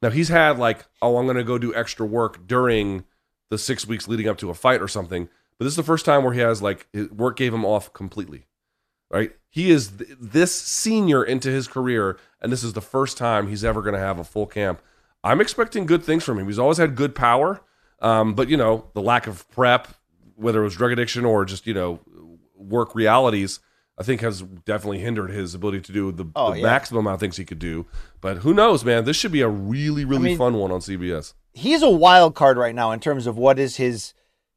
Now, 0.01 0.09
he's 0.09 0.29
had 0.29 0.57
like, 0.57 0.85
oh, 1.01 1.17
I'm 1.17 1.25
going 1.25 1.37
to 1.37 1.43
go 1.43 1.57
do 1.57 1.73
extra 1.75 2.05
work 2.05 2.47
during 2.47 3.05
the 3.49 3.57
six 3.57 3.85
weeks 3.87 4.07
leading 4.07 4.27
up 4.27 4.37
to 4.39 4.49
a 4.49 4.53
fight 4.53 4.81
or 4.81 4.87
something. 4.87 5.29
But 5.57 5.65
this 5.65 5.73
is 5.73 5.77
the 5.77 5.83
first 5.83 6.05
time 6.05 6.23
where 6.23 6.33
he 6.33 6.39
has 6.39 6.61
like, 6.61 6.87
work 7.11 7.37
gave 7.37 7.53
him 7.53 7.63
off 7.63 7.93
completely, 7.93 8.47
right? 9.09 9.31
He 9.49 9.71
is 9.71 9.89
th- 9.89 10.09
this 10.19 10.53
senior 10.53 11.23
into 11.23 11.49
his 11.49 11.67
career, 11.67 12.17
and 12.41 12.51
this 12.51 12.63
is 12.63 12.73
the 12.73 12.81
first 12.81 13.17
time 13.17 13.47
he's 13.47 13.63
ever 13.63 13.81
going 13.81 13.93
to 13.93 13.99
have 13.99 14.19
a 14.19 14.23
full 14.23 14.47
camp. 14.47 14.81
I'm 15.23 15.39
expecting 15.39 15.85
good 15.85 16.03
things 16.03 16.23
from 16.23 16.39
him. 16.39 16.47
He's 16.47 16.59
always 16.59 16.77
had 16.77 16.95
good 16.95 17.15
power. 17.15 17.61
Um, 17.99 18.33
but, 18.33 18.49
you 18.49 18.57
know, 18.57 18.89
the 18.93 19.01
lack 19.01 19.27
of 19.27 19.49
prep, 19.51 19.87
whether 20.35 20.61
it 20.61 20.63
was 20.65 20.75
drug 20.75 20.91
addiction 20.91 21.23
or 21.25 21.45
just 21.45 21.65
you 21.65 21.73
know 21.73 21.99
work 22.55 22.95
realities, 22.95 23.59
I 23.97 24.03
think 24.03 24.21
has 24.21 24.41
definitely 24.41 24.99
hindered 24.99 25.29
his 25.29 25.53
ability 25.53 25.81
to 25.81 25.91
do 25.91 26.11
the, 26.11 26.25
oh, 26.35 26.51
the 26.51 26.57
yeah. 26.59 26.63
maximum 26.63 27.05
amount 27.05 27.15
of 27.15 27.19
things 27.19 27.37
he 27.37 27.45
could 27.45 27.59
do. 27.59 27.85
But 28.21 28.37
who 28.37 28.53
knows, 28.53 28.83
man? 28.83 29.05
This 29.05 29.15
should 29.17 29.31
be 29.31 29.41
a 29.41 29.47
really, 29.47 30.03
really 30.03 30.21
I 30.21 30.29
mean, 30.29 30.37
fun 30.37 30.55
one 30.55 30.71
on 30.71 30.79
CBS. 30.79 31.33
He's 31.53 31.83
a 31.83 31.89
wild 31.89 32.33
card 32.33 32.57
right 32.57 32.73
now 32.73 32.91
in 32.91 32.99
terms 32.99 33.27
of 33.27 33.37
what 33.37 33.59
is 33.59 33.77
his, 33.77 34.13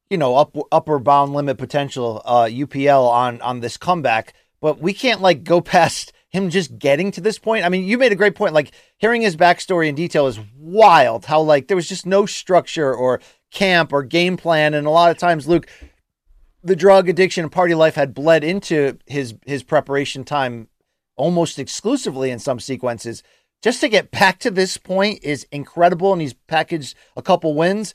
you 0.09 0.17
know, 0.17 0.35
up, 0.35 0.55
upper 0.71 0.99
bound 0.99 1.33
limit 1.33 1.57
potential 1.57 2.21
uh, 2.25 2.45
UPL 2.45 3.07
on 3.09 3.41
on 3.41 3.59
this 3.59 3.77
comeback. 3.77 4.33
But 4.61 4.79
we 4.79 4.93
can't 4.93 5.21
like 5.21 5.43
go 5.43 5.61
past 5.75 6.13
him 6.29 6.49
just 6.49 6.77
getting 6.77 7.11
to 7.11 7.21
this 7.21 7.39
point. 7.39 7.65
I 7.65 7.69
mean, 7.69 7.85
you 7.85 7.97
made 7.97 8.11
a 8.11 8.15
great 8.15 8.35
point. 8.35 8.53
Like 8.53 8.71
hearing 8.97 9.21
his 9.21 9.35
backstory 9.37 9.87
in 9.87 9.95
detail 9.95 10.27
is 10.27 10.39
wild. 10.55 11.25
How 11.25 11.41
like 11.41 11.67
there 11.67 11.77
was 11.77 11.89
just 11.89 12.05
no 12.05 12.25
structure 12.25 12.93
or 12.93 13.21
camp 13.51 13.93
or 13.93 14.03
game 14.03 14.37
plan. 14.37 14.73
And 14.73 14.87
a 14.87 14.91
lot 14.91 15.11
of 15.11 15.17
times, 15.17 15.47
Luke, 15.47 15.67
the 16.63 16.75
drug 16.75 17.07
addiction 17.09 17.43
and 17.43 17.51
party 17.51 17.75
life 17.75 17.95
had 17.95 18.13
bled 18.13 18.43
into 18.43 18.97
his 19.05 19.35
his 19.45 19.63
preparation 19.63 20.23
time 20.23 20.67
almost 21.15 21.59
exclusively 21.59 22.29
in 22.29 22.39
some 22.39 22.59
sequences. 22.59 23.23
Just 23.63 23.81
to 23.81 23.89
get 23.89 24.11
back 24.11 24.39
to 24.39 24.51
this 24.51 24.77
point 24.77 25.19
is 25.23 25.47
incredible, 25.51 26.13
and 26.13 26.21
he's 26.21 26.33
packaged 26.33 26.95
a 27.15 27.21
couple 27.21 27.55
wins. 27.55 27.93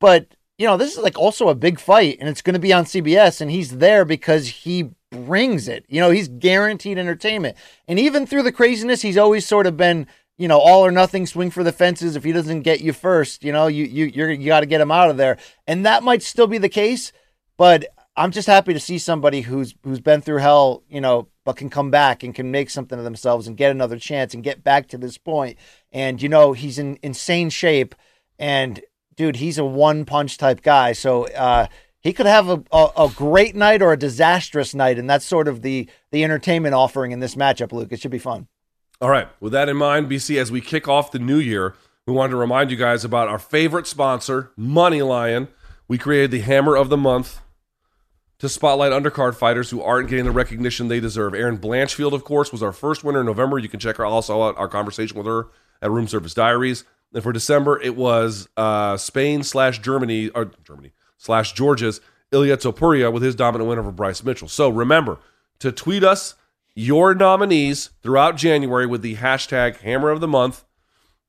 But 0.00 0.34
you 0.58 0.66
know, 0.66 0.76
this 0.76 0.92
is 0.92 1.02
like 1.02 1.18
also 1.18 1.48
a 1.48 1.54
big 1.54 1.80
fight, 1.80 2.18
and 2.20 2.28
it's 2.28 2.42
going 2.42 2.54
to 2.54 2.60
be 2.60 2.72
on 2.72 2.84
CBS, 2.84 3.40
and 3.40 3.50
he's 3.50 3.78
there 3.78 4.04
because 4.04 4.48
he 4.48 4.90
brings 5.10 5.68
it. 5.68 5.86
You 5.88 6.00
know, 6.00 6.10
he's 6.10 6.28
guaranteed 6.28 6.98
entertainment, 6.98 7.56
and 7.86 7.98
even 7.98 8.26
through 8.26 8.42
the 8.42 8.52
craziness, 8.52 9.02
he's 9.02 9.18
always 9.18 9.46
sort 9.46 9.66
of 9.66 9.76
been 9.76 10.06
you 10.38 10.46
know, 10.46 10.58
all 10.58 10.86
or 10.86 10.92
nothing, 10.92 11.26
swing 11.26 11.50
for 11.50 11.64
the 11.64 11.72
fences. 11.72 12.14
If 12.14 12.22
he 12.22 12.32
doesn't 12.32 12.62
get 12.62 12.80
you 12.80 12.92
first, 12.92 13.42
you 13.42 13.52
know, 13.52 13.66
you 13.66 13.84
you 13.84 14.06
you're, 14.06 14.30
you 14.30 14.46
got 14.46 14.60
to 14.60 14.66
get 14.66 14.80
him 14.80 14.92
out 14.92 15.10
of 15.10 15.16
there, 15.16 15.36
and 15.66 15.84
that 15.84 16.04
might 16.04 16.22
still 16.22 16.46
be 16.46 16.58
the 16.58 16.68
case. 16.68 17.12
But 17.56 17.86
I'm 18.16 18.30
just 18.30 18.46
happy 18.46 18.72
to 18.72 18.80
see 18.80 18.98
somebody 18.98 19.42
who's 19.42 19.74
who's 19.82 20.00
been 20.00 20.22
through 20.22 20.38
hell, 20.38 20.84
you 20.88 21.00
know, 21.00 21.28
but 21.44 21.56
can 21.56 21.68
come 21.68 21.90
back 21.90 22.22
and 22.22 22.34
can 22.34 22.52
make 22.52 22.70
something 22.70 22.98
of 22.98 23.04
themselves 23.04 23.48
and 23.48 23.56
get 23.56 23.72
another 23.72 23.98
chance 23.98 24.32
and 24.32 24.44
get 24.44 24.62
back 24.62 24.86
to 24.88 24.98
this 24.98 25.18
point. 25.18 25.58
And 25.92 26.22
you 26.22 26.28
know, 26.28 26.52
he's 26.52 26.78
in 26.78 27.00
insane 27.02 27.50
shape, 27.50 27.96
and 28.38 28.80
dude, 29.18 29.36
he's 29.36 29.58
a 29.58 29.64
one 29.64 30.06
punch 30.06 30.38
type 30.38 30.62
guy. 30.62 30.92
So 30.92 31.26
uh, 31.26 31.66
he 32.00 32.14
could 32.14 32.24
have 32.24 32.48
a, 32.48 32.62
a, 32.72 32.88
a 32.96 33.12
great 33.14 33.54
night 33.54 33.82
or 33.82 33.92
a 33.92 33.98
disastrous 33.98 34.74
night, 34.74 34.98
and 34.98 35.10
that's 35.10 35.26
sort 35.26 35.48
of 35.48 35.60
the 35.60 35.90
the 36.10 36.24
entertainment 36.24 36.74
offering 36.74 37.12
in 37.12 37.20
this 37.20 37.34
matchup. 37.34 37.72
Luke, 37.72 37.92
it 37.92 38.00
should 38.00 38.10
be 38.10 38.18
fun. 38.18 38.48
All 39.02 39.10
right. 39.10 39.28
With 39.40 39.52
that 39.52 39.68
in 39.68 39.76
mind, 39.76 40.10
BC, 40.10 40.40
as 40.40 40.50
we 40.50 40.60
kick 40.60 40.88
off 40.88 41.12
the 41.12 41.18
new 41.18 41.38
year, 41.38 41.74
we 42.06 42.12
wanted 42.12 42.30
to 42.30 42.36
remind 42.36 42.70
you 42.70 42.76
guys 42.76 43.04
about 43.04 43.28
our 43.28 43.38
favorite 43.38 43.86
sponsor, 43.86 44.50
MoneyLion. 44.58 45.48
We 45.86 45.98
created 45.98 46.30
the 46.30 46.40
Hammer 46.40 46.74
of 46.74 46.88
the 46.88 46.96
Month 46.96 47.40
to 48.38 48.48
spotlight 48.48 48.92
undercard 48.92 49.34
fighters 49.34 49.70
who 49.70 49.82
aren't 49.82 50.08
getting 50.08 50.24
the 50.24 50.30
recognition 50.30 50.88
they 50.88 51.00
deserve. 51.00 51.34
Erin 51.34 51.58
Blanchfield, 51.58 52.12
of 52.12 52.24
course, 52.24 52.50
was 52.50 52.62
our 52.62 52.72
first 52.72 53.04
winner 53.04 53.20
in 53.20 53.26
November. 53.26 53.58
You 53.58 53.68
can 53.68 53.80
check 53.80 53.96
her 53.96 54.06
also 54.06 54.42
out 54.42 54.56
our 54.58 54.68
conversation 54.68 55.16
with 55.16 55.26
her 55.26 55.48
at 55.82 55.90
Room 55.90 56.08
Service 56.08 56.34
Diaries. 56.34 56.84
And 57.12 57.22
for 57.22 57.32
December, 57.32 57.80
it 57.80 57.96
was 57.96 58.48
uh, 58.56 58.96
Spain 58.96 59.42
slash 59.42 59.78
Germany 59.78 60.28
or 60.30 60.50
Germany 60.64 60.92
slash 61.16 61.52
Georgia's 61.52 62.00
Ilya 62.32 62.58
Topuria 62.58 63.12
with 63.12 63.22
his 63.22 63.34
dominant 63.34 63.68
win 63.68 63.78
over 63.78 63.90
Bryce 63.90 64.22
Mitchell. 64.22 64.48
So 64.48 64.68
remember 64.68 65.18
to 65.60 65.72
tweet 65.72 66.04
us 66.04 66.34
your 66.74 67.14
nominees 67.14 67.90
throughout 68.02 68.36
January 68.36 68.86
with 68.86 69.02
the 69.02 69.16
hashtag 69.16 69.78
Hammer 69.78 70.10
of 70.10 70.20
the 70.20 70.28
Month, 70.28 70.64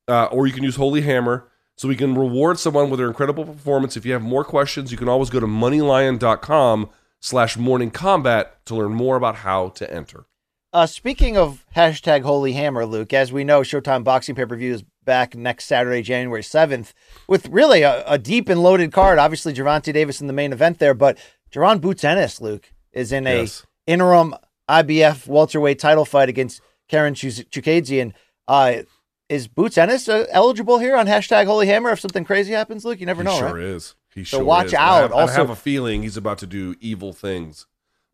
uh, 0.07 0.25
or 0.25 0.45
you 0.45 0.53
can 0.53 0.63
use 0.63 0.75
Holy 0.75 1.01
Hammer 1.01 1.47
so 1.75 1.87
we 1.87 1.95
can 1.95 2.13
reward 2.13 2.59
someone 2.59 2.89
with 2.89 2.99
their 2.99 3.07
incredible 3.07 3.45
performance. 3.45 3.95
If 3.95 4.05
you 4.05 4.11
have 4.13 4.21
more 4.21 4.43
questions, 4.43 4.91
you 4.91 4.97
can 4.97 5.07
always 5.07 5.29
go 5.29 5.39
to 5.39 5.47
moneylion.com 5.47 6.89
slash 7.21 7.57
morning 7.57 7.89
kombat 7.89 8.47
to 8.65 8.75
learn 8.75 8.93
more 8.93 9.15
about 9.15 9.37
how 9.37 9.69
to 9.69 9.91
enter. 9.91 10.25
Uh, 10.71 10.85
speaking 10.85 11.35
of 11.35 11.65
hashtag 11.75 12.21
Holy 12.21 12.53
Hammer, 12.53 12.85
Luke, 12.85 13.11
as 13.11 13.31
we 13.33 13.43
know, 13.43 13.61
Showtime 13.61 14.03
Boxing 14.03 14.35
Pay 14.35 14.45
Per 14.45 14.55
View 14.55 14.73
is 14.73 14.83
back 15.03 15.35
next 15.35 15.65
Saturday, 15.65 16.03
January 16.03 16.43
7th, 16.43 16.93
with 17.27 17.47
really 17.49 17.81
a, 17.81 18.03
a, 18.05 18.19
deep 18.19 18.49
and 18.49 18.61
loaded 18.61 18.91
card. 18.91 19.17
Obviously, 19.17 19.51
Gervonta 19.53 19.91
Davis 19.91 20.21
in 20.21 20.27
the 20.27 20.33
main 20.33 20.53
event 20.53 20.77
there, 20.77 20.93
but 20.93 21.17
Jaron 21.51 21.81
Boots 21.81 22.03
Ennis, 22.03 22.39
Luke, 22.39 22.71
is 22.93 23.11
in 23.11 23.25
a 23.25 23.41
Yes. 23.41 23.65
interim 23.87 24.35
IBF 24.69 25.25
welterweight 25.27 25.79
title 25.79 26.05
fight 26.05 26.29
against 26.29 26.61
Karen 26.87 27.15
Chuk- 27.15 27.49
Chukhadzhian. 27.49 28.13
Uh, 28.47 28.83
is 29.27 29.47
Boots 29.47 29.75
Ennis 29.79 30.07
uh, 30.07 30.25
eligible 30.29 30.77
here 30.77 30.95
on 30.95 31.07
hashtag 31.07 31.45
Holy 31.47 31.65
Hammer 31.65 31.89
if 31.89 31.99
something 31.99 32.23
crazy 32.25 32.53
happens, 32.53 32.85
Luke? 32.85 32.99
You 32.99 33.07
never 33.07 33.23
He 33.23 33.27
know, 33.29 33.39
sure 33.39 33.55
right? 33.55 33.63
is. 33.63 33.95
He 34.13 34.23
So 34.23 34.37
sure 34.37 34.45
watch 34.45 34.67
is. 34.67 34.73
I 34.75 34.77
out. 34.83 35.01
have, 35.01 35.13
I 35.13 35.21
Also- 35.21 35.33
have 35.33 35.49
a 35.49 35.55
feeling 35.55 36.03
he's 36.03 36.17
about 36.17 36.37
to 36.39 36.47
do 36.47 36.75
evil 36.79 37.11
things. 37.13 37.65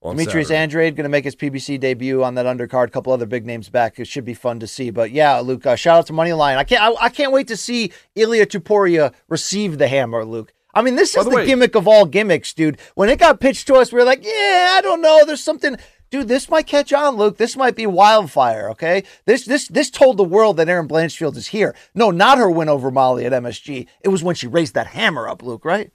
On 0.05 0.15
Demetrius 0.15 0.47
Saturday. 0.49 0.61
Andrade 0.63 0.95
going 0.95 1.03
to 1.03 1.09
make 1.09 1.23
his 1.25 1.35
PBC 1.35 1.79
debut 1.79 2.23
on 2.23 2.35
that 2.35 2.45
undercard. 2.45 2.87
A 2.87 2.91
couple 2.91 3.11
other 3.11 3.25
big 3.25 3.45
names 3.45 3.69
back. 3.69 3.99
It 3.99 4.07
should 4.07 4.25
be 4.25 4.33
fun 4.33 4.59
to 4.59 4.67
see. 4.67 4.89
But 4.89 5.11
yeah, 5.11 5.39
Luke, 5.39 5.65
uh, 5.65 5.75
shout 5.75 5.97
out 5.97 6.07
to 6.07 6.13
MoneyLion. 6.13 6.57
I 6.57 6.63
can't. 6.63 6.81
I, 6.81 7.05
I 7.05 7.09
can't 7.09 7.31
wait 7.31 7.47
to 7.47 7.57
see 7.57 7.91
Ilya 8.15 8.45
Topuria 8.47 9.13
receive 9.27 9.77
the 9.77 9.87
hammer, 9.87 10.23
Luke. 10.23 10.53
I 10.73 10.81
mean, 10.81 10.95
this 10.95 11.15
By 11.15 11.19
is 11.21 11.25
the 11.25 11.29
the, 11.31 11.35
way- 11.37 11.45
gimmick 11.45 11.75
of 11.75 11.87
all 11.87 12.05
gimmicks, 12.05 12.53
dude. 12.53 12.77
When 12.95 13.09
it 13.09 13.17
got 13.19 13.39
pitched 13.39 13.67
to 13.67 13.75
us, 13.75 13.91
we 13.91 13.99
were 13.99 14.05
like, 14.05 14.23
yeah, 14.25 14.73
I 14.73 14.81
don't 14.83 15.01
know. 15.01 15.23
There's 15.25 15.43
something. 15.43 15.77
Dude, 16.11 16.27
this 16.27 16.49
might 16.49 16.67
catch 16.67 16.93
on, 16.93 17.15
Luke. 17.17 17.37
This 17.37 17.57
might 17.57 17.75
be 17.75 17.87
wildfire. 17.87 18.69
Okay, 18.71 19.03
this 19.25 19.45
this 19.45 19.67
this 19.69 19.89
told 19.89 20.17
the 20.17 20.23
world 20.23 20.57
that 20.57 20.69
Erin 20.69 20.87
Blanchfield 20.87 21.35
is 21.35 21.47
here. 21.47 21.75
No, 21.95 22.11
not 22.11 22.37
her 22.37 22.49
win 22.51 22.69
over 22.69 22.91
Molly 22.91 23.25
at 23.25 23.31
MSG. 23.31 23.87
It 24.01 24.09
was 24.09 24.23
when 24.23 24.35
she 24.35 24.47
raised 24.47 24.75
that 24.75 24.87
hammer 24.87 25.27
up, 25.27 25.41
Luke. 25.41 25.65
Right? 25.65 25.91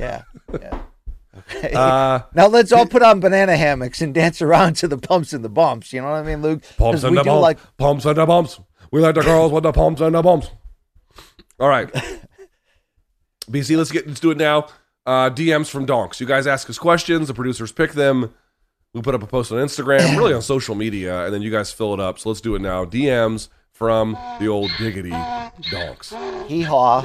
Yeah. 0.00 0.22
Yeah. 0.60 0.82
Okay. 1.38 1.72
Uh, 1.72 2.20
now 2.34 2.46
let's 2.48 2.72
all 2.72 2.86
put 2.86 3.02
on 3.02 3.20
banana 3.20 3.56
hammocks 3.56 4.00
and 4.00 4.12
dance 4.14 4.42
around 4.42 4.74
to 4.76 4.88
the 4.88 4.98
pumps 4.98 5.32
and 5.32 5.44
the 5.44 5.48
bumps. 5.48 5.92
You 5.92 6.00
know 6.00 6.10
what 6.10 6.16
I 6.16 6.22
mean, 6.22 6.42
Luke? 6.42 6.62
Pumps 6.76 7.02
and 7.04 7.12
we 7.12 7.18
the 7.18 7.22
do 7.22 7.30
bumps. 7.30 7.42
like 7.42 7.58
pumps 7.76 8.04
and 8.04 8.16
the 8.16 8.26
bumps. 8.26 8.60
We 8.90 9.00
like 9.00 9.14
the 9.14 9.22
girls 9.22 9.52
with 9.52 9.62
the 9.62 9.72
pumps 9.72 10.00
and 10.00 10.14
the 10.14 10.22
bumps. 10.22 10.50
All 11.60 11.68
right. 11.68 11.88
BC, 13.50 13.76
let's 13.76 13.92
get 13.92 14.06
let's 14.06 14.20
do 14.20 14.30
it 14.30 14.38
now. 14.38 14.66
Uh, 15.06 15.30
DMs 15.30 15.68
from 15.68 15.86
Donks. 15.86 16.20
You 16.20 16.26
guys 16.26 16.46
ask 16.46 16.68
us 16.70 16.78
questions. 16.78 17.28
The 17.28 17.34
producers 17.34 17.72
pick 17.72 17.92
them. 17.92 18.34
We 18.92 19.02
put 19.02 19.14
up 19.14 19.22
a 19.22 19.26
post 19.26 19.52
on 19.52 19.58
Instagram, 19.58 20.16
really 20.18 20.34
on 20.34 20.42
social 20.42 20.74
media, 20.74 21.24
and 21.24 21.34
then 21.34 21.42
you 21.42 21.50
guys 21.50 21.72
fill 21.72 21.94
it 21.94 22.00
up. 22.00 22.18
So 22.18 22.28
let's 22.28 22.40
do 22.40 22.54
it 22.54 22.60
now. 22.60 22.84
DMs 22.84 23.48
from 23.72 24.16
the 24.40 24.46
old 24.48 24.70
diggity 24.78 25.10
Donks. 25.70 26.12
hee 26.48 26.62
haw. 26.62 27.04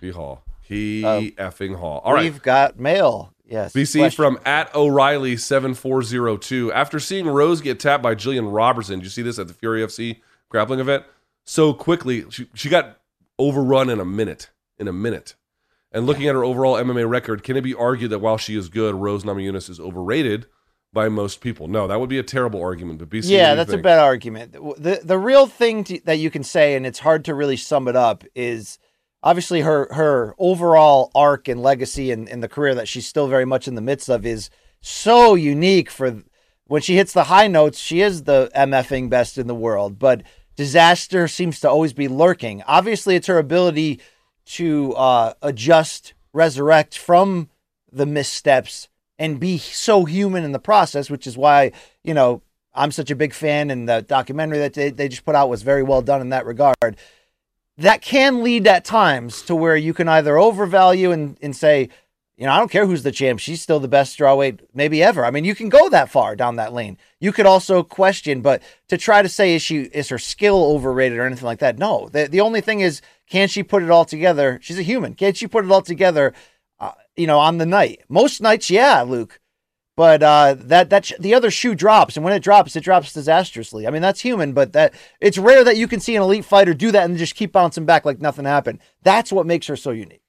He 0.00 0.10
haw. 0.10 0.38
He 0.64 1.04
uh, 1.04 1.20
effing 1.36 1.78
haw. 1.78 1.98
All 1.98 2.14
right. 2.14 2.24
We've 2.24 2.40
got 2.42 2.78
mail. 2.78 3.34
Yes. 3.46 3.74
BC 3.74 4.00
Question. 4.00 4.16
from 4.16 4.40
at 4.46 4.74
O'Reilly 4.74 5.36
seven 5.36 5.74
four 5.74 6.02
zero 6.02 6.38
two. 6.38 6.72
After 6.72 6.98
seeing 6.98 7.26
Rose 7.28 7.60
get 7.60 7.78
tapped 7.78 8.02
by 8.02 8.14
Gillian 8.14 8.46
Robertson, 8.46 8.98
did 8.98 9.04
you 9.04 9.10
see 9.10 9.22
this 9.22 9.38
at 9.38 9.46
the 9.46 9.54
Fury 9.54 9.82
FC 9.82 10.20
grappling 10.48 10.80
event? 10.80 11.04
So 11.44 11.74
quickly, 11.74 12.24
she 12.30 12.48
she 12.54 12.70
got 12.70 12.98
overrun 13.38 13.90
in 13.90 14.00
a 14.00 14.04
minute. 14.06 14.50
In 14.78 14.88
a 14.88 14.92
minute. 14.92 15.34
And 15.92 16.06
looking 16.06 16.26
at 16.26 16.34
her 16.34 16.42
overall 16.42 16.74
MMA 16.74 17.08
record, 17.08 17.44
can 17.44 17.56
it 17.56 17.60
be 17.60 17.74
argued 17.74 18.10
that 18.10 18.18
while 18.18 18.38
she 18.38 18.56
is 18.56 18.68
good, 18.68 18.96
Rose 18.96 19.22
Namajunas 19.22 19.70
is 19.70 19.78
overrated 19.78 20.46
by 20.92 21.08
most 21.08 21.40
people? 21.40 21.68
No, 21.68 21.86
that 21.86 22.00
would 22.00 22.08
be 22.08 22.18
a 22.18 22.24
terrible 22.24 22.60
argument. 22.60 22.98
But 22.98 23.10
BC, 23.10 23.28
Yeah, 23.28 23.54
that's 23.54 23.72
a 23.72 23.78
bad 23.78 24.00
argument. 24.00 24.52
The 24.52 25.00
the 25.04 25.18
real 25.18 25.46
thing 25.46 25.84
to, 25.84 26.00
that 26.06 26.18
you 26.18 26.30
can 26.30 26.42
say, 26.42 26.74
and 26.74 26.86
it's 26.86 26.98
hard 26.98 27.26
to 27.26 27.34
really 27.34 27.56
sum 27.56 27.86
it 27.86 27.94
up, 27.94 28.24
is 28.34 28.78
obviously 29.24 29.62
her 29.62 29.88
her 29.92 30.36
overall 30.38 31.10
arc 31.14 31.48
and 31.48 31.60
legacy 31.60 32.12
and, 32.12 32.28
and 32.28 32.42
the 32.42 32.48
career 32.48 32.74
that 32.76 32.86
she's 32.86 33.06
still 33.06 33.26
very 33.26 33.46
much 33.46 33.66
in 33.66 33.74
the 33.74 33.80
midst 33.80 34.08
of 34.08 34.24
is 34.24 34.50
so 34.80 35.34
unique 35.34 35.90
for 35.90 36.22
when 36.66 36.82
she 36.82 36.96
hits 36.96 37.12
the 37.12 37.24
high 37.24 37.48
notes, 37.48 37.78
she 37.78 38.00
is 38.00 38.22
the 38.22 38.50
MFing 38.54 39.10
best 39.10 39.36
in 39.36 39.46
the 39.46 39.54
world, 39.54 39.98
but 39.98 40.22
disaster 40.56 41.28
seems 41.28 41.60
to 41.60 41.68
always 41.68 41.92
be 41.92 42.08
lurking. 42.08 42.62
Obviously, 42.66 43.16
it's 43.16 43.26
her 43.26 43.38
ability 43.38 44.00
to 44.46 44.94
uh, 44.94 45.34
adjust, 45.42 46.14
resurrect 46.32 46.96
from 46.96 47.50
the 47.92 48.06
missteps, 48.06 48.88
and 49.18 49.38
be 49.38 49.58
so 49.58 50.04
human 50.04 50.42
in 50.42 50.52
the 50.52 50.58
process, 50.58 51.10
which 51.10 51.26
is 51.26 51.36
why, 51.36 51.72
you 52.02 52.14
know, 52.14 52.42
I'm 52.74 52.90
such 52.90 53.10
a 53.10 53.16
big 53.16 53.34
fan, 53.34 53.70
and 53.70 53.88
the 53.88 54.02
documentary 54.02 54.58
that 54.58 54.74
they, 54.74 54.90
they 54.90 55.08
just 55.08 55.24
put 55.24 55.34
out 55.34 55.48
was 55.48 55.62
very 55.62 55.82
well 55.82 56.02
done 56.02 56.20
in 56.20 56.30
that 56.30 56.46
regard. 56.46 56.96
That 57.76 58.02
can 58.02 58.44
lead 58.44 58.66
at 58.66 58.84
times 58.84 59.42
to 59.42 59.54
where 59.54 59.76
you 59.76 59.92
can 59.92 60.08
either 60.08 60.38
overvalue 60.38 61.10
and, 61.10 61.36
and 61.42 61.56
say, 61.56 61.88
you 62.36 62.46
know, 62.46 62.52
I 62.52 62.58
don't 62.58 62.70
care 62.70 62.86
who's 62.86 63.04
the 63.04 63.12
champ. 63.12 63.38
She's 63.38 63.62
still 63.62 63.78
the 63.78 63.88
best 63.88 64.18
strawweight, 64.18 64.60
maybe 64.74 65.02
ever. 65.02 65.24
I 65.24 65.30
mean, 65.30 65.44
you 65.44 65.54
can 65.54 65.68
go 65.68 65.88
that 65.88 66.10
far 66.10 66.34
down 66.34 66.56
that 66.56 66.72
lane. 66.72 66.98
You 67.20 67.30
could 67.32 67.46
also 67.46 67.84
question, 67.84 68.40
but 68.40 68.60
to 68.88 68.98
try 68.98 69.22
to 69.22 69.28
say 69.28 69.54
is 69.54 69.62
she 69.62 69.82
is 69.82 70.08
her 70.08 70.18
skill 70.18 70.64
overrated 70.64 71.18
or 71.18 71.26
anything 71.26 71.44
like 71.44 71.60
that? 71.60 71.78
No. 71.78 72.08
The 72.08 72.26
the 72.26 72.40
only 72.40 72.60
thing 72.60 72.80
is, 72.80 73.00
can 73.28 73.46
she 73.46 73.62
put 73.62 73.84
it 73.84 73.90
all 73.90 74.04
together? 74.04 74.58
She's 74.62 74.78
a 74.78 74.82
human. 74.82 75.14
can't 75.14 75.36
she 75.36 75.46
put 75.46 75.64
it 75.64 75.70
all 75.70 75.82
together? 75.82 76.34
Uh, 76.80 76.92
you 77.16 77.28
know, 77.28 77.38
on 77.38 77.58
the 77.58 77.66
night. 77.66 78.02
Most 78.08 78.40
nights, 78.40 78.68
yeah, 78.68 79.02
Luke. 79.02 79.40
But 79.96 80.22
uh, 80.22 80.56
that 80.58 80.90
that 80.90 81.04
sh- 81.06 81.12
the 81.20 81.34
other 81.34 81.50
shoe 81.50 81.74
drops, 81.74 82.16
and 82.16 82.24
when 82.24 82.34
it 82.34 82.42
drops, 82.42 82.74
it 82.74 82.82
drops 82.82 83.12
disastrously. 83.12 83.86
I 83.86 83.90
mean, 83.90 84.02
that's 84.02 84.20
human, 84.20 84.52
but 84.52 84.72
that 84.72 84.92
it's 85.20 85.38
rare 85.38 85.62
that 85.62 85.76
you 85.76 85.86
can 85.86 86.00
see 86.00 86.16
an 86.16 86.22
elite 86.22 86.44
fighter 86.44 86.74
do 86.74 86.90
that 86.90 87.04
and 87.04 87.16
just 87.16 87.36
keep 87.36 87.52
bouncing 87.52 87.84
back 87.84 88.04
like 88.04 88.20
nothing 88.20 88.44
happened. 88.44 88.80
That's 89.02 89.30
what 89.30 89.46
makes 89.46 89.68
her 89.68 89.76
so 89.76 89.90
unique. 89.90 90.22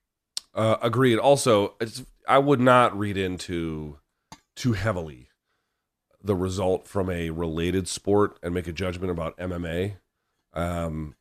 Uh, 0.53 0.77
agreed. 0.81 1.17
Also, 1.17 1.73
I 2.27 2.37
would 2.37 2.59
not 2.59 2.97
read 2.97 3.17
into 3.17 3.97
too 4.55 4.73
heavily 4.73 5.29
the 6.23 6.35
result 6.35 6.87
from 6.87 7.09
a 7.09 7.29
related 7.29 7.87
sport 7.87 8.37
and 8.41 8.53
make 8.53 8.67
a 8.67 8.71
judgment 8.71 9.11
about 9.11 9.37
MMA. 9.37 9.97
Um, 10.53 11.15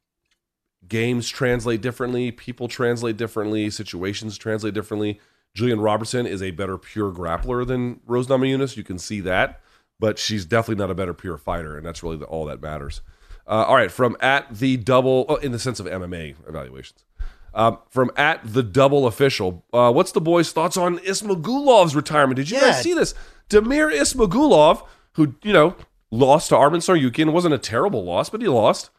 games 0.86 1.28
translate 1.28 1.80
differently, 1.80 2.30
people 2.30 2.68
translate 2.68 3.16
differently, 3.16 3.70
situations 3.70 4.38
translate 4.38 4.74
differently. 4.74 5.20
Gillian 5.54 5.80
Robertson 5.80 6.26
is 6.26 6.42
a 6.42 6.50
better 6.50 6.76
pure 6.76 7.12
grappler 7.12 7.66
than 7.66 8.00
Rose 8.06 8.26
Namajunas. 8.26 8.76
You 8.76 8.82
can 8.82 8.98
see 8.98 9.20
that, 9.20 9.60
but 10.00 10.18
she's 10.18 10.44
definitely 10.44 10.82
not 10.82 10.90
a 10.90 10.94
better 10.94 11.14
pure 11.14 11.38
fighter, 11.38 11.76
and 11.76 11.86
that's 11.86 12.02
really 12.02 12.16
the, 12.16 12.24
all 12.26 12.44
that 12.46 12.60
matters. 12.60 13.02
Uh, 13.46 13.64
all 13.64 13.76
right, 13.76 13.90
from 13.90 14.16
at 14.20 14.52
the 14.52 14.76
double, 14.76 15.26
oh, 15.28 15.36
in 15.36 15.52
the 15.52 15.58
sense 15.58 15.78
of 15.78 15.86
MMA 15.86 16.34
evaluations. 16.48 17.04
Um, 17.54 17.78
from 17.88 18.10
at 18.16 18.40
the 18.44 18.64
double 18.64 19.06
official, 19.06 19.64
uh, 19.72 19.92
what's 19.92 20.10
the 20.10 20.20
boys' 20.20 20.50
thoughts 20.50 20.76
on 20.76 20.98
Ismagulov's 20.98 21.94
retirement? 21.94 22.36
Did 22.36 22.50
you 22.50 22.56
Yeah. 22.56 22.72
guys 22.72 22.82
see 22.82 22.94
this? 22.94 23.14
Damir 23.48 23.92
Ismagulov, 23.96 24.84
who 25.12 25.34
you 25.44 25.52
know 25.52 25.76
lost 26.10 26.48
to 26.48 26.56
Arman 26.56 26.78
Tsarukyan, 26.78 27.32
wasn't 27.32 27.54
a 27.54 27.58
terrible 27.58 28.02
loss, 28.04 28.28
but 28.28 28.40
he 28.42 28.48
lost. 28.48 28.90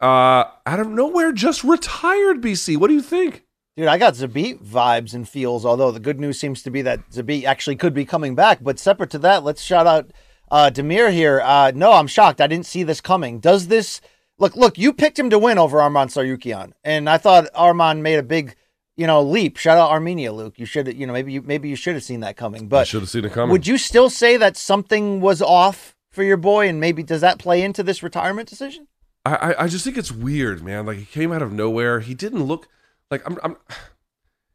Uh, 0.00 0.44
out 0.66 0.78
of 0.78 0.86
nowhere, 0.88 1.32
just 1.32 1.64
retired. 1.64 2.40
BC, 2.42 2.76
what 2.76 2.88
do 2.88 2.94
you 2.94 3.02
think? 3.02 3.42
Dude, 3.76 3.88
I 3.88 3.98
got 3.98 4.14
Zabit 4.14 4.64
vibes 4.64 5.12
and 5.12 5.28
feels, 5.28 5.66
although 5.66 5.90
the 5.90 6.00
good 6.00 6.18
news 6.18 6.40
seems 6.40 6.62
to 6.62 6.70
be 6.70 6.80
that 6.82 7.10
Zabit 7.10 7.44
actually 7.44 7.76
could 7.76 7.92
be 7.92 8.06
coming 8.06 8.34
back. 8.34 8.60
But 8.62 8.78
separate 8.78 9.10
to 9.10 9.18
that, 9.18 9.44
let's 9.44 9.60
shout 9.60 9.86
out 9.86 10.12
uh, 10.50 10.70
Damir 10.72 11.12
here. 11.12 11.42
Uh, 11.42 11.72
no, 11.74 11.92
I'm 11.92 12.06
shocked. 12.06 12.40
I 12.40 12.46
didn't 12.46 12.64
see 12.64 12.84
this 12.84 13.02
coming. 13.02 13.38
Does 13.38 13.68
this 13.68 14.00
look? 14.38 14.56
Look, 14.56 14.78
you 14.78 14.94
picked 14.94 15.18
him 15.18 15.28
to 15.28 15.38
win 15.38 15.58
over 15.58 15.76
Arman 15.76 16.06
Tsarukyan, 16.06 16.72
and 16.84 17.06
I 17.06 17.18
thought 17.18 17.52
Arman 17.52 18.00
made 18.00 18.18
a 18.18 18.22
big, 18.22 18.56
you 18.96 19.06
know, 19.06 19.20
leap. 19.20 19.58
Shout 19.58 19.76
out 19.76 19.90
Armenia, 19.90 20.32
Luke. 20.32 20.58
You 20.58 20.64
should, 20.64 20.96
you 20.96 21.06
know, 21.06 21.12
maybe 21.12 21.34
you 21.34 21.42
maybe 21.42 21.68
you 21.68 21.76
should 21.76 21.96
have 21.96 22.04
seen 22.04 22.20
that 22.20 22.38
coming. 22.38 22.68
But 22.68 22.88
should 22.88 23.02
have 23.02 23.10
seen 23.10 23.26
it 23.26 23.32
coming. 23.32 23.52
would 23.52 23.66
you 23.66 23.76
still 23.76 24.08
say 24.08 24.38
that 24.38 24.56
something 24.56 25.20
was 25.20 25.42
off 25.42 25.94
for 26.10 26.22
your 26.22 26.38
boy, 26.38 26.66
and 26.66 26.80
maybe 26.80 27.02
does 27.02 27.20
that 27.20 27.38
play 27.38 27.60
into 27.60 27.82
this 27.82 28.02
retirement 28.02 28.48
decision? 28.48 28.88
I, 29.26 29.34
I 29.34 29.64
I 29.64 29.68
just 29.68 29.84
think 29.84 29.98
it's 29.98 30.12
weird, 30.12 30.62
man. 30.62 30.86
Like 30.86 30.96
he 30.96 31.04
came 31.04 31.30
out 31.30 31.42
of 31.42 31.52
nowhere. 31.52 32.00
He 32.00 32.14
didn't 32.14 32.44
look 32.44 32.68
like 33.10 33.22
I'm. 33.26 33.38
I'm 33.42 33.56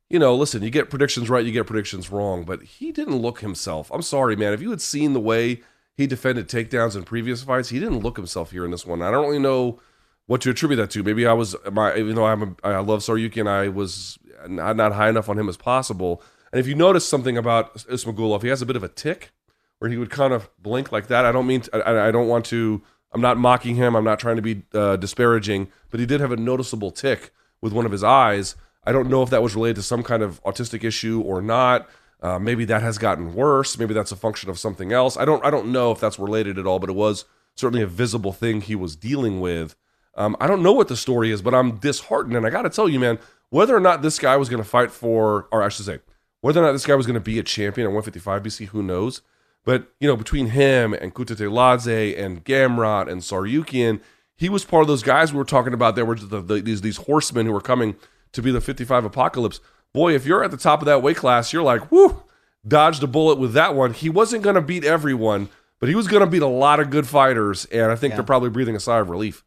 you 0.09 0.19
know, 0.19 0.35
listen. 0.35 0.61
You 0.61 0.69
get 0.69 0.89
predictions 0.89 1.29
right, 1.29 1.45
you 1.45 1.53
get 1.53 1.67
predictions 1.67 2.11
wrong, 2.11 2.43
but 2.43 2.61
he 2.63 2.91
didn't 2.91 3.17
look 3.17 3.39
himself. 3.39 3.89
I'm 3.93 4.01
sorry, 4.01 4.35
man. 4.35 4.51
If 4.51 4.61
you 4.61 4.69
had 4.69 4.81
seen 4.81 5.13
the 5.13 5.21
way 5.21 5.61
he 5.95 6.05
defended 6.05 6.49
takedowns 6.49 6.97
in 6.97 7.03
previous 7.03 7.43
fights, 7.43 7.69
he 7.69 7.79
didn't 7.79 7.99
look 7.99 8.17
himself 8.17 8.51
here 8.51 8.65
in 8.65 8.71
this 8.71 8.85
one. 8.85 9.01
I 9.01 9.09
don't 9.09 9.25
really 9.25 9.39
know 9.39 9.79
what 10.25 10.41
to 10.41 10.49
attribute 10.49 10.77
that 10.77 10.89
to. 10.91 11.03
Maybe 11.03 11.25
I 11.25 11.33
was 11.33 11.55
my, 11.71 11.95
even 11.95 12.15
though 12.15 12.25
I'm 12.25 12.43
a, 12.43 12.55
I 12.63 12.79
love 12.79 12.99
Saryuki 12.99 13.39
and 13.39 13.49
I 13.49 13.69
was 13.69 14.19
not, 14.47 14.75
not 14.75 14.93
high 14.93 15.09
enough 15.09 15.29
on 15.29 15.39
him 15.39 15.47
as 15.47 15.57
possible. 15.57 16.21
And 16.51 16.59
if 16.59 16.67
you 16.67 16.75
notice 16.75 17.07
something 17.07 17.37
about 17.37 17.75
Ismagulov, 17.75 18.41
he 18.41 18.49
has 18.49 18.61
a 18.61 18.65
bit 18.65 18.75
of 18.75 18.83
a 18.83 18.89
tick 18.89 19.31
where 19.79 19.89
he 19.89 19.97
would 19.97 20.09
kind 20.09 20.33
of 20.33 20.49
blink 20.61 20.91
like 20.91 21.07
that. 21.07 21.25
I 21.25 21.31
don't 21.31 21.47
mean, 21.47 21.61
to, 21.61 21.87
I, 21.87 22.07
I 22.07 22.11
don't 22.11 22.27
want 22.27 22.45
to. 22.45 22.81
I'm 23.13 23.21
not 23.21 23.37
mocking 23.37 23.75
him. 23.75 23.95
I'm 23.95 24.03
not 24.03 24.19
trying 24.19 24.37
to 24.37 24.41
be 24.41 24.63
uh, 24.73 24.95
disparaging, 24.95 25.69
but 25.89 25.99
he 25.99 26.05
did 26.05 26.21
have 26.21 26.31
a 26.31 26.37
noticeable 26.37 26.91
tick 26.91 27.33
with 27.61 27.73
one 27.73 27.85
of 27.85 27.91
his 27.91 28.03
eyes. 28.03 28.55
I 28.83 28.91
don't 28.91 29.09
know 29.09 29.21
if 29.21 29.29
that 29.29 29.43
was 29.43 29.55
related 29.55 29.75
to 29.77 29.83
some 29.83 30.03
kind 30.03 30.23
of 30.23 30.43
autistic 30.43 30.83
issue 30.83 31.21
or 31.21 31.41
not. 31.41 31.87
Uh, 32.21 32.37
maybe 32.37 32.65
that 32.65 32.81
has 32.81 32.97
gotten 32.97 33.33
worse. 33.33 33.77
Maybe 33.77 33.93
that's 33.93 34.11
a 34.11 34.15
function 34.15 34.49
of 34.49 34.59
something 34.59 34.91
else. 34.91 35.17
I 35.17 35.25
don't. 35.25 35.43
I 35.43 35.49
don't 35.49 35.71
know 35.71 35.91
if 35.91 35.99
that's 35.99 36.19
related 36.19 36.59
at 36.59 36.67
all. 36.67 36.79
But 36.79 36.89
it 36.89 36.95
was 36.95 37.25
certainly 37.55 37.83
a 37.83 37.87
visible 37.87 38.31
thing 38.31 38.61
he 38.61 38.75
was 38.75 38.95
dealing 38.95 39.41
with. 39.41 39.75
Um, 40.15 40.35
I 40.39 40.47
don't 40.47 40.61
know 40.61 40.73
what 40.73 40.87
the 40.87 40.97
story 40.97 41.31
is, 41.31 41.41
but 41.41 41.55
I'm 41.55 41.77
disheartened, 41.77 42.35
and 42.35 42.45
I 42.45 42.49
got 42.49 42.63
to 42.63 42.69
tell 42.69 42.89
you, 42.89 42.99
man, 42.99 43.17
whether 43.49 43.75
or 43.75 43.79
not 43.79 44.01
this 44.01 44.19
guy 44.19 44.35
was 44.37 44.49
going 44.49 44.61
to 44.61 44.67
fight 44.67 44.91
for, 44.91 45.47
or 45.51 45.63
I 45.63 45.69
should 45.69 45.85
say, 45.85 45.99
whether 46.41 46.61
or 46.61 46.65
not 46.65 46.73
this 46.73 46.85
guy 46.85 46.95
was 46.95 47.05
going 47.05 47.15
to 47.15 47.19
be 47.21 47.39
a 47.39 47.43
champion 47.43 47.85
at 47.85 47.93
155 47.93 48.43
BC, 48.43 48.67
who 48.67 48.83
knows? 48.83 49.21
But 49.63 49.87
you 49.99 50.07
know, 50.07 50.17
between 50.17 50.47
him 50.47 50.93
and 50.93 51.13
Kutateladze 51.13 52.19
and 52.19 52.43
Gamrot 52.43 53.09
and 53.09 53.21
Tsarukyan, 53.21 54.01
he 54.41 54.49
was 54.49 54.65
part 54.65 54.81
of 54.81 54.87
those 54.87 55.03
guys 55.03 55.31
we 55.31 55.37
were 55.37 55.45
talking 55.45 55.73
about. 55.73 55.95
There 55.95 56.03
were 56.05 56.15
the, 56.15 56.41
the, 56.41 56.61
these 56.61 56.81
these 56.81 56.97
horsemen 56.97 57.45
who 57.45 57.51
were 57.53 57.61
coming 57.61 57.95
to 58.33 58.41
be 58.41 58.51
the 58.51 58.59
55 58.59 59.05
apocalypse. 59.05 59.59
Boy, 59.93 60.15
if 60.15 60.25
you're 60.25 60.43
at 60.43 60.49
the 60.51 60.57
top 60.57 60.81
of 60.81 60.85
that 60.87 61.03
weight 61.03 61.17
class, 61.17 61.53
you're 61.53 61.61
like, 61.63 61.91
whoo, 61.91 62.23
dodged 62.67 63.03
a 63.03 63.07
bullet 63.07 63.37
with 63.37 63.53
that 63.53 63.75
one. 63.75 63.93
He 63.93 64.09
wasn't 64.09 64.41
going 64.43 64.55
to 64.55 64.61
beat 64.61 64.83
everyone, 64.83 65.49
but 65.79 65.89
he 65.89 65.95
was 65.95 66.07
going 66.07 66.21
to 66.21 66.27
beat 66.29 66.41
a 66.41 66.47
lot 66.47 66.79
of 66.79 66.89
good 66.89 67.07
fighters, 67.07 67.65
and 67.65 67.91
I 67.91 67.95
think 67.95 68.11
Yeah. 68.11 68.17
they're 68.17 68.25
probably 68.25 68.49
breathing 68.49 68.75
a 68.75 68.79
sigh 68.79 68.99
of 68.99 69.09
relief. 69.09 69.43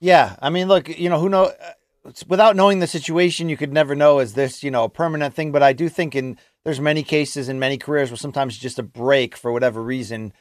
Yeah, 0.00 0.34
I 0.42 0.50
mean, 0.50 0.66
look, 0.68 0.88
you 0.88 1.08
know, 1.08 1.20
who 1.20 1.28
know 1.28 1.44
uh, 2.04 2.10
without 2.26 2.56
knowing 2.56 2.80
the 2.80 2.86
situation, 2.88 3.48
you 3.48 3.56
could 3.56 3.72
never 3.72 3.94
know 3.94 4.18
is 4.18 4.34
this, 4.34 4.64
you 4.64 4.70
know, 4.70 4.84
a 4.84 4.88
permanent 4.88 5.34
thing. 5.34 5.52
But 5.52 5.62
I 5.62 5.72
do 5.72 5.88
think 5.88 6.16
in 6.16 6.38
there's 6.64 6.80
many 6.80 7.02
cases 7.04 7.48
in 7.48 7.58
many 7.60 7.78
careers 7.78 8.10
where 8.10 8.16
sometimes 8.16 8.58
just 8.58 8.78
a 8.80 8.82
break 8.82 9.36
for 9.36 9.52
whatever 9.52 9.80
reason 9.82 10.32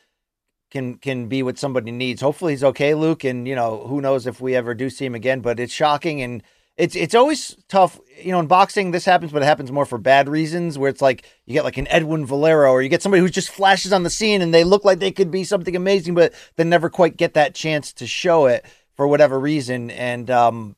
can 0.72 0.96
can 0.96 1.28
be 1.28 1.44
what 1.44 1.60
somebody 1.60 1.92
needs. 1.92 2.22
Hopefully 2.22 2.54
he's 2.54 2.64
okay, 2.64 2.96
Luke, 2.96 3.24
and 3.24 3.48
you 3.48 3.56
know, 3.56 3.86
who 3.88 4.02
knows 4.02 4.26
if 4.26 4.42
we 4.42 4.56
ever 4.56 4.74
do 4.74 4.90
see 4.90 5.06
him 5.06 5.16
again. 5.16 5.42
But 5.42 5.60
it's 5.60 5.74
shocking 5.74 6.22
and 6.22 6.42
it's 6.78 6.96
it's 6.96 7.14
always 7.14 7.58
tough. 7.68 8.00
You 8.18 8.32
know, 8.32 8.40
in 8.40 8.48
boxing 8.48 8.92
this 8.92 9.06
happens, 9.06 9.32
but 9.32 9.42
it 9.42 9.46
happens 9.46 9.72
more 9.72 9.86
for 9.86 9.98
bad 9.98 10.30
reasons. 10.30 10.80
Where 10.80 10.90
it's 10.90 11.02
like 11.02 11.26
you 11.46 11.54
get 11.54 11.64
like 11.64 11.78
an 11.78 11.88
Edwin 11.90 12.26
Valero, 12.26 12.72
or 12.72 12.82
you 12.82 12.90
get 12.90 13.02
somebody 13.02 13.22
who 13.22 13.30
just 13.30 13.50
flashes 13.50 13.94
on 13.94 14.04
the 14.04 14.10
scene 14.10 14.42
and 14.42 14.54
they 14.54 14.64
look 14.64 14.86
like 14.86 15.00
they 15.00 15.12
could 15.12 15.30
be 15.30 15.44
something 15.44 15.76
amazing, 15.76 16.16
but 16.16 16.34
they 16.56 16.64
never 16.64 16.90
quite 16.90 17.18
get 17.18 17.34
that 17.34 17.54
chance 17.54 17.94
to 17.94 18.08
show 18.08 18.46
it 18.46 18.66
for 18.96 19.08
whatever 19.08 19.40
reason. 19.40 19.92
And 19.92 20.32
um, 20.32 20.76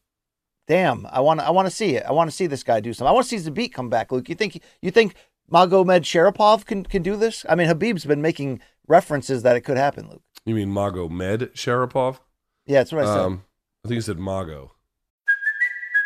damn, 0.68 1.08
I 1.12 1.20
want 1.20 1.40
I 1.40 1.52
want 1.52 1.68
to 1.68 1.76
see 1.76 1.96
it. 1.96 2.04
I 2.08 2.12
want 2.12 2.30
to 2.30 2.36
see 2.36 2.48
this 2.48 2.64
guy 2.64 2.80
do 2.80 2.94
something. 2.94 3.10
I 3.10 3.14
want 3.14 3.28
to 3.28 3.40
see 3.40 3.50
Zabit 3.50 3.74
come 3.74 3.90
back. 3.90 4.12
Luke, 4.12 4.28
you 4.28 4.36
think 4.36 4.62
you 4.82 4.92
think 4.92 5.16
Magomed 5.52 6.02
Sharapov 6.02 6.66
can 6.66 6.84
can 6.84 7.04
do 7.04 7.16
this? 7.16 7.46
I 7.48 7.56
mean, 7.56 7.70
Khabib's 7.70 8.06
been 8.06 8.22
making 8.22 8.60
references 8.88 9.44
that 9.44 9.56
it 9.56 9.62
could 9.62 9.78
happen. 9.78 10.10
Luke, 10.10 10.22
You 10.46 10.56
mean 10.56 10.70
Mago 10.70 11.08
Med 11.10 11.52
Sharapov? 11.54 12.20
yeah, 12.66 12.80
that's 12.80 12.92
what 12.92 13.04
I 13.04 13.08
said. 13.08 13.20
Um, 13.20 13.44
I 13.84 13.88
think 13.90 13.96
you 13.96 14.02
said 14.02 14.20
Mago. 14.20 14.72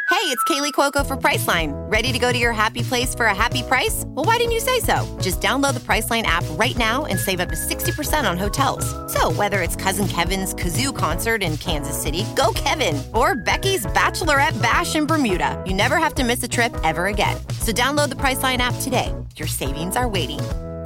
Hey, 0.09 0.33
it's 0.33 0.43
Kaley 0.45 0.71
Cuoco 0.71 1.05
for 1.05 1.15
Priceline. 1.17 1.73
Ready 1.91 2.11
to 2.13 2.17
go 2.17 2.31
to 2.31 2.37
your 2.39 2.53
happy 2.53 2.81
place 2.81 3.13
for 3.13 3.25
a 3.27 3.35
happy 3.35 3.61
price? 3.61 4.03
Well, 4.07 4.23
why 4.25 4.37
didn't 4.37 4.53
you 4.53 4.59
say 4.61 4.79
so? 4.79 5.05
Just 5.21 5.41
download 5.41 5.73
the 5.73 5.79
Priceline 5.81 6.23
app 6.23 6.43
right 6.51 6.75
now 6.77 7.05
and 7.05 7.19
save 7.19 7.39
up 7.41 7.49
to 7.49 7.55
60% 7.55 8.29
on 8.29 8.37
hotels. 8.37 8.85
So, 9.13 9.31
whether 9.33 9.61
it's 9.61 9.75
Cousin 9.75 10.07
Kevin's 10.07 10.53
Kazoo 10.55 10.95
concert 10.95 11.43
in 11.43 11.57
Kansas 11.57 12.01
City, 12.01 12.25
go 12.35 12.51
Kevin, 12.55 13.01
or 13.13 13.35
Becky's 13.35 13.85
Bachelorette 13.87 14.59
Bash 14.61 14.95
in 14.95 15.05
Bermuda, 15.05 15.61
you 15.67 15.73
never 15.73 15.97
have 15.97 16.15
to 16.15 16.23
miss 16.23 16.41
a 16.41 16.47
trip 16.47 16.73
ever 16.85 17.07
again. 17.07 17.37
So, 17.59 17.71
download 17.71 18.09
the 18.09 18.15
Priceline 18.15 18.57
app 18.59 18.75
today. 18.81 19.13
Your 19.35 19.47
savings 19.47 19.95
are 19.97 20.07
waiting. 20.07 20.39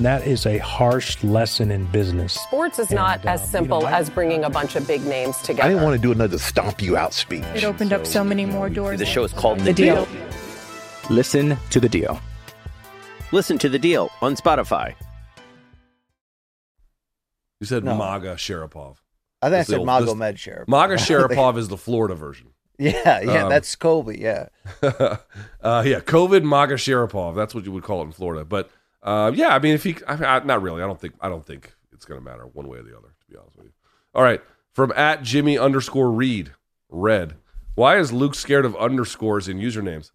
And 0.00 0.06
that 0.06 0.26
is 0.26 0.46
a 0.46 0.56
harsh 0.56 1.22
lesson 1.22 1.70
in 1.70 1.84
business. 1.84 2.32
Sports 2.32 2.78
is 2.78 2.90
not 2.90 3.18
And, 3.20 3.28
as 3.28 3.40
um, 3.40 3.44
you 3.44 3.50
simple 3.50 3.80
know, 3.82 3.86
I- 3.86 3.98
as 3.98 4.08
bringing 4.08 4.44
a 4.44 4.48
bunch 4.48 4.74
of 4.74 4.86
big 4.86 5.04
names 5.04 5.36
together. 5.42 5.64
I 5.64 5.68
didn't 5.68 5.82
want 5.84 5.94
to 5.94 6.00
do 6.00 6.10
another 6.10 6.38
stomp 6.38 6.80
you 6.80 6.96
out 6.96 7.12
speech. 7.12 7.44
It 7.54 7.64
opened 7.64 7.92
up 7.92 8.06
so 8.06 8.24
many 8.24 8.46
more 8.46 8.70
doors. 8.70 8.98
The 8.98 9.04
show 9.04 9.24
is 9.24 9.32
called 9.34 9.60
The 9.60 9.74
deal. 9.74 10.08
Listen 11.10 11.58
to 11.68 11.80
The 11.80 11.88
Deal. 11.90 12.18
Listen 13.30 13.58
to 13.58 13.68
the 13.68 13.78
deal 13.78 14.10
on 14.22 14.36
Spotify. 14.36 14.94
You 17.60 17.66
said 17.66 17.84
No. 17.84 17.94
Maga 17.94 18.36
Sharapov. 18.36 18.96
I 19.42 19.50
think 19.50 19.60
I 19.60 19.62
said 19.64 19.80
little- 19.80 19.84
Magomed 19.84 20.32
this- 20.32 20.40
Sharapov. 20.40 20.68
Maga 20.68 20.94
Sharapov 20.96 21.58
is 21.58 21.68
the 21.68 21.76
Florida 21.76 22.14
version. 22.14 22.46
Yeah, 22.78 23.20
yeah, 23.20 23.42
Um, 23.44 23.50
that's 23.50 23.76
Colby. 23.76 24.18
Yeah, 24.20 24.46
uh, 24.82 25.16
yeah, 25.84 26.00
COVID 26.00 26.42
Maga 26.42 26.76
Sharapov. 26.76 27.36
That's 27.36 27.54
what 27.54 27.66
you 27.66 27.72
would 27.72 27.82
call 27.82 28.00
it 28.00 28.06
in 28.06 28.12
Florida. 28.12 28.46
But 28.46 28.70
uh, 29.02 29.32
yeah, 29.34 29.54
I 29.54 29.58
mean, 29.58 29.74
if 29.74 29.84
he, 29.84 29.96
I, 30.06 30.14
I, 30.14 30.44
not 30.44 30.62
really. 30.62 30.82
I 30.82 30.86
don't 30.86 31.00
think. 31.00 31.14
I 31.20 31.28
don't 31.28 31.44
think 31.44 31.74
it's 31.92 32.04
going 32.04 32.20
to 32.20 32.24
matter 32.24 32.46
one 32.46 32.68
way 32.68 32.78
or 32.78 32.82
the 32.82 32.96
other. 32.96 33.08
To 33.08 33.26
be 33.30 33.36
honest 33.36 33.56
with 33.56 33.66
you. 33.66 33.72
All 34.14 34.22
right, 34.22 34.42
from 34.72 34.92
at 34.92 35.22
Jimmy 35.22 35.58
underscore 35.58 36.10
Reed 36.10 36.52
red. 36.88 37.34
Why 37.74 37.98
is 37.98 38.12
Luke 38.12 38.34
scared 38.34 38.64
of 38.64 38.76
underscores 38.76 39.48
in 39.48 39.58
usernames? 39.58 40.10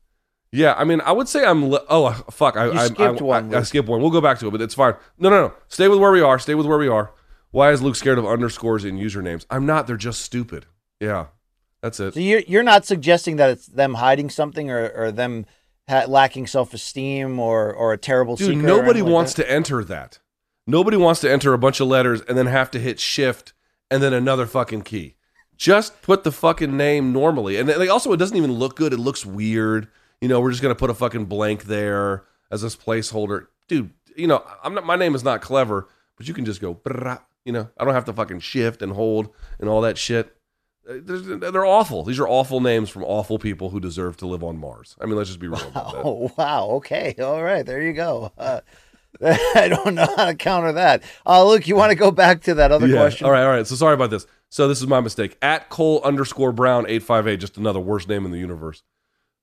Yeah, 0.52 0.74
I 0.78 0.84
mean, 0.84 1.02
I 1.02 1.12
would 1.12 1.28
say 1.28 1.46
I'm. 1.46 1.70
Li- 1.70 1.80
oh 1.90 2.12
fuck, 2.32 2.56
I, 2.56 2.66
You 2.66 2.72
I, 2.74 2.86
skipped 2.86 3.22
I, 3.22 3.24
one, 3.24 3.54
I, 3.54 3.60
I 3.60 3.62
skipped 3.64 3.88
one. 3.90 4.02
We'll 4.02 4.12
go 4.12 4.22
back 4.22 4.40
to 4.40 4.48
it, 4.48 4.52
but 4.52 4.62
it's 4.62 4.76
fine. 4.76 4.94
No, 5.18 5.30
no, 5.30 5.48
no. 5.48 5.54
Stay 5.68 5.88
with 5.88 6.00
where 6.00 6.12
we 6.12 6.22
are. 6.22 6.40
Stay 6.40 6.56
with 6.56 6.66
where 6.66 6.78
we 6.78 6.88
are. 6.88 7.12
Why 7.52 7.72
is 7.72 7.82
Luke 7.82 7.96
scared 7.96 8.18
of 8.18 8.26
underscores 8.26 8.86
in 8.86 8.98
usernames? 8.98 9.46
I'm 9.50 9.66
not. 9.66 9.88
They're 9.88 9.98
just 9.98 10.22
stupid. 10.22 10.66
Yeah, 11.00 11.28
that's 11.82 12.00
it. 12.00 12.14
so 12.14 12.20
you're 12.20 12.42
you're 12.42 12.64
not 12.64 12.86
suggesting 12.86 13.38
that 13.38 13.50
it's 13.50 13.68
them 13.68 13.96
hiding 13.96 14.30
something 14.30 14.70
or 14.70 14.90
or 14.90 15.12
them 15.12 15.46
ha- 15.88 16.06
lacking 16.08 16.48
self 16.48 16.74
esteem 16.74 17.40
or 17.40 17.74
or 17.74 17.94
a 17.94 17.98
terrible 17.98 18.36
Dude, 18.36 18.58
nobody 18.58 19.02
like 19.02 19.12
wants 19.12 19.34
to 19.36 19.50
enter 19.50 19.84
that. 19.84 20.20
Nobody 20.68 20.98
wants 20.98 21.22
to 21.22 21.32
enter 21.32 21.54
a 21.54 21.58
bunch 21.58 21.80
of 21.80 21.88
letters 21.88 22.22
and 22.22 22.38
then 22.38 22.48
have 22.48 22.72
to 22.72 22.80
hit 22.80 23.00
shift 23.00 23.54
and 23.92 24.02
then 24.02 24.14
another 24.14 24.46
fucking 24.48 24.82
key. 24.82 25.16
Just 25.58 26.02
put 26.02 26.24
the 26.24 26.32
fucking 26.32 26.76
name 26.76 27.14
normally. 27.14 27.58
And 27.58 27.70
like, 27.70 27.90
also, 27.90 28.12
it 28.12 28.18
doesn't 28.18 28.36
even 28.36 28.52
look 28.54 28.76
good. 28.76 28.94
It 28.94 28.98
looks 28.98 29.26
weird. 29.26 29.88
You 30.22 30.28
know, 30.28 30.42
we're 30.42 30.52
just 30.52 30.62
gonna 30.62 30.76
put 30.76 30.90
a 30.90 30.96
fucking 30.96 31.26
blank 31.26 31.66
there 31.66 32.26
as 32.52 32.62
this 32.62 32.76
placeholder, 32.76 33.48
dude. 33.68 33.92
You 34.16 34.28
know, 34.28 34.44
I'm 34.64 34.74
not. 34.74 34.86
My 34.86 34.96
name 34.96 35.16
is 35.16 35.24
not 35.24 35.42
clever, 35.42 35.88
but 36.18 36.28
you 36.28 36.34
can 36.34 36.46
just 36.46 36.62
go. 36.62 36.80
You 37.46 37.52
know, 37.52 37.70
I 37.78 37.86
don't 37.86 37.94
have 37.94 38.06
to 38.06 38.14
fucking 38.14 38.40
shift 38.40 38.82
and 38.82 38.92
hold 38.92 39.30
and 39.60 39.70
all 39.70 39.82
that 39.82 39.98
shit. 39.98 40.35
They're, 40.88 41.66
awful. 41.66 42.04
These 42.04 42.20
are 42.20 42.28
awful 42.28 42.62
names 42.62 42.90
from 42.90 43.04
awful 43.04 43.40
people 43.40 43.70
who 43.72 43.80
deserve 43.80 44.18
to 44.18 44.28
live 44.28 44.44
on 44.44 44.58
Mars. 44.58 44.96
I 45.02 45.06
mean, 45.06 45.16
let's 45.16 45.30
just 45.30 45.40
be 45.40 45.48
real 45.48 45.62
about 45.68 45.94
that. 45.94 46.02
Oh 46.06 46.32
wow. 46.38 46.68
Okay. 46.78 47.16
All 47.20 47.44
right. 47.44 47.66
There 47.66 47.82
you 47.82 47.94
go. 47.94 48.32
Uh, 48.38 48.62
I 49.24 49.68
don't 49.70 49.96
know 49.96 50.08
how 50.18 50.26
to 50.26 50.36
counter 50.36 50.74
that. 50.74 51.02
Uh, 51.26 51.44
Luke, 51.46 51.68
you 51.68 51.76
want 51.76 51.92
to 51.92 51.96
go 51.96 52.12
back 52.12 52.42
to 52.44 52.54
that 52.56 52.72
other 52.72 52.88
Yeah. 52.88 52.98
question? 52.98 53.26
All 53.26 53.32
right, 53.32 53.44
all 53.44 53.50
right. 53.52 53.66
So 53.66 53.76
sorry 53.76 53.94
about 53.94 54.10
this. 54.10 54.28
So 54.50 54.68
this 54.68 54.80
is 54.82 54.88
my 54.88 55.00
mistake. 55.02 55.38
At 55.42 55.70
Cole 55.70 56.02
underscore 56.04 56.52
Brown 56.52 56.86
eight 56.88 57.02
five 57.04 57.28
eight, 57.28 57.40
just 57.40 57.58
another 57.58 57.80
worst 57.80 58.08
name 58.08 58.26
in 58.26 58.32
the 58.32 58.38
universe. 58.40 58.84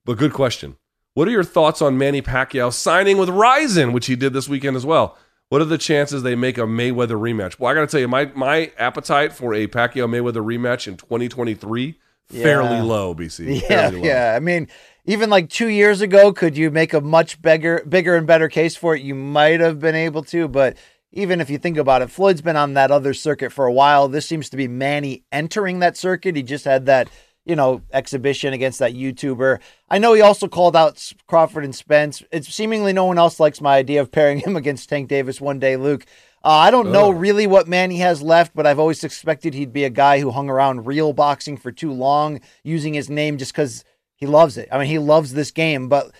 But 0.05 0.19
good 0.19 0.33
question. 0.33 0.77
What 1.15 1.27
are 1.29 1.33
your 1.33 1.45
thoughts 1.45 1.83
on 1.83 1.99
Manny 1.99 2.23
Pacquiao 2.23 2.73
signing 2.73 3.19
with 3.19 3.29
Rizin, 3.29 3.93
which 3.93 4.07
he 4.07 4.17
did 4.17 4.33
this 4.33 4.49
weekend 4.49 4.77
as 4.77 4.87
well? 4.87 5.19
What 5.53 5.61
are 5.61 5.67
the 5.67 5.77
chances 5.77 6.23
they 6.23 6.35
make 6.35 6.57
a 6.57 6.63
Mayweather 6.63 7.21
rematch? 7.21 7.59
Well, 7.59 7.71
I 7.71 7.75
got 7.75 7.83
to 7.83 7.87
tell 7.87 8.01
you, 8.01 8.09
my 8.09 8.25
my 8.35 8.73
appetite 8.79 9.35
for 9.35 9.53
a 9.53 9.67
Pacquiao 9.67 10.09
Mayweather 10.09 10.43
rematch 10.43 10.89
in 10.89 10.97
2023 10.97 11.99
fairly 12.31 12.81
low. 12.81 13.15
BC, 13.15 13.63
Yeah, 13.69 13.91
low. 13.91 13.99
yeah. 14.03 14.33
I 14.35 14.41
mean, 14.41 14.69
even 15.05 15.29
like 15.29 15.51
two 15.51 15.69
years 15.69 16.01
ago, 16.01 16.33
could 16.33 16.57
you 16.57 16.71
make 16.71 16.95
a 16.95 17.03
much 17.03 17.43
bigger, 17.43 17.85
bigger 17.87 18.17
and 18.17 18.27
better 18.27 18.49
case 18.49 18.77
for 18.77 18.97
it? 18.97 19.03
You 19.03 19.15
might 19.15 19.61
have 19.61 19.79
been 19.79 19.95
able 19.95 20.23
to, 20.25 20.49
but 20.49 20.79
even 21.13 21.39
if 21.39 21.51
you 21.51 21.59
think 21.59 21.77
about 21.77 22.01
it, 22.01 22.09
Floyd's 22.11 22.41
been 22.41 22.57
on 22.57 22.73
that 22.73 22.91
other 22.91 23.13
circuit 23.13 23.53
for 23.53 23.67
a 23.67 23.73
while. 23.75 24.09
This 24.09 24.27
seems 24.27 24.49
to 24.49 24.57
be 24.57 24.69
Manny 24.69 25.25
entering 25.31 25.81
that 25.81 25.99
circuit. 25.99 26.35
He 26.35 26.43
just 26.43 26.65
had 26.65 26.87
that, 26.87 27.11
you 27.45 27.57
know, 27.57 27.83
exhibition 27.93 28.53
against 28.53 28.79
that 28.79 28.95
YouTuber. 28.95 29.61
I 29.89 29.99
know 29.99 30.13
he 30.13 30.21
also 30.21 30.47
called 30.49 30.77
out 30.77 31.13
Crawford 31.27 31.65
and 31.65 31.75
Spence. 31.75 32.23
It's 32.31 32.53
seemingly 32.53 32.93
no 32.93 33.05
one 33.05 33.19
else 33.19 33.41
likes 33.41 33.61
my 33.61 33.77
idea 33.77 34.01
of 34.01 34.13
pairing 34.13 34.39
him 34.39 34.57
against 34.63 34.89
Tank 34.89 35.09
Davis 35.09 35.41
one 35.41 35.59
day, 35.59 35.77
Luke. 35.77 36.07
Uh, 36.45 36.51
I 36.51 36.71
don't 36.73 36.91
know 36.91 37.11
really 37.11 37.47
what 37.47 37.69
man 37.69 37.93
he 37.93 37.99
has 37.99 38.21
left, 38.21 38.53
but 38.55 38.67
I've 38.67 38.81
always 38.81 38.99
suspected 38.99 39.55
he'd 39.55 39.73
be 39.73 39.85
a 39.85 39.91
guy 39.91 40.19
who 40.19 40.33
hung 40.33 40.51
around 40.51 40.87
real 40.87 41.13
boxing 41.13 41.57
for 41.57 41.71
too 41.71 41.93
long, 41.93 42.41
using 42.65 42.95
his 42.95 43.09
name 43.09 43.39
just 43.39 43.53
because 43.53 43.85
he 44.17 44.27
loves 44.27 44.57
it. 44.57 44.69
I 44.73 44.79
mean, 44.79 44.89
he 44.89 44.99
loves 44.99 45.35
this 45.35 45.53
game. 45.53 45.89
But 45.89 46.11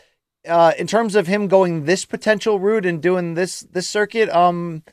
uh, 0.47 0.73
in 0.79 0.87
terms 0.87 1.17
of 1.17 1.27
him 1.27 1.49
going 1.49 1.85
this 1.85 2.05
potential 2.05 2.61
route 2.61 2.87
and 2.87 3.03
doing 3.03 3.35
this 3.35 3.61
this 3.61 3.89
circuit, 3.89 4.29
um, 4.31 4.85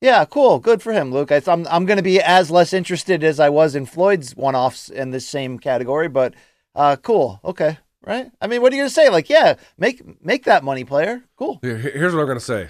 yeah, 0.00 0.24
cool, 0.24 0.58
good 0.58 0.82
for 0.82 0.92
him, 0.92 1.12
Luke. 1.12 1.32
I, 1.32 1.40
I'm 1.46 1.66
I'm 1.68 1.86
going 1.86 1.96
to 1.96 2.02
be 2.02 2.20
as 2.20 2.50
less 2.50 2.72
interested 2.72 3.24
as 3.24 3.40
I 3.40 3.48
was 3.48 3.74
in 3.74 3.86
Floyd's 3.86 4.36
one 4.36 4.54
offs 4.54 4.88
in 4.88 5.10
this 5.10 5.26
same 5.28 5.58
category, 5.58 6.08
but 6.08 6.34
uh, 6.74 6.96
cool, 7.02 7.40
okay, 7.44 7.78
right? 8.02 8.30
I 8.40 8.46
mean, 8.46 8.62
what 8.62 8.72
are 8.72 8.76
you 8.76 8.82
going 8.82 8.88
to 8.90 8.94
say? 8.94 9.08
Like, 9.08 9.28
yeah, 9.28 9.54
make 9.76 10.02
make 10.24 10.44
that 10.44 10.62
money, 10.64 10.84
player. 10.84 11.24
Cool. 11.36 11.58
Here- 11.62 11.76
Here's 11.76 12.14
what 12.14 12.20
I'm 12.20 12.26
going 12.26 12.38
to 12.38 12.44
say. 12.44 12.68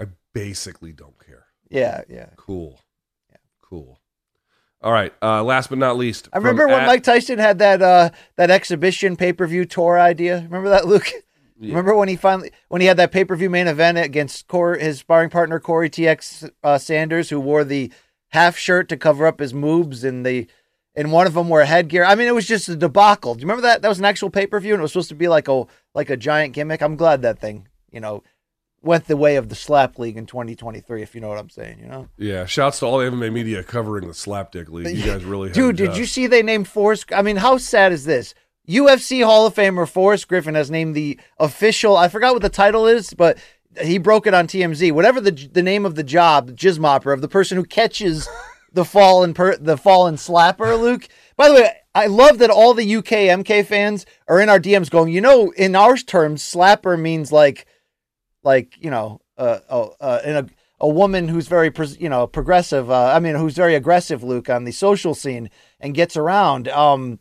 I 0.00 0.06
basically 0.34 0.92
don't 0.92 1.18
care. 1.24 1.46
Yeah, 1.70 2.02
yeah. 2.08 2.30
Cool. 2.36 2.78
Yeah. 3.30 3.36
Cool. 3.62 3.98
All 4.80 4.92
right. 4.92 5.12
Uh, 5.20 5.42
last 5.42 5.70
but 5.70 5.78
not 5.78 5.96
least, 5.96 6.28
I 6.32 6.38
remember 6.38 6.66
when 6.68 6.80
at- 6.80 6.86
Mike 6.86 7.02
Tyson 7.02 7.38
had 7.38 7.58
that 7.58 7.82
uh 7.82 8.10
that 8.36 8.50
exhibition 8.50 9.16
pay 9.16 9.32
per 9.32 9.46
view 9.46 9.64
tour 9.64 9.98
idea. 9.98 10.36
Remember 10.42 10.68
that, 10.68 10.86
Luke? 10.86 11.10
Remember 11.60 11.94
when 11.96 12.08
he 12.08 12.16
finally 12.16 12.52
when 12.68 12.80
he 12.80 12.86
had 12.86 12.96
that 12.98 13.12
pay 13.12 13.24
per 13.24 13.34
view 13.36 13.50
main 13.50 13.66
event 13.66 13.98
against 13.98 14.46
Cor- 14.48 14.76
his 14.76 15.00
sparring 15.00 15.30
partner 15.30 15.58
Corey 15.58 15.90
TX 15.90 16.50
uh, 16.62 16.78
Sanders, 16.78 17.30
who 17.30 17.40
wore 17.40 17.64
the 17.64 17.92
half 18.28 18.56
shirt 18.56 18.88
to 18.90 18.96
cover 18.96 19.26
up 19.26 19.40
his 19.40 19.52
moobs, 19.52 20.04
and 20.04 20.24
the 20.24 20.46
and 20.94 21.12
one 21.12 21.26
of 21.26 21.34
them 21.34 21.48
wore 21.48 21.64
headgear. 21.64 22.04
I 22.04 22.14
mean, 22.14 22.28
it 22.28 22.34
was 22.34 22.46
just 22.46 22.68
a 22.68 22.76
debacle. 22.76 23.34
Do 23.34 23.40
you 23.40 23.46
remember 23.46 23.62
that? 23.62 23.82
That 23.82 23.88
was 23.88 23.98
an 23.98 24.04
actual 24.04 24.30
pay 24.30 24.46
per 24.46 24.60
view, 24.60 24.74
and 24.74 24.80
it 24.80 24.82
was 24.82 24.92
supposed 24.92 25.08
to 25.10 25.14
be 25.14 25.28
like 25.28 25.48
a 25.48 25.64
like 25.94 26.10
a 26.10 26.16
giant 26.16 26.54
gimmick. 26.54 26.82
I'm 26.82 26.96
glad 26.96 27.22
that 27.22 27.38
thing, 27.38 27.68
you 27.90 28.00
know, 28.00 28.22
went 28.82 29.06
the 29.06 29.16
way 29.16 29.36
of 29.36 29.48
the 29.48 29.54
slap 29.54 29.98
league 29.98 30.16
in 30.16 30.26
2023. 30.26 31.02
If 31.02 31.14
you 31.14 31.20
know 31.20 31.28
what 31.28 31.38
I'm 31.38 31.50
saying, 31.50 31.80
you 31.80 31.86
know. 31.86 32.08
Yeah, 32.16 32.46
shouts 32.46 32.80
to 32.80 32.86
all 32.86 32.98
the 32.98 33.06
MMA 33.06 33.32
media 33.32 33.62
covering 33.62 34.06
the 34.06 34.14
slapdick 34.14 34.68
league. 34.68 34.96
You 34.96 35.06
guys 35.12 35.24
really, 35.24 35.50
Dude, 35.50 35.76
did 35.76 35.96
you 35.96 36.06
see 36.06 36.26
they 36.26 36.42
named 36.42 36.68
Forrest? 36.68 37.12
I 37.12 37.22
mean, 37.22 37.36
how 37.36 37.58
sad 37.58 37.92
is 37.92 38.04
this? 38.04 38.34
UFC 38.68 39.24
Hall 39.24 39.46
of 39.46 39.54
Famer 39.54 39.88
Forrest 39.88 40.28
Griffin 40.28 40.54
has 40.54 40.70
named 40.70 40.94
the 40.94 41.18
official. 41.38 41.96
I 41.96 42.08
forgot 42.08 42.34
what 42.34 42.42
the 42.42 42.48
title 42.48 42.86
is, 42.86 43.14
but 43.14 43.38
he 43.80 43.98
broke 43.98 44.26
it 44.26 44.34
on 44.34 44.46
TMZ. 44.46 44.92
Whatever 44.92 45.20
the 45.20 45.30
the 45.30 45.62
name 45.62 45.86
of 45.86 45.94
the 45.94 46.04
job, 46.04 46.50
jizz 46.50 46.78
mopper 46.78 47.12
of 47.12 47.20
the 47.20 47.28
person 47.28 47.56
who 47.56 47.64
catches 47.64 48.28
the 48.72 48.84
fallen 48.84 49.34
per, 49.34 49.56
the 49.56 49.76
fallen 49.76 50.16
slapper. 50.16 50.78
Luke. 50.78 51.08
By 51.36 51.48
the 51.48 51.54
way, 51.54 51.70
I 51.94 52.06
love 52.06 52.38
that 52.38 52.50
all 52.50 52.74
the 52.74 52.96
UK 52.96 53.04
MK 53.04 53.64
fans 53.64 54.04
are 54.26 54.40
in 54.40 54.48
our 54.48 54.58
DMs 54.58 54.90
going. 54.90 55.12
You 55.12 55.20
know, 55.20 55.50
in 55.52 55.74
our 55.74 55.96
terms, 55.96 56.42
slapper 56.42 57.00
means 57.00 57.32
like 57.32 57.66
like 58.42 58.76
you 58.78 58.90
know 58.90 59.20
uh, 59.36 59.60
uh, 59.68 59.88
uh, 60.00 60.20
in 60.24 60.36
a 60.36 60.46
a 60.80 60.88
woman 60.88 61.28
who's 61.28 61.48
very 61.48 61.72
you 61.98 62.08
know 62.08 62.26
progressive. 62.26 62.90
Uh, 62.90 63.12
I 63.14 63.20
mean, 63.20 63.34
who's 63.34 63.54
very 63.54 63.74
aggressive, 63.74 64.22
Luke, 64.22 64.50
on 64.50 64.64
the 64.64 64.72
social 64.72 65.14
scene 65.14 65.50
and 65.80 65.94
gets 65.94 66.16
around. 66.16 66.68
Um, 66.68 67.18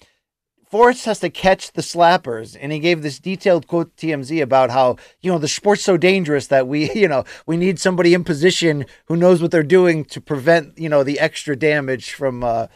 Forrest 0.69 1.05
has 1.05 1.19
to 1.21 1.29
catch 1.29 1.71
the 1.71 1.81
slappers, 1.81 2.57
and 2.59 2.73
he 2.73 2.79
gave 2.79 3.01
this 3.01 3.19
detailed 3.19 3.67
quote 3.67 3.95
to 3.97 4.07
TMZ 4.07 4.41
about 4.41 4.69
how 4.69 4.97
you 5.21 5.31
know 5.31 5.37
the 5.37 5.47
sport's 5.47 5.83
so 5.83 5.95
dangerous 5.95 6.47
that 6.47 6.67
we 6.67 6.91
you 6.95 7.07
know 7.07 7.23
we 7.45 7.55
need 7.57 7.79
somebody 7.79 8.13
in 8.13 8.23
position 8.23 8.85
who 9.05 9.15
knows 9.15 9.41
what 9.41 9.51
they're 9.51 9.63
doing 9.63 10.03
to 10.05 10.19
prevent 10.19 10.77
you 10.77 10.89
know 10.89 11.03
the 11.03 11.19
extra 11.19 11.55
damage 11.55 12.11
from. 12.13 12.43
Uh, 12.43 12.67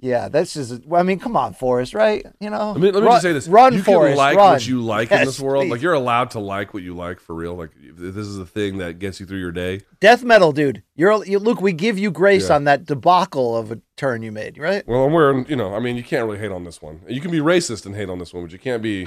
yeah, 0.00 0.28
that's 0.28 0.54
just. 0.54 0.80
I 0.92 1.02
mean, 1.02 1.18
come 1.18 1.36
on, 1.36 1.52
Forrest, 1.54 1.94
right? 1.94 2.24
You 2.40 2.50
know. 2.50 2.72
Let 2.72 2.80
me, 2.80 2.90
let 2.90 3.00
me 3.00 3.06
Run- 3.06 3.12
just 3.12 3.22
say 3.22 3.32
this: 3.32 3.46
Run, 3.48 3.74
you 3.74 3.82
Forrest, 3.82 4.12
can 4.12 4.16
like 4.18 4.36
run. 4.36 4.52
what 4.54 4.66
you 4.66 4.80
like 4.80 5.12
in 5.12 5.24
this 5.24 5.38
world. 5.38 5.64
please. 5.64 5.70
Like 5.72 5.82
you're 5.82 5.92
allowed 5.94 6.30
to 6.32 6.40
like 6.40 6.72
what 6.74 6.82
you 6.82 6.94
like 6.94 7.20
for 7.20 7.34
real. 7.34 7.54
Like 7.54 7.70
if 7.80 7.96
this 7.96 8.26
is 8.26 8.36
the 8.36 8.46
thing 8.46 8.78
that 8.78 8.98
gets 8.98 9.20
you 9.20 9.26
through 9.26 9.38
your 9.40 9.52
day. 9.52 9.82
Death 10.00 10.22
metal, 10.24 10.52
dude. 10.52 10.82
You're 10.96 11.24
you, 11.24 11.38
Luke. 11.38 11.60
We 11.60 11.72
give 11.72 11.98
you 11.98 12.10
grace 12.10 12.48
Yeah. 12.48 12.56
on 12.56 12.64
that 12.64 12.86
debacle 12.86 13.56
of 13.56 13.70
a 13.72 13.80
turn 13.96 14.22
you 14.22 14.32
made, 14.32 14.58
right? 14.58 14.86
Well, 14.88 15.04
I'm 15.04 15.12
wearing. 15.12 15.46
You 15.48 15.56
know, 15.56 15.74
I 15.74 15.80
mean, 15.80 15.96
you 15.96 16.02
can't 16.02 16.26
really 16.26 16.38
hate 16.38 16.50
on 16.52 16.64
this 16.64 16.80
one. 16.80 17.00
You 17.08 17.20
can 17.20 17.30
be 17.30 17.38
racist 17.40 17.84
and 17.86 17.94
hate 17.94 18.08
on 18.08 18.18
this 18.18 18.32
one, 18.32 18.44
but 18.44 18.52
you 18.52 18.58
can't 18.58 18.82
be, 18.82 19.00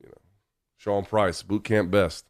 you 0.00 0.06
know, 0.06 0.12
Sean 0.76 1.04
Price, 1.04 1.42
boot 1.42 1.64
camp 1.64 1.90
best. 1.90 2.26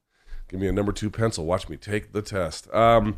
Give 0.48 0.60
me 0.60 0.68
a 0.68 0.72
number 0.72 0.92
two 0.92 1.10
pencil. 1.10 1.44
Watch 1.44 1.68
me 1.68 1.76
take 1.76 2.12
the 2.12 2.22
test. 2.22 2.72
Um, 2.72 3.16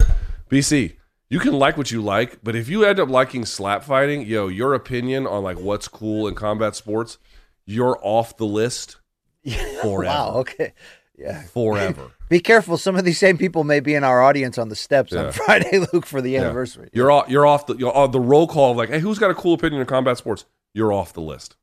BC, 0.51 0.97
you 1.31 1.39
can 1.41 1.53
like 1.53 1.77
what 1.77 1.91
you 1.91 2.01
like, 2.03 2.39
but 2.43 2.57
if 2.57 2.69
you 2.69 2.85
end 2.85 2.99
up 3.01 3.09
liking 3.09 3.45
slap 3.45 3.85
fighting, 3.85 4.23
yo, 4.23 4.49
your 4.49 4.75
opinion 4.75 5.27
on 5.27 5.43
like 5.43 5.59
what's 5.59 5.89
cool 5.89 6.27
in 6.29 6.35
combat 6.35 6.75
sports, 6.75 7.19
you're 7.67 7.99
off 8.03 8.37
the 8.37 8.47
list 8.47 8.97
forever. 9.83 10.05
Wow. 10.05 10.33
Okay. 10.37 10.73
Yeah. 11.19 11.43
Forever. 11.43 12.13
Be 12.29 12.41
careful. 12.41 12.77
Some 12.77 12.95
of 12.97 13.05
these 13.05 13.19
same 13.19 13.37
people 13.39 13.65
may 13.65 13.81
be 13.81 13.95
in 13.95 14.05
our 14.05 14.23
audience 14.23 14.57
on 14.59 14.69
the 14.69 14.77
steps 14.77 15.13
Yeah. 15.13 15.25
on 15.27 15.33
Friday, 15.33 15.79
Luke, 15.93 16.07
for 16.07 16.21
the 16.21 16.31
Yeah. 16.33 16.43
anniversary. 16.43 16.91
You're 16.93 17.11
off. 17.11 17.29
You're 17.29 17.47
off 17.47 17.67
the 17.67 17.75
you're 17.77 17.93
on 17.95 18.11
the 18.13 18.21
roll 18.21 18.47
call 18.47 18.71
of 18.73 18.77
like, 18.77 18.89
hey, 18.91 19.01
who's 19.01 19.19
got 19.19 19.31
a 19.31 19.35
cool 19.35 19.55
opinion 19.55 19.81
in 19.81 19.87
combat 19.87 20.17
sports? 20.19 20.45
You're 20.75 20.93
off 20.93 21.13
the 21.15 21.21
list 21.23 21.57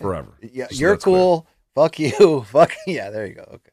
forever. 0.00 0.32
Yeah, 0.42 0.66
so 0.68 0.76
you're 0.76 0.90
that's 0.92 1.04
clear. 1.04 1.16
cool. 1.16 1.46
Fuck 1.74 1.98
you. 1.98 2.42
Fuck 2.48 2.72
yeah. 2.86 3.10
There 3.10 3.26
you 3.26 3.34
go. 3.34 3.42
Okay. 3.42 3.70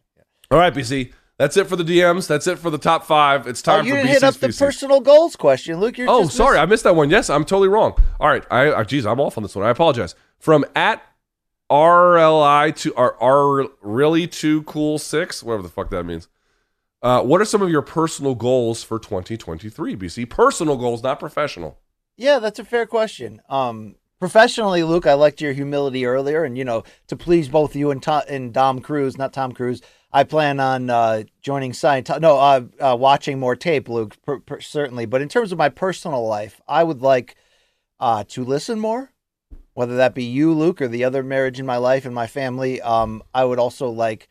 All 0.49 0.57
right, 0.59 0.73
BC. 0.73 1.11
That's 1.37 1.55
it 1.55 1.65
for 1.67 1.75
the 1.75 1.83
DMs. 1.83 2.27
That's 2.27 2.47
it 2.47 2.57
for 2.57 2.69
the 2.71 2.77
top 2.79 3.05
five. 3.05 3.45
It's 3.47 3.61
Oh, 3.67 3.73
time 3.77 3.85
you 3.85 3.91
for 3.91 3.97
didn't 3.97 4.07
BC's 4.09 4.13
hit 4.13 4.23
up 4.23 4.33
the 4.35 4.47
personal 4.49 4.99
goals 5.01 5.35
question, 5.35 5.79
Luke. 5.79 5.97
You're 5.97 6.09
Oh, 6.09 6.27
sorry, 6.27 6.55
miss- 6.57 6.61
I 6.61 6.65
missed 6.65 6.83
that 6.85 6.95
one. 6.95 7.09
Yes, 7.11 7.29
I'm 7.29 7.45
totally 7.45 7.67
wrong. 7.67 7.93
All 8.19 8.27
right, 8.27 8.43
I, 8.49 8.73
I 8.73 8.83
geez, 8.83 9.05
I'm 9.05 9.19
off 9.19 9.37
on 9.37 9.43
this 9.43 9.55
one. 9.55 9.65
I 9.65 9.69
apologize. 9.69 10.15
From 10.39 10.65
at 10.75 11.03
RLI 11.69 12.75
to 12.77 12.95
R, 12.95 13.15
R 13.21 13.67
really 13.81 14.27
too 14.27 14.63
cool 14.63 14.97
six, 14.97 15.43
whatever 15.43 15.63
the 15.63 15.69
fuck 15.69 15.89
that 15.91 16.03
means. 16.05 16.27
Uh, 17.03 17.21
what 17.21 17.39
are 17.41 17.45
some 17.45 17.61
of 17.61 17.69
your 17.69 17.81
personal 17.83 18.33
goals 18.33 18.83
for 18.83 18.97
2023, 18.97 19.95
BC? 19.95 20.29
Personal 20.29 20.77
goals, 20.77 21.03
not 21.03 21.19
professional. 21.19 21.77
Yeah, 22.15 22.39
that's 22.39 22.57
a 22.57 22.65
fair 22.65 22.87
question. 22.87 23.41
Um, 23.49 23.95
professionally, 24.19 24.81
Luke, 24.81 25.05
I 25.05 25.13
liked 25.13 25.39
your 25.39 25.53
humility 25.53 26.05
earlier, 26.07 26.43
and 26.43 26.57
you 26.57 26.65
know, 26.65 26.83
to 27.07 27.15
please 27.15 27.49
both 27.49 27.75
you 27.75 27.91
and 27.91 28.01
Tom, 28.01 28.23
and 28.27 28.51
Dom 28.51 28.79
Cruise, 28.81 29.17
not 29.17 29.33
Tom 29.33 29.51
Cruise. 29.51 29.81
I 30.11 30.23
plan 30.23 30.59
on 30.59 30.89
uh, 30.89 31.23
joining 31.41 31.73
Scientology. 31.73 32.21
No, 32.21 32.37
uh, 32.37 32.61
uh, 32.79 32.95
watching 32.95 33.39
more 33.39 33.55
tape, 33.55 33.89
Luke, 33.89 34.15
per, 34.25 34.39
per, 34.39 34.61
certainly. 34.61 35.05
But 35.05 35.21
in 35.21 35.29
terms 35.29 35.51
of 35.51 35.57
my 35.57 35.69
personal 35.69 36.25
life, 36.25 36.61
I 36.67 36.83
would 36.83 37.01
like 37.01 37.35
uh, 37.99 38.23
to 38.29 38.43
listen 38.43 38.79
more, 38.79 39.11
whether 39.73 39.97
that 39.97 40.15
be 40.15 40.23
you, 40.23 40.53
Luke, 40.53 40.81
or 40.81 40.87
the 40.87 41.03
other 41.03 41.23
marriage 41.23 41.59
in 41.59 41.65
my 41.65 41.77
life 41.77 42.05
and 42.05 42.15
my 42.15 42.27
family. 42.27 42.81
Um, 42.81 43.21
I 43.33 43.43
would 43.43 43.59
also 43.59 43.89
like 43.89 44.29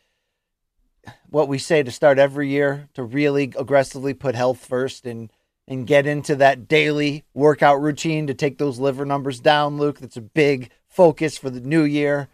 what 1.29 1.47
we 1.47 1.57
say 1.57 1.83
to 1.83 1.91
start 1.91 2.19
every 2.19 2.49
year 2.49 2.89
to 2.95 3.03
really 3.03 3.53
aggressively 3.57 4.13
put 4.13 4.35
health 4.35 4.65
first 4.65 5.05
and 5.05 5.31
and 5.69 5.85
get 5.85 6.07
into 6.07 6.33
that 6.33 6.67
daily 6.69 7.25
workout 7.33 7.81
routine 7.81 8.25
to 8.27 8.33
take 8.33 8.57
those 8.57 8.79
liver 8.79 9.05
numbers 9.05 9.41
down, 9.41 9.77
Luke. 9.77 9.99
That's 9.99 10.15
a 10.15 10.21
big 10.21 10.69
focus 10.87 11.37
for 11.37 11.49
the 11.49 11.59
new 11.59 11.83
year. 11.83 12.29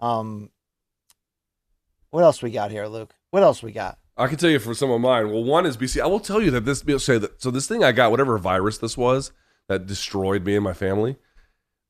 Um, 0.00 0.50
what 2.10 2.24
else 2.24 2.42
we 2.42 2.50
got 2.50 2.70
here, 2.70 2.86
Luke? 2.86 3.12
What 3.30 3.42
else 3.42 3.62
we 3.62 3.72
got? 3.72 3.98
I 4.16 4.26
can 4.26 4.36
tell 4.36 4.50
you 4.50 4.58
for 4.58 4.74
some 4.74 4.90
of 4.90 5.00
mine. 5.00 5.30
Well, 5.30 5.44
one 5.44 5.64
is 5.64 5.76
BC. 5.76 6.00
I 6.00 6.06
will 6.06 6.20
tell 6.20 6.42
you 6.42 6.50
that 6.50 6.64
this 6.64 6.82
say 7.04 7.18
that 7.18 7.40
so 7.40 7.50
this 7.50 7.68
thing 7.68 7.84
I 7.84 7.92
got, 7.92 8.10
whatever 8.10 8.36
virus 8.36 8.78
this 8.78 8.96
was 8.96 9.30
that 9.68 9.86
destroyed 9.86 10.44
me 10.44 10.56
and 10.56 10.64
my 10.64 10.72
family. 10.72 11.16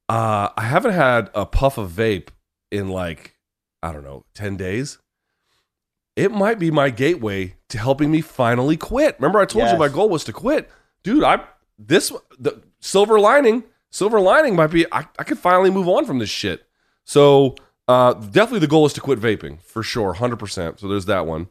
Uh, 0.08 0.48
I 0.56 0.62
haven't 0.62 0.92
had 0.92 1.30
a 1.34 1.46
puff 1.46 1.78
of 1.78 1.90
vape 1.90 2.28
in 2.70 2.88
like 2.88 3.36
I 3.82 3.92
don't 3.92 4.04
know 4.04 4.24
ten 4.34 4.56
days. 4.56 4.98
It 6.16 6.32
might 6.32 6.58
be 6.58 6.70
my 6.70 6.90
gateway 6.90 7.54
to 7.68 7.78
helping 7.78 8.10
me 8.10 8.20
finally 8.20 8.76
quit. 8.76 9.16
Remember, 9.18 9.38
I 9.38 9.44
told 9.44 9.70
you 9.70 9.78
my 9.78 9.88
goal 9.88 10.08
was 10.08 10.24
to 10.24 10.32
quit, 10.32 10.68
dude. 11.02 11.24
I 11.24 11.44
this 11.78 12.12
the 12.38 12.62
silver 12.80 13.18
lining. 13.18 13.64
Silver 13.90 14.20
lining 14.20 14.54
might 14.54 14.66
be 14.66 14.84
I, 14.92 15.06
I 15.18 15.24
could 15.24 15.38
finally 15.38 15.70
move 15.70 15.88
on 15.88 16.04
from 16.04 16.18
this 16.18 16.28
shit. 16.28 16.66
So 17.04 17.54
uh, 17.88 18.12
definitely 18.14 18.60
the 18.60 18.68
goal 18.68 18.86
is 18.86 18.92
to 18.92 19.00
quit 19.00 19.18
vaping 19.18 19.60
for 19.62 19.82
sure, 19.82 20.14
hundred 20.14 20.38
percent. 20.38 20.78
So 20.78 20.86
there's 20.86 21.06
that 21.06 21.26
one. 21.26 21.48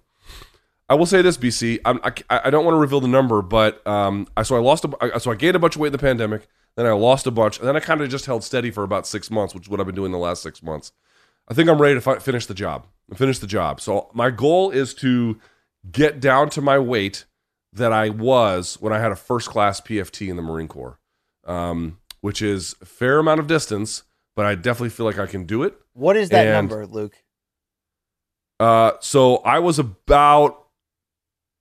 I 0.89 0.95
will 0.95 1.05
say 1.05 1.21
this, 1.21 1.37
BC. 1.37 1.79
I'm, 1.83 1.99
I, 2.03 2.13
I 2.45 2.49
don't 2.49 2.63
want 2.63 2.75
to 2.75 2.79
reveal 2.79 3.01
the 3.01 3.09
number, 3.09 3.41
but 3.41 3.85
um, 3.85 4.27
I 4.37 4.43
so 4.43 4.55
I 4.55 4.59
lost 4.59 4.85
a, 4.85 4.95
I, 5.01 5.17
so 5.17 5.31
I 5.31 5.35
gained 5.35 5.55
a 5.55 5.59
bunch 5.59 5.75
of 5.75 5.81
weight 5.81 5.87
in 5.87 5.93
the 5.93 5.97
pandemic. 5.97 6.47
Then 6.75 6.85
I 6.85 6.91
lost 6.91 7.25
a 7.27 7.31
bunch, 7.31 7.57
and 7.59 7.67
then 7.67 7.75
I 7.75 7.79
kind 7.79 8.01
of 8.01 8.09
just 8.09 8.27
held 8.27 8.43
steady 8.43 8.71
for 8.71 8.83
about 8.83 9.07
six 9.07 9.31
months, 9.31 9.53
which 9.53 9.65
is 9.65 9.69
what 9.69 9.79
I've 9.79 9.87
been 9.87 9.95
doing 9.95 10.11
the 10.11 10.17
last 10.17 10.43
six 10.43 10.61
months. 10.61 10.91
I 11.49 11.53
think 11.53 11.69
I'm 11.69 11.81
ready 11.81 11.95
to 11.95 12.01
fi- 12.01 12.19
finish 12.19 12.45
the 12.45 12.53
job. 12.53 12.85
Finish 13.15 13.39
the 13.39 13.47
job. 13.47 13.81
So 13.81 14.09
my 14.13 14.29
goal 14.29 14.69
is 14.69 14.93
to 14.95 15.39
get 15.91 16.19
down 16.19 16.49
to 16.51 16.61
my 16.61 16.77
weight 16.77 17.25
that 17.73 17.91
I 17.91 18.09
was 18.09 18.77
when 18.79 18.93
I 18.93 18.99
had 18.99 19.11
a 19.11 19.15
first 19.15 19.49
class 19.49 19.81
PFT 19.81 20.29
in 20.29 20.35
the 20.35 20.41
Marine 20.41 20.67
Corps, 20.67 20.99
um, 21.45 21.97
which 22.21 22.41
is 22.41 22.75
a 22.81 22.85
fair 22.85 23.19
amount 23.19 23.39
of 23.39 23.47
distance, 23.47 24.03
but 24.37 24.45
I 24.45 24.53
definitely 24.55 24.89
feel 24.91 25.05
like 25.07 25.17
I 25.19 25.25
can 25.25 25.45
do 25.45 25.63
it. 25.63 25.75
What 25.93 26.15
is 26.15 26.29
that 26.29 26.45
And- 26.45 26.53
number, 26.69 26.85
Luke? 26.85 27.15
Uh, 28.59 28.91
so 29.01 29.37
I 29.37 29.59
was 29.59 29.79
about, 29.79 30.65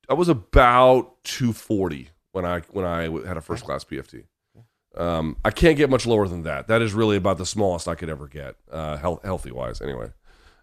I 0.08 0.14
was 0.14 0.28
about 0.28 1.24
240 1.24 2.10
when 2.32 2.44
I 2.44 2.60
when 2.70 2.84
I 2.84 3.02
had 3.26 3.36
a 3.36 3.40
first 3.40 3.64
class 3.64 3.82
PFT. 3.84 4.24
Um, 4.96 5.36
I 5.44 5.50
can't 5.50 5.76
get 5.76 5.90
much 5.90 6.06
lower 6.06 6.26
than 6.28 6.42
that. 6.44 6.68
That 6.68 6.80
is 6.82 6.94
really 6.94 7.16
about 7.16 7.36
the 7.38 7.44
smallest 7.44 7.86
I 7.88 7.94
could 7.94 8.08
ever 8.08 8.28
get, 8.28 8.56
uh, 8.70 8.96
health, 8.96 9.22
healthy 9.24 9.50
wise. 9.50 9.82
Anyway, 9.82 10.10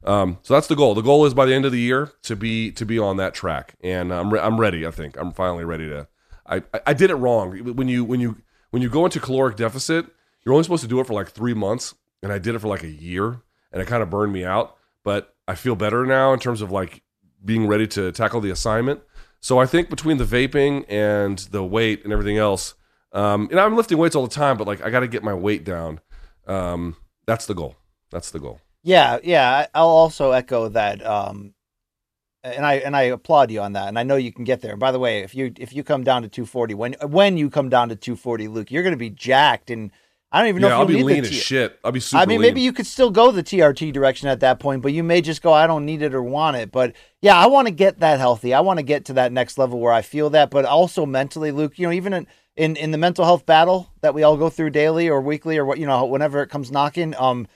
um, 0.03 0.39
so 0.41 0.55
that's 0.55 0.65
the 0.67 0.75
goal. 0.75 0.95
The 0.95 1.01
goal 1.03 1.25
is 1.25 1.33
by 1.35 1.45
the 1.45 1.53
end 1.53 1.65
of 1.65 1.71
the 1.71 1.79
year 1.79 2.11
to 2.23 2.35
be 2.35 2.71
to 2.71 2.85
be 2.85 2.97
on 2.97 3.17
that 3.17 3.33
track, 3.35 3.75
and 3.83 4.11
I'm 4.11 4.33
re- 4.33 4.39
I'm 4.39 4.59
ready. 4.59 4.87
I 4.87 4.91
think 4.91 5.17
I'm 5.17 5.31
finally 5.33 5.65
ready 5.65 5.87
to. 5.89 6.07
I, 6.47 6.57
I 6.73 6.81
I 6.87 6.93
did 6.93 7.11
it 7.11 7.15
wrong 7.15 7.75
when 7.75 7.87
you 7.87 8.03
when 8.03 8.19
you 8.19 8.37
when 8.71 8.81
you 8.81 8.89
go 8.89 9.05
into 9.05 9.19
caloric 9.19 9.55
deficit, 9.55 10.07
you're 10.43 10.53
only 10.53 10.63
supposed 10.63 10.81
to 10.83 10.89
do 10.89 10.99
it 10.99 11.05
for 11.05 11.13
like 11.13 11.29
three 11.29 11.53
months, 11.53 11.93
and 12.23 12.31
I 12.31 12.39
did 12.39 12.55
it 12.55 12.59
for 12.59 12.67
like 12.67 12.83
a 12.83 12.89
year, 12.89 13.41
and 13.71 13.81
it 13.81 13.87
kind 13.87 14.01
of 14.01 14.09
burned 14.09 14.33
me 14.33 14.43
out. 14.43 14.75
But 15.03 15.35
I 15.47 15.55
feel 15.55 15.75
better 15.75 16.05
now 16.05 16.33
in 16.33 16.39
terms 16.39 16.61
of 16.61 16.71
like 16.71 17.03
being 17.43 17.67
ready 17.67 17.85
to 17.87 18.11
tackle 18.11 18.41
the 18.41 18.49
assignment. 18.49 19.01
So 19.41 19.59
I 19.59 19.65
think 19.65 19.89
between 19.89 20.17
the 20.17 20.23
vaping 20.23 20.85
and 20.87 21.37
the 21.37 21.63
weight 21.63 22.03
and 22.05 22.13
everything 22.13 22.37
else, 22.37 22.75
um, 23.11 23.49
and 23.51 23.59
I'm 23.59 23.75
lifting 23.75 23.97
weights 23.97 24.15
all 24.15 24.25
the 24.25 24.33
time, 24.33 24.57
but 24.57 24.65
like 24.65 24.81
I 24.81 24.89
got 24.89 25.01
to 25.01 25.07
get 25.07 25.21
my 25.21 25.33
weight 25.33 25.65
down. 25.65 25.99
Um, 26.47 26.95
that's 27.25 27.45
the 27.45 27.53
goal. 27.53 27.75
That's 28.09 28.31
the 28.31 28.39
goal. 28.39 28.59
Yeah, 28.83 29.19
yeah. 29.23 29.67
I'll 29.73 29.87
also 29.87 30.31
echo 30.31 30.69
that. 30.69 31.05
Um, 31.05 31.53
and 32.43 32.65
I 32.65 32.75
and 32.75 32.95
I 32.95 33.03
applaud 33.03 33.51
you 33.51 33.61
on 33.61 33.73
that. 33.73 33.87
And 33.87 33.97
I 33.97 34.03
know 34.03 34.15
you 34.15 34.31
can 34.31 34.43
get 34.43 34.61
there. 34.61 34.75
By 34.75 34.91
the 34.91 34.99
way, 34.99 35.19
if 35.19 35.33
you 35.35 35.53
if 35.57 35.73
you 35.73 35.83
come 35.83 36.03
down 36.03 36.23
to 36.23 36.27
240, 36.27 36.73
when 36.73 36.93
when 37.01 37.37
you 37.37 37.49
come 37.49 37.69
down 37.69 37.89
to 37.89 37.95
240, 37.95 38.47
Luke, 38.47 38.71
you're 38.71 38.83
going 38.83 38.93
to 38.93 38.97
be 38.97 39.09
jacked. 39.09 39.69
And 39.69 39.91
I 40.33 40.39
don't 40.39 40.49
even 40.49 40.63
know 40.63 40.69
yeah, 40.69 40.73
if 40.73 40.79
I'll 40.79 40.85
be 40.87 40.95
need 40.95 41.03
lean 41.03 41.23
as 41.25 41.31
shit. 41.31 41.79
I'll 41.83 41.91
be 41.91 41.99
super. 41.99 42.19
I 42.19 42.25
mean, 42.25 42.39
lean. 42.39 42.49
maybe 42.49 42.61
you 42.61 42.73
could 42.73 42.87
still 42.87 43.11
go 43.11 43.29
the 43.29 43.43
TRT 43.43 43.93
direction 43.93 44.27
at 44.29 44.39
that 44.39 44.59
point, 44.59 44.81
but 44.81 44.91
you 44.91 45.03
may 45.03 45.21
just 45.21 45.43
go, 45.43 45.53
I 45.53 45.67
don't 45.67 45.85
need 45.85 46.01
it 46.01 46.15
or 46.15 46.23
want 46.23 46.57
it. 46.57 46.71
But 46.71 46.95
yeah, 47.21 47.37
I 47.37 47.45
want 47.45 47.67
to 47.67 47.73
get 47.73 47.99
that 47.99 48.19
healthy. 48.19 48.51
I 48.51 48.61
want 48.61 48.79
to 48.79 48.83
get 48.83 49.05
to 49.05 49.13
that 49.13 49.31
next 49.31 49.59
level 49.59 49.79
where 49.79 49.93
I 49.93 50.01
feel 50.01 50.31
that, 50.31 50.49
but 50.49 50.65
also 50.65 51.05
mentally, 51.05 51.51
Luke, 51.51 51.77
you 51.77 51.85
know, 51.85 51.93
even 51.93 52.13
in, 52.13 52.27
in, 52.55 52.75
in 52.77 52.89
the 52.89 52.97
mental 52.97 53.25
health 53.25 53.45
battle 53.45 53.91
that 54.01 54.15
we 54.15 54.23
all 54.23 54.35
go 54.35 54.49
through 54.49 54.71
daily 54.71 55.07
or 55.07 55.21
weekly 55.21 55.55
or 55.55 55.65
what, 55.65 55.77
you 55.77 55.85
know, 55.85 56.03
whenever 56.05 56.41
it 56.41 56.49
comes 56.49 56.71
knocking, 56.71 57.13
um, 57.19 57.47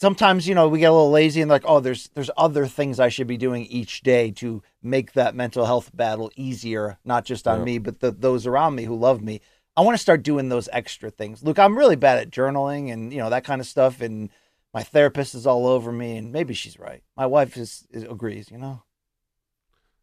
sometimes, 0.00 0.48
you 0.48 0.56
know, 0.56 0.68
we 0.68 0.80
get 0.80 0.90
a 0.90 0.92
little 0.92 1.12
lazy 1.12 1.40
and 1.40 1.50
like, 1.50 1.64
oh, 1.66 1.78
there's, 1.78 2.08
there's 2.14 2.30
other 2.36 2.66
things 2.66 2.98
I 2.98 3.10
should 3.10 3.28
be 3.28 3.36
doing 3.36 3.64
each 3.66 4.02
day 4.02 4.32
to 4.32 4.60
make 4.82 5.12
that 5.12 5.36
mental 5.36 5.66
health 5.66 5.94
battle 5.94 6.32
easier, 6.34 6.98
not 7.04 7.24
just 7.24 7.46
on 7.46 7.60
Yeah. 7.60 7.64
me, 7.64 7.78
but 7.78 8.00
the, 8.00 8.10
those 8.10 8.44
around 8.44 8.74
me 8.74 8.84
who 8.84 8.96
love 8.96 9.22
me. 9.22 9.40
I 9.78 9.82
want 9.82 9.94
to 9.96 10.02
start 10.02 10.24
doing 10.24 10.48
those 10.48 10.68
extra 10.72 11.08
things. 11.10 11.42
Look, 11.42 11.58
I'm 11.58 11.78
really 11.78 11.96
bad 11.96 12.18
at 12.18 12.30
journaling 12.30 12.92
and 12.92 13.12
you 13.12 13.18
know 13.20 13.30
that 13.30 13.44
kind 13.44 13.60
of 13.60 13.66
stuff, 13.66 14.00
and 14.00 14.28
my 14.74 14.82
therapist 14.82 15.34
is 15.34 15.46
all 15.46 15.66
over 15.66 15.92
me, 15.92 16.16
and 16.16 16.32
maybe 16.32 16.52
she's 16.52 16.78
right. 16.78 17.02
My 17.16 17.26
wife 17.26 17.56
is, 17.56 17.86
is 17.90 18.02
agrees, 18.02 18.50
you 18.50 18.58
know. 18.58 18.82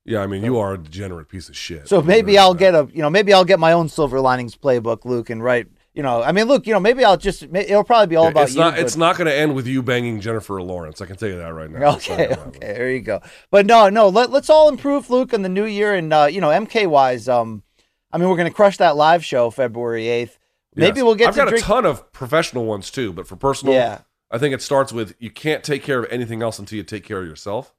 yeah, 0.05 0.21
I 0.21 0.27
mean, 0.27 0.43
you 0.43 0.57
are 0.59 0.73
a 0.73 0.77
degenerate 0.77 1.29
piece 1.29 1.49
of 1.49 1.57
shit. 1.57 1.87
So 1.89 2.01
maybe 2.01 2.37
I'll 2.37 2.53
that. 2.53 2.59
get 2.59 2.73
a 2.75 2.87
you 2.93 3.01
know 3.01 3.09
maybe 3.09 3.33
I'll 3.33 3.45
get 3.45 3.59
my 3.59 3.73
own 3.73 3.89
silver 3.89 4.19
linings 4.21 4.55
playbook, 4.55 5.03
Luke, 5.05 5.29
and 5.29 5.43
write. 5.43 5.67
You 5.93 6.03
know, 6.03 6.21
I 6.21 6.33
mean, 6.33 6.47
look, 6.47 6.67
you 6.67 6.73
know, 6.73 6.79
maybe 6.81 7.05
I'll 7.05 7.15
just 7.17 7.43
it'll 7.43 7.83
probably 7.85 8.07
be 8.07 8.15
all 8.17 8.25
Yeah, 8.25 8.29
about 8.31 8.43
it's 8.45 8.53
you. 8.55 8.59
not. 8.59 8.77
It's 8.79 8.97
not 8.97 9.17
going 9.17 9.27
to 9.27 9.33
end 9.35 9.55
with 9.55 9.65
you 9.65 9.81
banging 9.81 10.19
Jennifer 10.19 10.61
Lawrence. 10.61 11.01
I 11.01 11.05
can 11.05 11.15
tell 11.15 11.29
you 11.29 11.37
that 11.37 11.53
right 11.53 11.69
now. 11.71 11.95
Okay, 11.95 12.27
happen. 12.27 12.49
okay, 12.49 12.59
there 12.59 12.91
you 12.91 12.99
go. 13.01 13.21
But 13.49 13.65
no, 13.65 13.87
no, 13.89 14.09
let, 14.09 14.29
let's 14.29 14.49
all 14.49 14.67
improve, 14.67 15.09
Luke, 15.09 15.31
in 15.33 15.41
the 15.41 15.47
new 15.49 15.63
year, 15.65 15.93
and 15.95 16.13
uh, 16.13 16.27
you 16.29 16.41
know, 16.41 16.49
MK 16.49 16.87
wise, 16.87 17.29
um, 17.29 17.63
I 18.11 18.17
mean, 18.17 18.29
we're 18.29 18.37
gonna 18.37 18.51
crush 18.51 18.77
that 18.77 18.95
live 18.95 19.23
show 19.25 19.49
February 19.49 20.07
eighth. 20.07 20.37
Maybe 20.75 20.97
Yes. 20.99 21.03
we'll 21.05 21.15
get 21.15 21.29
I've 21.29 21.33
to 21.35 21.39
got 21.41 21.49
drink. 21.49 21.63
a 21.63 21.67
ton 21.67 21.85
of 21.85 22.11
professional 22.11 22.65
ones 22.65 22.91
too, 22.91 23.13
but 23.13 23.27
for 23.27 23.35
personal, 23.35 23.73
Yeah. 23.75 23.99
I 24.31 24.37
think 24.37 24.53
it 24.53 24.61
starts 24.61 24.91
with 24.91 25.15
you 25.19 25.29
can't 25.29 25.63
take 25.63 25.83
care 25.83 25.99
of 26.03 26.11
anything 26.11 26.41
else 26.41 26.59
until 26.59 26.75
you 26.77 26.83
take 26.83 27.03
care 27.05 27.19
of 27.21 27.27
yourself, 27.27 27.73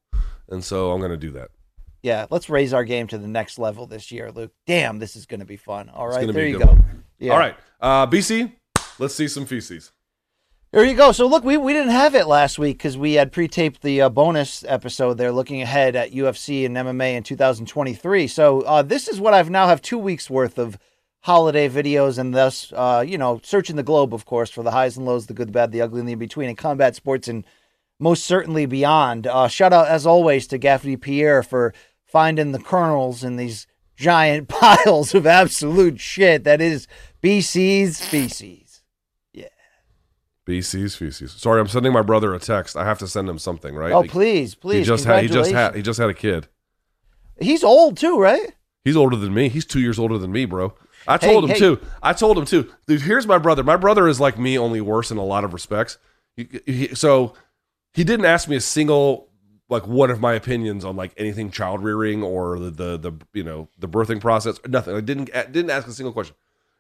and 0.49 0.65
so 0.65 0.93
I'm 0.93 1.01
going 1.01 1.11
to 1.11 1.17
do 1.17 1.31
that. 1.33 1.51
yeah, 2.03 2.27
let's 2.31 2.49
raise 2.49 2.73
our 2.73 2.85
game 2.85 3.07
to 3.09 3.19
the 3.19 3.27
next 3.27 3.59
level 3.59 3.87
this 3.87 4.13
year, 4.13 4.31
Luke. 4.31 4.53
Damn, 4.67 4.99
this 5.01 5.17
is 5.17 5.27
gonna 5.27 5.45
be 5.45 5.57
fun. 5.57 5.89
All 5.91 6.07
right, 6.09 6.33
there 6.33 6.47
you 6.47 6.59
go. 6.61 6.79
Yeah. 7.19 7.33
All 7.33 7.39
right, 7.39 7.57
uh, 7.81 8.07
BC, 8.07 8.53
let's 9.01 9.15
see 9.15 9.27
some 9.29 9.45
feces. 9.45 9.91
There 10.77 10.85
you 10.85 10.93
go. 10.93 11.11
So 11.11 11.27
look, 11.27 11.43
we, 11.43 11.57
we 11.57 11.73
didn't 11.73 11.93
have 11.93 12.15
it 12.15 12.27
last 12.27 12.59
week 12.59 12.77
because 12.77 12.99
we 12.99 13.15
had 13.15 13.33
pre-taped 13.33 13.81
the 13.81 14.03
uh, 14.03 14.09
bonus 14.11 14.63
episode 14.69 15.15
there, 15.15 15.33
looking 15.33 15.63
ahead 15.63 15.97
at 15.97 16.13
UFC 16.13 16.67
and 16.67 16.77
MMA 16.77 17.15
in 17.15 17.23
2023. 17.23 18.27
So 18.27 18.61
uh, 18.61 18.83
this 18.83 19.09
is 19.09 19.19
what 19.19 19.33
I've 19.33 19.49
now 19.49 19.69
have 19.69 19.81
two 19.81 19.97
weeks 19.97 20.29
worth 20.29 20.59
of 20.59 20.77
holiday 21.21 21.71
videos, 21.71 22.19
and 22.19 22.35
thus, 22.35 22.75
uh, 22.77 23.03
you 23.09 23.17
know, 23.17 23.41
searching 23.43 23.77
the 23.77 23.83
globe, 23.83 24.13
of 24.13 24.27
course, 24.27 24.51
for 24.51 24.63
the 24.63 24.71
highs 24.71 24.99
and 24.99 25.07
lows, 25.07 25.29
the 25.29 25.33
good, 25.33 25.49
the 25.49 25.53
bad, 25.53 25.73
the 25.73 25.81
ugly, 25.81 26.01
and 26.01 26.09
the 26.11 26.13
in 26.13 26.19
between, 26.19 26.51
and 26.51 26.59
combat 26.59 26.95
sports, 26.95 27.27
and 27.27 27.47
most 27.99 28.25
certainly 28.25 28.67
beyond. 28.67 29.27
Uh, 29.27 29.49
shout 29.49 29.73
out 29.73 29.89
as 29.89 30.07
always 30.07 30.47
to 30.49 30.59
Gaffney 30.59 30.99
Pierre 30.99 31.43
for 31.43 31.73
finding 32.05 32.53
the 32.53 32.59
kernels 32.59 33.25
in 33.25 33.37
these 33.37 33.67
giant 33.97 34.47
piles 34.49 35.15
of 35.15 35.27
absolute 35.27 35.99
shit 36.01 36.45
that 36.45 36.61
is 36.61 36.87
BC's 37.23 38.05
feces. 38.05 38.66
BC's 40.47 40.95
feces. 40.95 41.33
Sorry, 41.33 41.61
I'm 41.61 41.67
sending 41.69 41.93
my 41.93 42.03
brother 42.03 42.33
a 42.35 42.39
text. 42.39 42.77
I 42.77 42.85
have 42.85 42.99
to 43.01 43.09
send 43.09 43.29
him 43.29 43.39
something, 43.39 43.75
right? 43.75 43.93
Oh, 43.93 44.03
He- 44.03 44.09
please, 44.09 44.55
please. 44.55 44.79
He 44.79 44.85
just 44.85 45.05
had. 45.05 45.23
He 45.23 45.29
just 45.29 45.51
had. 45.51 45.75
He 45.75 45.83
just 45.83 45.99
had 45.99 46.09
a 46.09 46.15
kid. 46.15 46.47
He's 47.41 47.65
old 47.65 47.97
too, 47.97 48.19
right? 48.19 48.55
He's 48.85 48.97
older 48.97 49.17
than 49.17 49.35
me. 49.35 49.49
He's 49.49 49.65
two 49.67 49.81
years 49.81 49.99
older 49.99 50.17
than 50.19 50.31
me, 50.33 50.45
bro. 50.45 50.75
I 51.09 51.19
Hey, 51.19 51.33
told 51.33 51.45
him 51.45 51.51
hey. 51.51 51.59
too. 51.59 51.81
I 52.03 52.13
told 52.13 52.39
him 52.39 52.45
too. 52.47 52.73
Dude, 52.87 53.03
here's 53.03 53.27
my 53.27 53.39
brother. 53.39 53.63
My 53.63 53.77
brother 53.77 54.07
is 54.09 54.21
like 54.21 54.39
me, 54.39 54.57
only 54.59 54.81
worse 54.81 55.11
in 55.11 55.19
a 55.19 55.25
lot 55.25 55.45
of 55.45 55.53
respects. 55.53 55.99
He, 56.37 56.49
he- 56.67 56.95
so 56.95 57.35
he 57.93 58.05
didn't 58.05 58.27
ask 58.27 58.49
me 58.49 58.57
a 58.57 58.61
single 58.61 59.29
like 59.69 59.87
one 59.87 60.11
of 60.13 60.21
my 60.21 60.33
opinions 60.35 60.85
on 60.85 60.95
like 60.95 61.13
anything 61.17 61.51
child 61.51 61.83
rearing 61.83 62.23
or 62.23 62.59
the, 62.61 62.71
the 62.71 62.97
the 62.99 63.13
you 63.35 63.43
know 63.43 63.69
the 63.79 63.89
birthing 63.89 64.21
process. 64.21 64.59
Nothing. 64.69 64.95
I 64.95 65.01
didn't 65.01 65.27
didn't 65.53 65.71
ask 65.71 65.89
a 65.89 65.93
single 65.93 66.13
question. 66.13 66.37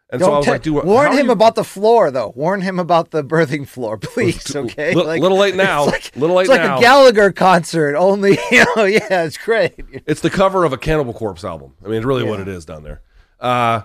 And 0.08 0.20
so 0.20 0.26
I 0.26 0.30
Don't 0.30 0.38
was 0.38 0.46
like, 0.46 0.62
dude, 0.62 0.84
warn 0.84 1.12
him 1.16 1.26
you- 1.26 1.32
about 1.32 1.56
the 1.56 1.64
floor, 1.64 2.12
though. 2.12 2.32
Warn 2.36 2.60
him 2.60 2.78
about 2.78 3.10
the 3.10 3.24
birthing 3.24 3.66
floor, 3.66 3.96
please. 3.98 4.54
Okay, 4.54 4.94
Li- 4.94 5.18
little 5.18 5.36
late 5.38 5.56
now. 5.56 5.84
It's 5.88 5.92
like, 5.92 6.16
Little 6.16 6.36
late 6.36 6.42
it's 6.44 6.50
like 6.50 6.60
now. 6.60 6.78
a 6.78 6.80
Gallagher 6.80 7.32
concert. 7.32 7.96
Only, 7.96 8.38
you 8.52 8.64
know, 8.76 8.84
yeah, 8.84 9.24
it's 9.24 9.36
great. 9.36 9.74
It's 10.06 10.20
the 10.20 10.30
cover 10.30 10.64
of 10.64 10.72
a 10.72 10.78
Cannibal 10.78 11.12
Corpse 11.12 11.42
album. 11.44 11.74
I 11.84 11.88
mean, 11.88 11.96
it's 11.96 12.06
really 12.06 12.22
what 12.22 12.38
it 12.38 12.46
is 12.46 12.64
down 12.64 12.84
there. 12.84 13.02
Uh, 13.40 13.82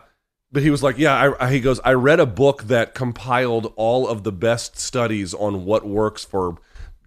but 0.52 0.62
he 0.62 0.70
was 0.70 0.84
like, 0.84 0.98
yeah, 1.00 1.16
I, 1.16 1.48
I- 1.48 1.52
he 1.52 1.60
goes, 1.60 1.80
I 1.80 1.94
read 1.94 2.20
a 2.20 2.26
book 2.28 2.64
that 2.66 2.94
compiled 2.94 3.74
all 3.76 4.08
of 4.08 4.24
the 4.24 4.32
best 4.32 4.78
studies 4.78 5.34
on 5.34 5.66
what 5.66 5.88
works 5.88 6.24
for, 6.24 6.58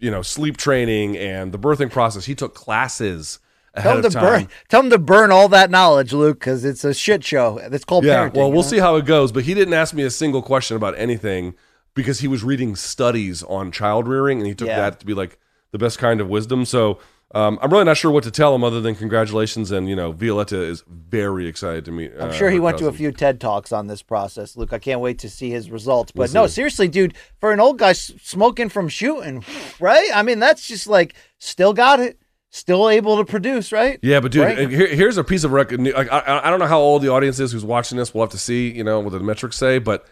you 0.00 0.10
know, 0.10 0.22
sleep 0.22 0.56
training 0.56 1.16
and 1.16 1.52
the 1.52 1.58
birthing 1.58 1.92
process. 1.92 2.24
He 2.24 2.34
took 2.34 2.52
classes 2.54 3.38
Tell 3.78 3.98
him 3.98 4.04
of 4.04 4.12
to 4.12 4.20
burn. 4.20 4.48
Tell 4.68 4.80
him 4.80 4.90
to 4.90 4.98
burn 4.98 5.32
all 5.32 5.48
that 5.48 5.70
knowledge, 5.70 6.12
Luke, 6.12 6.38
because 6.38 6.64
it's 6.64 6.84
a 6.84 6.94
shit 6.94 7.24
show. 7.24 7.58
It's 7.58 7.84
called 7.84 8.04
Yeah, 8.04 8.28
parenting. 8.28 8.34
well, 8.34 8.52
we'll 8.52 8.62
know? 8.62 8.68
see 8.68 8.78
how 8.78 8.96
it 8.96 9.04
goes. 9.04 9.32
But 9.32 9.44
he 9.44 9.54
didn't 9.54 9.74
ask 9.74 9.94
me 9.94 10.02
a 10.04 10.10
single 10.10 10.42
question 10.42 10.76
about 10.76 10.96
anything 10.96 11.54
because 11.94 12.20
he 12.20 12.28
was 12.28 12.42
reading 12.44 12.76
studies 12.76 13.42
on 13.44 13.72
child 13.72 14.06
rearing, 14.08 14.38
and 14.38 14.46
he 14.46 14.54
took 14.54 14.68
Yeah. 14.68 14.76
that 14.78 15.00
to 15.00 15.06
be 15.06 15.14
like 15.14 15.38
the 15.72 15.78
best 15.78 15.98
kind 15.98 16.20
of 16.20 16.28
wisdom. 16.28 16.64
So 16.64 16.98
um, 17.34 17.58
I'm 17.60 17.70
really 17.72 17.84
not 17.84 17.96
sure 17.96 18.12
what 18.12 18.22
to 18.24 18.30
tell 18.30 18.54
him 18.54 18.62
other 18.62 18.80
than 18.80 18.94
congratulations. 18.94 19.72
And 19.72 19.88
you 19.88 19.96
know, 19.96 20.12
Violetta 20.12 20.60
is 20.60 20.84
very 20.88 21.48
excited 21.48 21.84
to 21.86 21.90
meet. 21.90 22.12
I'm 22.20 22.28
uh, 22.30 22.32
sure 22.32 22.48
he 22.50 22.60
went 22.60 22.78
to 22.78 22.86
a 22.86 22.92
few 22.92 23.10
TED 23.10 23.40
talks 23.40 23.72
on 23.72 23.88
this 23.88 24.02
process, 24.02 24.56
Luke. 24.56 24.72
I 24.72 24.78
can't 24.78 25.00
wait 25.00 25.18
to 25.20 25.28
see 25.28 25.50
his 25.50 25.68
results. 25.68 26.12
But 26.12 26.32
We'll 26.32 26.42
no, 26.42 26.46
seriously, 26.46 26.86
dude, 26.86 27.14
for 27.40 27.50
an 27.52 27.58
old 27.58 27.78
guy 27.78 27.92
smoking 27.92 28.68
from 28.68 28.88
shooting, 28.88 29.44
right? 29.80 30.08
I 30.14 30.22
mean, 30.22 30.38
that's 30.38 30.68
just 30.68 30.86
like 30.86 31.14
still 31.38 31.72
got 31.72 31.98
it, 31.98 32.20
still 32.54 32.88
able 32.88 33.16
to 33.16 33.24
produce, 33.24 33.72
right? 33.72 33.98
Yeah, 34.00 34.20
but 34.20 34.30
dude, 34.30 34.44
Right? 34.44 34.58
Uh, 34.58 34.68
here, 34.68 34.86
here's 34.86 35.18
a 35.18 35.24
piece 35.24 35.42
of 35.42 35.50
record. 35.50 35.80
Like, 35.82 36.10
I, 36.12 36.40
I 36.44 36.50
don't 36.50 36.60
know 36.60 36.66
how 36.66 36.78
old 36.78 37.02
the 37.02 37.10
audience 37.10 37.40
is 37.40 37.50
who's 37.50 37.64
watching 37.64 37.98
this. 37.98 38.14
We'll 38.14 38.22
have 38.22 38.30
to 38.30 38.38
see, 38.38 38.70
you 38.70 38.84
know, 38.84 39.00
what 39.00 39.10
the 39.10 39.18
metrics 39.18 39.56
say. 39.56 39.78
But 39.78 40.06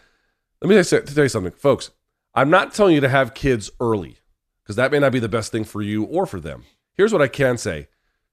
let 0.61 0.69
me 0.69 0.83
say, 0.83 0.99
tell 1.01 1.23
you 1.23 1.29
something, 1.29 1.53
folks. 1.53 1.91
I'm 2.35 2.49
not 2.49 2.73
telling 2.73 2.95
you 2.95 3.01
to 3.01 3.09
have 3.09 3.33
kids 3.33 3.71
early 3.79 4.17
because 4.63 4.75
that 4.75 4.91
may 4.91 4.99
not 4.99 5.13
be 5.13 5.19
the 5.19 5.29
best 5.29 5.51
thing 5.51 5.63
for 5.63 5.81
you 5.81 6.03
or 6.03 6.25
for 6.25 6.39
them. 6.39 6.63
Here's 6.95 7.13
what 7.13 7.21
I 7.21 7.27
can 7.27 7.57
say: 7.57 7.87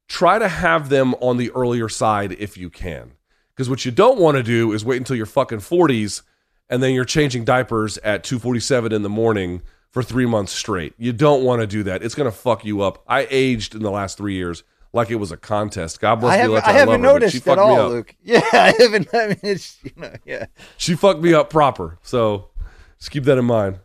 try 0.09 0.39
to 0.39 0.49
have 0.49 0.89
them 0.89 1.15
on 1.20 1.37
the 1.37 1.51
earlier 1.53 1.89
side 1.89 2.32
if 2.32 2.57
you 2.57 2.69
can. 2.69 3.12
Because 3.55 3.70
what 3.70 3.85
you 3.85 3.93
don't 3.93 4.19
want 4.19 4.37
to 4.39 4.43
do 4.43 4.73
is 4.73 4.85
wait 4.85 4.97
until 4.97 5.16
you're 5.16 5.27
fucking 5.27 5.59
40s 5.59 6.23
and 6.69 6.82
then 6.82 6.95
you're 6.95 7.05
changing 7.05 7.45
diapers 7.45 7.99
at 7.99 8.24
2:47 8.24 8.93
in 8.93 9.03
the 9.03 9.09
morning 9.09 9.62
for 9.90 10.02
three 10.02 10.26
months 10.26 10.52
straight. 10.52 10.94
You 10.98 11.12
don't 11.12 11.44
want 11.44 11.60
to 11.60 11.66
do 11.66 11.82
that. 11.84 12.02
It's 12.02 12.14
going 12.14 12.30
to 12.30 12.36
fuck 12.36 12.64
you 12.64 12.82
up. 12.82 13.02
I 13.06 13.26
aged 13.30 13.74
in 13.74 13.82
the 13.82 13.90
last 13.90 14.16
three 14.16 14.34
years 14.34 14.62
like 14.92 15.10
it 15.10 15.16
was 15.16 15.30
a 15.30 15.36
contest. 15.36 16.00
God 16.00 16.16
bless 16.16 16.34
I 16.34 16.42
Violetta. 16.42 16.68
I 16.68 16.72
haven't 16.72 17.00
her, 17.00 17.12
noticed 17.12 17.46
at 17.46 17.58
all. 17.58 17.88
Luke. 17.88 18.14
Yeah, 18.22 18.40
I 18.52 18.74
haven't. 18.78 19.08
I 19.12 19.28
mean, 19.28 19.38
it's 19.42 19.78
you 19.82 19.92
know, 19.96 20.14
yeah, 20.24 20.46
She 20.76 20.94
fucked 20.94 21.20
me 21.20 21.34
up 21.34 21.50
proper. 21.50 21.98
So 22.02 22.50
just 22.98 23.10
keep 23.10 23.24
that 23.24 23.38
in 23.38 23.44
mind. 23.44 23.78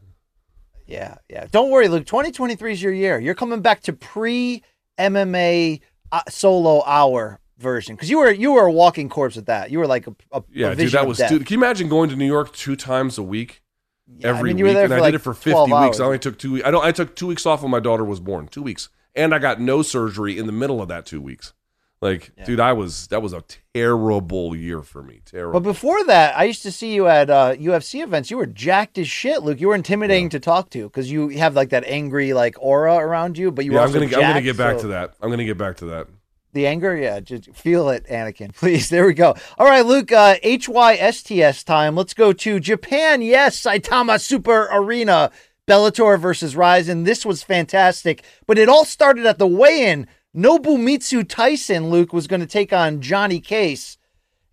yeah, 0.87 1.17
yeah. 1.29 1.47
Don't 1.51 1.69
worry, 1.69 1.87
Luke. 1.87 2.05
2023 2.05 2.73
is 2.73 2.81
your 2.81 2.93
year. 2.93 3.19
You're 3.19 3.35
coming 3.35 3.61
back 3.61 3.81
to 3.83 3.93
pre 3.93 4.63
MMA 4.99 5.81
uh, 6.11 6.21
solo 6.29 6.83
hour 6.85 7.39
version 7.57 7.95
because 7.95 8.09
you 8.09 8.19
were 8.19 8.31
you 8.31 8.51
were 8.51 8.65
a 8.65 8.71
walking 8.71 9.09
corpse 9.09 9.37
at 9.37 9.45
that. 9.47 9.71
You 9.71 9.79
were 9.79 9.87
like 9.87 10.07
a, 10.07 10.15
a, 10.31 10.43
Yeah, 10.51 10.71
a 10.71 10.75
dude, 10.75 10.91
that 10.91 11.07
was 11.07 11.17
dude. 11.17 11.45
Can 11.45 11.59
you 11.59 11.63
imagine 11.63 11.87
going 11.87 12.09
to 12.09 12.15
New 12.15 12.25
York 12.25 12.53
two 12.53 12.75
times 12.75 13.17
a 13.17 13.23
week? 13.23 13.61
Yeah, 14.07 14.27
I 14.27 14.37
every 14.37 14.49
mean, 14.51 14.57
you 14.59 14.65
were 14.65 14.69
week, 14.69 14.75
there 14.75 14.83
and 14.85 14.91
for 14.91 14.97
I 14.97 15.01
like 15.01 15.11
did 15.13 15.21
it 15.21 15.23
for 15.23 15.33
50 15.33 15.73
weeks. 15.73 15.99
I 15.99 16.05
only 16.05 16.19
took 16.19 16.37
two 16.37 16.53
weeks. 16.53 16.67
I 16.67 16.71
don't. 16.71 16.83
I 16.85 16.91
took 16.91 17.15
two 17.15 17.27
weeks 17.27 17.45
off 17.45 17.61
when 17.63 17.71
my 17.71 17.79
daughter 17.79 18.05
was 18.05 18.19
born. 18.19 18.47
Two 18.47 18.61
weeks, 18.61 18.89
and 19.15 19.33
I 19.33 19.39
got 19.39 19.59
no 19.59 19.81
surgery 19.81 20.37
in 20.37 20.45
the 20.45 20.51
middle 20.51 20.81
of 20.81 20.87
that 20.89 21.05
two 21.05 21.21
weeks. 21.21 21.53
Like, 22.01 22.31
dude, 22.45 22.59
I 22.59 22.73
was 22.73 23.07
that 23.07 23.21
was 23.23 23.33
a 23.33 23.43
terrible 23.73 24.55
year 24.55 24.83
for 24.83 25.01
me. 25.01 25.21
Terrible. 25.25 25.59
But 25.59 25.63
before 25.67 26.03
that, 26.05 26.37
I 26.37 26.43
used 26.43 26.61
to 26.63 26.71
see 26.71 26.93
you 26.93 27.07
at 27.07 27.29
uh, 27.31 27.55
UFC 27.55 28.03
events. 28.03 28.29
You 28.29 28.37
were 28.37 28.45
jacked 28.45 28.97
as 28.99 29.07
shit, 29.07 29.41
Luke. 29.41 29.59
You 29.59 29.69
were 29.69 29.75
intimidating 29.75 30.29
to 30.29 30.39
talk 30.39 30.69
to 30.71 30.83
because 30.83 31.09
you 31.09 31.29
have 31.29 31.55
like 31.55 31.69
that 31.69 31.83
angry 31.85 32.33
like 32.33 32.57
aura 32.59 32.95
around 32.95 33.37
you. 33.37 33.49
But 33.49 33.65
you 33.65 33.71
yeah, 33.71 33.79
were 33.79 33.85
I'm 33.85 33.93
gonna 33.93 34.05
I'm 34.05 34.11
gonna 34.11 34.41
get 34.41 34.57
back 34.57 34.75
so- 34.75 34.83
to 34.83 34.87
that. 34.89 35.15
I'm 35.21 35.29
gonna 35.31 35.45
get 35.45 35.57
back 35.57 35.77
to 35.77 35.85
that. 35.85 36.07
The 36.55 36.67
anger, 36.67 36.95
yeah, 36.95 37.19
just 37.19 37.53
feel 37.53 37.89
it, 37.89 38.05
Anakin. 38.05 38.55
Please, 38.55 38.87
there 38.87 39.05
we 39.05 39.13
go. 39.13 39.35
All 39.57 39.67
right, 39.67 39.85
Luke, 39.85 40.13
uh, 40.13 40.37
HYSTS 40.41 41.65
time. 41.65 41.97
Let's 41.97 42.13
go 42.13 42.31
to 42.31 42.61
Japan. 42.61 43.21
Yes, 43.21 43.61
Saitama 43.61 44.21
Super 44.21 44.69
Arena, 44.71 45.31
Bellator 45.67 46.17
versus 46.17 46.55
Rizin. 46.55 47.03
This 47.03 47.25
was 47.25 47.43
fantastic, 47.43 48.23
but 48.47 48.57
it 48.57 48.69
all 48.69 48.85
started 48.85 49.25
at 49.25 49.37
the 49.37 49.45
weigh-in. 49.45 50.07
Nobumitsu 50.33 51.27
Tyson, 51.27 51.89
Luke, 51.89 52.13
was 52.13 52.25
going 52.25 52.39
to 52.39 52.47
take 52.47 52.71
on 52.71 53.01
Johnny 53.01 53.41
Case, 53.41 53.97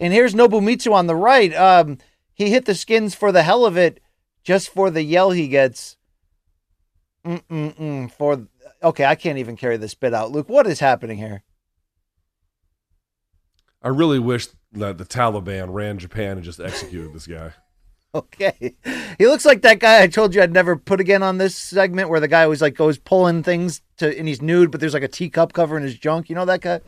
and 0.01 0.13
here's 0.13 0.35
Nobumitsu 0.35 0.93
on 0.93 1.07
the 1.07 1.15
right. 1.15 1.55
Um, 1.55 1.99
he 2.35 2.51
hit 2.51 2.65
the 2.65 2.75
skins 2.75 3.15
for 3.15 3.31
the 3.31 3.45
hell 3.45 3.65
of 3.65 3.77
it, 3.77 4.01
just 4.43 4.71
for 4.71 4.91
the 4.91 5.05
yell 5.05 5.31
he 5.31 5.47
gets. 5.47 5.97
Mm-mm-mm. 7.25 8.11
For 8.11 8.49
okay, 8.83 9.05
I 9.05 9.15
can't 9.15 9.39
even 9.39 9.55
carry 9.57 9.77
this 9.77 9.95
bit 9.95 10.13
out. 10.13 10.33
Luke, 10.33 10.49
what 10.49 10.67
is 10.67 10.81
happening 10.81 11.19
here? 11.19 11.45
I 13.83 13.89
really 13.89 14.19
wish 14.19 14.49
that 14.73 14.99
the 14.99 15.05
Taliban 15.05 15.73
ran 15.73 15.99
Japan 15.99 16.33
and 16.37 16.43
just 16.43 16.61
executed 16.61 17.13
this 17.13 17.27
guy. 17.27 17.53
Okay. 18.15 18.75
He 19.17 19.27
looks 19.27 19.47
like 19.47 19.63
that 19.63 19.79
guy 19.79 20.03
I 20.03 20.07
told 20.07 20.35
you 20.35 20.43
I'd 20.43 20.53
never 20.53 20.77
put 20.77 21.01
again 21.01 21.23
on 21.23 21.39
this 21.39 21.57
segment 21.57 22.11
where 22.11 22.21
the 22.21 22.29
guy 22.29 22.43
always 22.43 22.61
like 22.61 22.75
goes 22.75 22.99
pulling 22.99 23.43
things 23.43 23.81
to 23.97 24.19
and 24.19 24.29
he's 24.29 24.43
nude, 24.43 24.71
but 24.71 24.81
there's 24.81 24.93
like 24.93 25.03
a 25.03 25.09
teacup 25.09 25.55
covering 25.55 25.83
his 25.83 25.97
junk. 25.99 26.29
You 26.29 26.35
know 26.35 26.45
that 26.45 26.61
guy? 26.61 26.81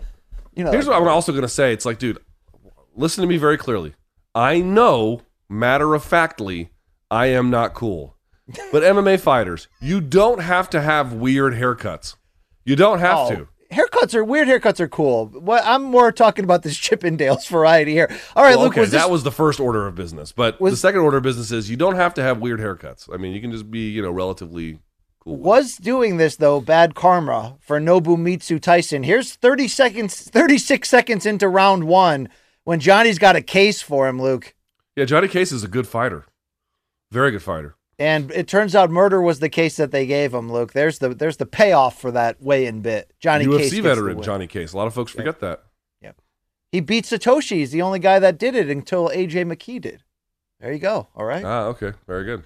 You 0.54 0.64
know 0.64 0.70
Here's 0.70 0.86
what. 0.86 1.00
I'm 1.00 1.08
also 1.08 1.32
gonna 1.32 1.48
say. 1.48 1.72
It's 1.72 1.86
like, 1.86 1.98
dude, 1.98 2.18
listen 2.94 3.22
to 3.22 3.26
me 3.26 3.38
very 3.38 3.56
clearly. 3.56 3.94
I 4.34 4.60
know, 4.60 5.22
matter 5.48 5.94
of 5.94 6.04
factly, 6.04 6.68
I 7.10 7.28
am 7.28 7.48
not 7.48 7.72
cool. 7.72 8.16
But 8.70 8.82
MMA 8.82 9.18
fighters, 9.18 9.68
you 9.80 10.02
don't 10.02 10.40
have 10.42 10.68
to 10.70 10.82
have 10.82 11.14
weird 11.14 11.54
haircuts. 11.54 12.16
You 12.66 12.76
don't 12.76 12.98
have 12.98 13.16
Oh, 13.18 13.30
to. 13.30 13.48
Haircuts 13.72 14.14
are 14.14 14.24
weird 14.24 14.48
haircuts 14.48 14.80
are 14.80 14.88
cool. 14.88 15.26
What 15.26 15.62
I'm 15.64 15.82
more 15.82 16.12
talking 16.12 16.44
about 16.44 16.62
this 16.62 16.78
Chippendales 16.78 17.48
variety 17.48 17.92
here. 17.92 18.08
All 18.36 18.42
right, 18.44 18.56
Well, 18.56 18.64
Luke, 18.64 18.72
okay, 18.74 18.80
was 18.80 18.90
this 18.90 19.02
that 19.02 19.10
was 19.10 19.22
the 19.22 19.32
first 19.32 19.60
order 19.60 19.86
of 19.86 19.94
business. 19.94 20.32
But 20.32 20.58
the 20.58 20.76
second 20.76 21.00
order 21.00 21.16
of 21.18 21.22
business 21.22 21.50
is 21.50 21.70
you 21.70 21.76
don't 21.76 21.96
have 21.96 22.14
to 22.14 22.22
have 22.22 22.40
weird 22.40 22.60
haircuts. 22.60 23.12
I 23.12 23.16
mean, 23.16 23.32
you 23.32 23.40
can 23.40 23.50
just 23.50 23.70
be, 23.70 23.90
you 23.90 24.02
know, 24.02 24.10
relatively 24.10 24.78
cool. 25.20 25.36
was 25.36 25.76
doing 25.76 26.18
this 26.18 26.36
though 26.36 26.60
bad 26.60 26.94
karma 26.94 27.56
for 27.60 27.80
Nobumitsu 27.80 28.60
Tyson. 28.60 29.02
Here's 29.02 29.34
30 29.34 29.68
seconds 29.68 30.30
36 30.30 30.88
seconds 30.88 31.26
into 31.26 31.48
round 31.48 31.84
1 31.84 32.28
when 32.64 32.80
Johnny's 32.80 33.18
got 33.18 33.36
a 33.36 33.42
case 33.42 33.82
for 33.82 34.08
him, 34.08 34.20
Luke. 34.20 34.54
Yeah, 34.96 35.04
Johnny 35.04 35.28
Case 35.28 35.50
is 35.50 35.64
a 35.64 35.68
good 35.68 35.88
fighter. 35.88 36.24
Very 37.10 37.30
good 37.32 37.42
fighter. 37.42 37.76
And 37.98 38.30
it 38.32 38.48
turns 38.48 38.74
out 38.74 38.90
murder 38.90 39.22
was 39.22 39.38
the 39.38 39.48
case 39.48 39.76
that 39.76 39.92
they 39.92 40.06
gave 40.06 40.34
him, 40.34 40.52
Luke. 40.52 40.72
There's 40.72 40.98
the 40.98 41.10
there's 41.10 41.36
the 41.36 41.46
payoff 41.46 42.00
for 42.00 42.10
that 42.10 42.42
weigh-in 42.42 42.80
bit. 42.82 43.12
Johnny 43.20 43.46
UFC 43.46 43.58
Case 43.58 43.78
veteran. 43.78 44.22
Johnny 44.22 44.46
Case. 44.46 44.72
A 44.72 44.76
lot 44.76 44.86
of 44.86 44.94
folks 44.94 45.12
forget 45.12 45.40
that. 45.40 45.62
Yeah. 46.00 46.12
He 46.72 46.80
beat 46.80 47.04
Satoshi. 47.04 47.58
He's 47.58 47.70
the 47.70 47.82
only 47.82 48.00
guy 48.00 48.18
that 48.18 48.38
did 48.38 48.56
it 48.56 48.68
until 48.68 49.08
AJ 49.10 49.46
McKee 49.52 49.80
did. 49.80 50.02
There 50.60 50.72
you 50.72 50.78
go. 50.80 51.08
All 51.14 51.24
right. 51.24 51.44
Ah, 51.44 51.64
okay. 51.66 51.92
Very 52.06 52.24
good. 52.24 52.44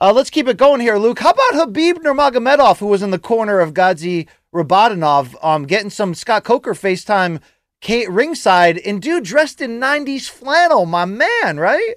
Uh, 0.00 0.12
let's 0.12 0.30
keep 0.30 0.48
it 0.48 0.56
going 0.56 0.80
here, 0.80 0.98
Luke. 0.98 1.20
How 1.20 1.30
about 1.30 1.68
Khabib 1.68 1.98
Nurmagomedov, 1.98 2.78
who 2.78 2.86
was 2.86 3.02
in 3.02 3.12
the 3.12 3.18
corner 3.20 3.60
of 3.60 3.72
Gadzhi 3.72 4.26
Rabadanov, 4.52 5.36
um, 5.44 5.64
getting 5.64 5.90
some 5.90 6.12
Scott 6.14 6.44
Coker 6.44 6.74
FaceTime 6.74 7.40
Kate 7.80 8.10
ringside, 8.10 8.78
and 8.78 9.00
dude 9.00 9.24
dressed 9.24 9.60
in 9.60 9.80
'90s 9.80 10.28
flannel, 10.28 10.86
my 10.86 11.04
man, 11.04 11.58
right? 11.58 11.94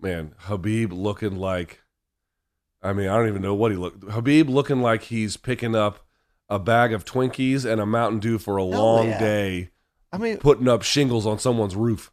Man, 0.00 0.34
Khabib 0.46 0.92
looking 0.92 1.36
like 1.36 1.82
I 2.82 2.92
mean, 2.92 3.08
I 3.08 3.16
don't 3.16 3.28
even 3.28 3.42
know 3.42 3.54
what 3.54 3.70
he 3.70 3.76
looked. 3.76 4.00
Khabib 4.00 4.48
looking 4.48 4.80
like 4.80 5.02
he's 5.04 5.36
picking 5.36 5.74
up 5.74 6.00
a 6.48 6.58
bag 6.58 6.92
of 6.92 7.04
Twinkies 7.04 7.70
and 7.70 7.80
a 7.80 7.86
Mountain 7.86 8.20
Dew 8.20 8.38
for 8.38 8.56
a 8.56 8.64
long 8.64 9.08
yeah. 9.08 9.18
day, 9.20 9.70
I 10.12 10.18
mean, 10.18 10.38
putting 10.38 10.68
up 10.68 10.82
shingles 10.82 11.26
on 11.26 11.38
someone's 11.38 11.76
roof. 11.76 12.10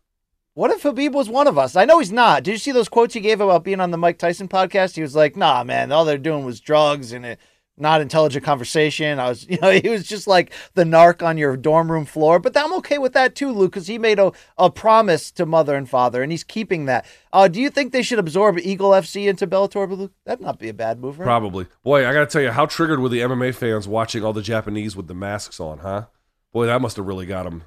what 0.53 0.71
if 0.71 0.83
Khabib 0.83 1.13
was 1.13 1.29
one 1.29 1.47
of 1.47 1.57
us? 1.57 1.75
I 1.75 1.85
know 1.85 1.99
he's 1.99 2.11
not. 2.11 2.43
Did 2.43 2.51
you 2.51 2.57
see 2.57 2.71
those 2.71 2.89
quotes 2.89 3.13
he 3.13 3.19
gave 3.19 3.41
about 3.41 3.63
being 3.63 3.79
on 3.79 3.91
the 3.91 3.97
Mike 3.97 4.19
Tyson 4.19 4.47
podcast? 4.47 4.95
He 4.95 5.01
was 5.01 5.15
like, 5.15 5.35
"Nah, 5.35 5.63
man, 5.63 5.91
all 5.91 6.05
they're 6.05 6.17
doing 6.17 6.45
was 6.45 6.59
drugs 6.59 7.11
and 7.13 7.25
a 7.25 7.37
not 7.77 8.01
intelligent 8.01 8.43
conversation." 8.43 9.19
I 9.19 9.29
was, 9.29 9.47
you 9.49 9.57
know, 9.61 9.71
he 9.71 9.89
was 9.89 10.07
just 10.07 10.27
like 10.27 10.51
the 10.73 10.83
narc 10.83 11.25
on 11.25 11.37
your 11.37 11.55
dorm 11.57 11.91
room 11.91 12.05
floor. 12.05 12.39
But 12.39 12.57
I'm 12.57 12.73
okay 12.75 12.97
with 12.97 13.13
that 13.13 13.35
too, 13.35 13.51
Luke, 13.51 13.71
because 13.71 13.87
he 13.87 13.97
made 13.97 14.19
a, 14.19 14.31
a 14.57 14.69
promise 14.69 15.31
to 15.31 15.45
mother 15.45 15.75
and 15.75 15.89
father, 15.89 16.21
and 16.21 16.31
he's 16.31 16.43
keeping 16.43 16.85
that. 16.85 17.05
Uh, 17.31 17.47
do 17.47 17.61
you 17.61 17.69
think 17.69 17.91
they 17.91 18.01
should 18.01 18.19
absorb 18.19 18.57
Eagle 18.59 18.91
FC 18.91 19.27
into 19.27 19.47
Bellator, 19.47 19.89
Luke? 19.89 20.13
That'd 20.25 20.43
not 20.43 20.59
be 20.59 20.69
a 20.69 20.73
bad 20.73 20.99
move, 20.99 21.19
right? 21.19 21.25
Probably. 21.25 21.67
Boy, 21.83 22.07
I 22.07 22.13
got 22.13 22.21
to 22.21 22.25
tell 22.27 22.41
you, 22.41 22.51
how 22.51 22.65
triggered 22.65 22.99
were 22.99 23.09
the 23.09 23.19
MMA 23.19 23.53
fans 23.53 23.87
watching 23.87 24.23
all 24.23 24.33
the 24.33 24.41
Japanese 24.41 24.95
with 24.95 25.07
the 25.07 25.13
masks 25.13 25.59
on, 25.59 25.79
huh? 25.79 26.05
Boy, 26.51 26.65
that 26.65 26.81
must 26.81 26.97
have 26.97 27.05
really 27.05 27.25
got 27.25 27.43
them. 27.43 27.63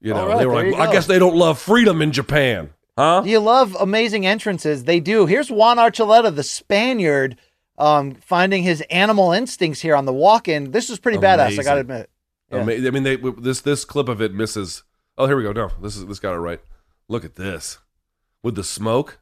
You 0.00 0.14
know, 0.14 0.28
right, 0.28 0.38
they 0.38 0.46
were 0.46 0.54
like, 0.54 0.72
"Well, 0.72 0.88
I 0.88 0.92
guess 0.92 1.06
they 1.06 1.18
don't 1.18 1.36
love 1.36 1.58
freedom 1.58 2.00
in 2.02 2.12
Japan, 2.12 2.70
huh? 2.96 3.22
Do 3.22 3.30
you 3.30 3.40
love 3.40 3.76
amazing 3.80 4.26
entrances? 4.26 4.84
They 4.84 5.00
do. 5.00 5.26
Here's 5.26 5.50
Juan 5.50 5.76
Archuleta, 5.76 6.34
the 6.34 6.44
Spaniard, 6.44 7.36
um, 7.78 8.14
finding 8.16 8.62
his 8.62 8.82
animal 8.90 9.32
instincts 9.32 9.80
here 9.80 9.96
on 9.96 10.04
the 10.04 10.12
walk-in. 10.12 10.72
This 10.72 10.90
is 10.90 10.98
pretty 10.98 11.18
badass. 11.18 11.58
I 11.58 11.62
gotta 11.62 11.80
admit. 11.80 12.10
Yeah. 12.52 12.58
Ama- 12.60 12.72
I 12.86 12.90
mean, 12.90 13.02
they 13.04 13.16
this 13.16 13.60
this 13.62 13.84
clip 13.84 14.08
of 14.08 14.20
it 14.20 14.34
misses. 14.34 14.82
Oh, 15.16 15.26
here 15.26 15.36
we 15.36 15.42
go. 15.42 15.52
No, 15.52 15.70
this 15.80 15.96
is 15.96 16.04
this 16.06 16.18
got 16.18 16.34
it 16.34 16.38
right. 16.38 16.60
Look 17.08 17.24
at 17.24 17.36
this 17.36 17.78
with 18.42 18.54
the 18.54 18.64
smoke. 18.64 19.18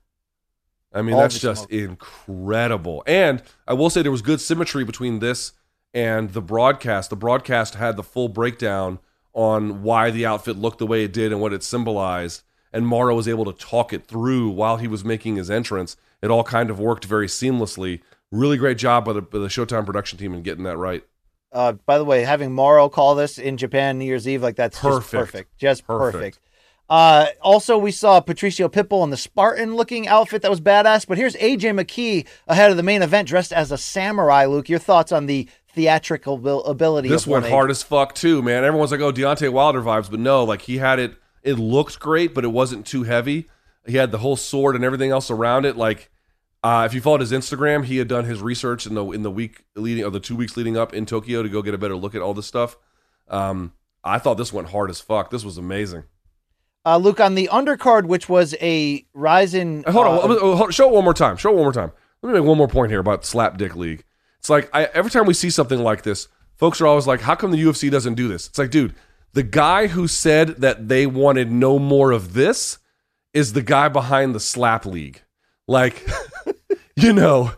I 0.92 1.02
mean, 1.02 1.14
All 1.14 1.20
that's 1.20 1.38
just 1.38 1.68
smoke. 1.68 1.72
incredible. 1.72 3.02
And 3.06 3.42
I 3.68 3.74
will 3.74 3.90
say 3.90 4.02
there 4.02 4.10
was 4.10 4.22
good 4.22 4.40
symmetry 4.40 4.84
between 4.84 5.18
this 5.18 5.52
and 5.92 6.30
the 6.32 6.40
broadcast. 6.42 7.10
The 7.10 7.16
broadcast 7.16 7.74
had 7.74 7.96
the 7.96 8.02
full 8.02 8.28
breakdown 8.28 8.98
on 9.34 9.82
why 9.82 10.10
the 10.10 10.24
outfit 10.24 10.56
looked 10.56 10.78
the 10.78 10.86
way 10.86 11.04
it 11.04 11.12
did 11.12 11.32
and 11.32 11.40
what 11.40 11.52
it 11.52 11.62
symbolized. 11.62 12.42
And 12.72 12.86
Mauro 12.86 13.14
was 13.14 13.28
able 13.28 13.44
to 13.44 13.52
talk 13.52 13.92
it 13.92 14.06
through 14.06 14.50
while 14.50 14.78
he 14.78 14.88
was 14.88 15.04
making 15.04 15.36
his 15.36 15.50
entrance. 15.50 15.96
It 16.22 16.30
all 16.30 16.44
kind 16.44 16.70
of 16.70 16.78
worked 16.78 17.04
very 17.04 17.26
seamlessly. 17.26 18.00
Really 18.32 18.56
great 18.56 18.78
job 18.78 19.04
by 19.04 19.12
the, 19.12 19.22
by 19.22 19.38
the 19.38 19.48
Showtime 19.48 19.86
production 19.86 20.18
team 20.18 20.34
in 20.34 20.42
getting 20.42 20.64
that 20.64 20.76
right. 20.76 21.04
Uh, 21.52 21.72
by 21.72 21.96
the 21.96 22.04
way, 22.04 22.22
having 22.22 22.52
Mauro 22.52 22.88
call 22.88 23.14
this 23.14 23.38
in 23.38 23.56
Japan 23.56 23.98
New 23.98 24.04
Year's 24.04 24.26
Eve, 24.26 24.42
like 24.42 24.56
that's 24.56 24.78
Perfect. 24.78 25.00
just 25.00 25.12
perfect. 25.12 25.58
Just 25.58 25.86
perfect. 25.86 26.12
Perfect. 26.12 26.38
Uh, 26.88 27.26
also, 27.40 27.76
we 27.78 27.90
saw 27.90 28.20
Patricio 28.20 28.68
Pitbull 28.68 29.02
in 29.04 29.10
the 29.10 29.16
Spartan 29.16 29.74
looking 29.74 30.06
outfit 30.06 30.42
that 30.42 30.50
was 30.50 30.60
badass. 30.60 31.06
But 31.06 31.18
here's 31.18 31.34
AJ 31.36 31.80
McKee 31.80 32.26
ahead 32.46 32.70
of 32.70 32.76
the 32.76 32.82
main 32.82 33.02
event 33.02 33.26
dressed 33.28 33.52
as 33.52 33.72
a 33.72 33.78
samurai. 33.78 34.44
Luke, 34.46 34.68
your 34.68 34.78
thoughts 34.78 35.10
on 35.10 35.26
the 35.26 35.48
theatrical 35.68 36.34
abil- 36.34 36.64
ability 36.64 37.08
This 37.08 37.26
went 37.26 37.46
hard 37.46 37.70
as 37.70 37.82
fuck 37.82 38.14
too, 38.14 38.40
man. 38.42 38.64
Everyone's 38.64 38.92
like, 38.92 39.00
"Oh, 39.00 39.12
Deontay 39.12 39.52
Wilder 39.52 39.82
vibes," 39.82 40.10
but 40.10 40.20
no, 40.20 40.44
like 40.44 40.62
he 40.62 40.78
had 40.78 40.98
it. 40.98 41.16
It 41.42 41.54
looked 41.54 41.98
great, 41.98 42.34
but 42.34 42.44
it 42.44 42.48
wasn't 42.48 42.86
too 42.86 43.02
heavy. 43.02 43.48
He 43.86 43.96
had 43.96 44.10
the 44.10 44.18
whole 44.18 44.36
sword 44.36 44.74
and 44.74 44.84
everything 44.84 45.10
else 45.10 45.30
around 45.30 45.64
it. 45.64 45.76
Like, 45.76 46.10
uh, 46.62 46.84
if 46.86 46.94
you 46.94 47.00
followed 47.00 47.20
his 47.20 47.32
Instagram, 47.32 47.84
he 47.84 47.98
had 47.98 48.08
done 48.08 48.24
his 48.24 48.40
research 48.40 48.86
in 48.86 48.94
the 48.94 49.04
in 49.12 49.22
the 49.22 49.30
week 49.30 49.64
leading 49.76 50.04
or 50.04 50.10
the 50.10 50.20
two 50.20 50.34
weeks 50.36 50.56
leading 50.56 50.76
up 50.76 50.92
in 50.94 51.06
Tokyo 51.06 51.42
to 51.42 51.48
go 51.48 51.62
get 51.62 51.74
a 51.74 51.78
better 51.78 51.96
look 51.96 52.14
at 52.14 52.22
all 52.22 52.34
this 52.34 52.46
stuff. 52.46 52.76
Um, 53.28 53.72
I 54.02 54.18
thought 54.18 54.34
this 54.34 54.52
went 54.52 54.68
hard 54.68 54.90
as 54.90 55.00
fuck. 55.00 55.30
This 55.30 55.44
was 55.44 55.58
amazing. 55.58 56.04
Uh, 56.84 56.98
Luke, 56.98 57.18
on 57.20 57.34
the 57.34 57.48
undercard, 57.52 58.06
which 58.06 58.28
was 58.28 58.54
a 58.60 59.04
Rizin. 59.12 59.84
Uh, 59.86 59.92
Hold 59.92 60.06
on, 60.06 60.14
uh, 60.14 60.20
hold- 60.20 60.38
hold- 60.38 60.58
hold- 60.58 60.74
show 60.74 60.88
it 60.88 60.92
one 60.94 61.02
more 61.04 61.14
time. 61.14 61.36
Show 61.36 61.50
it 61.50 61.54
one 61.54 61.64
more 61.64 61.72
time. 61.72 61.90
Let 62.22 62.32
me 62.32 62.38
make 62.40 62.48
one 62.48 62.56
more 62.58 62.68
point 62.68 62.90
here 62.90 63.00
about 63.00 63.24
Slap 63.24 63.58
Dick 63.58 63.74
League. 63.76 64.04
It's 64.38 64.48
like 64.50 64.70
I, 64.72 64.84
every 64.94 65.10
time 65.10 65.26
we 65.26 65.34
see 65.34 65.50
something 65.50 65.80
like 65.80 66.02
this, 66.02 66.28
folks 66.54 66.80
are 66.80 66.86
always 66.86 67.06
like, 67.06 67.20
"How 67.20 67.34
come 67.34 67.50
the 67.50 67.58
UFC 67.62 67.90
doesn't 67.90 68.14
do 68.14 68.28
this?" 68.28 68.46
It's 68.48 68.58
like, 68.58 68.70
dude, 68.70 68.94
the 69.32 69.42
guy 69.42 69.88
who 69.88 70.06
said 70.08 70.48
that 70.60 70.88
they 70.88 71.06
wanted 71.06 71.50
no 71.50 71.78
more 71.80 72.12
of 72.12 72.32
this 72.34 72.78
is 73.34 73.52
the 73.52 73.62
guy 73.62 73.88
behind 73.88 74.34
the 74.34 74.40
Slap 74.40 74.86
League. 74.86 75.22
Like, 75.68 76.06
you 76.96 77.12
know, 77.12 77.52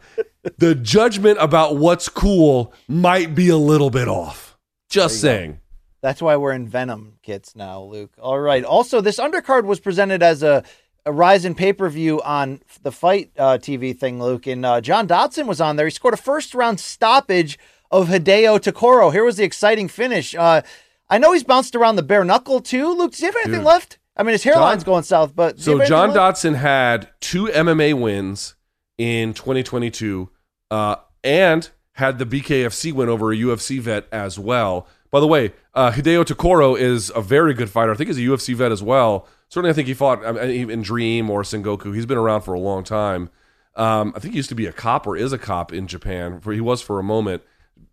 the 0.59 0.75
judgment 0.75 1.39
about 1.41 1.77
what's 1.77 2.09
cool 2.09 2.73
might 2.89 3.35
be 3.35 3.49
a 3.49 3.57
little 3.57 3.91
bit 3.91 4.09
off. 4.09 4.59
Just 4.91 5.21
saying. 5.21 5.61
That's 6.01 6.23
why 6.23 6.37
we're 6.37 6.53
in 6.53 6.69
Venum 6.69 7.13
kits 7.23 7.57
now, 7.57 7.83
Luke. 7.83 8.13
All 8.21 8.39
right. 8.39 8.65
Also, 8.65 9.01
this 9.01 9.19
undercard 9.19 9.65
was 9.65 9.81
presented 9.81 10.23
as 10.23 10.43
a, 10.43 10.63
a 11.05 11.13
Rizin 11.13 11.55
pay 11.55 11.73
per 11.73 11.89
view 11.89 12.23
on 12.23 12.61
the 12.83 12.93
Fight 12.93 13.31
uh, 13.37 13.59
TV 13.61 13.97
thing, 13.97 14.23
Luke. 14.23 14.47
And 14.47 14.65
uh, 14.65 14.81
John 14.81 15.07
Dodson 15.07 15.47
was 15.47 15.61
on 15.61 15.77
there. 15.77 15.87
He 15.87 15.91
scored 15.91 16.15
a 16.15 16.19
first 16.19 16.55
round 16.55 16.79
stoppage 16.81 17.59
of 17.91 18.09
Hideo 18.09 18.59
Tokoro. 18.61 19.13
Here 19.13 19.25
was 19.25 19.37
the 19.39 19.45
exciting 19.45 19.89
finish. 19.89 20.35
Uh, 20.35 20.63
I 21.11 21.19
know 21.19 21.33
he's 21.33 21.45
bounced 21.45 21.75
around 21.75 21.97
the 21.97 22.03
bare 22.03 22.25
knuckle 22.25 22.61
too. 22.61 22.93
Luke, 22.95 23.11
does 23.13 23.21
he 23.21 23.27
have 23.27 23.37
anything 23.37 23.61
Dude. 23.61 23.65
left? 23.65 23.99
I 24.17 24.23
mean, 24.23 24.33
his 24.33 24.45
hairline's 24.45 24.85
John- 24.85 24.93
going 24.93 25.03
south, 25.05 25.35
but 25.35 25.59
So 25.61 25.85
John? 25.85 26.13
Dodson 26.13 26.55
had 26.55 27.09
two 27.21 27.47
MMA 27.47 27.95
wins 27.95 28.55
in 28.99 29.33
2022, 29.33 30.29
uh, 30.71 30.97
and 31.25 31.71
had 31.93 32.19
the 32.19 32.27
BKFC 32.27 32.93
win 32.93 33.09
over 33.09 33.33
a 33.33 33.37
UFC 33.37 33.81
vet 33.81 34.07
as 34.13 34.39
well. 34.39 34.87
By 35.11 35.21
the 35.21 35.27
way, 35.27 35.53
uh, 35.75 35.91
Hideo 35.91 36.25
Tokoro 36.25 36.79
is 36.79 37.11
a 37.15 37.23
very 37.23 37.55
good 37.55 37.71
fighter. 37.71 37.93
I 37.93 37.95
think 37.95 38.09
he's 38.09 38.19
a 38.19 38.21
UFC 38.21 38.55
vet 38.55 38.73
as 38.73 38.83
well. 38.83 39.27
Certainly, 39.49 39.71
I 39.71 39.73
think 39.73 39.89
he 39.89 39.95
fought 39.95 40.23
in 40.25 40.83
Dream 40.83 41.31
or 41.31 41.43
Sengoku. 41.43 41.95
He's 41.95 42.07
been 42.07 42.19
around 42.19 42.43
for 42.43 42.53
a 42.53 42.61
long 42.61 42.85
time. 42.85 43.31
Um, 43.75 44.13
I 44.15 44.19
think 44.19 44.35
he 44.35 44.39
used 44.39 44.51
to 44.51 44.55
be 44.55 44.67
a 44.67 44.73
cop 44.73 45.07
or 45.07 45.17
is 45.17 45.33
a 45.33 45.39
cop 45.39 45.73
in 45.73 45.87
Japan. 45.87 46.41
For 46.41 46.53
he 46.53 46.61
was 46.61 46.83
for 46.83 46.99
a 46.99 47.03
moment, 47.03 47.43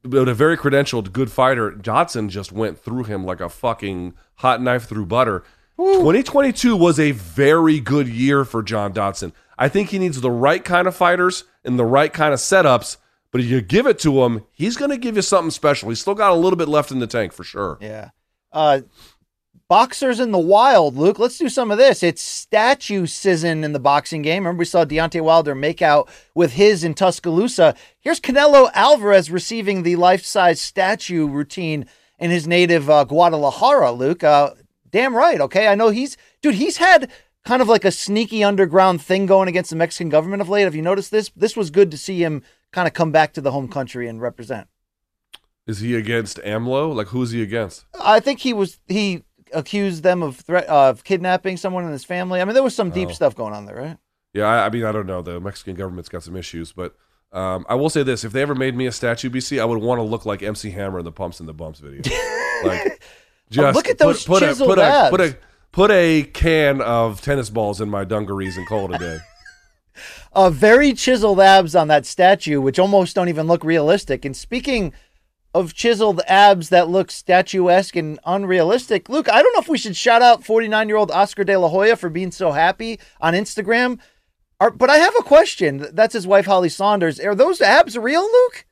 but 0.04 0.28
a 0.28 0.34
very 0.34 0.58
credentialed, 0.58 1.14
good 1.14 1.32
fighter. 1.32 1.72
Dodson 1.72 2.30
just 2.30 2.52
went 2.52 2.78
through 2.78 3.06
him 3.06 3.24
like 3.24 3.40
a 3.40 3.50
fucking 3.50 4.14
hot 4.36 4.62
knife 4.62 4.86
through 4.86 5.06
butter. 5.06 5.44
2022 5.78 6.76
was 6.76 7.00
a 7.00 7.12
very 7.12 7.80
good 7.80 8.08
year 8.08 8.46
for 8.46 8.64
John 8.64 8.94
Dodson. 8.94 9.34
I 9.58 9.70
think 9.70 9.90
he 9.90 10.00
needs 10.00 10.22
the 10.22 10.32
right 10.32 10.64
kind 10.64 10.88
of 10.88 10.96
fighters 10.96 11.46
and 11.64 11.80
the 11.80 11.86
right 11.86 12.12
kind 12.12 12.34
of 12.34 12.40
setups. 12.40 12.98
But 13.32 13.42
if 13.42 13.48
you 13.48 13.62
give 13.62 13.86
it 13.86 14.00
to 14.00 14.24
him, 14.24 14.46
he's 14.52 14.78
going 14.78 14.92
to 14.92 14.98
give 14.98 15.16
you 15.16 15.22
something 15.22 15.52
special. 15.52 15.90
He's 15.90 16.00
still 16.00 16.16
got 16.16 16.32
a 16.32 16.36
little 16.36 16.58
bit 16.58 16.70
left 16.70 16.92
in 16.92 17.00
the 17.00 17.08
tank 17.08 17.34
for 17.34 17.44
sure. 17.44 17.78
Yeah. 17.82 18.12
Uh, 18.52 18.82
boxers 19.68 20.20
in 20.20 20.32
the 20.32 20.38
wild, 20.38 20.96
Luke. 20.96 21.20
Let's 21.20 21.38
do 21.38 21.50
some 21.50 21.72
of 21.72 21.78
this. 21.78 22.04
It's 22.04 22.22
statue 22.22 23.06
season 23.06 23.64
in 23.64 23.74
the 23.74 23.80
boxing 23.80 24.22
game. 24.22 24.44
Remember, 24.44 24.60
we 24.60 24.66
saw 24.66 24.86
Deontay 24.86 25.22
Wilder 25.22 25.56
make 25.56 25.82
out 25.82 26.10
with 26.34 26.54
his 26.54 26.84
in 26.84 26.94
Tuscaloosa. 26.94 27.76
Here's 28.00 28.22
Canelo 28.22 28.70
Alvarez 28.74 29.30
receiving 29.30 29.84
the 29.84 29.96
life 29.96 30.24
size 30.24 30.62
statue 30.62 31.28
routine 31.28 31.88
in 32.20 32.32
his 32.32 32.48
native 32.48 32.90
uh, 32.90 33.04
Guadalajara, 33.04 33.92
Luke. 33.92 34.24
Uh, 34.24 34.52
damn 34.92 35.16
right. 35.16 35.42
Okay. 35.42 35.68
I 35.68 35.76
know 35.76 35.90
he's, 35.90 36.16
dude, 36.42 36.56
he's 36.56 36.78
had 36.78 37.12
kind 37.46 37.62
of 37.62 37.68
like 37.68 37.86
a 37.86 37.92
sneaky 37.92 38.44
underground 38.44 39.02
thing 39.02 39.26
going 39.26 39.48
against 39.48 39.70
the 39.70 39.76
Mexican 39.76 40.10
government 40.10 40.42
of 40.42 40.50
late. 40.50 40.64
Have 40.64 40.76
you 40.76 40.82
noticed 40.82 41.12
this? 41.12 41.30
This 41.36 41.56
was 41.56 41.70
good 41.70 41.92
to 41.92 41.98
see 41.98 42.24
him 42.24 42.44
kind 42.72 42.88
of 42.88 42.94
come 42.94 43.12
back 43.12 43.34
to 43.34 43.42
the 43.42 43.52
home 43.52 43.68
country 43.68 44.08
and 44.08 44.22
represent. 44.22 44.68
Is 45.68 45.80
he 45.80 45.96
against 45.96 46.38
AMLO? 46.40 46.94
Like, 46.94 47.08
who's 47.08 47.32
he 47.32 47.42
against? 47.42 47.86
I 48.00 48.20
think 48.20 48.40
he 48.40 48.54
was 48.54 48.80
he 48.88 49.24
accused 49.54 50.04
them 50.04 50.22
of 50.22 50.36
threat 50.38 50.66
of 50.68 51.04
kidnapping 51.04 51.58
someone 51.58 51.86
in 51.86 51.92
his 51.92 52.04
family. 52.04 52.42
I 52.42 52.46
mean, 52.46 52.54
there 52.54 52.64
was 52.64 52.76
some 52.76 52.90
deep 52.92 53.10
Oh. 53.10 53.14
stuff 53.14 53.36
going 53.36 53.54
on 53.54 53.66
there, 53.66 53.76
right? 53.76 53.98
Yeah, 54.34 54.46
I, 54.46 54.66
I 54.66 54.70
mean, 54.70 54.84
I 54.84 54.92
don't 54.92 55.08
know. 55.08 55.22
The 55.22 55.40
Mexican 55.40 55.76
government's 55.76 56.10
got 56.10 56.22
some 56.24 56.36
issues, 56.36 56.72
but 56.74 56.96
um, 57.32 57.66
I 57.70 57.76
will 57.76 57.90
say 57.90 58.04
this: 58.04 58.24
if 58.24 58.32
they 58.32 58.42
ever 58.42 58.54
made 58.54 58.76
me 58.76 58.86
a 58.86 58.92
statue, 58.92 59.30
BC, 59.30 59.60
I 59.62 59.66
would 59.66 59.82
want 59.82 60.00
to 60.00 60.04
look 60.04 60.26
like 60.26 60.44
MC 60.44 60.72
Hammer 60.72 61.00
in 61.00 61.06
the 61.06 61.12
Pumps 61.12 61.40
and 61.40 61.48
the 61.50 61.54
Bumps 61.54 61.80
video. 61.80 62.02
like, 62.64 63.02
just 63.50 63.66
Oh, 63.66 63.72
look 63.72 63.88
at 63.90 63.98
those 63.98 64.24
put, 64.26 64.40
put 64.40 64.44
a, 64.44 64.48
chiseled 64.48 64.70
put 64.70 64.80
a 64.80 64.84
abs. 64.84 65.10
put 65.10 65.22
a 65.22 65.38
put 65.76 65.92
a 65.92 66.24
can 66.34 66.80
of 66.82 67.22
tennis 67.22 67.50
balls 67.50 67.82
in 67.82 67.90
my 67.90 68.06
dungarees 68.06 68.56
and 68.56 68.66
call 68.66 68.92
it 68.92 68.96
a 68.96 68.98
day. 68.98 69.18
Uh, 70.34 70.50
very 70.50 70.92
chiseled 70.92 71.40
abs 71.40 71.74
on 71.74 71.88
that 71.88 72.06
statue, 72.06 72.60
which 72.60 72.78
almost 72.78 73.16
don't 73.16 73.30
even 73.30 73.48
look 73.48 73.64
realistic. 73.64 74.26
And 74.26 74.36
speaking 74.36 74.92
of 75.54 75.74
chiseled 75.74 76.20
abs 76.28 76.68
that 76.68 76.90
look 76.90 77.10
statuesque 77.10 77.96
and 77.96 78.20
unrealistic, 78.26 79.08
Luke, 79.08 79.30
I 79.32 79.42
don't 79.42 79.54
know 79.54 79.62
if 79.62 79.70
we 79.70 79.78
should 79.78 79.96
shout 79.96 80.22
out 80.22 80.44
49 80.44 80.90
year 80.90 80.98
old 80.98 81.10
Oscar 81.12 81.46
De 81.46 81.58
La 81.58 81.70
Hoya 81.70 81.96
for 81.96 82.10
being 82.10 82.32
so 82.32 82.52
happy 82.52 83.00
on 83.22 83.34
Instagram. 83.34 84.00
Are, 84.60 84.70
but 84.72 84.90
I 84.90 84.98
have 84.98 85.16
a 85.18 85.24
question. 85.24 85.88
That's 85.94 86.14
his 86.14 86.28
wife, 86.28 86.46
Holly 86.48 86.68
Sonders. 86.68 87.18
Are 87.22 87.34
those 87.34 87.62
abs 87.62 87.98
real, 87.98 88.24
Luke? 88.24 88.66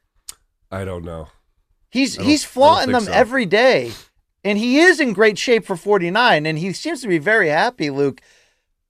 I 0.69 0.83
don't 0.83 1.05
know. 1.05 1.29
He's 1.89 2.17
don't- 2.17 2.25
he's 2.25 2.43
flaunting 2.43 2.91
them 2.91 3.03
so. 3.05 3.13
every 3.13 3.45
day, 3.45 3.93
and 4.43 4.57
he 4.57 4.79
is 4.79 4.99
in 4.99 5.13
great 5.13 5.37
shape 5.37 5.65
for 5.65 5.75
49, 5.75 6.45
and 6.45 6.57
he 6.57 6.73
seems 6.73 7.01
to 7.01 7.07
be 7.07 7.17
very 7.17 7.49
happy, 7.49 7.89
Luke. 7.89 8.21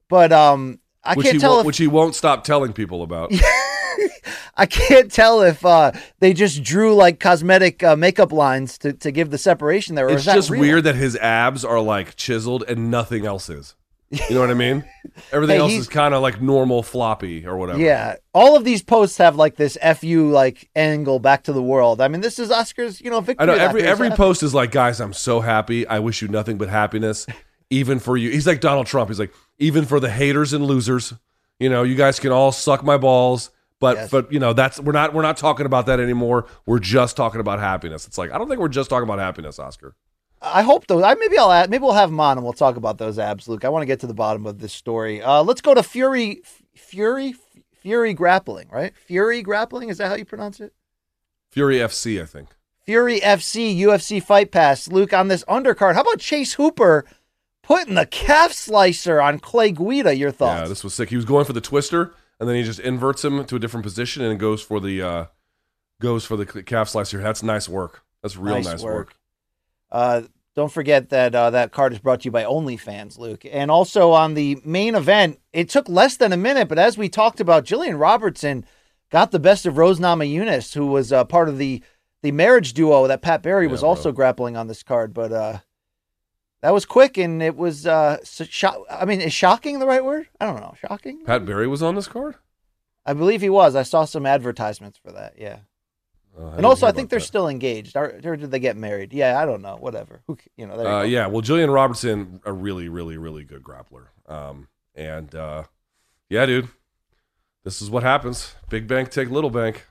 But 0.10 0.32
um, 0.32 0.80
I 1.04 1.16
which 1.16 1.28
can't 1.28 1.42
tell 1.42 1.60
if 1.60 1.66
which 1.66 1.78
he 1.78 1.88
won't 1.88 2.16
stop 2.16 2.44
telling 2.44 2.74
people 2.74 3.04
about. 3.04 3.32
I 4.56 4.68
can't 4.68 5.12
tell 5.12 5.42
if 5.42 5.66
uh, 5.66 5.92
they 6.20 6.34
just 6.34 6.64
drew 6.64 6.94
like 6.94 7.20
cosmetic 7.20 7.84
uh, 7.84 7.96
makeup 7.96 8.32
lines 8.32 8.78
to, 8.80 8.94
to 8.94 9.12
give 9.12 9.32
the 9.32 9.38
separation 9.38 9.96
there. 9.96 10.08
Or 10.08 10.12
it's 10.12 10.28
is 10.28 10.34
just 10.34 10.50
real? 10.50 10.62
weird 10.62 10.84
that 10.84 10.96
his 10.96 11.16
abs 11.18 11.66
are 11.66 11.80
like 11.80 12.16
chiseled 12.16 12.64
and 12.68 12.92
nothing 12.92 13.26
else 13.26 13.50
is. 13.50 13.76
You 14.30 14.36
know 14.36 14.42
what 14.42 14.52
I 14.52 14.54
mean? 14.54 14.84
Everything 15.32 15.56
Hey, 15.56 15.60
else 15.62 15.72
is 15.74 15.88
kind 15.88 16.14
of 16.14 16.22
like 16.22 16.42
normal 16.42 16.84
floppy 16.84 17.46
or 17.46 17.58
whatever. 17.58 17.80
Yeah, 17.80 18.16
all 18.34 18.56
of 18.56 18.64
these 18.64 18.84
posts 18.84 19.18
have 19.18 19.36
like 19.36 19.56
this 19.56 19.78
fu 19.98 20.30
like 20.32 20.70
angle 20.76 21.20
back 21.20 21.44
to 21.44 21.54
the 21.54 21.62
world. 21.64 22.00
I 22.02 22.08
mean, 22.08 22.22
this 22.22 22.38
is 22.40 22.52
Oscar's, 22.52 23.02
you 23.02 23.10
know, 23.10 23.22
victory. 23.22 23.44
I 23.44 23.46
know 23.48 23.56
every 23.56 23.82
every 23.84 24.12
post 24.12 24.44
is 24.44 24.54
like, 24.54 24.72
guys, 24.72 25.00
I'm 25.02 25.14
so 25.14 25.40
happy. 25.42 25.88
I 25.88 26.00
wish 26.00 26.22
you 26.22 26.28
nothing 26.28 26.58
but 26.58 26.70
happiness, 26.70 27.26
even 27.70 28.00
for 28.00 28.16
you. 28.16 28.30
He's 28.30 28.46
like 28.48 28.62
Donald 28.62 28.88
Trump. 28.88 29.10
He's 29.10 29.20
like, 29.20 29.34
even 29.58 29.86
for 29.86 30.00
the 30.00 30.10
haters 30.10 30.54
and 30.54 30.66
losers, 30.66 31.14
you 31.60 31.70
know, 31.70 31.84
you 31.84 31.96
guys 31.96 32.20
can 32.20 32.32
all 32.32 32.52
suck 32.52 32.84
my 32.84 32.98
balls, 32.98 33.50
but 33.80 33.98
Yes. 33.98 34.12
but 34.12 34.32
you 34.32 34.40
know, 34.40 34.54
that's 34.54 34.80
we're 34.80 34.92
not 34.94 35.14
we're 35.14 35.22
not 35.24 35.38
talking 35.38 35.66
about 35.66 35.88
that 35.88 36.00
anymore. 36.00 36.46
We're 36.66 36.80
just 36.80 37.18
talking 37.18 37.40
about 37.42 37.60
happiness. 37.60 38.06
It's 38.08 38.18
like 38.18 38.32
I 38.32 38.38
don't 38.38 38.48
think 38.48 38.60
we're 38.60 38.68
just 38.68 38.90
talking 38.90 39.04
about 39.08 39.20
happiness, 39.20 39.58
Oscar. 39.60 39.96
I 40.44 40.62
hope 40.62 40.88
those. 40.88 41.04
I 41.04 41.16
maybe 41.16 41.38
I'll 41.38 41.52
add, 41.52 41.70
maybe 41.70 41.84
we'll 41.84 41.94
have 41.94 42.10
him 42.10 42.20
on 42.20 42.38
and 42.38 42.44
we'll 42.44 42.54
talk 42.54 42.76
about 42.76 42.98
those 42.98 43.18
abs, 43.18 43.48
Luke. 43.48 43.64
I 43.64 43.70
want 43.70 43.84
to 43.84 43.88
get 43.88 44.02
to 44.02 44.08
the 44.08 44.14
bottom 44.14 44.46
of 44.46 44.60
this 44.60 44.74
story. 44.74 45.22
Uh, 45.22 45.42
let's 45.42 45.62
go 45.62 45.74
to 45.74 45.82
Fury, 45.82 46.42
Fury, 46.76 47.36
Fury 47.74 48.14
grappling. 48.14 48.68
Right, 48.70 48.94
Fury 48.98 49.42
grappling. 49.42 49.90
Is 49.90 49.98
that 49.98 50.10
how 50.10 50.16
you 50.16 50.26
pronounce 50.26 50.60
it? 50.60 50.74
Fury 51.52 51.78
FC, 51.78 52.22
I 52.22 52.26
think. 52.26 52.50
Fury 52.86 53.22
FC 53.22 53.78
UFC 53.80 54.22
Fight 54.22 54.52
Pass. 54.52 54.90
Luke 54.90 55.14
on 55.14 55.30
this 55.30 55.44
undercard. 55.46 55.94
How 55.96 56.02
about 56.02 56.20
Chase 56.20 56.54
Hooper 56.54 57.06
putting 57.62 57.96
the 57.96 58.06
calf 58.06 58.52
slicer 58.52 59.22
on 59.22 59.40
Clay 59.40 59.72
Guida? 59.72 60.16
Your 60.16 60.32
thoughts? 60.32 60.62
Yeah, 60.62 60.68
this 60.68 60.84
was 60.84 60.94
sick. 60.94 61.10
He 61.10 61.16
was 61.16 61.26
going 61.26 61.46
for 61.46 61.54
the 61.54 61.62
twister, 61.62 62.14
and 62.40 62.50
then 62.50 62.58
he 62.58 62.64
just 62.64 62.80
inverts 62.80 63.24
him 63.24 63.46
to 63.46 63.56
a 63.56 63.60
different 63.60 63.86
position 63.86 64.24
and 64.24 64.40
goes 64.40 64.62
for 64.62 64.82
the 64.82 65.02
uh 65.02 65.26
goes 66.02 66.26
for 66.26 66.36
the 66.36 66.46
calf 66.46 66.90
slicer. 66.90 67.22
That's 67.22 67.42
nice 67.42 67.70
work. 67.70 68.04
That's 68.22 68.36
real 68.36 68.62
nice, 68.62 68.82
work. 68.82 69.16
Uh, 69.94 70.24
don't 70.56 70.72
forget 70.72 71.10
that 71.10 71.34
uh, 71.34 71.50
that 71.52 71.72
card 71.72 71.94
is 71.94 72.00
brought 72.00 72.22
to 72.22 72.26
you 72.26 72.32
by 72.32 72.44
OnlyFans, 72.44 73.18
Luke. 73.18 73.44
And 73.50 73.72
also 73.72 74.12
on 74.12 74.34
the 74.34 74.60
main 74.66 74.94
event, 74.96 75.40
it 75.54 75.70
took 75.70 75.88
less 75.88 76.18
than 76.18 76.34
a 76.34 76.38
minute, 76.38 76.68
but 76.68 76.78
as 76.78 76.98
we 76.98 77.08
talked 77.10 77.40
about, 77.40 77.64
Gillian 77.64 77.98
Robertson 77.98 78.66
got 79.12 79.32
the 79.32 79.40
best 79.40 79.66
of 79.66 79.78
Rose 79.78 80.00
Namajunas, 80.00 80.74
who 80.74 80.88
was 80.88 81.14
uh, 81.14 81.24
part 81.24 81.48
of 81.48 81.58
the 81.58 81.82
the 82.24 82.32
marriage 82.32 82.74
duo 82.74 83.08
that 83.08 83.22
Pat 83.22 83.42
Barry 83.44 83.68
was 83.68 83.80
Yeah, 83.82 83.86
bro. 83.86 83.90
also 83.90 84.12
grappling 84.12 84.56
on 84.58 84.68
this 84.68 84.82
card. 84.84 85.14
But 85.14 85.32
uh, 85.32 85.58
that 86.62 86.74
was 86.74 86.86
quick, 86.86 87.18
and 87.18 87.42
it 87.44 87.56
was 87.58 87.86
uh, 87.86 88.18
so 88.24 88.46
sho- 88.46 88.86
I 88.90 89.06
mean, 89.06 89.22
is 89.22 89.34
shocking 89.34 89.80
the 89.80 89.86
right 89.88 90.04
word? 90.06 90.28
I 90.40 90.46
don't 90.46 90.60
know. 90.62 90.74
Shocking? 90.80 91.24
Pat 91.26 91.46
Barry 91.46 91.68
was 91.68 91.84
on 91.84 91.96
this 91.96 92.08
card. 92.08 92.36
I 93.06 93.14
believe 93.14 93.42
he 93.42 93.50
was. 93.50 93.76
I 93.76 93.84
saw 93.84 94.06
some 94.06 94.26
advertisements 94.26 94.98
for 94.98 95.12
that. 95.12 95.34
Yeah. 95.38 95.60
Uh, 96.38 96.48
and 96.58 96.66
also, 96.66 96.88
I 96.88 96.92
think 96.92 97.10
they're 97.10 97.20
that. 97.20 97.26
still 97.26 97.48
engaged. 97.48 97.96
Or, 97.96 98.20
or 98.24 98.36
did 98.36 98.50
they 98.50 98.60
get 98.60 98.76
married? 98.76 99.14
Yeah, 99.14 99.40
I 99.40 99.46
don't 99.46 99.62
know. 99.62 99.78
Whatever. 99.78 100.22
Who, 100.28 100.38
you 100.58 100.66
know? 100.66 100.82
You 100.82 100.88
Uh, 100.88 101.02
yeah, 101.04 101.28
well, 101.28 101.42
Gillian 101.42 101.70
Robertson, 101.70 102.42
a 102.44 102.52
really, 102.52 102.90
really, 102.90 103.18
really 103.18 103.44
good 103.44 103.64
grappler. 103.64 104.08
Um, 104.28 104.68
and 104.96 105.34
uh, 105.36 105.64
yeah, 106.30 106.46
dude, 106.46 106.70
this 107.64 107.82
is 107.82 107.90
what 107.90 108.04
happens. 108.04 108.56
Big 108.70 108.88
bank 108.88 109.12
take 109.12 109.30
little 109.30 109.52
bank. 109.52 109.86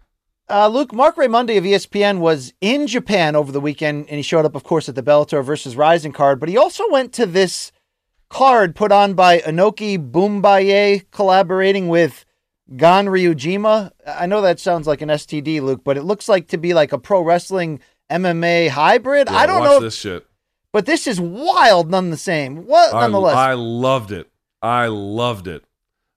Uh, 0.51 0.69
Luke, 0.69 0.93
Marc 0.93 1.16
Raimondi 1.16 1.56
of 1.56 1.64
ESPN 1.64 2.19
was 2.19 2.52
in 2.60 2.86
Japan 2.86 3.36
over 3.36 3.52
the 3.52 3.60
weekend, 3.60 4.06
and 4.09 4.16
he 4.16 4.23
showed 4.23 4.44
up, 4.44 4.55
of 4.55 4.64
course, 4.64 4.89
at 4.89 4.94
the 4.94 5.02
Bellator 5.02 5.43
versus 5.44 5.77
Rizin 5.77 6.12
card, 6.12 6.40
but 6.40 6.48
he 6.48 6.59
also 6.59 6.85
went 6.90 7.12
to 7.14 7.24
this 7.24 7.73
card 8.28 8.74
put 8.74 8.90
on 8.90 9.14
by 9.14 9.39
Inoki 9.39 9.97
Bom-Ba-Ye, 9.97 11.05
collaborating 11.10 11.89
with 11.89 12.24
Ganryujima. 12.77 13.90
I 14.07 14.27
know 14.27 14.40
that 14.43 14.61
sounds 14.61 14.86
like 14.86 15.03
an 15.03 15.09
STD, 15.09 15.61
Luke, 15.61 15.82
but 15.85 15.97
it 15.97 16.03
looks 16.03 16.28
like 16.28 16.49
to 16.49 16.59
be 16.59 16.74
like 16.74 16.93
a 16.93 16.99
pro 16.99 17.20
wrestling 17.23 17.81
MMA 18.11 18.69
hybrid. 18.69 19.28
Yeah, 19.31 19.36
I 19.36 19.47
don't 19.47 19.61
watch 19.61 19.70
know, 19.70 19.77
if- 19.77 19.82
this 19.82 19.97
shit. 19.97 20.27
but 20.73 20.86
this 20.86 21.07
is 21.07 21.20
wild 21.20 21.90
none 21.90 22.11
the 22.11 22.16
same. 22.16 22.66
What, 22.66 22.93
nonetheless? 22.93 23.36
I 23.36 23.55
loved 23.55 24.12
it. 24.12 24.28
I 24.61 24.86
loved 24.86 25.49
it. 25.49 25.65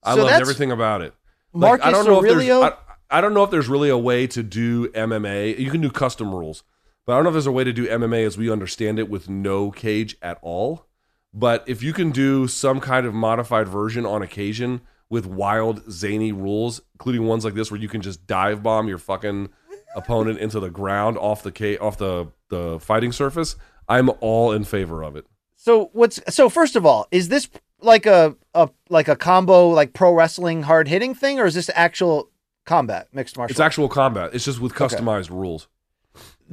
I 0.04 0.16
So 0.16 0.24
loved 0.26 0.42
everything 0.42 0.72
about 0.72 1.02
it. 1.02 1.14
Like, 1.54 1.70
Marcus 1.82 1.86
I 1.88 1.92
don't 1.92 2.06
know 2.06 2.20
if 2.24 2.32
Aurelio? 2.32 2.60
there's. 2.62 2.74
I, 3.10 3.18
I 3.18 3.22
don't 3.22 3.34
know 3.34 3.44
if 3.44 3.50
there's 3.52 3.68
really 3.68 3.90
a 3.90 3.98
way 3.98 4.28
to 4.28 4.44
do 4.44 4.88
MMA. 4.90 5.58
You 5.58 5.72
can 5.72 5.82
do 5.82 5.90
custom 5.90 6.34
rules, 6.34 6.64
but 7.06 7.14
I 7.14 7.16
don't 7.16 7.24
know 7.24 7.30
if 7.30 7.34
there's 7.36 7.48
a 7.48 7.52
way 7.52 7.64
to 7.64 7.74
do 7.74 7.88
MMA 7.88 8.26
as 8.26 8.38
we 8.38 8.52
understand 8.52 9.00
it 9.00 9.10
with 9.10 9.30
no 9.30 9.72
cage 9.72 10.18
at 10.22 10.38
all. 10.42 10.86
But 11.34 11.64
if 11.68 11.82
you 11.84 11.92
can 11.94 12.12
do 12.12 12.48
some 12.48 12.80
kind 12.80 13.06
of 13.06 13.14
modified 13.14 13.68
version 13.68 14.06
on 14.06 14.22
occasion 14.22 14.82
with 15.10 15.26
wild, 15.26 15.90
zany 15.92 16.32
rules, 16.32 16.82
including 16.94 17.26
ones 17.26 17.46
like 17.46 17.54
this 17.54 17.72
where 17.72 17.80
you 17.80 17.88
can 17.88 18.02
just 18.02 18.26
dive 18.28 18.64
bomb 18.64 18.88
your 18.88 18.98
fucking 18.98 19.50
opponent 19.96 20.40
into 20.40 20.60
the 20.60 20.70
ground 20.70 21.18
off 21.18 21.44
the 21.44 21.52
ca- 21.52 21.78
off 21.78 21.98
the 21.98 22.28
the 22.50 22.80
fighting 22.80 23.12
surface, 23.12 23.56
I'm 23.88 24.10
all 24.20 24.52
in 24.52 24.64
favor 24.64 25.04
of 25.04 25.16
it. 25.16 25.26
So 25.56 25.90
what's 25.94 26.20
so 26.30 26.50
first 26.50 26.76
of 26.76 26.86
all, 26.86 27.08
is 27.12 27.30
this 27.30 27.50
like 27.82 28.06
a, 28.06 28.36
a 28.54 28.70
like 28.90 29.08
a 29.08 29.16
combo 29.16 29.70
like 29.70 29.94
pro 29.94 30.14
wrestling 30.14 30.64
hard 30.64 30.88
hitting 30.88 31.16
thing, 31.16 31.40
or 31.40 31.46
is 31.46 31.56
this 31.56 31.70
actual 31.74 32.30
combat 32.66 33.08
mixed 33.14 33.38
martial? 33.38 33.54
It's 33.54 33.60
actual 33.60 33.90
combat. 33.90 34.32
It's 34.34 34.46
just 34.46 34.60
with 34.60 34.74
customized 34.74 35.30
rules. 35.30 35.68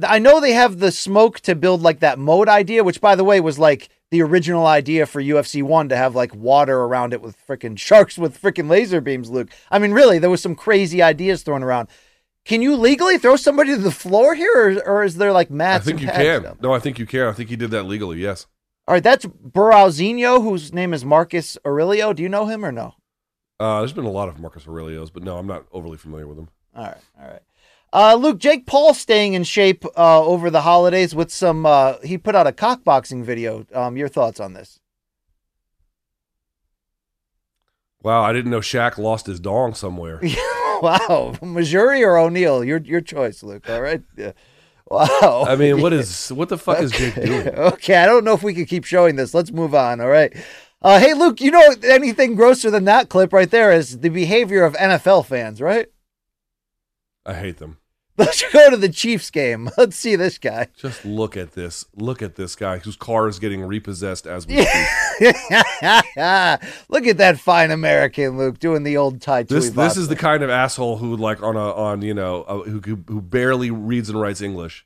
I 0.01 0.19
know 0.19 0.39
they 0.39 0.53
have 0.53 0.79
the 0.79 0.91
smoke 0.91 1.39
to 1.41 1.53
build 1.55 1.81
like 1.81 1.99
that 1.99 2.17
mode 2.17 2.49
idea, 2.49 2.83
which 2.83 3.01
by 3.01 3.15
the 3.15 3.23
way 3.23 3.39
was 3.39 3.59
like 3.59 3.89
the 4.13 4.21
original 4.21 4.67
idea 4.67 5.07
for 5.07 5.19
UFC 5.19 5.63
one 5.63 5.89
to 5.89 5.97
have 5.97 6.13
like 6.13 6.35
water 6.35 6.81
around 6.81 7.13
it 7.13 7.21
with 7.23 7.35
freaking 7.47 7.75
sharks 7.75 8.15
with 8.15 8.39
freaking 8.39 8.69
laser 8.69 9.01
beams. 9.01 9.31
Luke, 9.31 9.49
I 9.71 9.79
mean, 9.79 9.91
really, 9.91 10.19
there 10.19 10.29
was 10.29 10.39
some 10.39 10.53
crazy 10.53 11.01
ideas 11.01 11.41
thrown 11.41 11.63
around. 11.63 11.87
Can 12.45 12.61
you 12.61 12.75
legally 12.75 13.17
throw 13.17 13.35
somebody 13.35 13.71
to 13.71 13.81
the 13.81 13.89
floor 13.89 14.35
here, 14.35 14.53
or, 14.53 14.87
or 14.87 15.03
is 15.03 15.15
there 15.15 15.31
like 15.31 15.49
mats? 15.49 15.87
I 15.87 15.89
think 15.89 16.01
you 16.01 16.09
can. 16.09 16.57
No, 16.61 16.71
I 16.71 16.77
think 16.77 16.99
you 16.99 17.07
can. 17.07 17.25
I 17.25 17.31
think 17.31 17.49
he 17.49 17.55
did 17.55 17.71
that 17.71 17.85
legally. 17.85 18.19
Yes. 18.19 18.45
All 18.87 18.93
right, 18.93 19.03
that's 19.03 19.25
Burauzinho, 19.25 20.43
whose 20.43 20.71
name 20.71 20.93
is 20.93 21.03
Marcus 21.03 21.57
Aurelio. 21.65 22.13
Do 22.13 22.21
you 22.21 22.29
know 22.29 22.45
him 22.45 22.63
or 22.63 22.71
no? 22.71 22.93
Uh, 23.59 23.79
there's 23.79 23.93
been 23.93 24.05
a 24.05 24.11
lot 24.11 24.29
of 24.29 24.39
Marcus 24.39 24.65
Aurelios, 24.65 25.11
but 25.11 25.23
no, 25.23 25.39
I'm 25.39 25.47
not 25.47 25.65
overly 25.71 25.97
familiar 25.97 26.27
with 26.27 26.37
him. 26.37 26.49
All 26.75 26.83
right, 26.83 26.97
all 27.19 27.27
right. 27.29 27.41
Uh, 27.93 28.15
Luke, 28.15 28.39
Jake 28.39 28.65
Paul 28.65 28.95
staying 28.95 29.33
in 29.33 29.43
shape 29.43 29.85
uh, 29.95 30.25
over 30.25 30.49
the 30.49 30.61
holidays 30.61 31.13
with 31.13 31.31
some. 31.31 31.67
Uh, 31.67 31.97
he 32.03 32.17
put 32.17 32.35
out 32.35 32.47
a 32.47 32.51
cockboxing 32.51 33.23
video. 33.23 33.67
Um, 33.71 33.97
your 33.97 34.07
thoughts 34.07 34.39
on 34.39 34.53
this? 34.53 34.79
Wow, 38.01 38.23
I 38.23 38.33
didn't 38.33 38.49
know 38.49 38.61
Shaq 38.61 38.97
lost 38.97 39.27
his 39.27 39.39
dong 39.39 39.75
somewhere. 39.75 40.19
wow, 40.81 41.35
Missouri 41.43 42.03
or 42.03 42.17
O'Neal? 42.17 42.63
Your 42.63 42.79
your 42.79 42.99
choice, 42.99 43.43
Luke. 43.43 43.69
All 43.69 43.81
right. 43.81 44.01
Yeah. 44.17 44.31
Wow. 44.89 45.45
I 45.47 45.55
mean, 45.55 45.79
what 45.79 45.93
is 45.93 46.29
what 46.33 46.49
the 46.49 46.57
fuck 46.57 46.81
is 46.81 46.91
Jake 46.91 47.15
doing? 47.15 47.47
okay, 47.49 47.97
I 47.97 48.07
don't 48.07 48.23
know 48.23 48.33
if 48.33 48.41
we 48.41 48.55
can 48.55 48.65
keep 48.65 48.85
showing 48.85 49.17
this. 49.17 49.35
Let's 49.35 49.51
move 49.51 49.75
on. 49.75 50.01
All 50.01 50.09
right. 50.09 50.35
Uh, 50.81 50.99
hey, 50.99 51.13
Luke, 51.13 51.39
you 51.39 51.51
know 51.51 51.75
anything 51.83 52.33
grosser 52.33 52.71
than 52.71 52.85
that 52.85 53.07
clip 53.07 53.31
right 53.31 53.49
there 53.49 53.71
is 53.71 53.99
the 53.99 54.09
behavior 54.09 54.63
of 54.63 54.73
NFL 54.73 55.27
fans, 55.27 55.61
right? 55.61 55.87
I 57.25 57.35
hate 57.35 57.57
them. 57.57 57.77
Let's 58.17 58.43
go 58.51 58.69
to 58.69 58.77
the 58.77 58.89
Chiefs 58.89 59.31
game. 59.31 59.71
Let's 59.77 59.95
see 59.95 60.15
this 60.15 60.37
guy. 60.37 60.67
Just 60.77 61.03
look 61.03 61.35
at 61.35 61.53
this. 61.53 61.85
Look 61.95 62.21
at 62.21 62.35
this 62.35 62.55
guy 62.55 62.77
whose 62.77 62.95
car 62.95 63.27
is 63.27 63.39
getting 63.39 63.63
repossessed 63.63 64.27
as 64.27 64.45
we 64.45 64.63
speak. 64.63 64.67
Look 66.89 67.07
at 67.07 67.17
that 67.17 67.39
fine 67.39 67.71
American, 67.71 68.37
Luke, 68.37 68.59
doing 68.59 68.83
the 68.83 68.97
old 68.97 69.19
tie. 69.19 69.43
This 69.43 69.71
this 69.71 69.97
is 69.97 70.09
the 70.09 70.15
kind 70.15 70.43
of 70.43 70.51
asshole 70.51 70.97
who 70.97 71.17
like 71.17 71.41
on 71.41 71.55
a 71.55 71.73
on 71.73 72.03
you 72.03 72.13
know 72.13 72.43
uh, 72.43 72.59
who 72.59 73.03
who 73.07 73.19
barely 73.19 73.71
reads 73.71 74.09
and 74.09 74.21
writes 74.21 74.41
English 74.41 74.85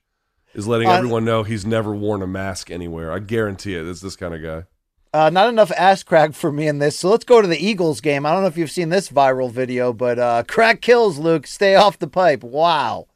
is 0.53 0.65
letting 0.65 0.87
Uh, 0.87 0.93
everyone 0.93 1.25
know 1.25 1.43
he's 1.43 1.65
never 1.65 1.93
worn 1.93 2.21
a 2.21 2.27
mask 2.27 2.71
anywhere. 2.71 3.11
I 3.11 3.19
guarantee 3.19 3.75
it. 3.75 3.85
It's 3.85 3.99
this 3.99 4.15
kind 4.15 4.33
of 4.35 4.41
guy. 4.41 4.67
Uh, 5.13 5.29
not 5.29 5.49
enough 5.49 5.71
ass 5.77 6.03
crack 6.03 6.33
for 6.33 6.51
me 6.51 6.67
in 6.67 6.79
this. 6.79 6.99
So 6.99 7.09
let's 7.09 7.25
go 7.25 7.41
to 7.41 7.47
the 7.47 7.57
Eagles 7.57 7.99
game. 8.01 8.25
I 8.25 8.31
don't 8.31 8.41
know 8.41 8.47
if 8.47 8.57
you've 8.57 8.71
seen 8.71 8.89
this 8.89 9.09
viral 9.09 9.51
video, 9.51 9.91
but 9.91 10.19
uh, 10.19 10.43
crack 10.47 10.81
kills, 10.81 11.17
Luke. 11.17 11.45
Stay 11.47 11.75
off 11.75 11.99
the 11.99 12.07
pipe. 12.07 12.43
Wow. 12.43 13.07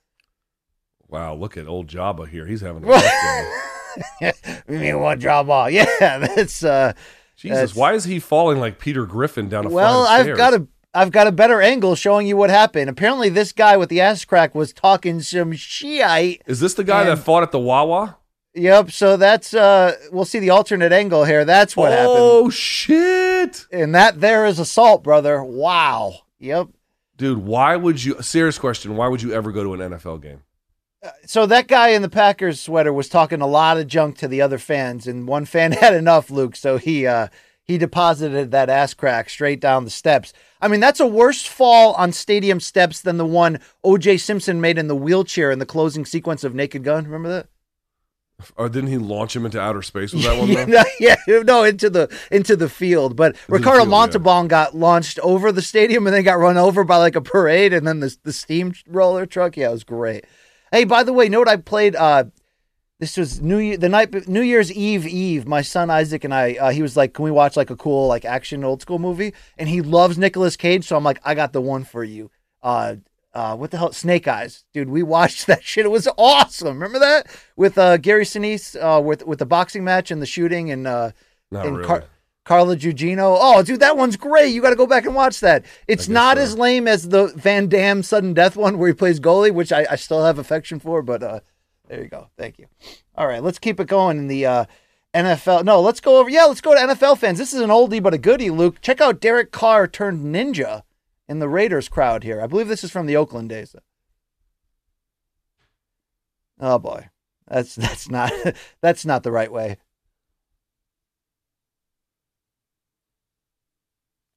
Wow, 1.12 1.36
look 1.36 1.58
at 1.58 1.68
old 1.68 1.88
Jabba 1.88 2.28
here. 2.28 2.48
He's 2.48 2.62
having 2.62 2.84
a 2.84 2.88
rough 2.88 3.04
day. 4.20 4.34
you 4.70 4.78
mean 4.80 5.00
one 5.00 5.20
draw 5.20 5.44
ball? 5.44 5.70
Yeah, 5.70 5.86
that's 6.00 6.64
uh 6.64 6.94
Jesus, 7.36 7.56
that's- 7.58 7.76
why 7.76 7.94
is 7.94 8.06
he 8.06 8.20
falling 8.20 8.60
like 8.60 8.80
Peter 8.80 9.06
Griffin 9.06 9.50
down 9.50 9.66
a 9.66 9.70
well, 9.70 10.06
flight 10.06 10.14
of 10.14 10.20
I've 10.20 10.26
stairs? 10.26 10.38
got 10.38 10.54
a 10.54 10.68
I've 10.94 11.12
got 11.12 11.28
a 11.28 11.32
better 11.32 11.62
angle 11.62 11.96
showing 11.96 12.28
you 12.28 12.36
what 12.36 12.50
happened. 12.50 12.90
Apparently, 12.90 13.30
this 13.30 13.52
guy 13.54 13.78
with 13.78 13.88
the 13.90 14.02
ass 14.02 14.26
crack 14.26 14.54
was 14.54 14.74
talking 14.74 15.22
some 15.22 15.54
Shiite. 15.54 16.42
Is 16.46 16.60
this 16.60 16.74
the 16.74 16.84
guy 16.84 17.06
that 17.06 17.20
fought 17.20 17.44
at 17.44 17.52
the 17.52 17.60
Wawa? 17.60 18.18
Yep. 18.56 18.92
So 18.92 19.16
that's 19.16 19.54
uh, 19.54 19.96
we'll 20.12 20.26
see 20.26 20.40
the 20.40 20.50
alternate 20.50 20.92
angle 20.92 21.24
here. 21.24 21.46
That's 21.46 21.78
what 21.78 21.92
happened. 21.94 22.10
Oh 22.20 22.50
shit, 22.50 23.66
And 23.72 23.96
that 23.96 24.20
there 24.20 24.46
is 24.46 24.60
assault, 24.60 25.02
brother. 25.04 25.42
Wow. 25.44 26.14
Yep. 26.40 26.68
dude! 27.16 27.38
Why 27.38 27.78
would 27.78 28.04
you? 28.04 28.22
Serious 28.22 28.58
question. 28.60 28.98
Why 28.98 29.08
would 29.08 29.22
you 29.22 29.32
ever 29.34 29.52
go 29.54 29.64
to 29.64 29.74
an 29.82 29.92
NFL 29.92 30.22
game? 30.22 30.42
So 31.26 31.46
that 31.48 31.68
guy 31.68 31.90
in 31.90 32.04
the 32.04 32.10
Packers 32.10 32.60
sweater 32.60 32.94
was 32.94 33.10
talking 33.10 33.42
a 33.42 33.48
lot 33.48 33.78
of 33.78 33.88
junk 33.88 34.18
to 34.20 34.28
the 34.28 34.42
other 34.42 34.60
fans, 34.60 35.08
and 35.08 35.28
one 35.28 35.46
fan 35.46 35.72
had 35.72 35.94
enough, 35.96 36.30
Luke. 36.30 36.56
So 36.56 36.78
he 36.78 37.08
uh, 37.08 37.28
he 37.64 37.78
deposited 37.78 38.52
that 38.52 38.70
ass 38.70 38.94
crack 38.94 39.30
straight 39.30 39.60
down 39.60 39.84
the 39.84 39.90
steps. 39.90 40.34
I 40.62 40.68
mean, 40.68 40.80
that's 40.80 41.00
a 41.00 41.08
worse 41.08 41.44
fall 41.44 41.94
on 41.94 42.12
stadium 42.12 42.60
steps 42.60 43.02
than 43.02 43.18
the 43.18 43.26
one 43.26 43.60
O.J. 43.84 44.18
Simpson 44.18 44.62
made 44.62 44.78
in 44.78 44.88
the 44.88 44.96
wheelchair 44.96 45.50
in 45.52 45.58
the 45.60 45.66
closing 45.66 46.06
sequence 46.06 46.44
of 46.44 46.54
Naked 46.54 46.84
Gun. 46.84 47.06
Remember 47.06 47.30
that? 47.30 47.48
Or 48.58 48.70
didn't 48.70 48.90
he 48.90 48.98
launch 48.98 49.36
him 49.36 49.46
into 49.46 49.60
outer 49.62 49.82
space 49.84 50.14
with 50.14 50.24
that 50.24 50.38
one? 50.40 50.50
yeah, 50.50 50.66
Though? 50.66 50.72
no, 50.72 50.84
yeah, 51.00 51.16
no, 51.44 51.64
into 51.64 51.90
the 51.90 52.16
into 52.32 52.56
the 52.56 52.70
field. 52.70 53.16
But 53.16 53.36
the 53.48 53.54
Ricardo 53.54 53.80
field, 53.80 53.88
yeah. 53.88 53.92
Montalban 53.98 54.48
got 54.48 54.76
launched 54.76 55.18
over 55.20 55.52
the 55.52 55.62
stadium 55.62 56.06
and 56.06 56.16
then 56.16 56.24
got 56.24 56.40
run 56.40 56.58
over 56.58 56.84
by 56.84 56.98
like 56.98 57.16
a 57.16 57.22
parade, 57.22 57.74
and 57.74 57.88
then 57.88 58.02
the 58.02 58.16
the 58.24 58.34
steam 58.34 58.74
roller 58.88 59.26
truck. 59.26 59.58
Yeah, 59.58 59.70
it 59.70 59.74
was 59.74 59.84
great. 59.84 60.26
Hey, 60.72 60.86
by 60.86 61.04
the 61.04 61.14
way, 61.14 61.28
know 61.28 61.40
what 61.40 61.50
I 61.50 61.58
played? 61.58 61.96
Uh, 61.96 62.26
this 63.00 63.18
was 63.18 63.42
New 63.42 63.58
Year, 63.58 63.78
the 63.78 63.90
night, 63.90 64.28
New 64.28 64.42
Year's 64.42 64.72
Eve 64.72 65.08
Eve. 65.08 65.48
My 65.48 65.62
son 65.64 65.90
Isaac 65.90 66.24
and 66.24 66.34
I, 66.34 66.54
uh, 66.54 66.70
he 66.70 66.82
was 66.82 66.96
like, 66.96 67.14
"Can 67.14 67.26
we 67.26 67.32
watch 67.32 67.58
like 67.58 67.70
a 67.72 67.76
cool 67.76 68.08
like 68.08 68.26
action 68.26 68.64
old 68.64 68.82
school 68.82 69.00
movie?" 69.00 69.34
And 69.58 69.68
he 69.68 69.82
loves 69.82 70.18
Nicolas 70.18 70.56
Cage, 70.56 70.88
so 70.88 70.96
I'm 70.96 71.04
like, 71.04 71.20
"I 71.26 71.34
got 71.34 71.52
the 71.52 71.62
one 71.62 71.84
for 71.84 72.04
you." 72.04 72.30
Uh, 72.62 72.98
uh, 73.34 73.56
what 73.56 73.72
the 73.72 73.78
hell? 73.78 73.92
Snake 73.92 74.28
Eyes, 74.28 74.66
dude. 74.72 74.90
We 74.90 75.04
watched 75.04 75.48
that 75.48 75.64
shit. 75.64 75.86
It 75.86 75.90
was 75.90 76.08
awesome. 76.18 76.76
Remember 76.76 77.00
that 77.00 77.28
with 77.56 77.78
uh, 77.78 77.98
Gary 77.98 78.24
Sinise, 78.24 78.76
uh, 78.76 79.02
with 79.02 79.26
with 79.26 79.40
the 79.40 79.46
boxing 79.46 79.84
match 79.84 80.12
and 80.12 80.22
the 80.22 80.26
shooting 80.28 80.72
and 80.72 80.88
uh, 80.88 81.12
Not 81.50 81.66
and 81.66 81.78
really. 81.78 82.02
Carla 82.44 82.76
Gugino. 82.76 83.38
Oh, 83.40 83.62
dude, 83.62 83.80
that 83.82 83.98
one's 83.98 84.18
great. 84.18 84.54
You 84.54 84.62
got 84.62 84.72
to 84.72 84.76
go 84.76 84.88
back 84.88 85.06
and 85.06 85.16
watch 85.16 85.40
that. 85.42 85.66
It's 85.88 86.08
not 86.10 86.38
so. 86.38 86.44
as 86.44 86.58
lame 86.58 86.88
as 86.88 87.10
the 87.10 87.28
Van 87.36 87.68
Damme 87.68 88.04
sudden 88.04 88.34
death 88.34 88.56
one 88.56 88.78
where 88.78 88.88
he 88.88 88.94
plays 88.94 89.20
goalie, 89.20 89.54
which 89.54 89.72
I, 89.72 89.86
I 89.90 89.96
still 89.96 90.24
have 90.24 90.40
affection 90.40 90.80
for. 90.80 91.02
But 91.02 91.22
uh, 91.22 91.40
there 91.88 92.02
you 92.02 92.10
go. 92.10 92.30
Thank 92.38 92.58
you. 92.58 92.68
All 93.16 93.28
right, 93.28 93.44
let's 93.44 93.60
keep 93.60 93.80
it 93.80 93.88
going 93.88 94.18
in 94.18 94.28
the 94.28 94.46
uh, 94.46 94.66
NFL. 95.14 95.66
No, 95.66 95.82
let's 95.82 96.02
go 96.02 96.18
over. 96.18 96.30
Yeah, 96.30 96.46
let's 96.46 96.62
go 96.62 96.74
to 96.74 96.80
NFL 96.94 97.18
fans. 97.18 97.38
This 97.38 97.54
is 97.54 97.62
an 97.62 97.70
oldie 97.70 98.02
but 98.02 98.14
a 98.14 98.18
goodie. 98.18 98.50
Luke, 98.50 98.82
check 98.82 99.02
out 99.02 99.22
Derek 99.22 99.52
Carr 99.52 99.88
turned 99.88 100.34
ninja 100.34 100.84
in 101.28 101.40
the 101.40 101.50
Raiders 101.50 101.90
crowd 101.90 102.24
here. 102.24 102.42
I 102.42 102.48
believe 102.48 102.68
this 102.68 102.84
is 102.84 102.92
from 102.92 103.06
the 103.06 103.18
Oakland 103.18 103.50
days. 103.50 103.76
Oh 106.60 106.80
boy, 106.80 107.10
that's 107.48 107.76
that's 107.76 108.10
not 108.10 108.32
that's 108.82 109.06
not 109.06 109.24
the 109.24 109.32
right 109.32 109.52
way. 109.52 109.78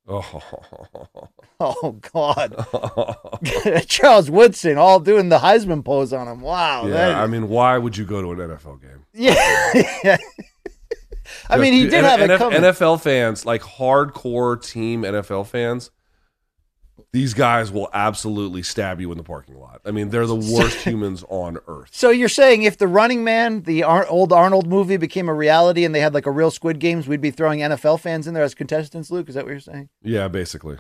Oh. 0.08 0.40
Oh 1.60 1.92
God. 2.12 2.66
Charles 3.86 4.28
Woodson 4.28 4.76
all 4.76 4.98
doing 4.98 5.28
the 5.28 5.38
Heisman 5.38 5.84
pose 5.84 6.12
on 6.12 6.26
him. 6.26 6.40
Wow. 6.40 6.88
that- 6.88 7.10
yeah, 7.12 7.22
I 7.22 7.26
mean, 7.28 7.48
why 7.48 7.78
would 7.78 7.96
you 7.96 8.04
go 8.04 8.20
to 8.20 8.32
an 8.32 8.38
NFL 8.50 8.82
game? 8.82 9.04
yeah. 9.14 10.16
I 11.48 11.56
mean, 11.56 11.72
he 11.72 11.84
did 11.84 12.04
N- 12.04 12.04
have 12.04 12.20
it 12.20 12.28
NFL 12.40 13.00
fans, 13.02 13.46
like 13.46 13.62
hardcore 13.62 14.60
team 14.62 15.02
NFL 15.02 15.46
fans, 15.46 15.90
these 17.12 17.34
guys 17.34 17.70
will 17.70 17.88
absolutely 17.92 18.62
stab 18.62 19.00
you 19.00 19.10
in 19.12 19.18
the 19.18 19.24
parking 19.24 19.58
lot. 19.58 19.80
I 19.84 19.90
mean, 19.90 20.10
they're 20.10 20.26
the 20.26 20.34
worst 20.54 20.78
humans 20.78 21.24
on 21.28 21.58
earth. 21.66 21.88
so 21.92 22.10
you're 22.10 22.28
saying 22.28 22.62
if 22.62 22.78
the 22.78 22.88
Running 22.88 23.24
Man, 23.24 23.62
the 23.62 23.82
Ar- 23.82 24.06
old 24.08 24.32
Arnold 24.32 24.66
movie, 24.66 24.96
became 24.96 25.28
a 25.28 25.34
reality 25.34 25.84
and 25.84 25.94
they 25.94 26.00
had 26.00 26.14
like 26.14 26.26
a 26.26 26.30
real 26.30 26.50
Squid 26.50 26.78
Games, 26.78 27.06
we'd 27.08 27.20
be 27.20 27.30
throwing 27.30 27.60
NFL 27.60 28.00
fans 28.00 28.26
in 28.26 28.34
there 28.34 28.44
as 28.44 28.54
contestants, 28.54 29.10
Luke? 29.10 29.28
Is 29.28 29.34
that 29.34 29.44
what 29.44 29.50
you're 29.50 29.60
saying? 29.60 29.88
Yeah, 30.02 30.28
basically. 30.28 30.78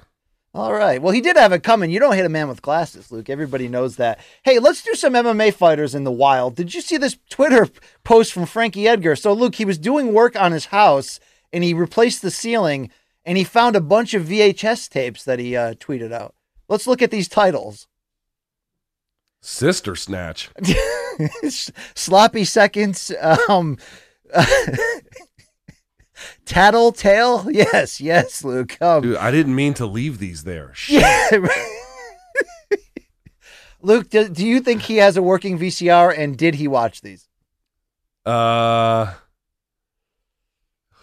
All 0.54 0.72
right. 0.72 1.02
Well, 1.02 1.12
he 1.12 1.20
did 1.20 1.36
have 1.36 1.52
it 1.52 1.64
coming. 1.64 1.90
You 1.90 1.98
don't 1.98 2.14
hit 2.14 2.24
a 2.26 2.28
man 2.28 2.46
with 2.46 2.62
glasses, 2.62 3.10
Luke. 3.10 3.28
Everybody 3.28 3.66
knows 3.66 3.96
that. 3.96 4.20
Hey, 4.44 4.60
let's 4.60 4.84
do 4.84 4.94
some 4.94 5.14
MMA 5.14 5.52
fighters 5.52 5.96
in 5.96 6.04
the 6.04 6.12
wild. 6.12 6.54
Did 6.54 6.72
you 6.74 6.80
see 6.80 6.96
this 6.96 7.18
Twitter 7.28 7.68
post 8.04 8.32
from 8.32 8.46
Frankie 8.46 8.86
Edgar? 8.86 9.16
So, 9.16 9.32
Luke, 9.32 9.56
he 9.56 9.64
was 9.64 9.78
doing 9.78 10.12
work 10.12 10.40
on 10.40 10.52
his 10.52 10.66
house 10.66 11.18
and 11.52 11.64
he 11.64 11.74
replaced 11.74 12.22
the 12.22 12.30
ceiling 12.30 12.90
and 13.24 13.38
he 13.38 13.44
found 13.44 13.76
a 13.76 13.80
bunch 13.80 14.14
of 14.14 14.24
VHS 14.26 14.88
tapes 14.88 15.24
that 15.24 15.38
he 15.38 15.56
uh, 15.56 15.74
tweeted 15.74 16.12
out. 16.12 16.34
Let's 16.68 16.86
look 16.86 17.02
at 17.02 17.10
these 17.10 17.28
titles 17.28 17.86
Sister 19.44 19.94
Snatch. 19.94 20.48
Sloppy 21.94 22.44
Seconds, 22.44 23.12
um, 23.46 23.76
Tattletale. 26.46 27.50
Yes, 27.50 28.00
yes, 28.00 28.42
Luke. 28.42 28.80
Um, 28.80 29.02
Dude, 29.02 29.16
I 29.18 29.30
didn't 29.30 29.54
mean 29.54 29.74
to 29.74 29.84
leave 29.84 30.18
these 30.18 30.44
there. 30.44 30.70
Shit. 30.74 31.02
Yeah. 31.02 31.46
Luke, 33.82 34.08
do, 34.08 34.30
do 34.30 34.46
you 34.46 34.60
think 34.60 34.80
he 34.80 34.96
has 34.96 35.18
a 35.18 35.22
working 35.22 35.58
VCR 35.58 36.18
and 36.18 36.38
did 36.38 36.54
he 36.54 36.66
watch 36.66 37.02
these? 37.02 37.28
Uh, 38.24 39.12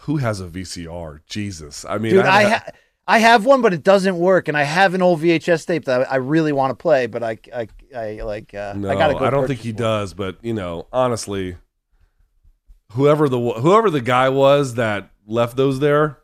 who 0.02 0.16
has 0.16 0.40
a 0.40 0.46
VCR? 0.46 1.20
Jesus. 1.26 1.84
I 1.84 1.98
mean, 1.98 2.12
Dude, 2.14 2.26
I 2.26 2.42
ha- 2.42 2.48
ha- 2.64 2.70
I 3.06 3.18
have 3.18 3.44
one, 3.44 3.62
but 3.62 3.72
it 3.74 3.82
doesn't 3.82 4.16
work, 4.16 4.48
and 4.48 4.56
I 4.56 4.62
have 4.62 4.94
an 4.94 5.02
old 5.02 5.20
VHS 5.20 5.66
tape 5.66 5.84
that 5.86 6.02
I, 6.02 6.14
I 6.14 6.16
really 6.16 6.52
want 6.52 6.70
to 6.70 6.80
play, 6.80 7.06
but 7.06 7.22
I 7.22 7.38
I, 7.54 7.68
I 7.94 8.20
like 8.22 8.54
uh, 8.54 8.74
no, 8.76 8.90
I 8.90 8.94
gotta 8.94 9.14
go. 9.14 9.24
I 9.24 9.30
don't 9.30 9.46
think 9.46 9.60
he 9.60 9.72
one. 9.72 9.82
does. 9.82 10.14
But 10.14 10.36
you 10.42 10.54
know, 10.54 10.86
honestly, 10.92 11.56
whoever 12.92 13.28
the 13.28 13.38
whoever 13.38 13.90
the 13.90 14.00
guy 14.00 14.28
was 14.28 14.74
that 14.74 15.10
left 15.26 15.56
those 15.56 15.80
there, 15.80 16.18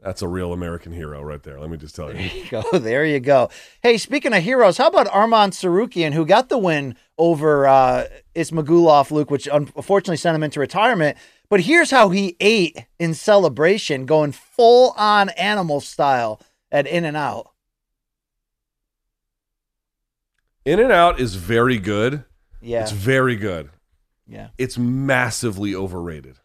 that's 0.00 0.22
a 0.22 0.28
real 0.28 0.52
American 0.52 0.92
hero 0.92 1.22
right 1.22 1.42
there. 1.42 1.60
Let 1.60 1.70
me 1.70 1.76
just 1.76 1.94
tell 1.94 2.14
you. 2.14 2.28
There 2.28 2.36
you 2.36 2.50
go. 2.50 2.64
There 2.78 3.04
you 3.04 3.20
go. 3.20 3.50
Hey, 3.82 3.98
speaking 3.98 4.32
of 4.32 4.42
heroes, 4.42 4.78
how 4.78 4.88
about 4.88 5.08
Arman 5.08 5.50
Tsarukyan, 5.50 6.12
who 6.12 6.24
got 6.24 6.48
the 6.48 6.58
win 6.58 6.96
over 7.18 7.66
uh, 7.66 8.06
Ismagulov, 8.34 9.10
Luke, 9.10 9.30
which 9.30 9.48
unfortunately 9.52 10.16
sent 10.16 10.34
him 10.34 10.42
into 10.42 10.60
retirement. 10.60 11.18
But 11.50 11.62
here's 11.62 11.90
how 11.90 12.10
he 12.10 12.36
ate 12.38 12.86
in 13.00 13.12
celebration, 13.12 14.06
going 14.06 14.30
full 14.30 14.94
on 14.96 15.30
animal 15.30 15.80
style 15.80 16.40
at 16.70 16.86
In 16.86 17.04
and 17.04 17.16
Out. 17.16 17.50
In 20.64 20.78
and 20.78 20.92
Out 20.92 21.18
is 21.18 21.34
very 21.34 21.78
good. 21.78 22.24
Yeah. 22.62 22.82
It's 22.82 22.92
very 22.92 23.34
good. 23.34 23.70
Yeah. 24.28 24.48
It's 24.58 24.78
massively 24.78 25.74
overrated. 25.74 26.38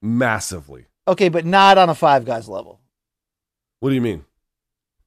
Massively. 0.00 0.86
Okay, 1.08 1.28
but 1.28 1.44
not 1.44 1.76
on 1.76 1.90
a 1.90 1.94
Five 1.94 2.24
Guys 2.24 2.48
level. 2.48 2.80
What 3.80 3.88
do 3.88 3.96
you 3.96 4.00
mean? 4.00 4.24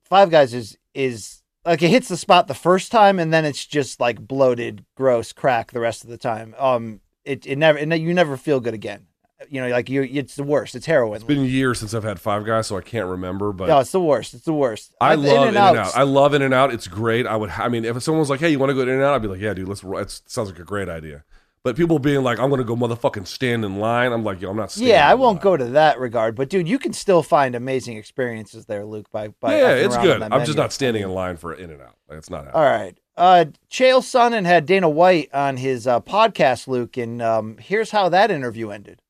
Five 0.04 0.30
Guys 0.30 0.54
is 0.54 0.78
is 0.94 1.44
like 1.64 1.82
it 1.82 1.90
hits 1.90 2.10
the 2.10 2.18
spot 2.18 2.48
the 2.48 2.54
first 2.54 2.92
time 2.92 3.20
and 3.20 3.34
then 3.34 3.46
it's 3.46 3.66
just 3.66 4.02
like 4.02 4.20
bloated, 4.20 4.84
gross 4.96 5.32
crack 5.32 5.72
the 5.72 5.80
rest 5.80 6.04
of 6.04 6.10
the 6.10 6.18
time. 6.18 6.54
Um, 6.58 7.00
it 7.24 7.46
it 7.46 7.58
never 7.58 7.78
it, 7.78 8.02
you 8.02 8.14
never 8.14 8.36
feel 8.36 8.60
good 8.60 8.74
again. 8.74 9.08
You 9.50 9.62
know, 9.62 9.68
like 9.68 9.90
you 9.90 10.02
it's 10.04 10.36
the 10.36 10.44
worst. 10.44 10.76
It's 10.76 10.86
heroin. 10.86 11.18
It's 11.18 11.26
been 11.26 11.44
years 11.44 11.80
since 11.80 11.94
I've 11.94 12.04
had 12.06 12.22
Five 12.22 12.46
Guys, 12.46 12.68
so 12.68 12.78
I 12.78 12.82
can't 12.82 13.08
remember. 13.08 13.52
But 13.52 13.68
no, 13.68 13.80
it's 13.80 13.92
the 13.92 14.00
worst. 14.00 14.34
It's 14.34 14.46
the 14.46 14.54
worst. 14.54 14.96
I 15.02 15.16
love 15.16 15.50
In 15.50 15.56
and 15.56 15.58
Out. 15.58 15.96
I 15.96 16.04
love 16.04 16.34
In 16.34 16.42
and 16.42 16.54
Out. 16.54 16.74
It's 16.74 16.88
great. 16.88 17.28
I 17.28 17.36
would. 17.36 17.50
I 17.50 17.68
mean, 17.68 17.84
if 17.84 18.02
someone 18.02 18.20
was 18.20 18.30
like, 18.30 18.40
"Hey, 18.40 18.50
you 18.50 18.60
want 18.60 18.70
to 18.70 18.74
go 18.74 18.86
to 18.86 18.92
In 18.92 18.98
and 18.98 19.04
Out?" 19.04 19.14
I'd 19.14 19.22
be 19.22 19.28
like, 19.28 19.42
"Yeah, 19.42 19.54
dude. 19.54 19.68
Let's." 19.68 19.84
It 19.84 20.30
sounds 20.32 20.50
like 20.50 20.60
a 20.60 20.64
great 20.64 20.88
idea. 20.88 21.26
But 21.64 21.76
people 21.76 22.00
being 22.00 22.24
like, 22.24 22.40
"I'm 22.40 22.50
going 22.50 22.60
to 22.60 22.66
go 22.66 22.76
motherfucking 22.76 23.28
stand 23.28 23.66
in 23.66 23.80
line," 23.80 24.14
I'm 24.14 24.24
like, 24.24 24.40
"Yo, 24.40 24.52
I'm 24.52 24.56
not." 24.56 24.78
Yeah, 24.78 25.10
I 25.10 25.16
won't 25.16 25.42
go 25.42 25.58
to 25.58 25.66
that 25.66 26.00
regard, 26.00 26.36
but 26.36 26.48
dude, 26.48 26.68
you 26.68 26.80
can 26.80 26.94
still 26.94 27.22
find 27.22 27.56
amazing 27.56 27.98
experiences 27.98 28.68
there, 28.68 28.86
Luke. 28.86 29.12
By 29.12 29.30
by, 29.30 29.58
yeah, 29.58 29.72
it's 29.72 29.98
good. 29.98 30.22
I'm 30.22 30.46
just 30.46 30.58
not 30.58 30.72
standing 30.72 31.04
in 31.04 31.10
line 31.10 31.38
for 31.38 31.54
In 31.54 31.72
and 31.72 31.82
Out. 31.82 31.98
Like, 32.08 32.20
it's 32.20 32.30
not 32.30 32.46
happening. 32.46 32.56
All 32.56 32.70
right. 32.72 32.98
Uh, 33.18 33.46
Chael 33.72 34.02
Sonnen 34.02 34.46
had 34.46 34.66
Dana 34.66 34.90
White 34.90 35.34
on 35.34 35.58
his 35.58 35.88
uh, 35.88 36.02
podcast, 36.02 36.68
Luke, 36.68 36.98
and 36.98 37.22
um, 37.22 37.58
here's 37.60 37.92
how 37.92 38.10
that 38.10 38.30
interview 38.30 38.70
ended. 38.70 39.02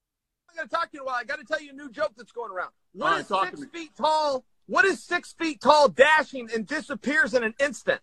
I 0.55 0.61
got 0.61 0.69
to 0.69 0.75
talk 0.75 0.91
to 0.91 0.97
you 0.97 1.01
in 1.01 1.03
a 1.03 1.05
while. 1.05 1.15
I 1.19 1.23
got 1.23 1.39
to 1.39 1.45
tell 1.45 1.61
you 1.61 1.71
a 1.71 1.73
new 1.73 1.89
joke 1.89 2.13
that's 2.17 2.31
going 2.31 2.51
around. 2.51 2.69
All 2.99 3.01
What 3.01 3.11
right, 3.11 3.21
is 3.21 3.27
six 3.27 3.59
to 3.61 3.67
feet 3.67 3.91
tall? 3.97 4.45
What 4.67 4.85
is 4.85 5.03
six 5.03 5.33
feet 5.33 5.61
tall 5.61 5.89
dashing 5.89 6.49
and 6.53 6.65
disappears 6.65 7.33
in 7.33 7.43
an 7.43 7.53
instant? 7.59 7.99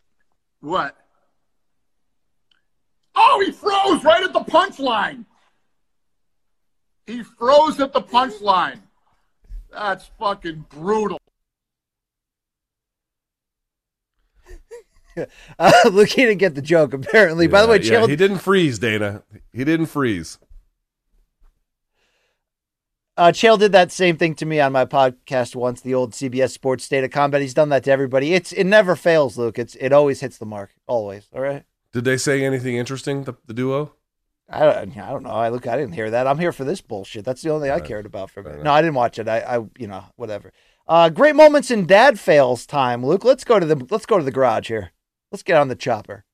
What? 0.61 0.97
Oh, 3.15 3.43
he 3.45 3.53
froze 3.53 4.05
right 4.05 4.23
at 4.23 4.33
the 4.33 4.41
punchline. 4.41 5.25
He 7.07 7.23
froze 7.23 7.81
at 7.81 7.93
the 7.93 8.03
punchline. 8.03 8.81
That's 9.73 10.11
fucking 10.19 10.67
brutal. 10.69 11.19
Uh, 15.59 15.71
Luke, 15.93 16.09
he 16.09 16.23
didn't 16.23 16.39
get 16.39 16.55
the 16.55 16.63
joke, 16.63 16.95
apparently. 16.95 17.47
By 17.47 17.61
the 17.61 17.69
way, 17.69 17.79
Yeah, 17.83 18.01
Chael, 18.01 18.09
he 18.09 18.17
didn't 18.17 18.39
freeze, 18.39 18.79
Dana. 18.79 19.23
He 19.53 19.63
didn't 19.63 19.85
freeze. 19.87 20.39
Uh, 23.17 23.31
Chael 23.31 23.59
did 23.59 23.73
that 23.73 23.93
same 23.93 24.17
thing 24.17 24.35
to 24.37 24.47
me 24.47 24.59
on 24.59 24.73
my 24.73 24.87
podcast 24.87 25.55
once, 25.55 25.83
the 25.83 25.93
old 25.95 26.13
CBS 26.13 26.51
Sports 26.51 26.85
State 26.85 27.05
of 27.05 27.11
Combat. 27.11 27.43
He's 27.43 27.53
done 27.53 27.69
that 27.69 27.85
to 27.85 27.91
everybody. 27.91 28.33
It's 28.33 28.53
it 28.53 28.65
never 28.65 28.97
fails, 28.97 29.37
Luke. 29.37 29.59
It's 29.59 29.75
it 29.75 29.93
always 29.93 30.21
hits 30.21 30.39
the 30.39 30.47
mark, 30.47 30.71
always. 30.87 31.29
All 31.35 31.43
right. 31.43 31.65
Did 31.93 32.05
they 32.05 32.17
say 32.17 32.43
anything 32.43 32.77
interesting? 32.77 33.25
The, 33.25 33.35
the 33.47 33.53
duo. 33.53 33.93
I 34.49 34.61
don't, 34.61 34.97
I 34.97 35.11
don't 35.11 35.23
know. 35.25 35.31
I 35.31 35.51
look. 35.51 35.67
I 35.67 35.77
didn't 35.77 35.93
hear 35.93 36.11
that. 36.11 36.27
I'm 36.27 36.39
here 36.39 36.53
for 36.53 36.65
this 36.65 36.81
bullshit. 36.81 37.25
That's 37.25 37.43
the 37.43 37.51
only 37.51 37.69
thing 37.69 37.77
I 37.77 37.81
cared 37.81 38.07
about 38.07 38.31
it. 38.35 38.41
enough. 38.47 38.65
No, 38.65 38.73
I 38.73 38.81
didn't 38.81 38.95
watch 38.95 39.19
it. 39.19 39.29
I, 39.29 39.41
I, 39.41 39.59
you 39.79 39.87
know, 39.87 40.05
whatever. 40.17 40.53
Uh, 40.89 41.11
great 41.11 41.37
moments 41.37 41.71
in 41.71 41.87
dad 41.87 42.19
fails 42.19 42.65
time, 42.67 43.05
Luke. 43.05 43.25
Let's 43.25 43.45
go 43.45 43.61
to 43.61 43.67
the 43.67 43.87
let's 43.91 44.07
go 44.07 44.17
to 44.19 44.25
the 44.25 44.33
garage 44.33 44.69
here. 44.69 44.93
Let's 45.31 45.43
get 45.43 45.59
on 45.59 45.69
the 45.69 45.77
chopper. 45.77 46.25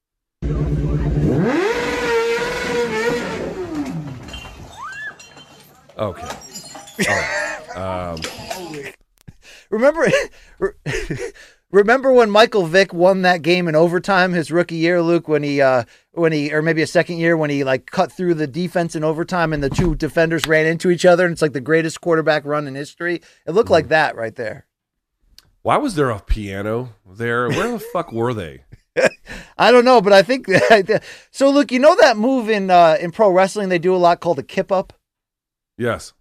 Okay. 5.99 6.29
Right. 6.99 7.77
Um, 7.77 8.20
Remember, 9.70 10.09
remember 11.70 12.11
when 12.12 12.31
Michael 12.31 12.65
Vick 12.66 12.95
won 12.95 13.23
that 13.23 13.43
game 13.43 13.69
in 13.69 13.77
overtime 13.77 14.33
his 14.33 14.51
rookie 14.51 14.77
year, 14.77 15.03
Luke? 15.03 15.29
When 15.29 15.43
he, 15.43 15.61
uh, 15.61 15.85
when 16.12 16.33
he, 16.33 16.53
or 16.53 16.62
maybe 16.62 16.81
a 16.81 16.87
second 16.87 17.19
year 17.19 17.37
when 17.37 17.51
he 17.51 17.65
like 17.65 17.91
cut 17.91 18.11
through 18.11 18.35
the 18.35 18.47
defense 18.47 18.97
in 18.97 19.05
overtime 19.05 19.53
and 19.53 19.62
the 19.62 19.69
two 19.69 19.95
defenders 19.95 20.47
ran 20.47 20.65
into 20.66 20.91
each 20.91 21.05
other, 21.05 21.27
and 21.27 21.33
it's 21.33 21.43
like 21.43 21.53
the 21.53 21.61
greatest 21.61 22.01
quarterback 22.01 22.47
run 22.47 22.66
in 22.66 22.75
history. 22.75 23.20
It 23.47 23.51
looked 23.53 23.69
like 23.70 23.89
that 23.89 24.16
right 24.16 24.35
there. 24.35 24.66
why 25.62 25.77
was 25.77 25.95
there 25.95 26.11
a 26.11 26.20
piano 26.20 26.95
there? 27.07 27.49
Where 27.51 27.73
the 27.73 27.79
fuck 27.81 28.11
were 28.11 28.33
they? 28.33 28.65
I 29.59 29.70
don't 29.70 29.85
know, 29.85 30.01
but 30.01 30.15
I 30.15 30.23
think 30.23 30.47
so. 31.31 31.51
Look, 31.51 31.70
you 31.70 31.79
know 31.79 31.95
that 32.01 32.16
move 32.16 32.49
in 32.49 32.70
uh, 32.70 32.97
in 32.99 33.12
pro 33.12 33.31
wrestling 33.31 33.69
they 33.69 33.79
do 33.79 33.95
a 33.95 33.99
lot 33.99 34.20
called 34.20 34.39
a 34.39 34.43
kip 34.43 34.73
up, 34.73 34.95
Yes. 35.77 36.15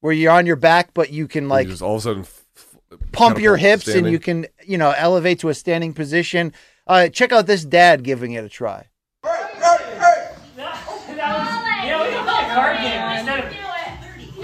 Where 0.00 0.12
you're 0.12 0.32
on 0.32 0.46
your 0.46 0.56
back, 0.56 0.92
but 0.94 1.10
you 1.12 1.28
can 1.28 1.48
like 1.48 1.66
You 1.66 1.72
just 1.72 1.82
all 1.82 1.96
of 1.96 2.00
a 2.00 2.02
sudden 2.02 2.22
f- 2.22 2.44
f- 2.92 2.98
pump 3.12 3.38
your 3.38 3.56
hips 3.56 3.82
standing. 3.84 4.06
and 4.06 4.12
you 4.12 4.18
can 4.18 4.46
you 4.66 4.78
know 4.78 4.90
elevate 4.96 5.38
to 5.40 5.48
a 5.48 5.54
standing 5.54 5.92
position. 5.92 6.52
Uh, 6.86 7.08
check 7.08 7.32
out 7.32 7.46
this 7.46 7.64
dad 7.64 8.02
giving 8.02 8.32
it 8.32 8.44
a 8.44 8.48
try. 8.48 8.86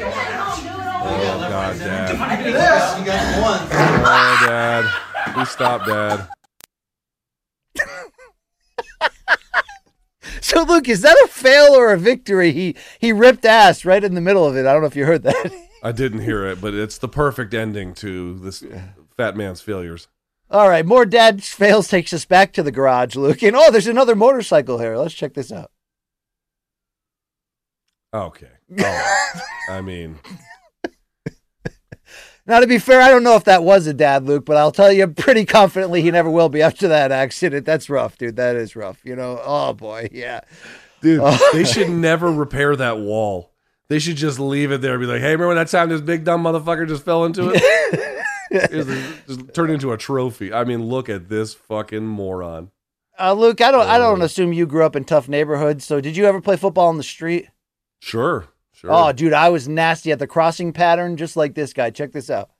Oh 0.09 1.47
God, 1.49 1.79
Dad. 1.79 2.17
I 2.17 2.37
can 2.37 2.45
do 2.45 2.53
this. 2.53 2.99
You 2.99 3.05
guys 3.05 3.41
won. 3.43 3.59
Oh, 3.71 4.47
Dad. 4.47 5.33
Please 5.35 5.49
stop, 5.51 5.87
Dad. 5.87 6.29
So, 10.57 10.63
Luke, 10.63 10.89
is 10.89 11.01
that 11.01 11.17
a 11.25 11.27
fail 11.27 11.75
or 11.75 11.93
a 11.93 11.99
victory? 11.99 12.53
He 12.53 12.77
he 13.01 13.13
ripped 13.13 13.45
ass 13.45 13.85
right 13.85 14.03
in 14.05 14.15
the 14.15 14.21
middle 14.21 14.47
of 14.47 14.57
it. 14.57 14.65
I 14.65 14.73
don't 14.73 14.81
know 14.81 14.87
if 14.87 14.95
you 14.95 15.05
heard 15.05 15.25
that. 15.25 15.69
I 15.83 15.91
didn't 15.91 16.21
hear 16.21 16.47
it, 16.47 16.61
but 16.61 16.73
it's 16.73 16.99
the 16.99 17.09
perfect 17.09 17.53
ending 17.53 17.95
to 17.95 18.39
this 18.39 18.65
fat 19.17 19.37
man's 19.37 19.61
failures. 19.61 20.07
All 20.49 20.69
right, 20.69 20.87
more 20.87 21.05
dad 21.05 21.43
fails 21.43 21.89
takes 21.89 22.13
us 22.13 22.25
back 22.25 22.53
to 22.53 22.63
the 22.63 22.71
garage, 22.71 23.17
Luke. 23.17 23.43
And 23.43 23.57
oh, 23.57 23.73
there's 23.73 23.89
another 23.89 24.15
motorcycle 24.15 24.79
here. 24.79 24.97
Let's 24.97 25.15
check 25.15 25.35
this 25.35 25.51
out. 25.51 25.73
Okay. 28.15 28.53
Right. 28.69 29.41
I 29.69 29.81
mean, 29.81 30.21
Now, 32.47 32.61
to 32.61 32.67
be 32.67 32.79
fair, 32.79 33.01
I 33.01 33.09
don't 33.11 33.25
know 33.25 33.35
if 33.35 33.45
that 33.45 33.65
was 33.65 33.87
a 33.89 33.95
dad, 33.95 34.25
Luke, 34.25 34.45
but 34.45 34.57
I'll 34.57 34.71
tell 34.71 34.93
you 34.93 35.07
pretty 35.09 35.45
confidently 35.45 36.01
he 36.03 36.11
never 36.13 36.31
will 36.31 36.49
be 36.49 36.63
after 36.63 36.87
that 36.89 37.11
accident. 37.11 37.67
That's 37.67 37.91
rough, 37.91 38.17
dude. 38.19 38.37
That 38.37 38.55
is 38.57 38.77
rough. 38.77 39.01
You 39.05 39.17
know, 39.17 39.41
oh 39.45 39.73
boy, 39.73 40.09
yeah. 40.13 40.41
dude, 41.01 41.21
Oh. 41.23 41.51
they 41.53 41.65
should 41.65 41.91
never 41.91 42.31
repair 42.31 42.77
that 42.77 42.99
wall. 42.99 43.53
They 43.89 43.99
should 43.99 44.17
just 44.17 44.39
leave 44.39 44.71
it 44.73 44.81
there 44.81 44.93
and 44.95 45.01
be 45.01 45.07
like, 45.07 45.21
hey, 45.21 45.33
remember 45.33 45.55
that 45.57 45.69
time 45.69 45.89
this 45.89 46.01
big 46.01 46.25
dumb 46.25 46.43
motherfucker 46.45 46.87
just 46.89 47.05
fell 47.05 47.25
into 47.25 47.51
it? 47.55 47.63
Just 49.27 49.53
turn 49.55 49.71
it 49.71 49.75
into 49.75 49.91
a 49.93 49.97
trophy. 49.97 50.53
I 50.53 50.63
mean, 50.63 50.85
look 50.87 51.09
at 51.09 51.29
this 51.29 51.53
fucking 51.53 52.07
moron. 52.07 52.71
Uh, 53.19 53.33
Luke, 53.33 53.61
I 53.61 53.73
don't, 53.73 53.87
I 53.87 53.97
Oh. 53.97 54.01
don't 54.03 54.23
assume 54.23 54.53
you 54.53 54.67
grew 54.67 54.85
up 54.85 54.95
in 54.95 55.05
tough 55.05 55.29
neighborhoods. 55.29 55.85
So, 55.85 56.01
did 56.01 56.17
you 56.17 56.27
ever 56.27 56.41
play 56.41 56.57
football 56.57 56.87
on 56.87 56.97
the 56.97 57.03
street? 57.03 57.49
Sure. 57.99 58.47
Sure. 58.87 58.95
Oh, 59.09 59.13
dude, 59.13 59.33
I 59.33 59.49
was 59.49 59.67
nasty 59.69 60.13
at 60.13 60.19
the 60.19 60.27
crossing 60.27 60.73
pattern, 60.73 61.17
just 61.17 61.37
like 61.37 61.55
this 61.55 61.73
guy. 61.73 61.91
Check 61.91 62.13
this 62.13 62.31
out. 62.31 62.51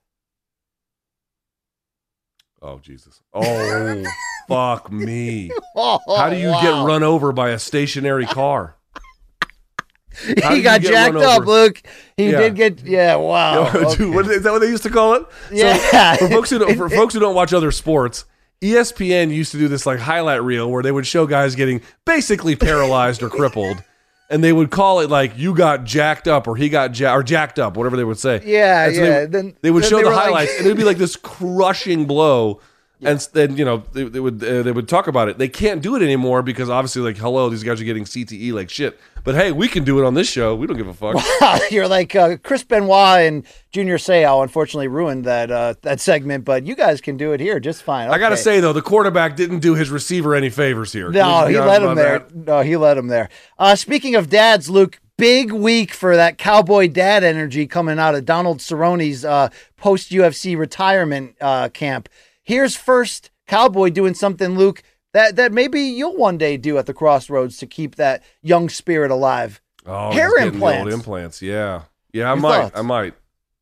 Oh, 2.61 2.79
Jesus. 2.79 3.21
Oh, 3.33 4.03
fuck 4.49 4.91
me. 4.91 5.51
Oh, 5.75 5.99
How 6.17 6.29
do 6.29 6.37
you 6.37 6.49
wow. 6.49 6.61
get 6.61 6.85
run 6.85 7.03
over 7.03 7.31
by 7.31 7.51
a 7.51 7.59
stationary 7.59 8.25
car? 8.25 8.75
How 10.41 10.55
he 10.55 10.63
got 10.63 10.81
jacked 10.81 11.15
up? 11.15 11.45
Luke. 11.45 11.81
He 12.17 12.31
Yeah. 12.31 12.39
did 12.39 12.55
get, 12.55 12.83
yeah, 12.83 13.15
wow. 13.15 13.71
Yo, 13.71 13.93
dude, 13.95 14.13
what, 14.15 14.27
is 14.27 14.41
that 14.43 14.51
what 14.51 14.59
they 14.59 14.69
used 14.69 14.83
to 14.83 14.89
call 14.89 15.13
it? 15.13 15.25
Yeah. 15.51 16.15
So, 16.15 16.27
for 16.27 16.33
folks 16.33 16.49
who 16.49 16.59
don't, 16.59 16.75
for 16.75 16.89
folks 16.89 17.13
who 17.13 17.19
don't 17.19 17.35
watch 17.35 17.53
other 17.53 17.71
sports, 17.71 18.25
ESPN 18.61 19.29
used 19.29 19.51
to 19.51 19.59
do 19.59 19.67
this 19.67 19.85
like 19.85 19.99
highlight 19.99 20.41
reel 20.41 20.69
where 20.71 20.81
they 20.81 20.91
would 20.91 21.05
show 21.05 21.27
guys 21.27 21.53
getting 21.53 21.81
basically 22.05 22.55
paralyzed 22.55 23.21
or 23.21 23.29
crippled, 23.29 23.83
and 24.29 24.43
they 24.43 24.51
would 24.53 24.71
call 24.71 24.99
it 24.99 25.09
like 25.09 25.37
"you 25.37 25.53
got 25.55 25.83
jacked 25.83 26.27
up" 26.27 26.47
or 26.47 26.55
"he 26.55 26.69
got 26.69 26.97
ja- 26.99 27.13
or 27.15 27.23
jacked 27.23 27.59
up," 27.59 27.77
whatever 27.77 27.95
they 27.97 28.03
would 28.03 28.19
say. 28.19 28.41
Yeah, 28.45 28.91
so 28.91 29.03
yeah. 29.03 29.19
They, 29.21 29.25
Then- 29.27 29.53
they 29.61 29.71
would 29.71 29.85
show 29.85 29.97
they 29.97 30.03
the 30.03 30.09
were 30.09 30.15
like- 30.15 30.23
highlights, 30.25 30.57
and 30.57 30.65
it 30.65 30.69
would 30.69 30.77
be 30.77 30.83
like 30.83 30.97
this 30.97 31.15
crushing 31.15 32.05
blow. 32.05 32.59
And 33.03 33.19
then 33.33 33.57
you 33.57 33.63
know 33.63 33.83
they, 33.93 34.05
they 34.05 34.19
would 34.19 34.43
uh, 34.43 34.63
they 34.63 34.71
would 34.71 34.87
talk 34.87 35.07
about 35.07 35.29
it. 35.29 35.37
They 35.37 35.47
can't 35.47 35.81
do 35.81 35.95
it 35.95 36.01
anymore 36.01 36.41
because 36.41 36.69
obviously 36.69 37.03
like 37.03 37.17
hello 37.17 37.47
these 37.49 37.63
guys 37.63 37.79
are 37.79 37.83
getting 37.83 38.05
CTE 38.05 38.53
like 38.53 38.69
shit. 38.69 38.99
But 39.23 39.35
hey, 39.35 39.51
we 39.51 39.67
can 39.67 39.83
do 39.83 39.99
it 39.99 40.05
on 40.05 40.13
this 40.13 40.27
show. 40.27 40.55
We 40.55 40.67
don't 40.67 40.77
give 40.77 40.87
a 40.87 40.93
fuck. 40.93 41.21
You're 41.71 41.87
like 41.87 42.15
uh, 42.15 42.37
Chris 42.37 42.63
Benoit 42.63 43.21
and 43.21 43.45
Junior 43.71 43.97
Seau. 43.97 44.41
Unfortunately, 44.41 44.87
ruined 44.87 45.25
that 45.25 45.51
uh, 45.51 45.75
that 45.81 45.99
segment, 45.99 46.43
but 46.43 46.65
you 46.65 46.75
guys 46.75 47.01
can 47.01 47.17
do 47.17 47.33
it 47.33 47.39
here 47.39 47.59
just 47.59 47.83
fine. 47.83 48.09
I 48.09 48.17
gotta 48.17 48.37
say 48.37 48.59
though, 48.59 48.73
the 48.73 48.81
quarterback 48.81 49.35
didn't 49.35 49.59
do 49.59 49.75
his 49.75 49.91
receiver 49.91 50.33
any 50.33 50.49
favors 50.49 50.91
here. 50.91 51.11
no, 51.11 51.45
he 51.45 51.59
let 51.59 51.83
him 51.83 51.95
there. 51.95 52.15
about 52.15 52.35
No, 52.35 52.61
he 52.61 52.77
let 52.77 52.97
him 52.97 53.07
there. 53.07 53.29
Uh, 53.59 53.75
speaking 53.75 54.15
of 54.15 54.29
dads, 54.29 54.69
Luke, 54.69 54.99
big 55.17 55.51
week 55.51 55.91
for 55.91 56.15
that 56.15 56.37
cowboy 56.37 56.87
dad 56.87 57.23
energy 57.23 57.67
coming 57.67 57.99
out 57.99 58.15
of 58.15 58.25
Donald 58.25 58.59
Cerrone's 58.59 59.25
uh, 59.25 59.49
post 59.75 60.11
UFC 60.11 60.57
retirement 60.57 61.35
uh, 61.41 61.69
camp. 61.69 62.07
Here's 62.47 62.77
first 62.77 63.29
cowboy 63.45 63.89
doing 63.89 64.13
something, 64.13 64.57
Luke, 64.57 64.81
that 65.13 65.35
that 65.35 65.51
maybe 65.51 65.81
you'll 65.81 66.15
one 66.15 66.37
day 66.37 66.55
do 66.55 66.77
at 66.77 66.85
the 66.85 66.93
crossroads 66.93 67.57
to 67.57 67.67
keep 67.67 67.95
that 67.95 68.23
young 68.41 68.69
spirit 68.69 69.11
alive. 69.11 69.59
Oh, 69.85 70.11
Hair 70.13 70.29
he's 70.29 70.33
getting 70.37 70.51
the 70.51 70.55
implants. 70.55 70.83
Old 70.85 70.93
implants. 70.93 71.41
Yeah. 71.41 71.81
Yeah, 72.13 72.31
I 72.31 72.33
Your 72.33 72.41
might. 72.41 72.61
thoughts? 72.61 72.79
I 72.79 72.81
might. 72.83 73.13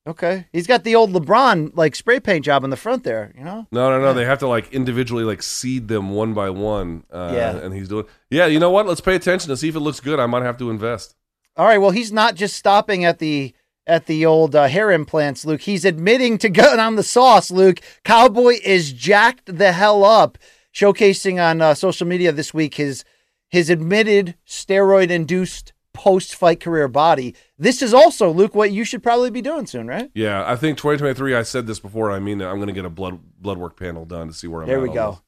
Okay, 0.07 0.45
he's 0.53 0.67
got 0.67 0.83
the 0.83 0.93
old 0.93 1.11
LeBron 1.13 1.71
like 1.75 1.95
spray 1.95 2.19
paint 2.19 2.45
job 2.45 2.63
in 2.63 2.69
the 2.69 2.77
front 2.77 3.03
there. 3.03 3.33
You 3.35 3.43
know. 3.43 3.65
No, 3.71 3.89
no, 3.89 3.99
no. 3.99 4.13
They 4.13 4.25
have 4.25 4.37
to 4.39 4.47
like 4.47 4.71
individually 4.71 5.23
like 5.23 5.41
seed 5.41 5.87
them 5.87 6.11
one 6.11 6.35
by 6.35 6.51
one. 6.51 7.05
Uh, 7.11 7.31
Yeah. 7.33 7.55
And 7.57 7.73
he's 7.73 7.87
doing. 7.87 8.05
Yeah. 8.29 8.45
You 8.45 8.59
know 8.59 8.69
what? 8.69 8.85
Let's 8.85 9.01
pay 9.01 9.15
attention 9.15 9.49
to 9.49 9.57
see 9.57 9.67
if 9.67 9.75
it 9.75 9.79
looks 9.79 9.99
good. 9.99 10.19
I 10.19 10.27
might 10.27 10.43
have 10.43 10.57
to 10.59 10.69
invest. 10.69 11.15
All 11.57 11.65
right. 11.65 11.79
Well, 11.79 11.89
he's 11.89 12.11
not 12.11 12.35
just 12.35 12.55
stopping 12.55 13.03
at 13.03 13.17
the 13.17 13.55
at 13.87 14.05
the 14.07 14.25
old 14.25 14.55
uh, 14.55 14.67
hair 14.67 14.91
implants, 14.91 15.45
Luke. 15.45 15.61
He's 15.61 15.85
admitting 15.85 16.37
to 16.39 16.49
going 16.49 16.79
on 16.79 16.95
the 16.95 17.03
sauce, 17.03 17.51
Luke. 17.51 17.79
Cowboy 18.03 18.55
is 18.63 18.91
jacked 18.93 19.57
the 19.57 19.71
hell 19.71 20.03
up, 20.03 20.37
showcasing 20.73 21.41
on 21.43 21.61
uh, 21.61 21.73
social 21.73 22.07
media 22.07 22.31
this 22.31 22.53
week 22.53 22.75
his 22.75 23.03
his 23.47 23.69
admitted 23.69 24.35
steroid 24.47 25.09
induced 25.09 25.71
post 25.93 26.35
fight 26.35 26.59
career 26.59 26.87
body. 26.87 27.33
This 27.57 27.81
is 27.81 27.93
also 27.93 28.29
Luke 28.29 28.53
what 28.53 28.71
you 28.71 28.83
should 28.83 29.01
probably 29.01 29.29
be 29.31 29.41
doing 29.41 29.65
soon, 29.65 29.87
right? 29.87 30.11
Yeah. 30.13 30.43
I 30.45 30.55
think 30.57 30.77
2023. 30.77 31.33
I 31.35 31.43
said 31.43 31.67
this 31.67 31.79
before. 31.79 32.11
I 32.11 32.19
mean, 32.19 32.41
I'm 32.41 32.55
going 32.57 32.67
to 32.67 32.73
get 32.73 32.85
a 32.85 32.89
blood 32.89 33.19
blood 33.39 33.57
work 33.57 33.77
panel 33.79 34.05
done 34.05 34.27
to 34.27 34.33
see 34.33 34.47
where 34.47 34.61
I'm. 34.63 34.67
There 34.67 34.81
we 34.81 34.89
go. 34.89 35.21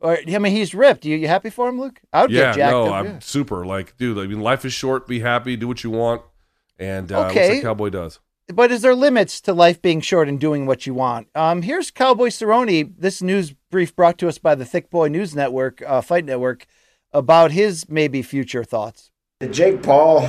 right, 0.00 0.24
I 0.34 0.38
mean, 0.38 0.52
he's 0.52 0.74
ripped. 0.74 1.04
You, 1.04 1.16
you 1.16 1.28
happy 1.28 1.50
for 1.50 1.68
him, 1.68 1.80
Luke? 1.80 2.00
I 2.12 2.22
would 2.22 2.30
Yeah. 2.32 2.46
get 2.52 2.56
jacked 2.56 2.72
no, 2.72 2.86
up. 2.86 2.92
I'm 2.94 3.06
yeah. 3.06 3.18
super. 3.20 3.64
Like, 3.64 3.96
dude. 3.96 4.18
I 4.18 4.26
mean, 4.26 4.40
life 4.40 4.64
is 4.64 4.72
short. 4.72 5.06
Be 5.06 5.20
happy. 5.20 5.56
Do 5.56 5.68
what 5.68 5.84
you 5.84 5.90
want. 5.90 6.22
And 6.78 7.10
uh, 7.12 7.26
Okay. 7.26 7.40
looks 7.48 7.48
like 7.56 7.62
Cowboy 7.62 7.90
does. 7.90 8.20
But 8.48 8.72
is 8.72 8.80
there 8.80 8.94
limits 8.94 9.40
to 9.42 9.52
life 9.52 9.82
being 9.82 10.00
short 10.00 10.26
and 10.28 10.40
doing 10.40 10.64
what 10.64 10.86
you 10.86 10.94
want? 10.94 11.28
Um, 11.34 11.62
here's 11.62 11.90
Cowboy 11.90 12.28
Cerrone. 12.28 12.94
This 12.98 13.20
news 13.20 13.54
brief 13.70 13.94
brought 13.94 14.16
to 14.18 14.28
us 14.28 14.38
by 14.38 14.54
the 14.54 14.64
Thick 14.64 14.88
Boy 14.88 15.08
News 15.08 15.34
Network, 15.34 15.82
uh, 15.86 16.00
Fight 16.00 16.24
Network, 16.24 16.64
about 17.12 17.50
his 17.50 17.88
maybe 17.90 18.22
future 18.22 18.64
thoughts. 18.64 19.10
The 19.40 19.48
Jake 19.48 19.82
Paul 19.82 20.26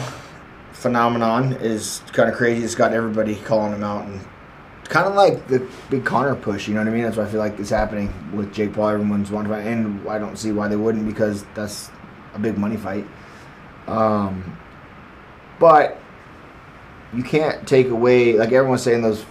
phenomenon 0.74 1.54
is 1.54 2.02
kind 2.12 2.30
of 2.30 2.36
crazy. 2.36 2.64
It's 2.64 2.76
got 2.76 2.92
everybody 2.94 3.36
calling 3.36 3.74
him 3.74 3.84
out, 3.84 4.06
and 4.06 4.20
kind 4.84 5.08
of 5.08 5.16
like 5.16 5.48
the 5.48 5.66
big 5.90 6.04
Conor 6.04 6.36
push. 6.36 6.68
You 6.68 6.74
know 6.74 6.82
what 6.82 6.90
I 6.90 6.92
mean? 6.92 7.04
That's 7.04 7.16
why 7.16 7.24
I 7.24 7.28
feel 7.28 7.40
like 7.40 7.58
it's 7.58 7.70
happening 7.70 8.14
with 8.34 8.54
Jake 8.54 8.74
Paul. 8.74 8.90
Everyone's 8.90 9.32
wanting 9.32 9.52
to 9.52 9.58
fight, 9.58 9.66
and 9.68 10.08
I 10.10 10.20
don't 10.20 10.38
see 10.38 10.52
why 10.52 10.68
they 10.68 10.76
wouldn't 10.76 11.08
because 11.08 11.46
that's 11.56 11.90
a 12.34 12.40
big 12.40 12.58
money 12.58 12.76
fight. 12.76 13.06
Um, 13.88 14.58
but 15.58 16.00
you 17.14 17.24
can't 17.24 17.68
take 17.68 17.90
away 17.90 18.34
like 18.34 18.52
everyone's 18.52 18.84
saying 18.84 19.02
those 19.02 19.26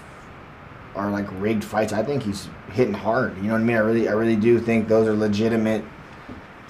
are 0.95 1.11
like 1.11 1.27
rigged 1.41 1.65
fights. 1.65 1.93
I 1.93 2.03
think 2.03 2.23
he's 2.23 2.49
hitting 2.73 2.95
hard. 2.95 3.37
You 3.37 3.45
know 3.45 3.53
what 3.53 3.61
I 3.61 3.65
mean? 3.65 3.77
I 3.77 3.81
really, 3.81 4.09
I 4.09 4.13
really 4.13 4.37
do 4.37 4.59
think 4.59 4.89
those 4.89 5.07
are 5.07 5.15
legitimate 5.15 5.85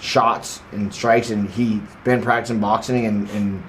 shots 0.00 0.60
and 0.72 0.92
strikes, 0.92 1.30
and 1.30 1.48
he's 1.48 1.80
been 2.04 2.22
practicing 2.22 2.60
boxing 2.60 3.06
and 3.06 3.28
and 3.30 3.62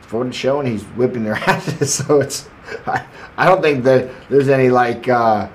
for 0.00 0.24
the 0.24 0.32
show, 0.32 0.60
and 0.60 0.68
he's 0.68 0.82
whipping 0.82 1.24
their 1.24 1.34
asses. 1.46 1.94
So 1.94 2.20
it's, 2.20 2.48
I, 2.86 3.04
I 3.36 3.46
don't 3.46 3.62
think 3.62 3.84
that 3.84 4.10
there's 4.28 4.48
any 4.48 4.70
like 4.70 5.08
uh, 5.08 5.48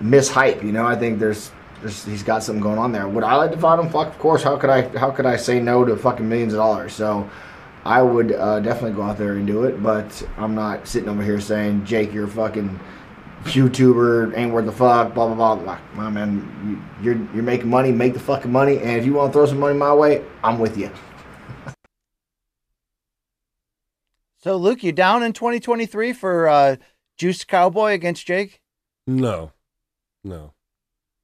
mishype. 0.00 0.62
You 0.62 0.72
know, 0.72 0.86
I 0.86 0.96
think 0.96 1.18
there's. 1.18 1.50
There's, 1.80 2.04
he's 2.04 2.22
got 2.22 2.44
something 2.44 2.62
going 2.62 2.78
on 2.78 2.92
there. 2.92 3.08
Would 3.08 3.24
I 3.24 3.34
like 3.34 3.50
to 3.50 3.56
fight 3.56 3.80
him? 3.80 3.90
Fuck, 3.90 4.06
of 4.06 4.18
course. 4.20 4.44
How 4.44 4.56
could 4.56 4.70
I? 4.70 4.82
How 4.96 5.10
could 5.10 5.26
I 5.26 5.36
say 5.36 5.58
no 5.58 5.84
to 5.84 5.96
fucking 5.96 6.28
millions 6.28 6.52
of 6.52 6.58
dollars? 6.58 6.92
So, 6.92 7.28
I 7.84 8.02
would 8.02 8.32
uh, 8.32 8.60
definitely 8.60 8.92
go 8.92 9.02
out 9.02 9.18
there 9.18 9.34
and 9.34 9.46
do 9.46 9.64
it. 9.64 9.82
But 9.82 10.22
I'm 10.36 10.54
not 10.54 10.86
sitting 10.86 11.08
over 11.08 11.22
here 11.22 11.40
saying, 11.40 11.84
Jake, 11.84 12.12
you're 12.12 12.24
a 12.24 12.28
fucking 12.28 12.78
YouTuber, 13.44 14.36
ain't 14.36 14.52
worth 14.52 14.66
the 14.66 14.72
fuck, 14.72 15.14
blah 15.14 15.34
blah 15.34 15.56
blah. 15.56 15.64
blah. 15.64 15.78
My 15.94 16.10
man, 16.10 16.80
you, 17.00 17.04
you're 17.04 17.34
you're 17.34 17.42
making 17.42 17.68
money, 17.68 17.90
make 17.90 18.14
the 18.14 18.20
fucking 18.20 18.52
money, 18.52 18.78
and 18.78 18.90
if 18.90 19.04
you 19.04 19.14
want 19.14 19.32
to 19.32 19.38
throw 19.38 19.46
some 19.46 19.58
money 19.58 19.76
my 19.76 19.92
way, 19.92 20.24
I'm 20.44 20.58
with 20.58 20.76
you. 20.78 20.90
So, 24.38 24.56
Luke, 24.56 24.82
you 24.82 24.90
down 24.90 25.22
in 25.22 25.32
2023 25.32 26.12
for 26.12 26.48
uh, 26.48 26.76
Juice 27.16 27.44
Cowboy 27.44 27.92
against 27.92 28.26
Jake? 28.26 28.60
No. 29.06 29.52
No. 30.24 30.54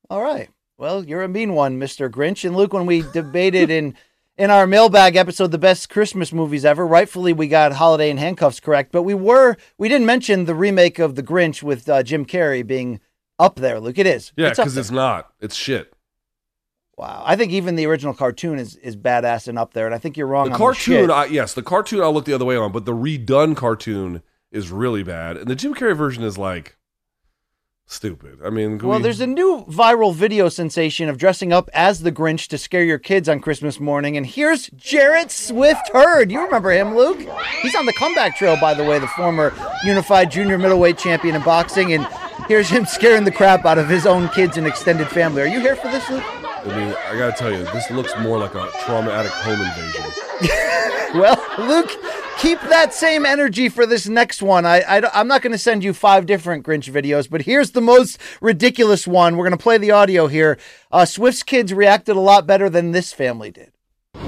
All 0.08 0.22
right. 0.22 0.50
Well, 0.76 1.04
you're 1.04 1.24
a 1.24 1.28
mean 1.28 1.54
one, 1.54 1.80
Mr. 1.80 2.08
Grinch. 2.08 2.44
And 2.44 2.56
Luke, 2.56 2.72
when 2.72 2.86
we 2.86 3.02
debated 3.12 3.70
in 3.70 3.96
in 4.38 4.50
our 4.50 4.66
mailbag 4.66 5.16
episode 5.16 5.50
the 5.50 5.58
best 5.58 5.90
Christmas 5.90 6.32
movies 6.32 6.64
ever, 6.64 6.86
rightfully 6.86 7.32
we 7.32 7.48
got 7.48 7.72
Holiday 7.72 8.08
in 8.08 8.16
Handcuffs 8.16 8.60
correct, 8.60 8.92
but 8.92 9.02
we 9.02 9.12
were 9.12 9.56
we 9.76 9.88
didn't 9.88 10.06
mention 10.06 10.44
the 10.44 10.54
remake 10.54 10.98
of 10.98 11.16
The 11.16 11.22
Grinch 11.22 11.62
with 11.62 11.88
uh, 11.88 12.02
Jim 12.02 12.24
Carrey 12.24 12.66
being 12.66 13.00
up 13.38 13.56
there. 13.56 13.80
Luke, 13.80 13.98
it 13.98 14.06
is. 14.06 14.32
Yeah, 14.36 14.50
because 14.50 14.74
there. 14.74 14.80
it's 14.80 14.90
not. 14.90 15.32
It's 15.40 15.56
shit. 15.56 15.92
Wow. 16.96 17.22
I 17.24 17.36
think 17.36 17.52
even 17.52 17.76
the 17.76 17.86
original 17.86 18.14
cartoon 18.14 18.58
is 18.58 18.76
is 18.76 18.96
badass 18.96 19.48
and 19.48 19.58
up 19.58 19.74
there, 19.74 19.86
and 19.86 19.94
I 19.94 19.98
think 19.98 20.16
you're 20.16 20.26
wrong 20.26 20.46
The 20.46 20.52
on 20.52 20.58
cartoon, 20.58 21.08
the 21.08 21.14
I, 21.14 21.24
yes, 21.26 21.54
the 21.54 21.62
cartoon 21.62 22.00
I'll 22.00 22.12
look 22.12 22.24
the 22.24 22.32
other 22.32 22.44
way 22.44 22.56
on, 22.56 22.72
but 22.72 22.84
the 22.84 22.94
redone 22.94 23.56
cartoon 23.56 24.22
is 24.50 24.70
really 24.70 25.02
bad, 25.02 25.36
and 25.36 25.48
the 25.48 25.54
Jim 25.54 25.74
Carrey 25.74 25.96
version 25.96 26.22
is 26.22 26.38
like 26.38 26.77
stupid. 27.90 28.38
I 28.44 28.50
mean, 28.50 28.78
Well, 28.78 28.98
we- 28.98 29.02
there's 29.02 29.20
a 29.20 29.26
new 29.26 29.64
viral 29.68 30.14
video 30.14 30.48
sensation 30.48 31.08
of 31.08 31.16
dressing 31.18 31.52
up 31.52 31.68
as 31.72 32.02
the 32.02 32.12
Grinch 32.12 32.46
to 32.48 32.58
scare 32.58 32.84
your 32.84 32.98
kids 32.98 33.28
on 33.28 33.40
Christmas 33.40 33.80
morning. 33.80 34.16
And 34.16 34.26
here's 34.26 34.68
Jarrett 34.76 35.30
Swift 35.30 35.88
Hurd. 35.92 36.30
You 36.30 36.44
remember 36.44 36.70
him, 36.70 36.94
Luke? 36.94 37.18
He's 37.62 37.74
on 37.74 37.86
the 37.86 37.94
comeback 37.94 38.36
trail, 38.36 38.56
by 38.60 38.74
the 38.74 38.84
way, 38.84 38.98
the 38.98 39.08
former 39.08 39.52
unified 39.84 40.30
junior 40.30 40.58
middleweight 40.58 40.98
champion 40.98 41.34
in 41.34 41.42
boxing. 41.42 41.92
And 41.94 42.06
here's 42.46 42.68
him 42.68 42.84
scaring 42.86 43.24
the 43.24 43.32
crap 43.32 43.64
out 43.64 43.78
of 43.78 43.88
his 43.88 44.06
own 44.06 44.28
kids 44.28 44.56
and 44.56 44.66
extended 44.66 45.08
family. 45.08 45.42
Are 45.42 45.46
you 45.46 45.60
here 45.60 45.74
for 45.76 45.88
this, 45.88 46.08
Luke? 46.10 46.22
I 46.24 46.64
mean, 46.76 46.94
I 47.10 47.16
gotta 47.16 47.32
tell 47.32 47.50
you, 47.52 47.64
this 47.72 47.90
looks 47.90 48.12
more 48.20 48.38
like 48.38 48.54
a 48.54 48.68
traumatic 48.84 49.32
home 49.32 49.60
invasion. 49.60 50.04
Well, 51.14 51.42
Luke, 51.58 51.90
keep 52.38 52.60
that 52.60 52.92
same 52.92 53.24
energy 53.24 53.70
for 53.70 53.86
this 53.86 54.06
next 54.06 54.42
one. 54.42 54.66
I, 54.66 54.80
I 54.80 55.20
am 55.20 55.26
not 55.26 55.40
going 55.40 55.52
to 55.52 55.58
send 55.58 55.82
you 55.82 55.94
five 55.94 56.26
different 56.26 56.66
Grinch 56.66 56.92
videos, 56.92 57.30
but 57.30 57.40
here's 57.42 57.70
the 57.70 57.80
most 57.80 58.18
ridiculous 58.42 59.06
one. 59.06 59.38
We're 59.38 59.46
going 59.48 59.56
to 59.56 59.62
play 59.62 59.78
the 59.78 59.90
audio 59.90 60.26
here. 60.26 60.58
Uh, 60.92 61.06
Swift's 61.06 61.42
kids 61.42 61.72
reacted 61.72 62.14
a 62.14 62.20
lot 62.20 62.46
better 62.46 62.68
than 62.68 62.92
this 62.92 63.14
family 63.14 63.50
did. 63.50 63.72
You're 64.14 64.22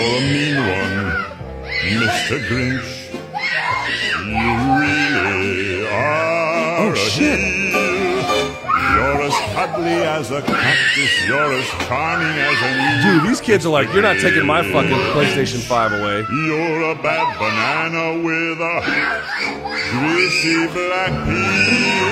a 0.00 0.20
mean 0.20 0.56
one, 0.56 1.06
Mr. 2.02 2.38
Grinch. 2.48 2.92
You 4.26 4.52
really 4.80 5.86
are 5.86 6.78
Oh, 6.78 6.92
a 6.92 6.96
heel. 6.96 7.65
You're 9.74 10.06
as 10.06 10.30
a 10.30 10.42
cactus. 10.42 11.26
You're 11.26 11.52
as 11.52 11.68
charming 11.86 12.38
as 12.38 12.62
an 12.62 13.20
Dude, 13.20 13.28
these 13.28 13.40
kids 13.40 13.66
are 13.66 13.70
like, 13.70 13.92
you're 13.92 14.02
not 14.02 14.18
taking 14.18 14.46
my 14.46 14.62
fucking 14.62 14.96
PlayStation 15.12 15.60
5 15.60 15.92
away. 15.92 16.24
You're 16.30 16.90
a 16.90 16.94
bad 17.02 17.38
banana 17.38 18.22
with 18.24 18.60
a 18.60 18.80
greasy 19.90 20.66
black 20.68 21.10
peel. 21.26 22.06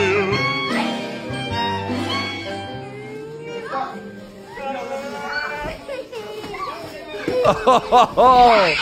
Oh, 7.47 8.75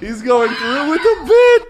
he's 0.00 0.22
going 0.22 0.54
through 0.54 0.90
with 0.90 1.00
a 1.00 1.24
bit. 1.26 1.69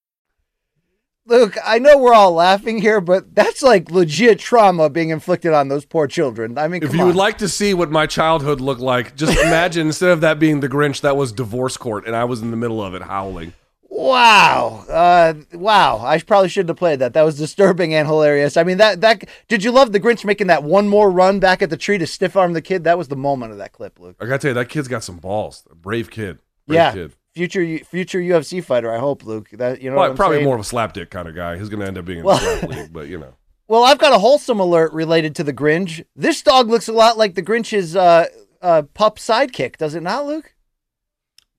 Luke, 1.31 1.57
I 1.65 1.79
know 1.79 1.97
we're 1.97 2.13
all 2.13 2.33
laughing 2.33 2.81
here, 2.81 2.99
but 2.99 3.33
that's 3.33 3.63
like 3.63 3.89
legit 3.89 4.37
trauma 4.37 4.89
being 4.89 5.09
inflicted 5.09 5.53
on 5.53 5.69
those 5.69 5.85
poor 5.85 6.05
children. 6.05 6.57
I 6.57 6.67
mean, 6.67 6.83
If 6.83 6.93
you 6.93 7.01
on. 7.01 7.07
would 7.07 7.15
like 7.15 7.37
to 7.39 7.47
see 7.47 7.73
what 7.73 7.89
my 7.89 8.05
childhood 8.05 8.59
looked 8.59 8.81
like, 8.81 9.15
just 9.15 9.37
imagine 9.39 9.87
instead 9.87 10.09
of 10.09 10.21
that 10.21 10.39
being 10.39 10.59
the 10.59 10.69
Grinch, 10.69 11.01
that 11.01 11.15
was 11.15 11.31
divorce 11.31 11.77
court, 11.77 12.05
and 12.05 12.15
I 12.15 12.25
was 12.25 12.41
in 12.41 12.51
the 12.51 12.57
middle 12.57 12.83
of 12.83 12.93
it 12.93 13.01
howling. 13.01 13.53
Wow. 13.89 14.85
Uh, 14.89 15.33
wow. 15.53 15.99
I 16.03 16.17
probably 16.19 16.49
shouldn't 16.49 16.69
have 16.69 16.77
played 16.77 16.99
that. 16.99 17.13
That 17.13 17.23
was 17.23 17.37
disturbing 17.37 17.93
and 17.93 18.07
hilarious. 18.07 18.57
I 18.57 18.63
mean, 18.63 18.77
that 18.77 19.01
that 19.01 19.23
did 19.47 19.63
you 19.63 19.71
love 19.71 19.91
the 19.91 19.99
Grinch 19.99 20.25
making 20.25 20.47
that 20.47 20.63
one 20.63 20.87
more 20.87 21.11
run 21.11 21.39
back 21.39 21.61
at 21.61 21.69
the 21.69 21.77
tree 21.77 21.97
to 21.97 22.07
stiff 22.07 22.35
arm 22.35 22.53
the 22.53 22.61
kid? 22.61 22.83
That 22.85 22.97
was 22.97 23.09
the 23.09 23.15
moment 23.15 23.51
of 23.51 23.57
that 23.59 23.73
clip, 23.73 23.99
Luke. 23.99 24.15
I 24.19 24.25
gotta 24.25 24.39
tell 24.39 24.49
you, 24.49 24.55
that 24.55 24.69
kid's 24.69 24.87
got 24.87 25.03
some 25.03 25.17
balls. 25.17 25.67
A 25.69 25.75
brave 25.75 26.09
kid. 26.09 26.39
Brave 26.67 26.75
yeah. 26.77 26.93
kid. 26.93 27.15
Future 27.33 27.79
future 27.79 28.19
UFC 28.19 28.61
fighter, 28.63 28.91
I 28.93 28.99
hope, 28.99 29.23
Luke. 29.23 29.49
That 29.53 29.81
you 29.81 29.89
know 29.89 29.95
Well, 29.97 30.13
probably 30.15 30.37
saying? 30.37 30.45
more 30.45 30.55
of 30.55 30.61
a 30.61 30.63
slapdick 30.63 31.09
kind 31.09 31.27
of 31.29 31.35
guy. 31.35 31.57
He's 31.57 31.69
gonna 31.69 31.85
end 31.85 31.97
up 31.97 32.05
being 32.05 32.19
in 32.19 32.25
Well- 32.25 32.37
the 32.37 32.59
slap 32.59 32.69
league, 32.69 32.93
but 32.93 33.07
you 33.07 33.17
know. 33.17 33.35
Well, 33.67 33.83
I've 33.85 33.99
got 33.99 34.11
a 34.11 34.19
wholesome 34.19 34.59
alert 34.59 34.91
related 34.91 35.33
to 35.35 35.45
the 35.45 35.53
Grinch. 35.53 36.03
This 36.13 36.41
dog 36.41 36.67
looks 36.67 36.89
a 36.89 36.91
lot 36.93 37.17
like 37.17 37.35
the 37.35 37.41
Grinch's 37.41 37.95
uh, 37.95 38.25
uh, 38.61 38.81
pup 38.93 39.17
sidekick, 39.17 39.77
does 39.77 39.95
it 39.95 40.03
not, 40.03 40.25
Luke? 40.25 40.55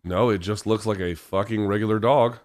No, 0.05 0.29
it 0.29 0.39
just 0.39 0.67
looks 0.67 0.85
like 0.85 1.01
a 1.01 1.15
fucking 1.15 1.65
regular 1.67 1.99
dog. 1.99 2.39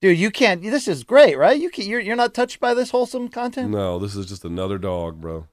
Dude, 0.00 0.18
you 0.18 0.32
can't. 0.32 0.60
This 0.60 0.88
is 0.88 1.04
great, 1.04 1.38
right? 1.38 1.60
You 1.60 1.70
can, 1.70 1.86
you're 1.88 2.00
you're 2.00 2.16
not 2.16 2.34
touched 2.34 2.58
by 2.58 2.74
this 2.74 2.90
wholesome 2.90 3.28
content. 3.28 3.70
No, 3.70 4.00
this 4.00 4.16
is 4.16 4.26
just 4.26 4.44
another 4.44 4.76
dog, 4.76 5.20
bro. 5.20 5.46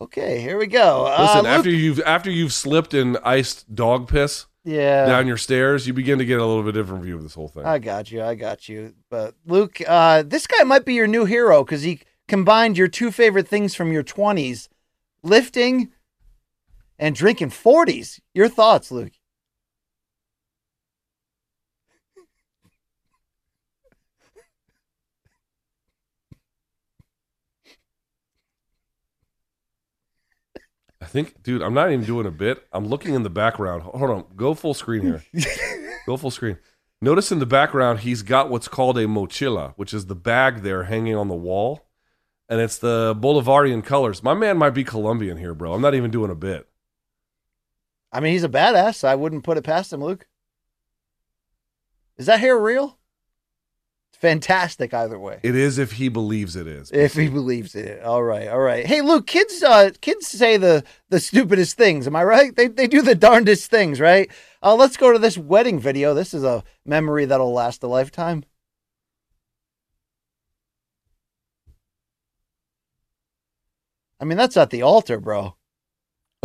Okay, 0.00 0.40
here 0.40 0.58
we 0.58 0.66
go. 0.66 1.04
Listen, 1.20 1.46
uh, 1.46 1.50
after 1.50 1.70
you've 1.70 2.00
after 2.00 2.30
you've 2.32 2.52
slipped 2.52 2.94
in 2.94 3.16
iced 3.18 3.72
dog 3.72 4.08
piss 4.08 4.46
yeah, 4.64 5.06
down 5.06 5.26
your 5.26 5.36
stairs, 5.36 5.86
you 5.86 5.92
begin 5.92 6.18
to 6.18 6.24
get 6.24 6.40
a 6.40 6.46
little 6.46 6.62
bit 6.62 6.72
different 6.72 7.04
view 7.04 7.16
of 7.16 7.22
this 7.22 7.34
whole 7.34 7.48
thing. 7.48 7.64
I 7.64 7.78
got 7.78 8.10
you. 8.10 8.22
I 8.22 8.34
got 8.34 8.68
you. 8.68 8.94
But 9.10 9.34
Luke, 9.46 9.80
uh, 9.86 10.22
this 10.24 10.46
guy 10.46 10.62
might 10.64 10.84
be 10.84 10.94
your 10.94 11.06
new 11.06 11.24
hero 11.24 11.64
because 11.64 11.82
he 11.82 12.00
combined 12.28 12.78
your 12.78 12.88
two 12.88 13.10
favorite 13.10 13.48
things 13.48 13.74
from 13.74 13.92
your 13.92 14.04
20s 14.04 14.68
lifting 15.22 15.90
and 16.98 17.14
drinking 17.14 17.50
40s. 17.50 18.20
Your 18.34 18.48
thoughts, 18.48 18.92
Luke? 18.92 19.12
Think, 31.12 31.42
dude, 31.42 31.62
I'm 31.62 31.74
not 31.74 31.92
even 31.92 32.04
doing 32.04 32.26
a 32.26 32.30
bit. 32.30 32.66
I'm 32.72 32.86
looking 32.86 33.14
in 33.14 33.22
the 33.22 33.30
background. 33.30 33.82
Hold 33.82 34.10
on, 34.10 34.24
go 34.34 34.54
full 34.54 34.74
screen 34.74 35.02
here. 35.02 35.22
go 36.06 36.16
full 36.16 36.30
screen. 36.30 36.58
Notice 37.00 37.30
in 37.30 37.38
the 37.38 37.46
background, 37.46 38.00
he's 38.00 38.22
got 38.22 38.48
what's 38.48 38.68
called 38.68 38.96
a 38.96 39.06
mochila, 39.06 39.74
which 39.76 39.92
is 39.92 40.06
the 40.06 40.14
bag 40.14 40.62
there 40.62 40.84
hanging 40.84 41.14
on 41.14 41.28
the 41.28 41.34
wall, 41.34 41.86
and 42.48 42.60
it's 42.60 42.78
the 42.78 43.14
Bolivarian 43.18 43.84
colors. 43.84 44.22
My 44.22 44.34
man 44.34 44.56
might 44.56 44.70
be 44.70 44.84
Colombian 44.84 45.36
here, 45.36 45.54
bro. 45.54 45.74
I'm 45.74 45.82
not 45.82 45.94
even 45.94 46.10
doing 46.10 46.30
a 46.30 46.36
bit. 46.36 46.68
I 48.12 48.20
mean, 48.20 48.32
he's 48.32 48.44
a 48.44 48.48
badass. 48.48 49.04
I 49.04 49.14
wouldn't 49.14 49.44
put 49.44 49.58
it 49.58 49.64
past 49.64 49.92
him, 49.92 50.02
Luke. 50.02 50.26
Is 52.16 52.26
that 52.26 52.40
hair 52.40 52.58
real? 52.58 52.98
Fantastic 54.22 54.94
either 54.94 55.18
way. 55.18 55.40
It 55.42 55.56
is 55.56 55.78
if 55.78 55.90
he 55.90 56.08
believes 56.08 56.54
it 56.54 56.68
is. 56.68 56.92
If 56.92 57.14
he 57.14 57.28
believes 57.28 57.74
it. 57.74 58.04
All 58.04 58.22
right, 58.22 58.46
all 58.46 58.60
right. 58.60 58.86
Hey, 58.86 59.00
Luke, 59.00 59.26
kids 59.26 59.64
uh 59.64 59.90
kids 60.00 60.28
say 60.28 60.56
the 60.56 60.84
the 61.08 61.18
stupidest 61.18 61.76
things. 61.76 62.06
Am 62.06 62.14
I 62.14 62.22
right? 62.22 62.54
They 62.54 62.68
they 62.68 62.86
do 62.86 63.02
the 63.02 63.16
darndest 63.16 63.68
things, 63.68 63.98
right? 63.98 64.30
Uh 64.62 64.76
let's 64.76 64.96
go 64.96 65.12
to 65.12 65.18
this 65.18 65.36
wedding 65.36 65.80
video. 65.80 66.14
This 66.14 66.34
is 66.34 66.44
a 66.44 66.62
memory 66.86 67.24
that'll 67.24 67.52
last 67.52 67.82
a 67.82 67.88
lifetime. 67.88 68.44
I 74.20 74.24
mean, 74.24 74.38
that's 74.38 74.56
at 74.56 74.70
the 74.70 74.82
altar, 74.82 75.18
bro. 75.18 75.56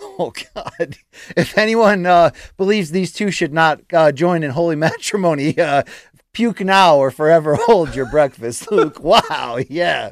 oh 0.00 0.32
God! 0.54 0.96
If 1.36 1.56
anyone 1.56 2.04
uh, 2.04 2.30
believes 2.56 2.90
these 2.90 3.12
two 3.12 3.30
should 3.30 3.52
not 3.52 3.80
uh, 3.92 4.10
join 4.10 4.42
in 4.42 4.50
holy 4.50 4.74
matrimony, 4.86 5.56
uh, 5.56 5.84
puke 6.38 6.60
now 6.60 6.96
or 6.96 7.10
forever 7.10 7.56
hold 7.62 7.96
your 7.96 8.06
breakfast, 8.06 8.70
Luke. 8.70 9.02
Wow, 9.02 9.58
yeah. 9.68 10.10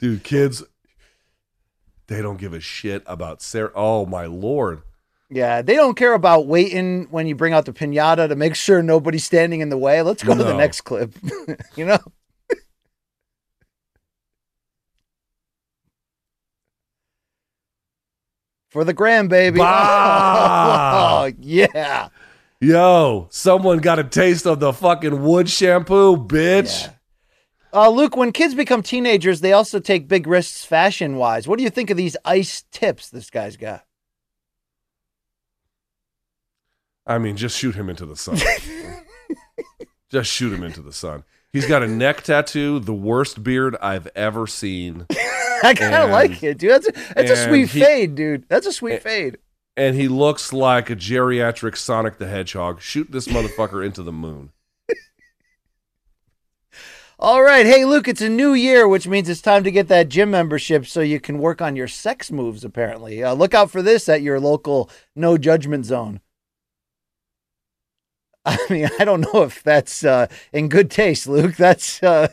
Dude, 0.00 0.24
kids, 0.24 0.64
they 2.08 2.20
don't 2.20 2.38
give 2.38 2.52
a 2.52 2.58
shit 2.58 3.04
about 3.06 3.40
Sarah. 3.40 3.70
Oh, 3.76 4.04
my 4.04 4.26
Lord. 4.26 4.82
Yeah, 5.30 5.62
they 5.62 5.74
don't 5.76 5.94
care 5.94 6.14
about 6.14 6.48
waiting 6.48 7.06
when 7.10 7.28
you 7.28 7.36
bring 7.36 7.52
out 7.52 7.64
the 7.64 7.72
pinata 7.72 8.28
to 8.28 8.34
make 8.34 8.56
sure 8.56 8.82
nobody's 8.82 9.24
standing 9.24 9.60
in 9.60 9.68
the 9.68 9.78
way. 9.78 10.02
Let's 10.02 10.24
go 10.24 10.36
to 10.36 10.42
the 10.42 10.56
next 10.56 10.80
clip. 10.80 11.14
you 11.76 11.86
know? 11.86 12.00
For 18.70 18.82
the 18.84 18.92
gram, 18.92 19.28
baby. 19.28 19.60
Oh, 21.04 21.30
yeah. 21.38 22.08
Yo, 22.62 23.26
someone 23.28 23.78
got 23.78 23.98
a 23.98 24.04
taste 24.04 24.46
of 24.46 24.60
the 24.60 24.72
fucking 24.72 25.20
wood 25.24 25.50
shampoo, 25.50 26.16
bitch. 26.16 26.94
Uh, 27.74 27.88
Luke, 27.88 28.16
when 28.16 28.30
kids 28.30 28.54
become 28.54 28.84
teenagers, 28.84 29.40
they 29.40 29.52
also 29.52 29.80
take 29.80 30.06
big 30.06 30.28
risks 30.28 30.64
fashion 30.64 31.16
wise. 31.16 31.48
What 31.48 31.58
do 31.58 31.64
you 31.64 31.70
think 31.70 31.90
of 31.90 31.96
these 31.96 32.16
ice 32.24 32.62
tips 32.70 33.10
this 33.10 33.30
guy's 33.30 33.56
got? 33.56 33.84
I 37.04 37.18
mean, 37.18 37.36
just 37.36 37.58
shoot 37.58 37.74
him 37.74 37.90
into 37.90 38.06
the 38.06 38.14
sun. 38.14 38.38
just 40.12 40.30
shoot 40.30 40.52
him 40.52 40.62
into 40.62 40.82
the 40.82 40.92
sun. 40.92 41.24
He's 41.52 41.66
got 41.66 41.82
a 41.82 41.88
neck 41.88 42.22
tattoo, 42.22 42.78
the 42.78 42.94
worst 42.94 43.42
beard 43.42 43.74
I've 43.82 44.06
ever 44.14 44.46
seen. 44.46 45.06
I 45.64 45.74
kind 45.74 45.96
of 45.96 46.10
like 46.10 46.40
it, 46.44 46.58
dude. 46.58 46.70
That's 46.70 46.86
a, 46.86 46.92
that's 47.14 47.30
a 47.32 47.44
sweet 47.44 47.70
he- 47.70 47.80
fade, 47.80 48.14
dude. 48.14 48.48
That's 48.48 48.68
a 48.68 48.72
sweet 48.72 49.02
fade. 49.02 49.38
And 49.76 49.96
he 49.96 50.08
looks 50.08 50.52
like 50.52 50.90
a 50.90 50.96
geriatric 50.96 51.76
Sonic 51.76 52.18
the 52.18 52.26
Hedgehog. 52.26 52.80
Shoot 52.80 53.10
this 53.10 53.28
motherfucker 53.28 53.84
into 53.84 54.02
the 54.02 54.12
moon. 54.12 54.52
All 57.18 57.42
right. 57.42 57.64
Hey, 57.64 57.84
Luke, 57.84 58.08
it's 58.08 58.20
a 58.20 58.28
new 58.28 58.52
year, 58.52 58.88
which 58.88 59.06
means 59.06 59.28
it's 59.28 59.40
time 59.40 59.62
to 59.62 59.70
get 59.70 59.86
that 59.86 60.08
gym 60.08 60.32
membership 60.32 60.86
so 60.86 61.00
you 61.00 61.20
can 61.20 61.38
work 61.38 61.62
on 61.62 61.76
your 61.76 61.86
sex 61.86 62.32
moves, 62.32 62.64
apparently. 62.64 63.22
Uh, 63.22 63.32
look 63.32 63.54
out 63.54 63.70
for 63.70 63.80
this 63.80 64.08
at 64.08 64.22
your 64.22 64.40
local 64.40 64.90
no 65.14 65.38
judgment 65.38 65.86
zone. 65.86 66.20
I 68.44 68.58
mean, 68.68 68.90
I 68.98 69.04
don't 69.04 69.20
know 69.20 69.44
if 69.44 69.62
that's 69.62 70.04
uh, 70.04 70.26
in 70.52 70.68
good 70.68 70.90
taste, 70.90 71.28
Luke. 71.28 71.54
That's. 71.54 72.02
Uh, 72.02 72.26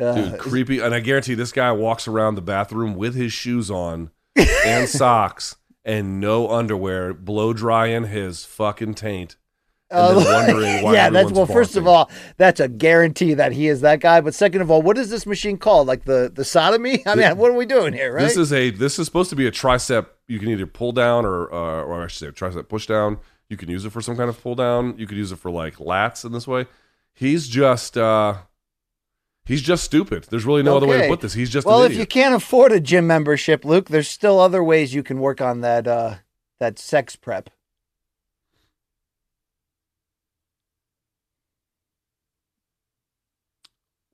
uh, 0.00 0.14
Dude, 0.14 0.38
creepy. 0.38 0.78
And 0.78 0.94
I 0.94 1.00
guarantee 1.00 1.34
this 1.34 1.50
guy 1.50 1.72
walks 1.72 2.06
around 2.06 2.36
the 2.36 2.40
bathroom 2.40 2.94
with 2.94 3.16
his 3.16 3.32
shoes 3.32 3.68
on 3.68 4.12
and 4.36 4.88
socks 4.88 5.56
and 5.84 6.20
no 6.20 6.48
underwear, 6.48 7.12
blow 7.14 7.52
drying 7.52 8.04
his 8.04 8.44
fucking 8.44 8.94
taint. 8.94 9.36
Uh, 9.90 10.14
wondering 10.24 10.82
why 10.82 10.94
yeah, 10.94 11.10
that's 11.10 11.30
well. 11.30 11.44
First 11.44 11.76
of 11.76 11.86
all, 11.86 12.10
that's 12.38 12.60
a 12.60 12.68
guarantee 12.68 13.34
that 13.34 13.52
he 13.52 13.68
is 13.68 13.82
that 13.82 14.00
guy. 14.00 14.22
But 14.22 14.34
second 14.34 14.62
of 14.62 14.70
all, 14.70 14.80
what 14.80 14.96
is 14.96 15.10
this 15.10 15.26
machine 15.26 15.58
called? 15.58 15.86
Like 15.86 16.04
the 16.04 16.32
the 16.34 16.44
sodomy? 16.44 17.02
I 17.06 17.14
mean, 17.14 17.36
what 17.36 17.50
are 17.50 17.56
we 17.56 17.66
doing 17.66 17.92
here, 17.92 18.14
right? 18.14 18.22
This 18.22 18.38
is 18.38 18.52
a 18.52 18.70
this 18.70 18.98
is 18.98 19.06
supposed 19.06 19.28
to 19.30 19.36
be 19.36 19.46
a 19.46 19.50
tricep. 19.50 20.06
You 20.28 20.38
can 20.38 20.48
either 20.48 20.66
pull 20.66 20.92
down 20.92 21.26
or 21.26 21.52
uh, 21.52 21.82
or 21.82 22.02
I 22.02 22.06
should 22.06 22.18
say 22.18 22.26
a 22.28 22.32
tricep 22.32 22.68
push 22.68 22.86
down. 22.86 23.18
You 23.50 23.58
can 23.58 23.68
use 23.68 23.84
it 23.84 23.90
for 23.90 24.00
some 24.00 24.16
kind 24.16 24.30
of 24.30 24.42
pull 24.42 24.54
down. 24.54 24.96
You 24.96 25.06
could 25.06 25.18
use 25.18 25.30
it 25.30 25.36
for 25.36 25.50
like 25.50 25.76
lats 25.76 26.24
in 26.24 26.32
this 26.32 26.48
way. 26.48 26.66
He's 27.12 27.46
just 27.48 27.98
uh 27.98 28.36
he's 29.44 29.62
just 29.62 29.84
stupid. 29.84 30.24
There's 30.30 30.44
really 30.44 30.62
no 30.62 30.76
other 30.76 30.86
way 30.86 31.02
to 31.02 31.08
put 31.08 31.20
this. 31.20 31.34
He's 31.34 31.50
just 31.50 31.66
well. 31.66 31.82
If 31.82 31.94
you 31.94 32.06
can't 32.06 32.34
afford 32.34 32.72
a 32.72 32.80
gym 32.80 33.06
membership, 33.06 33.64
Luke, 33.64 33.88
there's 33.88 34.08
still 34.08 34.40
other 34.40 34.62
ways 34.62 34.94
you 34.94 35.02
can 35.02 35.20
work 35.20 35.40
on 35.40 35.60
that 35.62 35.86
uh 35.86 36.16
that 36.60 36.78
sex 36.78 37.16
prep. 37.16 37.50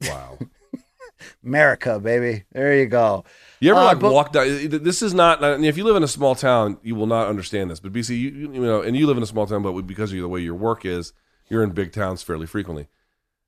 Wow. 0.02 0.38
America, 1.44 1.98
baby. 1.98 2.44
There 2.52 2.76
you 2.78 2.86
go. 2.86 3.24
You 3.60 3.70
ever 3.72 3.80
Uh, 3.80 3.84
like 3.84 3.98
but- 4.00 4.12
walk 4.12 4.32
down? 4.32 4.46
This 4.68 5.02
is 5.02 5.14
not. 5.14 5.42
If 5.64 5.76
you 5.76 5.84
live 5.84 5.96
in 5.96 6.02
a 6.02 6.08
small 6.08 6.34
town, 6.34 6.78
you 6.82 6.94
will 6.94 7.06
not 7.06 7.26
understand 7.28 7.70
this. 7.70 7.80
But 7.80 7.92
BC, 7.92 8.10
you, 8.10 8.30
you 8.30 8.48
know, 8.48 8.80
and 8.82 8.96
you 8.96 9.06
live 9.06 9.16
in 9.16 9.22
a 9.22 9.26
small 9.26 9.46
town, 9.46 9.62
but 9.62 9.72
because 9.82 10.12
of 10.12 10.18
the 10.18 10.28
way 10.28 10.40
your 10.40 10.54
work 10.54 10.84
is, 10.84 11.12
you're 11.48 11.62
in 11.62 11.70
big 11.70 11.92
towns 11.92 12.22
fairly 12.22 12.46
frequently. 12.46 12.88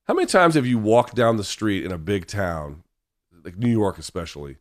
How 0.06 0.14
many 0.14 0.26
times 0.26 0.54
have 0.54 0.66
you 0.66 0.78
walked 0.78 1.14
down 1.14 1.36
the 1.36 1.44
street 1.44 1.84
in 1.84 1.92
a 1.92 1.98
big 1.98 2.26
town, 2.26 2.82
like 3.44 3.56
New 3.56 3.70
York 3.70 3.98
especially, 3.98 4.58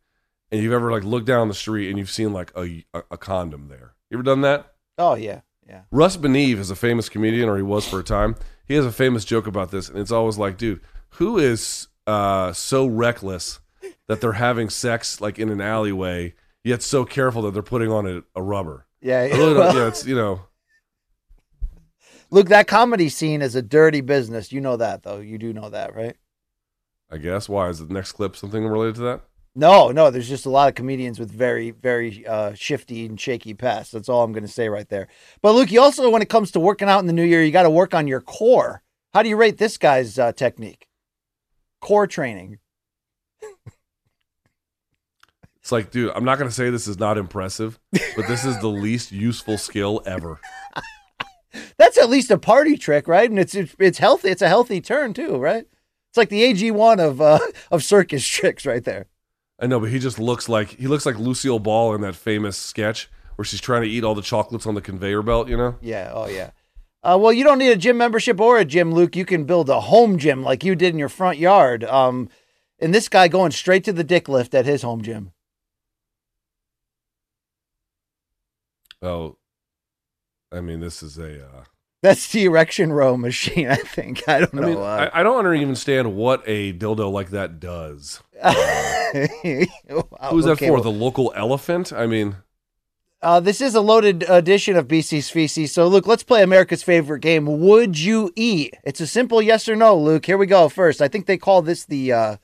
and 0.52 0.62
you've 0.62 0.74
ever 0.74 0.92
like 0.92 1.04
looked 1.04 1.26
down 1.26 1.48
the 1.48 1.54
street 1.54 1.90
and 1.90 1.98
you've 1.98 2.12
seen 2.12 2.34
like 2.34 2.52
a 2.56 2.86
a, 2.94 3.04
a 3.12 3.18
condom 3.18 3.68
there? 3.68 3.94
You 4.10 4.18
ever 4.18 4.24
done 4.24 4.42
that? 4.42 4.74
Oh 4.98 5.16
yeah, 5.16 5.42
yeah. 5.68 5.82
Russ 5.92 6.18
Beneve 6.18 6.58
is 6.58 6.70
a 6.70 6.76
famous 6.76 7.10
comedian, 7.10 7.50
or 7.50 7.58
he 7.58 7.64
was 7.64 7.88
for 7.88 8.00
a 8.00 8.04
time. 8.04 8.36
He 8.68 8.76
has 8.76 8.86
a 8.86 8.92
famous 8.92 9.26
joke 9.26 9.48
about 9.48 9.72
this, 9.72 9.90
and 9.90 9.98
it's 9.98 10.12
always 10.12 10.38
like, 10.38 10.58
dude, 10.58 10.82
who 11.12 11.40
is 11.40 11.88
uh, 12.06 12.54
so 12.54 12.86
reckless 12.86 13.60
that 14.08 14.22
they're 14.22 14.34
having 14.34 14.70
sex 14.70 15.22
like 15.22 15.40
in 15.40 15.50
an 15.50 15.62
alleyway, 15.62 16.36
yet 16.64 16.84
so 16.84 17.06
careful 17.06 17.42
that 17.44 17.52
they're 17.52 17.64
putting 17.64 17.92
on 17.92 18.06
a, 18.06 18.24
a 18.36 18.42
rubber? 18.42 18.86
Yeah, 19.02 19.22
really 19.22 19.54
don't, 19.54 19.76
yeah, 19.76 19.88
it's 19.88 20.06
you 20.06 20.16
know, 20.16 20.42
Look, 22.32 22.50
that 22.50 22.68
comedy 22.68 23.10
scene 23.10 23.42
is 23.42 23.56
a 23.56 23.62
dirty 23.62 24.02
business. 24.02 24.52
You 24.52 24.62
know 24.62 24.78
that, 24.78 25.04
though. 25.04 25.20
You 25.20 25.38
do 25.38 25.52
know 25.54 25.70
that, 25.70 25.96
right? 25.96 26.16
I 27.10 27.18
guess. 27.18 27.50
Why 27.50 27.70
is 27.70 27.80
the 27.80 27.92
next 27.92 28.12
clip 28.12 28.36
something 28.36 28.68
related 28.68 28.96
to 28.96 29.02
that? 29.02 29.22
No, 29.56 29.90
no. 29.90 30.12
There's 30.12 30.30
just 30.30 30.46
a 30.46 30.50
lot 30.50 30.70
of 30.70 30.76
comedians 30.76 31.20
with 31.20 31.32
very, 31.32 31.72
very 31.72 32.26
uh, 32.28 32.54
shifty 32.54 33.06
and 33.06 33.20
shaky 33.20 33.56
past. 33.56 33.92
That's 33.92 34.10
all 34.10 34.24
I'm 34.24 34.32
going 34.32 34.46
to 34.46 34.52
say 34.52 34.70
right 34.70 34.88
there. 34.90 35.08
But 35.42 35.54
Luke, 35.54 35.72
you 35.72 35.82
also, 35.82 36.10
when 36.10 36.22
it 36.22 36.30
comes 36.30 36.52
to 36.52 36.60
working 36.60 36.88
out 36.88 37.00
in 37.00 37.08
the 37.08 37.14
new 37.14 37.24
year, 37.24 37.44
you 37.44 37.52
got 37.52 37.64
to 37.64 37.70
work 37.70 37.96
on 37.96 38.08
your 38.08 38.22
core. 38.22 38.84
How 39.14 39.24
do 39.24 39.30
you 39.30 39.38
rate 39.38 39.58
this 39.58 39.78
guy's 39.78 40.20
uh, 40.20 40.32
technique? 40.34 40.88
Core 41.82 42.06
training. 42.06 42.60
It's 45.62 45.72
like, 45.72 45.92
dude, 45.92 46.12
I'm 46.16 46.24
not 46.24 46.38
going 46.38 46.50
to 46.50 46.56
say 46.56 46.70
this 46.70 46.88
is 46.88 46.98
not 46.98 47.18
impressive, 47.18 47.80
but 47.92 48.28
this 48.28 48.44
is 48.46 48.60
the 48.60 48.68
least 48.68 49.12
useful 49.12 49.58
skill 49.58 50.02
ever. 50.06 50.40
That's 51.78 51.98
at 51.98 52.10
least 52.10 52.32
a 52.32 52.38
party 52.38 52.78
trick, 52.78 53.08
right? 53.08 53.30
And 53.30 53.40
it's 53.40 53.56
it's, 53.56 53.76
it's 53.80 53.98
healthy. 53.98 54.30
It's 54.30 54.42
a 54.42 54.48
healthy 54.48 54.82
turn 54.82 55.14
too, 55.14 55.38
right? 55.38 55.66
It's 56.10 56.18
like 56.18 56.30
the 56.30 56.44
AG1 56.44 57.00
of 57.00 57.22
uh, 57.22 57.40
of 57.72 57.84
circus 57.84 58.26
tricks 58.28 58.66
right 58.66 58.84
there. 58.84 59.08
I 59.60 59.68
know, 59.68 59.80
but 59.80 59.90
he 59.90 60.00
just 60.00 60.20
looks 60.20 60.48
like 60.48 60.70
he 60.72 60.88
looks 60.88 61.06
like 61.06 61.18
Lucille 61.18 61.60
Ball 61.60 61.94
in 61.96 62.02
that 62.02 62.16
famous 62.16 62.58
sketch 62.58 63.10
where 63.36 63.46
she's 63.46 63.62
trying 63.62 63.82
to 63.84 63.90
eat 63.90 64.04
all 64.04 64.16
the 64.16 64.22
chocolates 64.22 64.66
on 64.66 64.76
the 64.76 64.82
conveyor 64.82 65.22
belt. 65.22 65.50
You 65.50 65.58
know? 65.58 65.76
Yeah. 65.82 66.12
Oh 66.14 66.28
yeah. 66.28 66.52
Uh, 67.02 67.18
well, 67.20 67.32
you 67.32 67.46
don't 67.46 67.60
need 67.60 67.72
a 67.72 67.78
gym 67.78 67.98
membership 67.98 68.40
or 68.42 68.58
a 68.58 68.66
gym, 68.66 68.94
Luke. 68.94 69.16
You 69.16 69.26
can 69.26 69.46
build 69.46 69.70
a 69.70 69.80
home 69.80 70.18
gym 70.18 70.44
like 70.44 70.66
you 70.66 70.76
did 70.76 70.94
in 70.94 71.00
your 71.00 71.08
front 71.08 71.38
yard. 71.38 71.86
Um, 71.86 72.30
and 72.80 72.94
this 72.94 73.08
guy 73.08 73.30
going 73.30 73.52
straight 73.52 73.86
to 73.86 73.94
the 73.94 74.04
dick 74.04 74.28
lift 74.28 74.54
at 74.54 74.66
his 74.66 74.82
home 74.82 75.02
gym. 75.02 75.32
Oh, 79.02 79.38
I 80.52 80.62
mean, 80.62 80.80
this 80.80 81.04
is 81.04 81.18
a. 81.18 81.46
Uh, 81.46 81.64
That's 82.02 82.32
the 82.32 82.46
erection 82.46 82.92
row 82.94 83.18
machine, 83.18 83.68
I 83.70 83.76
think. 83.76 84.28
I 84.28 84.40
don't 84.40 84.56
I 84.56 84.60
know. 84.60 84.68
mean, 84.68 84.78
uh, 84.78 85.10
I, 85.14 85.20
I 85.20 85.24
don't 85.24 85.46
understand 85.46 86.16
what 86.16 86.44
a 86.48 86.74
dildo 86.74 87.12
like 87.12 87.30
that 87.32 87.60
does. 87.60 88.22
Wow, 89.90 90.30
Who's 90.32 90.46
that 90.46 90.52
okay, 90.52 90.68
for? 90.68 90.74
well- 90.74 90.84
the 90.84 90.92
local 90.92 91.34
elephant? 91.36 91.92
I 91.92 92.06
mean, 92.06 92.36
Uh, 93.22 93.40
this 93.40 93.60
is 93.60 93.74
a 93.76 93.82
loaded 93.82 94.24
edition 94.30 94.76
of 94.78 94.88
BC's 94.88 95.30
Feces. 95.32 95.72
So, 95.74 95.88
Luke, 95.88 96.06
let's 96.08 96.24
play 96.24 96.42
America's 96.44 96.84
favorite 96.84 97.22
game. 97.22 97.60
Would 97.60 97.98
you 98.00 98.32
eat? 98.36 98.76
It's 98.84 99.02
a 99.02 99.08
simple 99.08 99.42
yes 99.42 99.68
or 99.68 99.76
no, 99.76 99.98
Luke. 99.98 100.26
Here 100.26 100.38
we 100.38 100.46
go. 100.46 100.70
First, 100.70 101.02
I 101.02 101.08
think 101.08 101.26
they 101.26 101.38
call 101.38 101.62
this 101.64 101.86
the 101.86 102.14
uh, 102.14 102.36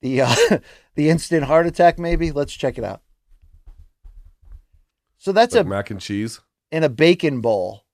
the 0.00 0.20
uh, 0.22 0.34
the 0.94 1.10
instant 1.10 1.44
heart 1.44 1.66
attack. 1.66 1.98
Maybe 1.98 2.30
let's 2.32 2.54
check 2.54 2.78
it 2.78 2.84
out. 2.84 3.02
So 5.18 5.32
that's 5.32 5.54
like 5.56 5.66
a 5.66 5.68
mac 5.68 5.90
and 5.90 6.00
cheese 6.00 6.40
in 6.70 6.82
a 6.84 6.88
bacon 6.88 7.40
bowl. 7.40 7.84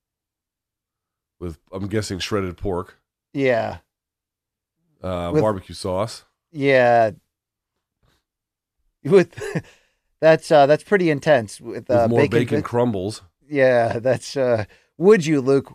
with, 1.40 1.58
I'm 1.72 1.86
guessing, 1.88 2.18
shredded 2.18 2.56
pork, 2.56 2.98
Yeah, 3.32 3.78
uh, 5.02 5.30
With- 5.32 5.42
barbecue 5.42 5.74
sauce. 5.74 6.24
yeah. 6.52 7.10
With 9.04 9.34
that's 10.20 10.50
uh, 10.50 10.64
that's 10.64 10.82
pretty 10.82 11.10
intense. 11.10 11.60
With, 11.60 11.88
With 11.88 11.90
uh, 11.90 12.08
more 12.08 12.20
bacon, 12.20 12.38
bacon, 12.38 12.62
crumbles. 12.62 13.20
yeah, 13.46 13.98
that's. 13.98 14.34
Uh, 14.34 14.64
would 14.96 15.26
you, 15.26 15.42
Luke? 15.42 15.74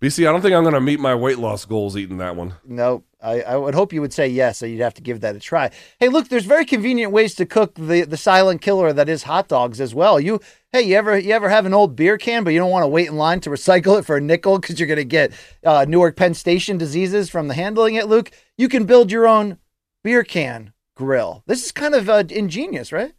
BC, 0.00 0.26
I 0.26 0.32
don't 0.32 0.40
think 0.40 0.54
I'm 0.54 0.62
going 0.62 0.72
to 0.74 0.80
meet 0.80 0.98
my 0.98 1.14
weight 1.14 1.38
loss 1.38 1.66
goals 1.66 1.98
eating 1.98 2.16
that 2.18 2.34
one. 2.34 2.54
No, 2.64 3.04
I, 3.22 3.40
I 3.42 3.56
would 3.56 3.74
hope 3.74 3.92
you 3.92 4.00
would 4.00 4.12
say 4.12 4.26
yes, 4.26 4.58
so 4.58 4.66
you'd 4.66 4.80
have 4.80 4.94
to 4.94 5.02
give 5.02 5.20
that 5.20 5.36
a 5.36 5.40
try. 5.40 5.70
Hey, 6.00 6.08
look, 6.08 6.28
there's 6.28 6.44
very 6.44 6.64
convenient 6.64 7.12
ways 7.12 7.34
to 7.36 7.46
cook 7.46 7.74
the, 7.74 8.02
the 8.02 8.16
silent 8.16 8.62
killer 8.62 8.92
that 8.92 9.08
is 9.08 9.22
hot 9.22 9.48
dogs 9.48 9.80
as 9.80 9.94
well. 9.94 10.18
You 10.18 10.40
hey, 10.72 10.82
you 10.82 10.96
ever 10.96 11.16
you 11.18 11.32
ever 11.32 11.48
have 11.48 11.64
an 11.64 11.74
old 11.74 11.94
beer 11.94 12.18
can, 12.18 12.42
but 12.42 12.52
you 12.52 12.58
don't 12.58 12.70
want 12.70 12.82
to 12.82 12.88
wait 12.88 13.08
in 13.08 13.16
line 13.16 13.40
to 13.40 13.50
recycle 13.50 13.98
it 13.98 14.04
for 14.04 14.16
a 14.16 14.20
nickel 14.20 14.58
because 14.58 14.80
you're 14.80 14.88
gonna 14.88 15.04
get 15.04 15.32
uh, 15.64 15.84
Newark 15.88 16.16
Penn 16.16 16.34
Station 16.34 16.78
diseases 16.78 17.30
from 17.30 17.48
the 17.48 17.54
handling 17.54 17.94
it, 17.94 18.08
Luke? 18.08 18.30
You 18.58 18.68
can 18.68 18.84
build 18.84 19.12
your 19.12 19.26
own 19.26 19.58
beer 20.02 20.24
can 20.24 20.72
grill. 20.96 21.42
This 21.46 21.64
is 21.64 21.72
kind 21.72 21.94
of 21.94 22.08
uh, 22.08 22.24
ingenious, 22.28 22.92
right? 22.92 23.12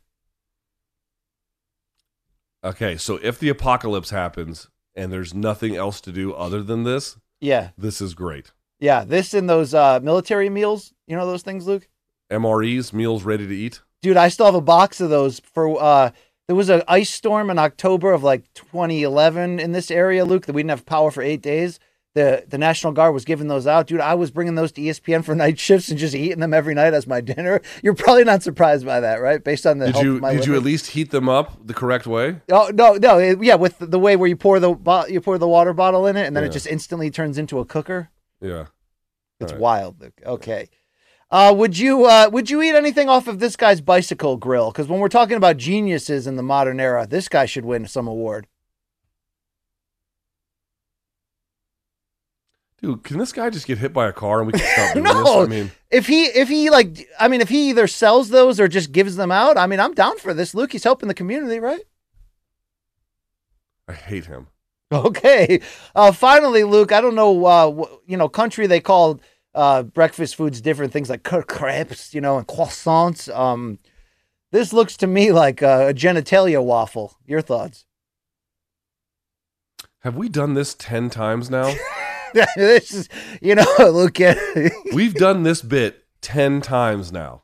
Okay, 2.64 2.96
so 2.98 3.20
if 3.22 3.40
the 3.40 3.50
apocalypse 3.50 4.12
happens 4.12 4.70
and 4.96 5.12
there's 5.12 5.34
nothing 5.34 5.76
else 5.76 6.00
to 6.02 6.12
do 6.12 6.34
other 6.34 6.64
than 6.64 6.84
this, 6.84 7.18
Yeah, 7.42 7.70
this 7.78 8.00
is 8.00 8.14
great. 8.14 8.52
Yeah. 8.84 9.04
This 9.06 9.34
and 9.34 9.50
those 9.50 9.74
uh, 9.74 10.00
military 10.04 10.50
meals, 10.50 10.94
you 11.08 11.16
know 11.16 11.26
those 11.26 11.42
things, 11.44 11.66
Luke? 11.66 11.88
MREs, 12.32 12.92
meals 12.94 13.24
ready 13.24 13.46
to 13.48 13.56
eat. 13.56 13.82
dude 14.02 14.18
i 14.18 14.28
still 14.30 14.46
have 14.48 14.56
a 14.56 14.62
box 14.76 15.00
of 15.02 15.10
those 15.10 15.40
for 15.54 15.64
uh 15.82 16.10
there 16.48 16.56
was 16.56 16.70
an 16.70 16.82
ice 16.88 17.10
storm 17.10 17.50
in 17.50 17.58
october 17.60 18.12
of 18.12 18.22
like 18.24 18.44
2011 18.54 19.60
in 19.60 19.72
this 19.72 19.90
area 19.92 20.26
luke 20.26 20.46
that 20.46 20.54
we 20.54 20.62
didn't 20.62 20.72
have 20.72 20.86
power 20.86 21.12
for 21.12 21.22
eight 21.22 21.42
days 21.42 21.80
the 22.16 22.44
the 22.48 22.58
national 22.58 22.92
guard 22.94 23.14
was 23.14 23.24
giving 23.26 23.48
those 23.50 23.68
out 23.68 23.88
dude 23.88 24.00
i 24.02 24.14
was 24.16 24.32
bringing 24.32 24.56
those 24.56 24.72
to 24.72 24.82
espn 24.82 25.24
for 25.24 25.36
night 25.44 25.60
shifts 25.60 25.90
and 25.90 26.00
just 26.00 26.16
eating 26.16 26.40
them 26.40 26.54
every 26.54 26.74
night 26.74 26.94
as 26.94 27.06
my 27.08 27.22
dinner 27.22 27.62
you're 27.84 27.94
probably 27.94 28.24
not 28.24 28.42
surprised 28.44 28.86
by 28.86 29.00
that 29.00 29.18
right 29.22 29.44
based 29.44 29.66
on 29.68 29.78
the 29.78 29.88
Did 29.92 30.02
you 30.04 30.20
did 30.20 30.46
you 30.48 30.56
at 30.56 30.64
least 30.64 30.88
heat 30.88 31.12
them 31.12 31.30
up 31.30 31.66
the 31.68 31.74
correct 31.74 32.06
way? 32.08 32.38
Oh 32.52 32.72
no, 32.74 32.94
no, 32.96 33.20
it- 33.20 33.42
yeah, 33.44 33.56
with 33.56 33.76
the 33.80 34.00
way 34.00 34.16
where 34.16 34.28
you 34.30 34.36
pour 34.38 34.60
the 34.60 34.74
bo- 34.74 35.06
you 35.08 35.22
pour 35.22 35.38
the 35.38 35.48
water 35.48 35.74
bottle 35.74 36.08
in 36.08 36.16
it, 36.18 36.26
and 36.28 36.36
then 36.36 36.44
it 36.44 36.52
just 36.54 36.68
instantly 36.68 37.10
turns 37.12 37.38
into 37.38 37.60
a 37.60 37.66
cooker. 37.66 38.10
Yeah. 38.42 38.66
It's 39.44 39.52
right. 39.52 39.62
wild. 39.62 40.02
Luke. 40.02 40.20
Okay. 40.26 40.70
Uh, 41.30 41.52
would 41.52 41.78
you 41.78 42.06
uh, 42.06 42.30
would 42.32 42.50
you 42.50 42.62
eat 42.62 42.76
anything 42.76 43.10
off 43.10 43.28
of 43.28 43.40
this 43.40 43.56
guy's 43.56 43.82
bicycle 43.82 44.38
grill? 44.38 44.72
Because 44.72 44.88
when 44.88 45.00
we're 45.00 45.10
talking 45.10 45.36
about 45.36 45.58
geniuses 45.58 46.28
in 46.28 46.36
the 46.36 46.44
modern 46.44 46.80
era, 46.80 47.08
this 47.10 47.28
guy 47.28 47.46
should 47.46 47.66
win 47.66 47.88
some 47.88 48.08
award. 48.08 48.48
Dude, 52.84 53.04
can 53.04 53.18
this 53.18 53.32
guy 53.32 53.50
just 53.50 53.66
get 53.66 53.78
hit 53.78 53.94
by 53.94 54.08
a 54.08 54.14
car 54.14 54.42
and 54.42 54.48
we 54.48 54.60
can 54.60 54.68
stop 54.74 54.94
doing 54.94 55.06
no, 55.06 55.24
this? 55.24 55.30
I 55.30 55.46
mean, 55.46 55.72
if 55.90 56.06
he 56.06 56.26
if 56.26 56.50
he 56.50 56.70
like, 56.70 57.08
I 57.20 57.30
mean, 57.30 57.40
if 57.40 57.48
he 57.50 57.70
either 57.70 57.88
sells 57.88 58.30
those 58.30 58.60
or 58.60 58.68
just 58.68 58.92
gives 58.92 59.16
them 59.16 59.32
out, 59.32 59.58
I 59.58 59.68
mean, 59.68 59.80
I'm 59.80 59.94
down 59.94 60.20
for 60.20 60.34
this. 60.34 60.54
Luke, 60.54 60.74
he's 60.74 60.84
helping 60.84 61.08
the 61.08 61.14
community, 61.14 61.60
right? 61.60 61.82
I 63.88 63.94
hate 63.94 64.26
him. 64.26 64.48
Okay. 64.94 65.60
Uh, 65.96 66.12
finally, 66.12 66.64
Luke, 66.64 66.92
I 66.92 67.02
don't 67.02 67.16
know, 67.16 67.46
uh, 67.46 67.86
you 68.06 68.16
know, 68.16 68.30
country 68.30 68.68
they 68.68 68.80
call 68.80 69.20
uh, 69.56 69.84
breakfast 69.84 70.36
foods 70.36 70.62
different 70.62 70.94
things 70.94 71.10
like 71.10 71.24
crepes, 71.24 72.14
you 72.14 72.22
know, 72.22 72.38
and 72.38 72.48
croissants. 72.48 73.34
Um, 73.36 73.80
this 74.52 74.74
looks 74.74 74.98
to 74.98 75.08
me 75.08 75.32
like 75.32 75.62
a, 75.62 75.90
a 75.90 75.94
genitalia 75.94 76.64
waffle. 76.64 77.18
Your 77.26 77.42
thoughts? 77.42 77.86
Have 80.00 80.16
we 80.16 80.28
done 80.28 80.54
this 80.54 80.74
10 80.74 81.10
times 81.10 81.50
now? 81.50 81.74
this 82.56 82.94
is, 82.94 83.10
you 83.42 83.56
know, 83.56 83.66
look 83.80 84.20
at 84.20 84.38
We've 84.94 85.14
done 85.14 85.44
this 85.44 85.62
bit 85.62 86.04
10 86.22 86.62
times 86.62 87.12
now. 87.12 87.44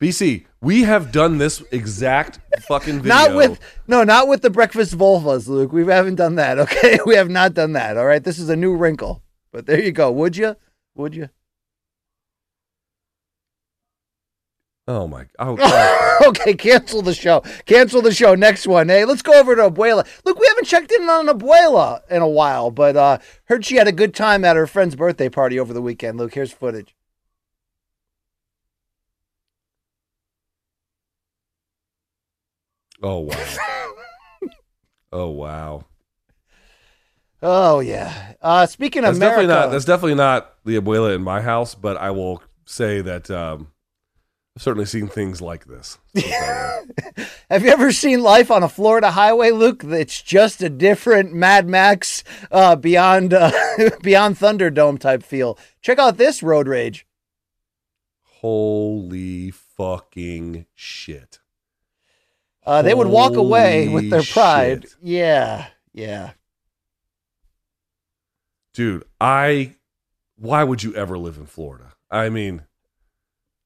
BC, 0.00 0.46
we 0.62 0.84
have 0.84 1.12
done 1.12 1.36
this 1.36 1.62
exact 1.70 2.40
fucking 2.62 3.00
video. 3.02 3.14
not 3.14 3.34
with 3.34 3.60
no, 3.86 4.02
not 4.02 4.28
with 4.28 4.40
the 4.40 4.48
breakfast 4.48 4.96
vulvas, 4.96 5.46
Luke. 5.46 5.72
We 5.72 5.86
haven't 5.86 6.14
done 6.14 6.36
that. 6.36 6.58
Okay, 6.58 6.98
we 7.04 7.16
have 7.16 7.28
not 7.28 7.52
done 7.52 7.74
that. 7.74 7.98
All 7.98 8.06
right, 8.06 8.24
this 8.24 8.38
is 8.38 8.48
a 8.48 8.56
new 8.56 8.74
wrinkle. 8.74 9.22
But 9.52 9.66
there 9.66 9.82
you 9.82 9.92
go. 9.92 10.10
Would 10.10 10.38
you? 10.38 10.56
Would 11.00 11.14
you? 11.14 11.30
Oh 14.86 15.06
my 15.06 15.26
oh, 15.38 15.56
God. 15.56 16.26
okay, 16.26 16.52
cancel 16.52 17.00
the 17.00 17.14
show. 17.14 17.40
Cancel 17.64 18.02
the 18.02 18.12
show. 18.12 18.34
Next 18.34 18.66
one. 18.66 18.90
Hey, 18.90 19.06
let's 19.06 19.22
go 19.22 19.32
over 19.32 19.56
to 19.56 19.70
Abuela. 19.70 20.06
Look, 20.26 20.38
we 20.38 20.46
haven't 20.48 20.66
checked 20.66 20.92
in 20.92 21.08
on 21.08 21.26
Abuela 21.26 22.00
in 22.10 22.20
a 22.20 22.28
while, 22.28 22.70
but 22.70 22.96
uh 22.96 23.18
heard 23.44 23.64
she 23.64 23.76
had 23.76 23.88
a 23.88 23.92
good 23.92 24.14
time 24.14 24.44
at 24.44 24.56
her 24.56 24.66
friend's 24.66 24.94
birthday 24.94 25.30
party 25.30 25.58
over 25.58 25.72
the 25.72 25.80
weekend. 25.82 26.18
Luke, 26.18 26.34
here's 26.34 26.52
footage. 26.52 26.94
oh 33.02 33.20
wow. 33.20 33.56
Oh 35.12 35.30
wow. 35.30 35.86
Oh 37.42 37.80
yeah. 37.80 38.34
Uh 38.42 38.66
speaking 38.66 39.04
of 39.04 39.14
That's 39.14 39.18
definitely 39.18 39.46
not 39.46 39.70
that's 39.70 39.84
definitely 39.84 40.14
not 40.16 40.54
the 40.64 40.76
abuela 40.78 41.14
in 41.14 41.22
my 41.22 41.40
house, 41.40 41.74
but 41.74 41.96
I 41.96 42.10
will 42.10 42.42
say 42.64 43.00
that 43.00 43.30
um 43.30 43.68
I've 44.56 44.62
certainly 44.62 44.86
seen 44.86 45.06
things 45.06 45.40
like 45.40 45.66
this. 45.66 45.98
Have 47.50 47.64
you 47.64 47.70
ever 47.70 47.92
seen 47.92 48.20
life 48.20 48.50
on 48.50 48.64
a 48.64 48.68
Florida 48.68 49.12
highway, 49.12 49.52
Luke? 49.52 49.84
It's 49.84 50.20
just 50.20 50.60
a 50.60 50.68
different 50.68 51.32
Mad 51.32 51.68
Max 51.68 52.24
uh, 52.50 52.74
beyond 52.74 53.32
uh, 53.32 53.52
beyond 54.02 54.36
Thunderdome 54.36 54.98
type 54.98 55.22
feel. 55.22 55.56
Check 55.82 56.00
out 56.00 56.16
this 56.16 56.42
road 56.42 56.66
rage. 56.66 57.06
Holy 58.22 59.50
fucking 59.50 60.66
shit. 60.74 61.38
Uh, 62.66 62.82
they 62.82 62.92
would 62.94 63.06
walk 63.06 63.36
away 63.36 63.88
with 63.88 64.10
their 64.10 64.22
pride. 64.22 64.82
shit. 64.82 64.96
Yeah, 65.00 65.68
yeah. 65.92 66.32
Dude, 68.80 69.04
I 69.20 69.74
why 70.38 70.64
would 70.64 70.82
you 70.82 70.94
ever 70.94 71.18
live 71.18 71.36
in 71.36 71.44
Florida? 71.44 71.92
I 72.10 72.30
mean, 72.30 72.62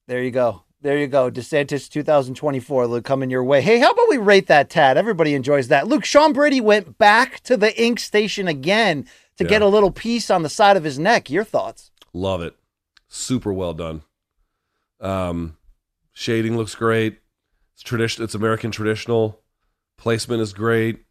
There 0.08 0.20
you 0.20 0.32
go. 0.32 0.64
There 0.80 0.98
you 0.98 1.06
go. 1.06 1.30
DeSantis 1.30 1.88
2024, 1.88 2.88
Luke, 2.88 3.04
coming 3.04 3.30
your 3.30 3.44
way. 3.44 3.60
Hey, 3.60 3.78
how 3.78 3.92
about 3.92 4.08
we 4.10 4.16
rate 4.16 4.48
that 4.48 4.70
tad? 4.70 4.96
Everybody 4.96 5.34
enjoys 5.34 5.68
that. 5.68 5.86
Luke, 5.86 6.04
Sean 6.04 6.32
Brady 6.32 6.60
went 6.60 6.98
back 6.98 7.38
to 7.44 7.56
the 7.56 7.80
ink 7.80 8.00
station 8.00 8.48
again 8.48 9.06
to 9.38 9.44
get 9.44 9.62
a 9.62 9.68
little 9.68 9.92
piece 9.92 10.30
on 10.32 10.42
the 10.42 10.48
side 10.48 10.76
of 10.76 10.82
his 10.82 10.98
neck. 10.98 11.30
Your 11.30 11.44
thoughts? 11.44 11.92
love 12.12 12.42
it. 12.42 12.56
Super 13.06 13.52
well 13.52 13.72
done. 13.72 14.02
Um 14.98 15.56
shading 16.12 16.56
looks 16.56 16.74
great. 16.74 17.20
It's 17.74 17.84
tradition 17.84 18.24
it's 18.24 18.34
American 18.34 18.72
traditional. 18.72 19.44
Placement 19.96 20.42
is 20.42 20.52
great. 20.52 21.04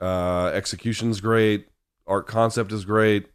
Uh 0.00 0.46
execution's 0.52 1.20
great. 1.20 1.68
Art 2.08 2.26
concept 2.26 2.72
is 2.72 2.84
great. 2.84 3.28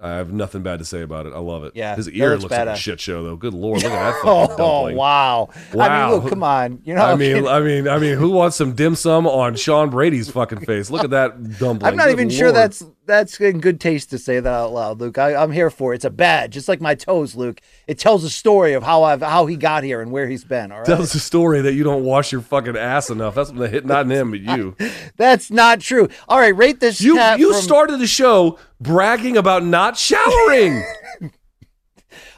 I 0.00 0.10
have 0.10 0.32
nothing 0.32 0.62
bad 0.62 0.78
to 0.78 0.84
say 0.84 1.02
about 1.02 1.26
it. 1.26 1.32
I 1.32 1.38
love 1.40 1.64
it. 1.64 1.72
Yeah, 1.74 1.96
His 1.96 2.08
ear 2.10 2.30
looks 2.30 2.44
looks, 2.44 2.52
like 2.56 2.68
a 2.68 2.76
shit 2.76 3.00
show 3.00 3.24
though. 3.24 3.34
Good 3.36 3.52
lord, 3.52 3.82
look 3.82 3.90
at 3.92 4.12
that 4.12 4.20
Oh, 4.24 4.46
dumpling. 4.46 4.96
wow. 4.96 5.48
I 5.72 5.76
Wow. 5.76 6.10
mean, 6.12 6.20
look, 6.20 6.30
come 6.30 6.42
on. 6.44 6.80
You 6.84 6.94
know, 6.94 7.02
I 7.02 7.16
mean, 7.16 7.36
okay. 7.38 7.48
I 7.48 7.60
mean, 7.60 7.88
I 7.88 7.98
mean, 7.98 8.16
who 8.16 8.30
wants 8.30 8.56
some 8.56 8.74
dim 8.74 8.94
sum 8.94 9.26
on 9.26 9.56
Sean 9.56 9.90
Brady's 9.90 10.30
fucking 10.30 10.60
face? 10.60 10.88
Look 10.90 11.02
at 11.02 11.10
that 11.10 11.42
dumpling. 11.58 11.88
I'm 11.90 11.96
not 11.96 12.04
Good 12.06 12.12
even 12.12 12.30
sure 12.30 12.52
that's 12.52 12.84
that's 13.08 13.40
in 13.40 13.58
good 13.58 13.80
taste 13.80 14.10
to 14.10 14.18
say 14.18 14.38
that 14.38 14.48
out 14.52 14.72
loud, 14.72 15.00
Luke. 15.00 15.18
I, 15.18 15.34
I'm 15.34 15.50
here 15.50 15.70
for 15.70 15.92
it. 15.92 15.96
It's 15.96 16.04
a 16.04 16.10
badge, 16.10 16.52
just 16.52 16.68
like 16.68 16.80
my 16.80 16.94
toes, 16.94 17.34
Luke. 17.34 17.60
It 17.88 17.98
tells 17.98 18.22
a 18.22 18.30
story 18.30 18.74
of 18.74 18.84
how 18.84 19.02
I've 19.02 19.22
how 19.22 19.46
he 19.46 19.56
got 19.56 19.82
here 19.82 20.00
and 20.00 20.12
where 20.12 20.28
he's 20.28 20.44
been. 20.44 20.70
All 20.70 20.78
right, 20.78 20.86
tells 20.86 21.12
a 21.16 21.18
story 21.20 21.60
that 21.62 21.72
you 21.74 21.82
don't 21.82 22.04
wash 22.04 22.30
your 22.30 22.42
fucking 22.42 22.76
ass 22.76 23.10
enough. 23.10 23.34
That's 23.34 23.50
the 23.50 23.66
hit, 23.68 23.84
not 23.84 24.06
him, 24.08 24.30
but 24.30 24.40
you. 24.40 24.76
that's 25.16 25.50
not 25.50 25.80
true. 25.80 26.08
All 26.28 26.38
right, 26.38 26.54
rate 26.56 26.78
this. 26.78 27.00
You 27.00 27.20
you 27.36 27.52
from- 27.52 27.62
started 27.62 27.98
the 27.98 28.06
show 28.06 28.58
bragging 28.80 29.36
about 29.36 29.64
not 29.64 29.96
showering. 29.96 30.84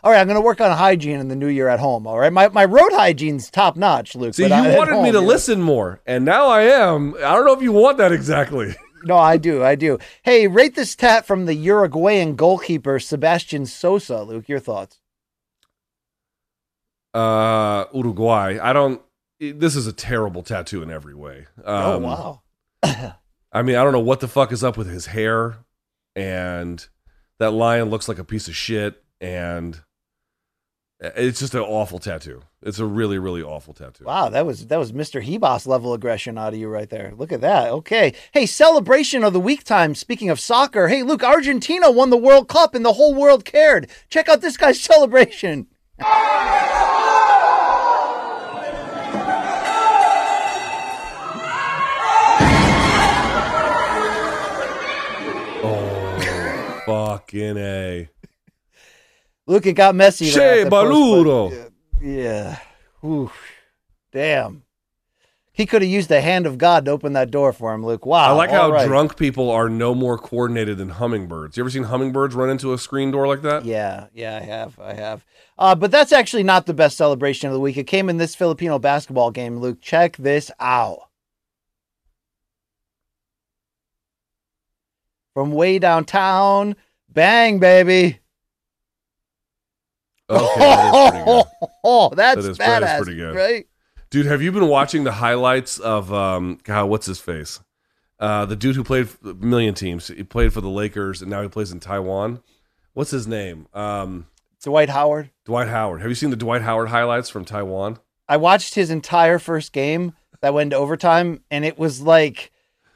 All 0.03 0.11
right, 0.11 0.19
I'm 0.21 0.27
going 0.27 0.37
to 0.37 0.45
work 0.45 0.63
on 0.63 0.75
hygiene 0.75 1.21
in 1.21 1.29
the 1.29 1.37
new 1.37 1.47
year 1.49 1.69
at 1.69 1.79
home. 1.79 2.07
All 2.07 2.19
right, 2.19 2.33
my 2.33 2.49
my 2.49 2.65
road 2.65 2.91
hygiene's 2.93 3.51
top 3.51 3.77
notch, 3.77 4.15
Luke. 4.17 4.35
But 4.37 4.49
you 4.49 4.55
I- 4.55 4.77
wanted 4.77 5.03
me 5.03 5.13
to 5.13 5.21
know- 5.21 5.27
listen 5.27 5.61
more, 5.61 6.01
and 6.07 6.25
now 6.25 6.47
I 6.47 6.63
am. 6.63 7.15
I 7.17 7.35
don't 7.35 7.45
know 7.45 7.53
if 7.53 7.61
you 7.63 7.73
want 7.73 7.99
that 7.99 8.11
exactly. 8.13 8.75
No, 9.03 9.17
I 9.17 9.37
do, 9.37 9.65
I 9.65 9.75
do. 9.75 9.99
Hey, 10.23 10.47
rate 10.47 10.75
this 10.75 10.95
tat 10.95 11.27
from 11.27 11.47
the 11.47 11.55
Uruguayan 11.55 12.37
goalkeeper 12.37 12.99
Sebastian 12.99 13.67
Sosa. 13.67 14.23
Luke, 14.23 14.49
your 14.49 14.59
thoughts? 14.61 15.01
Uh, 17.15 17.85
Uruguay. 17.93 18.59
I 18.61 18.73
don't. 18.73 19.01
This 19.41 19.75
is 19.75 19.87
a 19.87 19.93
terrible 19.93 20.43
tattoo 20.43 20.83
in 20.83 20.91
every 20.91 21.15
way. 21.15 21.47
oh 21.65 21.97
Um, 21.97 22.03
wow. 22.03 22.43
I 23.53 23.63
mean, 23.63 23.77
I 23.77 23.83
don't 23.83 23.93
know 23.93 24.01
what 24.01 24.21
the 24.21 24.29
fuck 24.29 24.53
is 24.53 24.63
up 24.63 24.77
with 24.77 24.89
his 24.89 25.07
hair, 25.07 25.57
and 26.15 26.87
that 27.39 27.53
lion 27.53 27.89
looks 27.89 28.07
like 28.09 28.19
a 28.19 28.25
piece 28.25 28.49
of 28.49 28.55
shit, 28.55 29.03
and 29.21 29.81
it's 31.01 31.41
just 31.41 31.55
an 31.55 31.61
awful 31.61 31.99
tattoo. 31.99 32.43
It's 32.63 32.79
a 32.79 32.85
really, 32.85 33.19
really 33.19 33.43
awful 33.43 33.73
tattoo. 33.73 34.05
Wow, 34.05 34.29
that 34.29 34.45
was 34.45 34.67
that 34.67 34.79
was 34.79 34.93
Mr. 34.93 35.25
Hebos 35.25 35.67
level 35.67 35.95
aggression 35.95 36.37
out 36.37 36.53
of 36.53 36.59
you 36.59 36.69
right 36.69 36.91
there. 36.91 37.15
Look 37.17 37.33
at 37.33 37.41
that. 37.41 37.71
Okay. 37.71 38.13
Hey, 38.33 38.45
celebration 38.45 39.25
of 39.25 39.33
the 39.33 39.41
week 39.41 39.65
time. 39.65 39.95
Speaking 39.95 40.29
of 40.29 40.39
soccer, 40.39 40.89
hey, 40.89 41.03
Luke, 41.03 41.25
Argentina 41.25 41.91
won 41.91 42.11
the 42.11 42.19
World 42.19 42.49
Cup 42.49 42.75
and 42.75 42.85
the 42.85 42.93
whole 42.93 43.15
world 43.15 43.47
cared. 43.47 43.89
Check 44.11 44.29
out 44.29 44.43
this 44.43 44.59
guy's 44.59 44.81
celebration. 44.83 45.69
Oh, 55.63 56.83
fucking 56.87 57.57
a. 57.57 58.09
Luke, 59.51 59.67
it 59.67 59.73
got 59.73 59.97
messy. 59.97 60.31
there 60.31 60.35
Che 60.35 60.61
at 60.61 60.65
the 60.67 60.71
post, 60.71 60.93
Baludo. 60.93 61.51
but- 61.51 62.07
Yeah. 62.07 62.59
Oof. 63.05 63.33
Damn. 64.13 64.63
He 65.53 65.67
could 65.67 65.83
have 65.83 65.91
used 65.91 66.09
the 66.09 66.21
hand 66.21 66.47
of 66.47 66.57
God 66.57 66.85
to 66.85 66.93
open 66.93 67.15
that 67.15 67.33
door 67.33 67.53
for 67.53 67.75
him, 67.75 67.85
Luke. 67.85 68.07
Wow. 68.07 68.31
I 68.31 68.33
like 68.33 68.51
how 68.51 68.71
right. 68.71 68.87
drunk 68.87 69.17
people 69.17 69.51
are 69.51 69.69
no 69.69 69.93
more 69.93 70.17
coordinated 70.17 70.79
than 70.79 70.91
hummingbirds. 70.91 71.57
You 71.57 71.65
ever 71.65 71.71
seen 71.71 71.83
hummingbirds 71.83 72.37
run 72.37 72.49
into 72.49 72.73
a 72.73 72.79
screen 72.79 73.11
door 73.11 73.27
like 73.27 73.43
that? 73.43 73.65
Yeah, 73.65 74.07
yeah, 74.15 74.37
I 74.41 74.45
have. 74.45 74.79
I 74.79 74.95
have. 74.95 75.25
Uh, 75.59 75.75
but 75.75 75.91
that's 75.91 76.13
actually 76.13 76.45
not 76.45 76.67
the 76.67 76.73
best 76.73 76.97
celebration 76.97 77.49
of 77.49 77.53
the 77.53 77.61
week. 77.61 77.77
It 77.77 77.89
came 77.89 78.09
in 78.09 78.19
this 78.19 78.37
Filipino 78.37 78.79
basketball 78.79 79.33
game, 79.33 79.59
Luke. 79.59 79.81
Check 79.83 80.17
this 80.17 80.53
out. 80.61 81.01
From 85.35 85.51
way 85.51 85.81
downtown. 85.81 86.77
Bang, 87.09 87.59
baby. 87.59 88.20
Okay, 90.31 90.61
that 90.61 90.95
is 90.95 91.11
pretty 91.11 91.25
good. 91.25 91.45
Oh, 91.85 92.09
that's 92.15 92.43
That 92.43 92.51
is- 92.51 92.59
that 92.59 92.83
is 92.83 92.89
badass, 92.89 92.97
pretty 93.03 93.17
good. 93.17 93.35
right? 93.37 93.67
Dude, 94.11 94.27
have 94.27 94.43
you 94.43 94.51
been 94.53 94.67
watching 94.69 95.05
the 95.05 95.13
highlights 95.13 95.79
of 95.79 96.13
um 96.13 96.59
God, 96.65 96.87
what's 96.87 97.07
his 97.07 97.21
face? 97.21 97.61
Uh 98.19 98.45
the 98.47 98.57
dude 98.57 98.77
who 98.77 98.85
played 98.85 99.09
a 99.25 99.35
million 99.35 99.75
teams. 99.75 100.09
He 100.09 100.23
played 100.25 100.53
for 100.53 100.61
the 100.61 100.69
Lakers 100.69 101.23
and 101.23 101.31
now 101.31 101.43
he 101.43 101.49
plays 101.49 101.71
in 101.73 101.81
Taiwan. 101.81 102.43
What's 102.93 103.11
his 103.13 103.27
name? 103.27 103.67
Um 103.75 104.27
Dwight 104.63 104.89
Howard. 104.91 105.31
Dwight 105.47 105.69
Howard. 105.69 106.01
Have 106.03 106.11
you 106.11 106.15
seen 106.15 106.31
the 106.31 106.37
Dwight 106.37 106.63
Howard 106.63 106.89
highlights 106.89 107.29
from 107.31 107.45
Taiwan? 107.45 107.99
I 108.29 108.37
watched 108.37 108.75
his 108.75 108.91
entire 108.91 109.39
first 109.39 109.73
game 109.73 110.13
that 110.43 110.53
went 110.55 110.71
to 110.73 110.77
overtime, 110.77 111.41
and 111.51 111.65
it 111.65 111.79
was 111.79 112.01
like, 112.03 112.51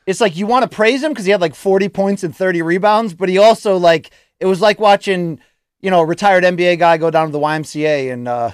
it's 0.06 0.20
like 0.20 0.36
you 0.36 0.46
want 0.46 0.62
to 0.70 0.74
praise 0.76 1.02
him 1.02 1.10
because 1.12 1.24
he 1.24 1.30
had 1.30 1.40
like 1.40 1.54
40 1.54 1.88
points 1.88 2.22
and 2.22 2.36
30 2.36 2.60
rebounds, 2.62 3.14
but 3.14 3.28
he 3.30 3.38
also 3.38 3.76
like, 3.78 4.10
it 4.40 4.46
was 4.46 4.60
like 4.60 4.78
watching, 4.78 5.40
you 5.84 5.90
know, 5.90 6.02
retired 6.02 6.44
NBA 6.44 6.78
guy 6.78 6.96
go 6.96 7.10
down 7.10 7.26
to 7.26 7.32
the 7.32 7.38
YMCA 7.38 8.10
and, 8.10 8.26
uh, 8.26 8.52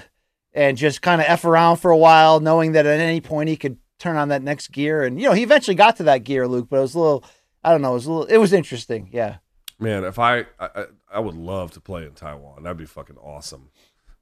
and 0.53 0.77
just 0.77 1.01
kind 1.01 1.21
of 1.21 1.27
F 1.29 1.45
around 1.45 1.77
for 1.77 1.93
a 1.93 1.97
while, 1.97 2.41
knowing 2.41 2.73
that 2.73 2.87
at 2.87 2.99
any 2.99 3.21
point 3.21 3.49
he 3.49 3.57
could 3.57 3.77
turn 4.01 4.17
on 4.17 4.29
that 4.31 4.43
next 4.43 4.73
gear. 4.73 5.05
And, 5.05 5.21
you 5.21 5.29
know, 5.29 5.35
he 5.35 5.45
eventually 5.45 5.77
got 5.77 5.97
to 5.99 6.03
that 6.05 6.25
gear, 6.25 6.49
Luke, 6.49 6.67
but 6.69 6.79
it 6.79 6.81
was 6.81 6.95
a 6.97 6.99
little, 6.99 7.25
I 7.63 7.71
don't 7.71 7.83
know, 7.83 7.93
it 7.93 7.95
was 7.95 8.07
a 8.07 8.13
little, 8.13 8.27
it 8.27 8.39
was 8.39 8.53
interesting. 8.53 9.09
Yeah. 9.13 9.37
Man, 9.79 10.03
if 10.05 10.19
I 10.19 10.47
I, 10.59 10.87
I- 11.11 11.21
would 11.21 11.37
love 11.37 11.71
to 11.73 11.81
play 11.81 12.05
in 12.05 12.13
Taiwan. 12.13 12.65
That'd 12.65 12.77
be 12.79 12.85
fucking 12.85 13.17
awesome. 13.17 13.71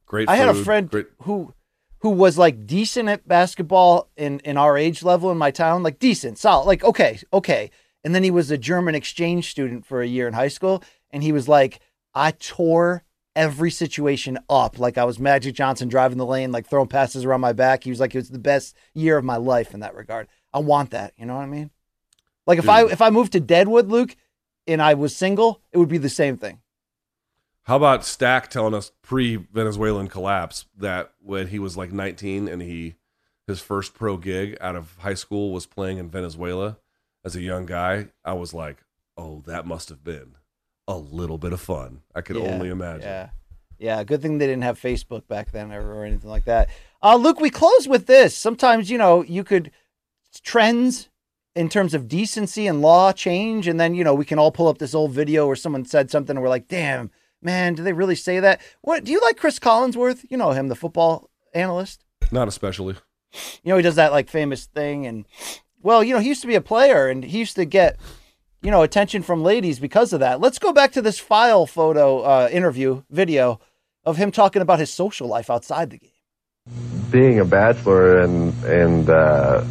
Great 0.07 0.29
I 0.29 0.37
had 0.37 0.49
a 0.51 0.55
friend 0.55 0.89
great- 0.91 1.09
who 1.23 1.55
who 2.01 2.11
was 2.11 2.39
like 2.39 2.67
decent 2.67 3.09
at 3.09 3.27
basketball 3.27 4.09
in 4.17 4.39
in 4.41 4.57
our 4.57 4.77
age 4.77 5.03
level 5.03 5.33
in 5.33 5.39
my 5.39 5.51
town, 5.51 5.83
like 5.83 5.99
decent, 5.99 6.39
solid, 6.39 6.67
like 6.67 6.85
okay, 6.85 7.19
okay. 7.33 7.71
And 8.05 8.15
then 8.15 8.23
he 8.23 8.31
was 8.31 8.51
a 8.51 8.59
German 8.59 8.95
exchange 8.95 9.51
student 9.51 9.85
for 9.85 10.01
a 10.03 10.07
year 10.07 10.29
in 10.29 10.35
high 10.35 10.49
school, 10.49 10.83
and 11.11 11.23
he 11.25 11.33
was 11.33 11.49
like, 11.49 11.81
I 12.19 12.33
tore 12.33 13.05
every 13.37 13.71
situation 13.71 14.41
up, 14.51 14.81
like 14.81 14.99
I 14.99 15.05
was 15.05 15.21
Magic 15.21 15.55
Johnson 15.55 15.89
driving 15.89 16.19
the 16.19 16.27
lane, 16.27 16.51
like 16.51 16.67
throwing 16.67 16.89
passes 16.89 17.25
around 17.25 17.41
my 17.41 17.53
back. 17.53 17.85
He 17.85 17.91
was 17.91 18.01
like, 18.01 18.13
it 18.13 18.19
was 18.19 18.31
the 18.31 18.41
best 18.41 18.75
year 18.93 19.17
of 19.17 19.25
my 19.25 19.37
life 19.37 19.73
in 19.73 19.81
that 19.81 19.95
regard. 19.95 20.27
I 20.53 20.59
want 20.59 20.91
that, 20.91 21.13
you 21.17 21.25
know 21.25 21.37
what 21.37 21.43
I 21.43 21.47
mean? 21.47 21.71
Like 22.45 22.59
if 22.59 22.69
I 22.69 22.83
hmm. 22.83 22.91
if 22.91 23.01
I 23.01 23.11
moved 23.11 23.33
to 23.33 23.41
Deadwood, 23.41 23.87
Luke, 23.87 24.17
and 24.67 24.83
I 24.83 24.95
was 24.95 25.15
single, 25.15 25.63
it 25.71 25.79
would 25.79 25.89
be 25.89 25.99
the 25.99 26.09
same 26.09 26.37
thing. 26.37 26.61
How 27.63 27.77
about 27.77 28.05
Stack 28.05 28.49
telling 28.49 28.75
us 28.75 28.91
pre-Venezuelan 29.03 30.09
collapse 30.09 30.65
that 30.77 31.13
when 31.21 31.49
he 31.49 31.59
was 31.59 31.77
like 31.77 31.93
19 31.93 32.49
and 32.49 32.63
he 32.63 32.95
his 33.47 33.61
first 33.61 33.95
pro 33.95 34.17
gig 34.17 34.57
out 34.61 34.75
of 34.75 34.97
high 34.99 35.15
school 35.15 35.53
was 35.53 35.67
playing 35.67 35.99
in 35.99 36.11
Venezuela 36.11 36.79
as 37.25 37.37
a 37.37 37.43
young 37.43 37.67
guy, 37.67 38.09
I 38.25 38.33
was 38.33 38.53
like, 38.53 38.79
"Oh, 39.17 39.43
that 39.47 39.67
must 39.67 39.91
have 39.91 40.03
been 40.03 40.38
a 40.89 40.97
little 40.97 41.39
bit 41.39 41.53
of 41.53 41.61
fun." 41.61 42.03
I 42.15 42.21
could 42.23 42.35
Yeah, 42.37 42.43
only 42.43 42.69
imagine. 42.69 43.03
Yeah. 43.03 43.29
Yeah. 43.79 44.03
Good 44.03 44.21
thing 44.21 44.39
they 44.39 44.47
didn't 44.47 44.65
have 44.65 44.81
Facebook 44.81 45.29
back 45.29 45.53
then 45.53 45.73
or, 45.73 45.95
or 45.95 46.05
anything 46.05 46.31
like 46.31 46.47
that. 46.47 46.69
Uh, 47.01 47.15
Luke, 47.15 47.39
we 47.41 47.51
close 47.51 47.87
with 47.87 48.07
this. 48.07 48.37
Sometimes, 48.37 48.91
you 48.91 48.99
know, 48.99 49.23
you 49.23 49.45
could 49.45 49.71
trends 50.43 51.09
in 51.55 51.69
terms 51.69 51.95
of 51.95 52.09
decency 52.09 52.67
and 52.67 52.83
law 52.83 53.13
change. 53.13 53.67
And 53.67 53.79
then, 53.79 53.95
you 53.95 54.05
know, 54.05 54.15
we 54.15 54.25
can 54.25 54.39
all 54.39 54.53
pull 54.53 54.69
up 54.69 54.79
this 54.79 54.95
old 54.95 55.13
video 55.13 55.47
where 55.47 55.57
someone 55.57 55.85
said 55.85 56.11
something 56.11 56.37
and 56.37 56.43
we're 56.43 56.49
like, 56.49 56.69
damn, 56.69 57.11
man, 57.43 57.75
do 57.75 57.83
they 57.83 57.93
really 57.93 58.15
say 58.15 58.41
that? 58.41 58.61
What 58.83 59.05
do 59.05 59.13
you 59.13 59.21
like 59.21 59.37
Cris 59.37 59.59
Collinsworth? 59.59 60.25
You 60.31 60.37
know 60.37 60.51
him, 60.53 60.69
the 60.69 60.77
football 60.77 61.31
analyst. 61.55 62.05
Not 62.31 62.49
especially. 62.49 62.97
You 63.63 63.71
know, 63.71 63.77
he 63.77 63.83
does 63.83 63.97
that 63.97 64.13
like 64.13 64.29
famous 64.29 64.67
thing. 64.67 65.07
And 65.07 65.25
well, 65.83 66.03
you 66.03 66.15
know, 66.15 66.21
he 66.21 66.29
used 66.29 66.43
to 66.43 66.47
be 66.49 66.55
a 66.55 66.61
player 66.61 67.09
and 67.09 67.25
he 67.25 67.39
used 67.39 67.57
to 67.57 67.65
get, 67.65 67.99
you 68.63 68.71
know, 68.71 68.83
attention 68.83 69.23
from 69.23 69.43
ladies 69.43 69.79
because 69.79 70.13
of 70.13 70.21
that. 70.21 70.41
Let's 70.41 70.59
go 70.59 70.73
back 70.73 70.93
to 70.93 71.03
this 71.03 71.19
file 71.19 71.67
photo 71.67 72.21
uh, 72.21 72.49
interview 72.51 73.03
video 73.11 73.61
of 74.05 74.17
him 74.17 74.31
talking 74.31 74.63
about 74.63 74.79
his 74.79 74.93
social 74.93 75.29
life 75.29 75.51
outside 75.51 75.91
the 75.91 75.99
game. 75.99 76.11
being 77.11 77.39
a 77.41 77.45
bachelor 77.45 78.19
and 78.21 78.53
and 78.65 79.09
uh, 79.09 79.65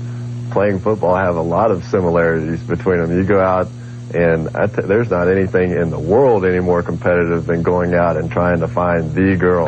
playing 0.51 0.79
football 0.79 1.15
have 1.15 1.35
a 1.35 1.41
lot 1.41 1.69
of 1.71 1.83
similarities 1.85 2.61
between 2.63 2.97
them. 2.99 3.11
You 3.15 3.23
go 3.23 3.39
out 3.41 3.67
and 4.15 4.47
I 4.55 4.67
t- 4.67 4.81
there's 4.83 5.09
not 5.09 5.27
anything 5.27 5.71
in 5.71 5.89
the 5.89 5.99
world 5.99 6.45
any 6.45 6.61
more 6.61 6.81
competitive 6.81 7.45
than 7.45 7.61
going 7.63 7.93
out 7.93 8.15
and 8.15 8.31
trying 8.31 8.59
to 8.61 8.67
find 8.67 9.13
the 9.13 9.35
girl. 9.35 9.67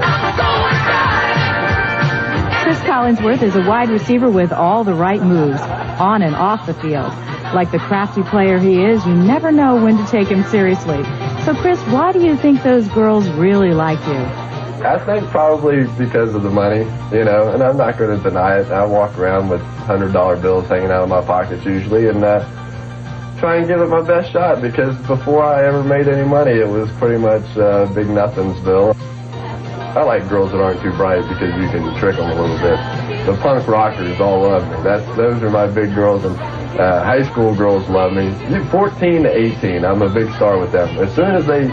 Collinsworth 3.00 3.42
is 3.42 3.56
a 3.56 3.62
wide 3.62 3.90
receiver 3.90 4.30
with 4.30 4.52
all 4.52 4.84
the 4.84 4.94
right 4.94 5.22
moves, 5.22 5.62
on 5.62 6.22
and 6.22 6.36
off 6.36 6.66
the 6.66 6.74
field. 6.74 7.14
Like 7.56 7.72
the 7.72 7.80
crafty 7.80 8.24
player 8.24 8.60
he 8.60 8.84
is, 8.84 9.06
you 9.06 9.16
never 9.16 9.54
know 9.54 9.82
when 9.82 9.96
to 9.96 10.06
take 10.12 10.28
him 10.28 10.44
seriously. 10.44 11.02
So, 11.46 11.56
Chris, 11.56 11.80
why 11.84 12.12
do 12.12 12.20
you 12.22 12.36
think 12.36 12.62
those 12.62 12.90
girls 12.90 13.30
really 13.30 13.74
like 13.74 14.06
you? 14.06 14.20
I 14.86 15.00
think 15.06 15.30
probably 15.30 15.86
because 15.98 16.36
of 16.36 16.44
the 16.44 16.50
money, 16.50 16.80
you 17.16 17.24
know, 17.24 17.54
and 17.54 17.64
I'm 17.64 17.78
not 17.78 17.98
going 17.98 18.18
to 18.18 18.22
deny 18.22 18.60
it. 18.60 18.68
I 18.70 18.84
walk 18.84 19.18
around 19.18 19.48
with 19.48 19.62
hundred 19.62 20.12
dollar 20.12 20.36
bills 20.36 20.68
hanging 20.68 20.92
out 20.92 21.04
of 21.04 21.08
my 21.08 21.22
pockets 21.22 21.64
usually, 21.64 22.10
and 22.10 22.22
uh, 22.22 22.42
try 23.40 23.60
and 23.60 23.66
give 23.66 23.80
it 23.80 23.88
my 23.88 24.02
best 24.02 24.34
shot. 24.34 24.62
Because 24.62 24.94
before 25.08 25.42
I 25.42 25.66
ever 25.66 25.86
made 25.86 26.10
any 26.10 26.28
money, 26.28 26.52
it 26.52 26.68
was 26.68 26.92
pretty 26.98 27.18
much 27.18 27.46
uh, 27.56 27.86
big 27.94 28.08
nothingsville. 28.08 28.94
I 29.90 30.03
like 30.03 30.30
girls 30.30 30.52
that 30.52 30.61
aren't 30.61 30.82
too 30.82 30.91
bright 30.91 31.28
because 31.28 31.49
you 31.60 31.68
can 31.70 31.98
trick 31.98 32.16
them 32.16 32.30
a 32.30 32.40
little 32.40 32.57
bit. 32.57 32.78
The 33.26 33.36
punk 33.41 33.68
rockers 33.68 34.20
all 34.20 34.44
love 34.44 34.64
me. 34.70 34.84
That's 34.84 35.03
those 35.18 35.41
are 35.41 35.49
my 35.49 35.66
big 35.66 35.95
girls, 35.95 36.24
and 36.24 36.40
uh, 36.80 37.03
high 37.03 37.24
school 37.24 37.56
girls 37.56 37.90
love 37.90 38.14
me. 38.14 38.32
14 38.70 39.24
to 39.24 39.36
18, 39.36 39.84
I'm 39.84 40.03
a 40.03 40.10
big 40.10 40.32
star 40.36 40.60
with 40.60 40.72
them. 40.72 40.90
As 40.99 41.14
soon 41.16 41.34
as 41.34 41.48
they, 41.48 41.64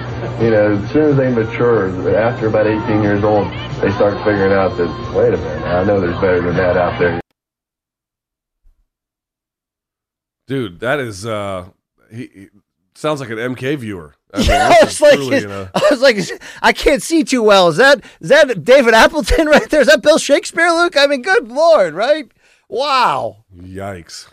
you 0.43 0.51
know, 0.51 0.79
as 0.83 0.91
soon 0.93 1.11
as 1.11 1.17
they 1.17 1.31
mature, 1.31 2.17
after 2.17 2.47
about 2.47 2.67
18 2.67 3.03
years 3.03 3.23
old, 3.23 3.49
they 3.83 3.91
start 3.93 4.17
figuring 4.25 4.53
out 4.53 4.79
that 4.79 5.15
wait 5.15 5.35
a 5.35 5.37
minute, 5.37 5.63
I 5.65 5.85
know 5.85 6.01
there's 6.01 6.19
better 6.19 6.41
than 6.41 6.57
that 6.57 6.79
out 6.79 6.99
there. 6.99 7.21
Dude, 10.47 10.81
that 10.81 11.01
is 11.01 11.27
uh 11.27 11.69
he, 12.11 12.29
he 12.33 12.49
sounds 12.97 13.21
like 13.21 13.31
an 13.31 13.39
MK 13.39 13.79
viewer. 13.79 14.15
I, 14.35 14.39
mean, 14.41 14.51
I 14.51 14.77
was 14.83 15.01
like, 15.01 15.15
truly, 15.15 15.39
you 15.41 15.47
know- 15.49 15.69
I 15.75 15.89
was 15.91 16.01
like, 16.01 16.19
I 16.63 16.73
can't 16.73 17.03
see 17.03 17.25
too 17.25 17.43
well. 17.43 17.69
Is 17.69 17.77
that 17.77 18.05
is 18.21 18.29
that 18.29 18.65
David 18.65 18.95
Appleton 18.95 19.47
right 19.55 19.69
there? 19.71 19.81
Is 19.81 19.87
that 19.89 20.03
Bill 20.03 20.19
Shakespeare, 20.19 20.71
Luke? 20.71 20.97
I 20.97 21.07
mean, 21.07 21.23
good 21.23 21.49
lord, 21.49 21.95
right? 21.95 22.31
Wow, 22.69 23.45
Yikes. 23.57 24.29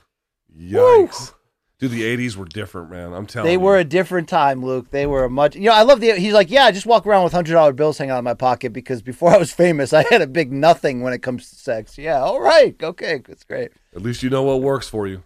Yikes. 0.57 1.33
Dude, 1.79 1.91
the 1.91 2.03
80s 2.03 2.37
were 2.37 2.45
different, 2.45 2.89
man. 2.91 3.11
I'm 3.11 3.25
telling 3.25 3.45
you. 3.51 3.57
they 3.57 3.61
you. 3.61 3.65
were 3.67 3.77
a 3.77 3.83
different 3.83 4.29
time, 4.29 4.63
Luke. 4.63 4.89
They 4.91 5.05
were 5.05 5.25
a 5.25 5.29
much. 5.29 5.55
You 5.55 5.63
know, 5.63 5.73
I 5.73 5.81
love 5.81 5.99
the. 5.99 6.13
He's 6.15 6.33
like, 6.33 6.49
yeah, 6.49 6.63
I 6.63 6.71
just 6.71 6.85
walk 6.85 7.05
around 7.05 7.25
with 7.25 7.33
hundred 7.33 7.53
dollar 7.53 7.73
bills 7.73 7.97
hanging 7.97 8.11
out 8.11 8.19
of 8.19 8.23
my 8.23 8.33
pocket 8.35 8.71
because 8.71 9.01
before 9.01 9.31
I 9.31 9.37
was 9.37 9.51
famous, 9.53 9.91
I 9.91 10.03
had 10.09 10.21
a 10.21 10.27
big 10.27 10.51
nothing 10.53 11.01
when 11.01 11.11
it 11.13 11.21
comes 11.21 11.49
to 11.49 11.55
sex. 11.57 11.97
Yeah, 11.97 12.21
all 12.21 12.39
right, 12.39 12.75
okay, 12.81 13.21
that's 13.27 13.43
great. 13.43 13.71
At 13.93 14.01
least 14.01 14.23
you 14.23 14.29
know 14.29 14.43
what 14.43 14.61
works 14.61 14.87
for 14.87 15.07
you. 15.07 15.23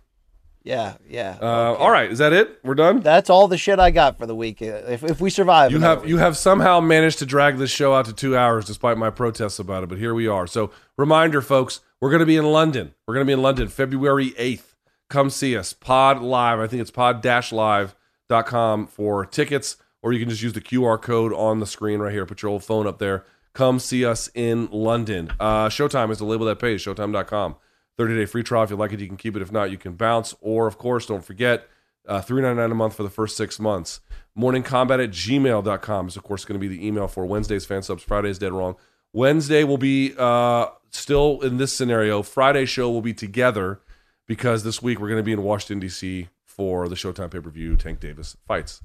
Yeah, 0.67 0.95
yeah. 1.09 1.37
Uh, 1.41 1.75
All 1.75 1.89
right, 1.89 2.11
is 2.11 2.17
that 2.17 2.33
it? 2.33 2.59
We're 2.61 2.75
done. 2.75 2.99
That's 2.99 3.29
all 3.29 3.47
the 3.47 3.57
shit 3.57 3.79
I 3.79 3.89
got 3.89 4.17
for 4.17 4.25
the 4.25 4.35
week. 4.35 4.61
If 4.61 5.01
if 5.03 5.21
we 5.21 5.29
survive, 5.29 5.71
You 5.71 5.79
have 5.79 6.07
you 6.07 6.17
have 6.17 6.35
somehow 6.35 6.81
managed 6.81 7.19
to 7.19 7.25
drag 7.25 7.57
this 7.57 7.71
show 7.71 7.93
out 7.93 8.05
to 8.07 8.13
two 8.13 8.35
hours 8.35 8.65
despite 8.65 8.97
my 8.97 9.09
protests 9.09 9.59
about 9.59 9.83
it, 9.83 9.87
but 9.89 9.97
here 9.97 10.13
we 10.13 10.27
are. 10.27 10.45
So 10.45 10.71
reminder, 10.97 11.41
folks, 11.41 11.79
we're 12.01 12.09
going 12.09 12.19
to 12.19 12.25
be 12.25 12.35
in 12.35 12.45
London. 12.45 12.93
We're 13.07 13.13
going 13.13 13.25
to 13.25 13.29
be 13.29 13.33
in 13.33 13.41
London 13.41 13.69
February 13.69 14.33
eighth. 14.37 14.75
Come 15.09 15.29
see 15.29 15.55
us. 15.55 15.71
Pod 15.71 16.21
Live. 16.21 16.59
I 16.59 16.67
think 16.67 16.81
it's 16.81 16.91
pod-live.com 16.91 18.87
for 18.87 19.25
tickets, 19.25 19.77
or 20.01 20.11
you 20.11 20.19
can 20.19 20.29
just 20.29 20.41
use 20.41 20.51
the 20.53 20.61
QR 20.61 21.01
code 21.01 21.31
on 21.33 21.59
the 21.61 21.65
screen 21.65 21.99
right 22.01 22.11
here. 22.11 22.25
Put 22.25 22.41
your 22.41 22.51
old 22.51 22.63
phone 22.65 22.87
up 22.87 22.99
there. 22.99 23.23
Come 23.53 23.79
see 23.79 24.05
us 24.05 24.29
in 24.35 24.67
London. 24.71 25.31
Uh, 25.39 25.69
Showtime 25.69 26.11
is 26.11 26.17
the 26.19 26.25
label 26.25 26.45
that 26.47 26.59
pays. 26.59 26.81
Showtime.com. 26.83 27.55
30 27.97 28.15
day 28.15 28.25
free 28.25 28.43
trial. 28.43 28.63
If 28.63 28.69
you 28.69 28.75
like 28.75 28.93
it, 28.93 28.99
you 28.99 29.07
can 29.07 29.17
keep 29.17 29.35
it. 29.35 29.41
If 29.41 29.51
not, 29.51 29.71
you 29.71 29.77
can 29.77 29.93
bounce. 29.93 30.35
Or, 30.41 30.67
of 30.67 30.77
course, 30.77 31.05
don't 31.05 31.25
forget 31.25 31.67
uh, 32.07 32.21
$3.99 32.21 32.71
a 32.71 32.75
month 32.75 32.95
for 32.95 33.03
the 33.03 33.09
first 33.09 33.35
six 33.35 33.59
months. 33.59 33.99
Morningkombat 34.37 35.03
at 35.03 35.09
gmail.com 35.09 36.07
is, 36.07 36.15
of 36.15 36.23
course, 36.23 36.45
going 36.45 36.59
to 36.59 36.67
be 36.67 36.73
the 36.73 36.85
email 36.85 37.07
for 37.07 37.25
Wednesday's 37.25 37.65
fan 37.65 37.81
subs. 37.81 38.03
Friday's 38.03 38.37
dead 38.37 38.53
wrong. 38.53 38.75
Wednesday 39.13 39.63
will 39.63 39.79
be 39.79 40.13
uh, 40.17 40.67
still 40.91 41.41
in 41.41 41.57
this 41.57 41.73
scenario. 41.73 42.21
Friday 42.21 42.65
show 42.65 42.89
will 42.91 43.01
be 43.01 43.13
together 43.13 43.81
because 44.27 44.63
this 44.63 44.81
week 44.81 44.99
we're 44.99 45.07
going 45.07 45.19
to 45.19 45.23
be 45.23 45.31
in 45.31 45.41
Washington, 45.41 45.79
D.C. 45.79 46.29
for 46.45 46.87
the 46.87 46.95
Showtime 46.95 47.31
pay 47.31 47.39
per 47.39 47.49
view 47.49 47.75
Tank 47.75 47.99
Davis 47.99 48.37
fights. 48.45 48.83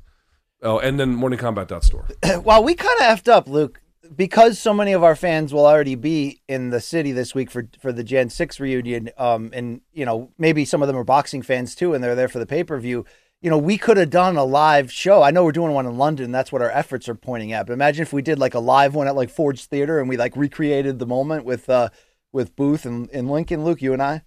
Oh, 0.63 0.79
and 0.79 0.99
then 0.99 1.17
morningkombat.store. 1.17 2.07
well, 2.45 2.63
we 2.63 2.75
kind 2.75 3.01
of 3.01 3.07
effed 3.07 3.29
up, 3.29 3.49
Luke, 3.49 3.82
because 4.17 4.59
so 4.59 4.73
many 4.75 4.93
of 4.93 5.03
our 5.03 5.17
fans 5.17 5.53
will 5.53 5.67
already 5.67 5.95
be 5.95 6.41
in 6.49 6.71
the 6.71 6.81
city 6.81 7.13
this 7.13 7.35
week 7.35 7.51
for 7.51 7.69
for 7.81 7.93
the 7.93 8.05
Gen 8.05 8.31
Six 8.31 8.59
reunion. 8.61 9.11
Um, 9.19 9.51
and 9.53 9.81
you 9.93 10.05
know 10.05 10.31
maybe 10.39 10.65
some 10.65 10.83
of 10.83 10.89
them 10.89 10.97
are 10.97 11.05
boxing 11.05 11.43
fans 11.43 11.75
too, 11.75 11.95
and 11.95 12.03
they're 12.03 12.15
there 12.15 12.29
for 12.29 12.39
the 12.39 12.47
pay 12.47 12.65
per 12.65 12.79
view. 12.79 13.05
You 13.41 13.51
know, 13.51 13.59
we 13.59 13.77
could 13.77 13.97
have 13.97 14.11
done 14.11 14.37
a 14.37 14.45
live 14.45 14.93
show. 14.93 15.23
I 15.23 15.33
know 15.33 15.45
we're 15.45 15.51
doing 15.51 15.73
one 15.73 15.87
in 15.87 15.99
London. 15.99 16.31
That's 16.31 16.53
what 16.53 16.63
our 16.63 16.71
efforts 16.71 17.09
are 17.09 17.17
pointing 17.17 17.53
at. 17.53 17.67
But 17.67 17.73
imagine 17.73 18.03
if 18.03 18.13
we 18.13 18.23
did 18.23 18.39
like 18.39 18.55
a 18.55 18.61
live 18.61 18.95
one 18.95 19.09
at 19.09 19.17
like 19.17 19.31
Ford's 19.31 19.67
Theater 19.67 19.99
and 19.99 20.09
we 20.09 20.17
like 20.17 20.37
recreated 20.37 21.01
the 21.01 21.07
moment 21.07 21.45
with 21.45 21.69
uh 21.69 21.89
with 22.31 22.55
Booth 22.55 22.87
and, 22.87 23.11
and 23.11 23.31
Lincoln, 23.31 23.65
Luke, 23.65 23.83
you 23.83 23.93
and 23.93 24.03
I. 24.03 24.23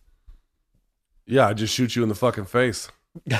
Yeah, 1.26 1.47
I 1.47 1.53
just 1.53 1.73
shoot 1.73 1.95
you 1.95 2.03
in 2.03 2.10
the 2.10 2.15
fucking 2.15 2.45
face. 2.45 2.89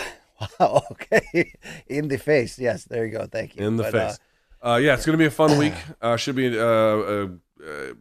Wow. 0.60 0.84
Okay. 0.92 1.54
In 1.88 2.10
the 2.10 2.18
face. 2.18 2.60
Yes. 2.60 2.84
There 2.84 3.06
you 3.06 3.12
go. 3.14 3.26
Thank 3.26 3.56
you. 3.56 3.66
in 3.66 3.78
the 3.78 3.84
But, 3.84 3.96
uh, 3.96 4.08
face. 4.08 4.16
Uh, 4.16 4.22
yeah, 4.66 4.96
it's 4.96 5.06
going 5.06 5.14
to 5.14 5.22
be 5.22 5.26
a 5.26 5.32
fun 5.32 5.58
week. 5.58 5.74
Uh, 6.02 6.18
should 6.18 6.36
be 6.36 6.58
uh, 6.58 6.64
a, 6.64 7.24
a, 7.26 7.30
a 7.62 7.94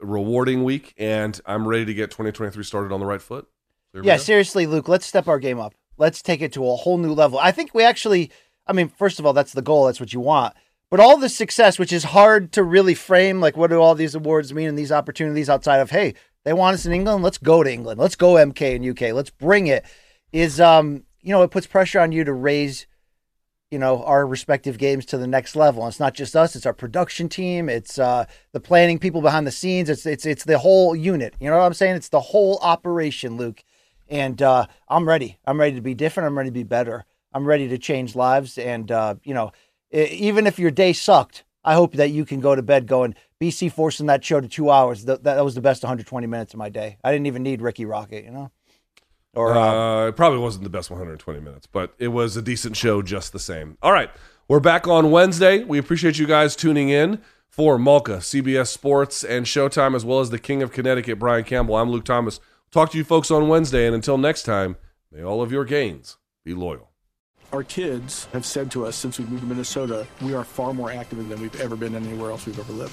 rewarding 0.00 0.64
week, 0.64 0.94
and 0.96 1.40
I'm 1.44 1.66
ready 1.66 1.84
to 1.84 1.94
get 1.94 2.10
2023 2.10 2.62
started 2.62 2.92
on 2.92 3.00
the 3.00 3.06
right 3.06 3.22
foot. 3.22 3.48
There 3.92 4.04
yeah, 4.04 4.16
seriously, 4.16 4.66
Luke, 4.66 4.88
let's 4.88 5.06
step 5.06 5.28
our 5.28 5.38
game 5.38 5.60
up. 5.60 5.74
Let's 5.96 6.22
take 6.22 6.42
it 6.42 6.52
to 6.54 6.68
a 6.68 6.76
whole 6.76 6.98
new 6.98 7.12
level. 7.12 7.38
I 7.38 7.52
think 7.52 7.74
we 7.74 7.84
actually, 7.84 8.30
I 8.66 8.72
mean, 8.72 8.88
first 8.88 9.18
of 9.18 9.26
all, 9.26 9.32
that's 9.32 9.52
the 9.52 9.62
goal. 9.62 9.86
That's 9.86 10.00
what 10.00 10.12
you 10.12 10.20
want. 10.20 10.54
But 10.90 11.00
all 11.00 11.16
this 11.16 11.36
success, 11.36 11.78
which 11.78 11.92
is 11.92 12.04
hard 12.04 12.52
to 12.52 12.62
really 12.62 12.94
frame, 12.94 13.40
like 13.40 13.56
what 13.56 13.70
do 13.70 13.80
all 13.80 13.94
these 13.94 14.14
awards 14.14 14.52
mean 14.52 14.68
and 14.68 14.78
these 14.78 14.92
opportunities 14.92 15.50
outside 15.50 15.78
of, 15.78 15.90
hey, 15.90 16.14
they 16.44 16.52
want 16.52 16.74
us 16.74 16.86
in 16.86 16.92
England, 16.92 17.22
let's 17.22 17.38
go 17.38 17.62
to 17.62 17.72
England. 17.72 17.98
Let's 17.98 18.16
go 18.16 18.34
MK 18.34 18.76
and 18.76 18.88
UK. 18.88 19.14
Let's 19.14 19.30
bring 19.30 19.66
it. 19.66 19.84
Is 20.32 20.60
um, 20.60 21.04
you 21.20 21.30
know, 21.30 21.42
it 21.42 21.50
puts 21.50 21.66
pressure 21.66 22.00
on 22.00 22.12
you 22.12 22.24
to 22.24 22.32
raise, 22.32 22.86
you 23.74 23.80
know, 23.80 24.04
our 24.04 24.24
respective 24.24 24.78
games 24.78 25.04
to 25.06 25.18
the 25.18 25.26
next 25.26 25.56
level. 25.56 25.82
And 25.82 25.90
it's 25.90 25.98
not 25.98 26.14
just 26.14 26.36
us, 26.36 26.54
it's 26.54 26.64
our 26.64 26.72
production 26.72 27.28
team, 27.28 27.68
it's 27.68 27.98
uh 27.98 28.24
the 28.52 28.60
planning 28.60 29.00
people 29.00 29.20
behind 29.20 29.48
the 29.48 29.50
scenes, 29.50 29.90
it's 29.90 30.06
it's 30.06 30.24
it's 30.24 30.44
the 30.44 30.58
whole 30.58 30.94
unit. 30.94 31.34
You 31.40 31.50
know 31.50 31.58
what 31.58 31.66
I'm 31.66 31.74
saying? 31.74 31.96
It's 31.96 32.08
the 32.08 32.20
whole 32.20 32.58
operation, 32.62 33.36
Luke. 33.36 33.64
And 34.08 34.40
uh 34.40 34.66
I'm 34.88 35.08
ready. 35.08 35.38
I'm 35.44 35.58
ready 35.58 35.74
to 35.74 35.82
be 35.82 35.94
different. 35.94 36.28
I'm 36.28 36.38
ready 36.38 36.50
to 36.50 36.54
be 36.54 36.62
better. 36.62 37.04
I'm 37.34 37.44
ready 37.44 37.66
to 37.68 37.78
change 37.78 38.14
lives. 38.14 38.56
And 38.56 38.92
uh, 38.92 39.16
you 39.24 39.34
know, 39.34 39.50
even 39.90 40.46
if 40.46 40.58
your 40.58 40.70
day 40.70 40.92
sucked, 40.92 41.42
I 41.64 41.74
hope 41.74 41.94
that 41.94 42.10
you 42.10 42.24
can 42.24 42.40
go 42.40 42.54
to 42.54 42.62
bed 42.62 42.86
going, 42.86 43.16
BC 43.40 43.72
forcing 43.72 44.06
that 44.06 44.24
show 44.24 44.40
to 44.40 44.48
two 44.48 44.70
hours. 44.70 45.04
Th- 45.04 45.20
that 45.22 45.44
was 45.44 45.56
the 45.56 45.60
best 45.60 45.82
120 45.82 46.26
minutes 46.28 46.54
of 46.54 46.58
my 46.58 46.68
day. 46.68 46.98
I 47.02 47.10
didn't 47.10 47.26
even 47.26 47.42
need 47.42 47.60
Ricky 47.60 47.84
Rocket, 47.84 48.24
you 48.24 48.30
know? 48.30 48.50
Or 49.34 49.56
uh, 49.56 50.04
uh, 50.04 50.08
it 50.08 50.16
probably 50.16 50.38
wasn't 50.38 50.64
the 50.64 50.70
best 50.70 50.90
120 50.90 51.40
minutes, 51.40 51.66
but 51.66 51.94
it 51.98 52.08
was 52.08 52.36
a 52.36 52.42
decent 52.42 52.76
show 52.76 53.02
just 53.02 53.32
the 53.32 53.38
same. 53.38 53.76
All 53.82 53.92
right, 53.92 54.10
we're 54.48 54.60
back 54.60 54.86
on 54.86 55.10
Wednesday. 55.10 55.64
We 55.64 55.78
appreciate 55.78 56.18
you 56.18 56.26
guys 56.26 56.54
tuning 56.54 56.88
in 56.88 57.20
for 57.48 57.78
Malka, 57.78 58.18
CBS 58.18 58.68
Sports, 58.68 59.24
and 59.24 59.46
Showtime, 59.46 59.94
as 59.94 60.04
well 60.04 60.20
as 60.20 60.30
the 60.30 60.38
King 60.38 60.62
of 60.62 60.72
Connecticut, 60.72 61.18
Brian 61.18 61.44
Campbell. 61.44 61.76
I'm 61.76 61.90
Luke 61.90 62.04
Thomas. 62.04 62.40
Talk 62.70 62.90
to 62.92 62.98
you 62.98 63.04
folks 63.04 63.30
on 63.30 63.48
Wednesday, 63.48 63.86
and 63.86 63.94
until 63.94 64.18
next 64.18 64.42
time, 64.42 64.76
may 65.12 65.22
all 65.22 65.42
of 65.42 65.52
your 65.52 65.64
gains 65.64 66.16
be 66.44 66.54
loyal. 66.54 66.90
Our 67.52 67.62
kids 67.62 68.26
have 68.32 68.44
said 68.44 68.72
to 68.72 68.84
us 68.84 68.96
since 68.96 69.18
we 69.18 69.26
moved 69.26 69.42
to 69.42 69.46
Minnesota, 69.46 70.06
we 70.20 70.34
are 70.34 70.42
far 70.42 70.74
more 70.74 70.90
active 70.90 71.28
than 71.28 71.40
we've 71.40 71.60
ever 71.60 71.76
been 71.76 71.94
anywhere 71.94 72.32
else 72.32 72.46
we've 72.46 72.58
ever 72.58 72.72
lived. 72.72 72.92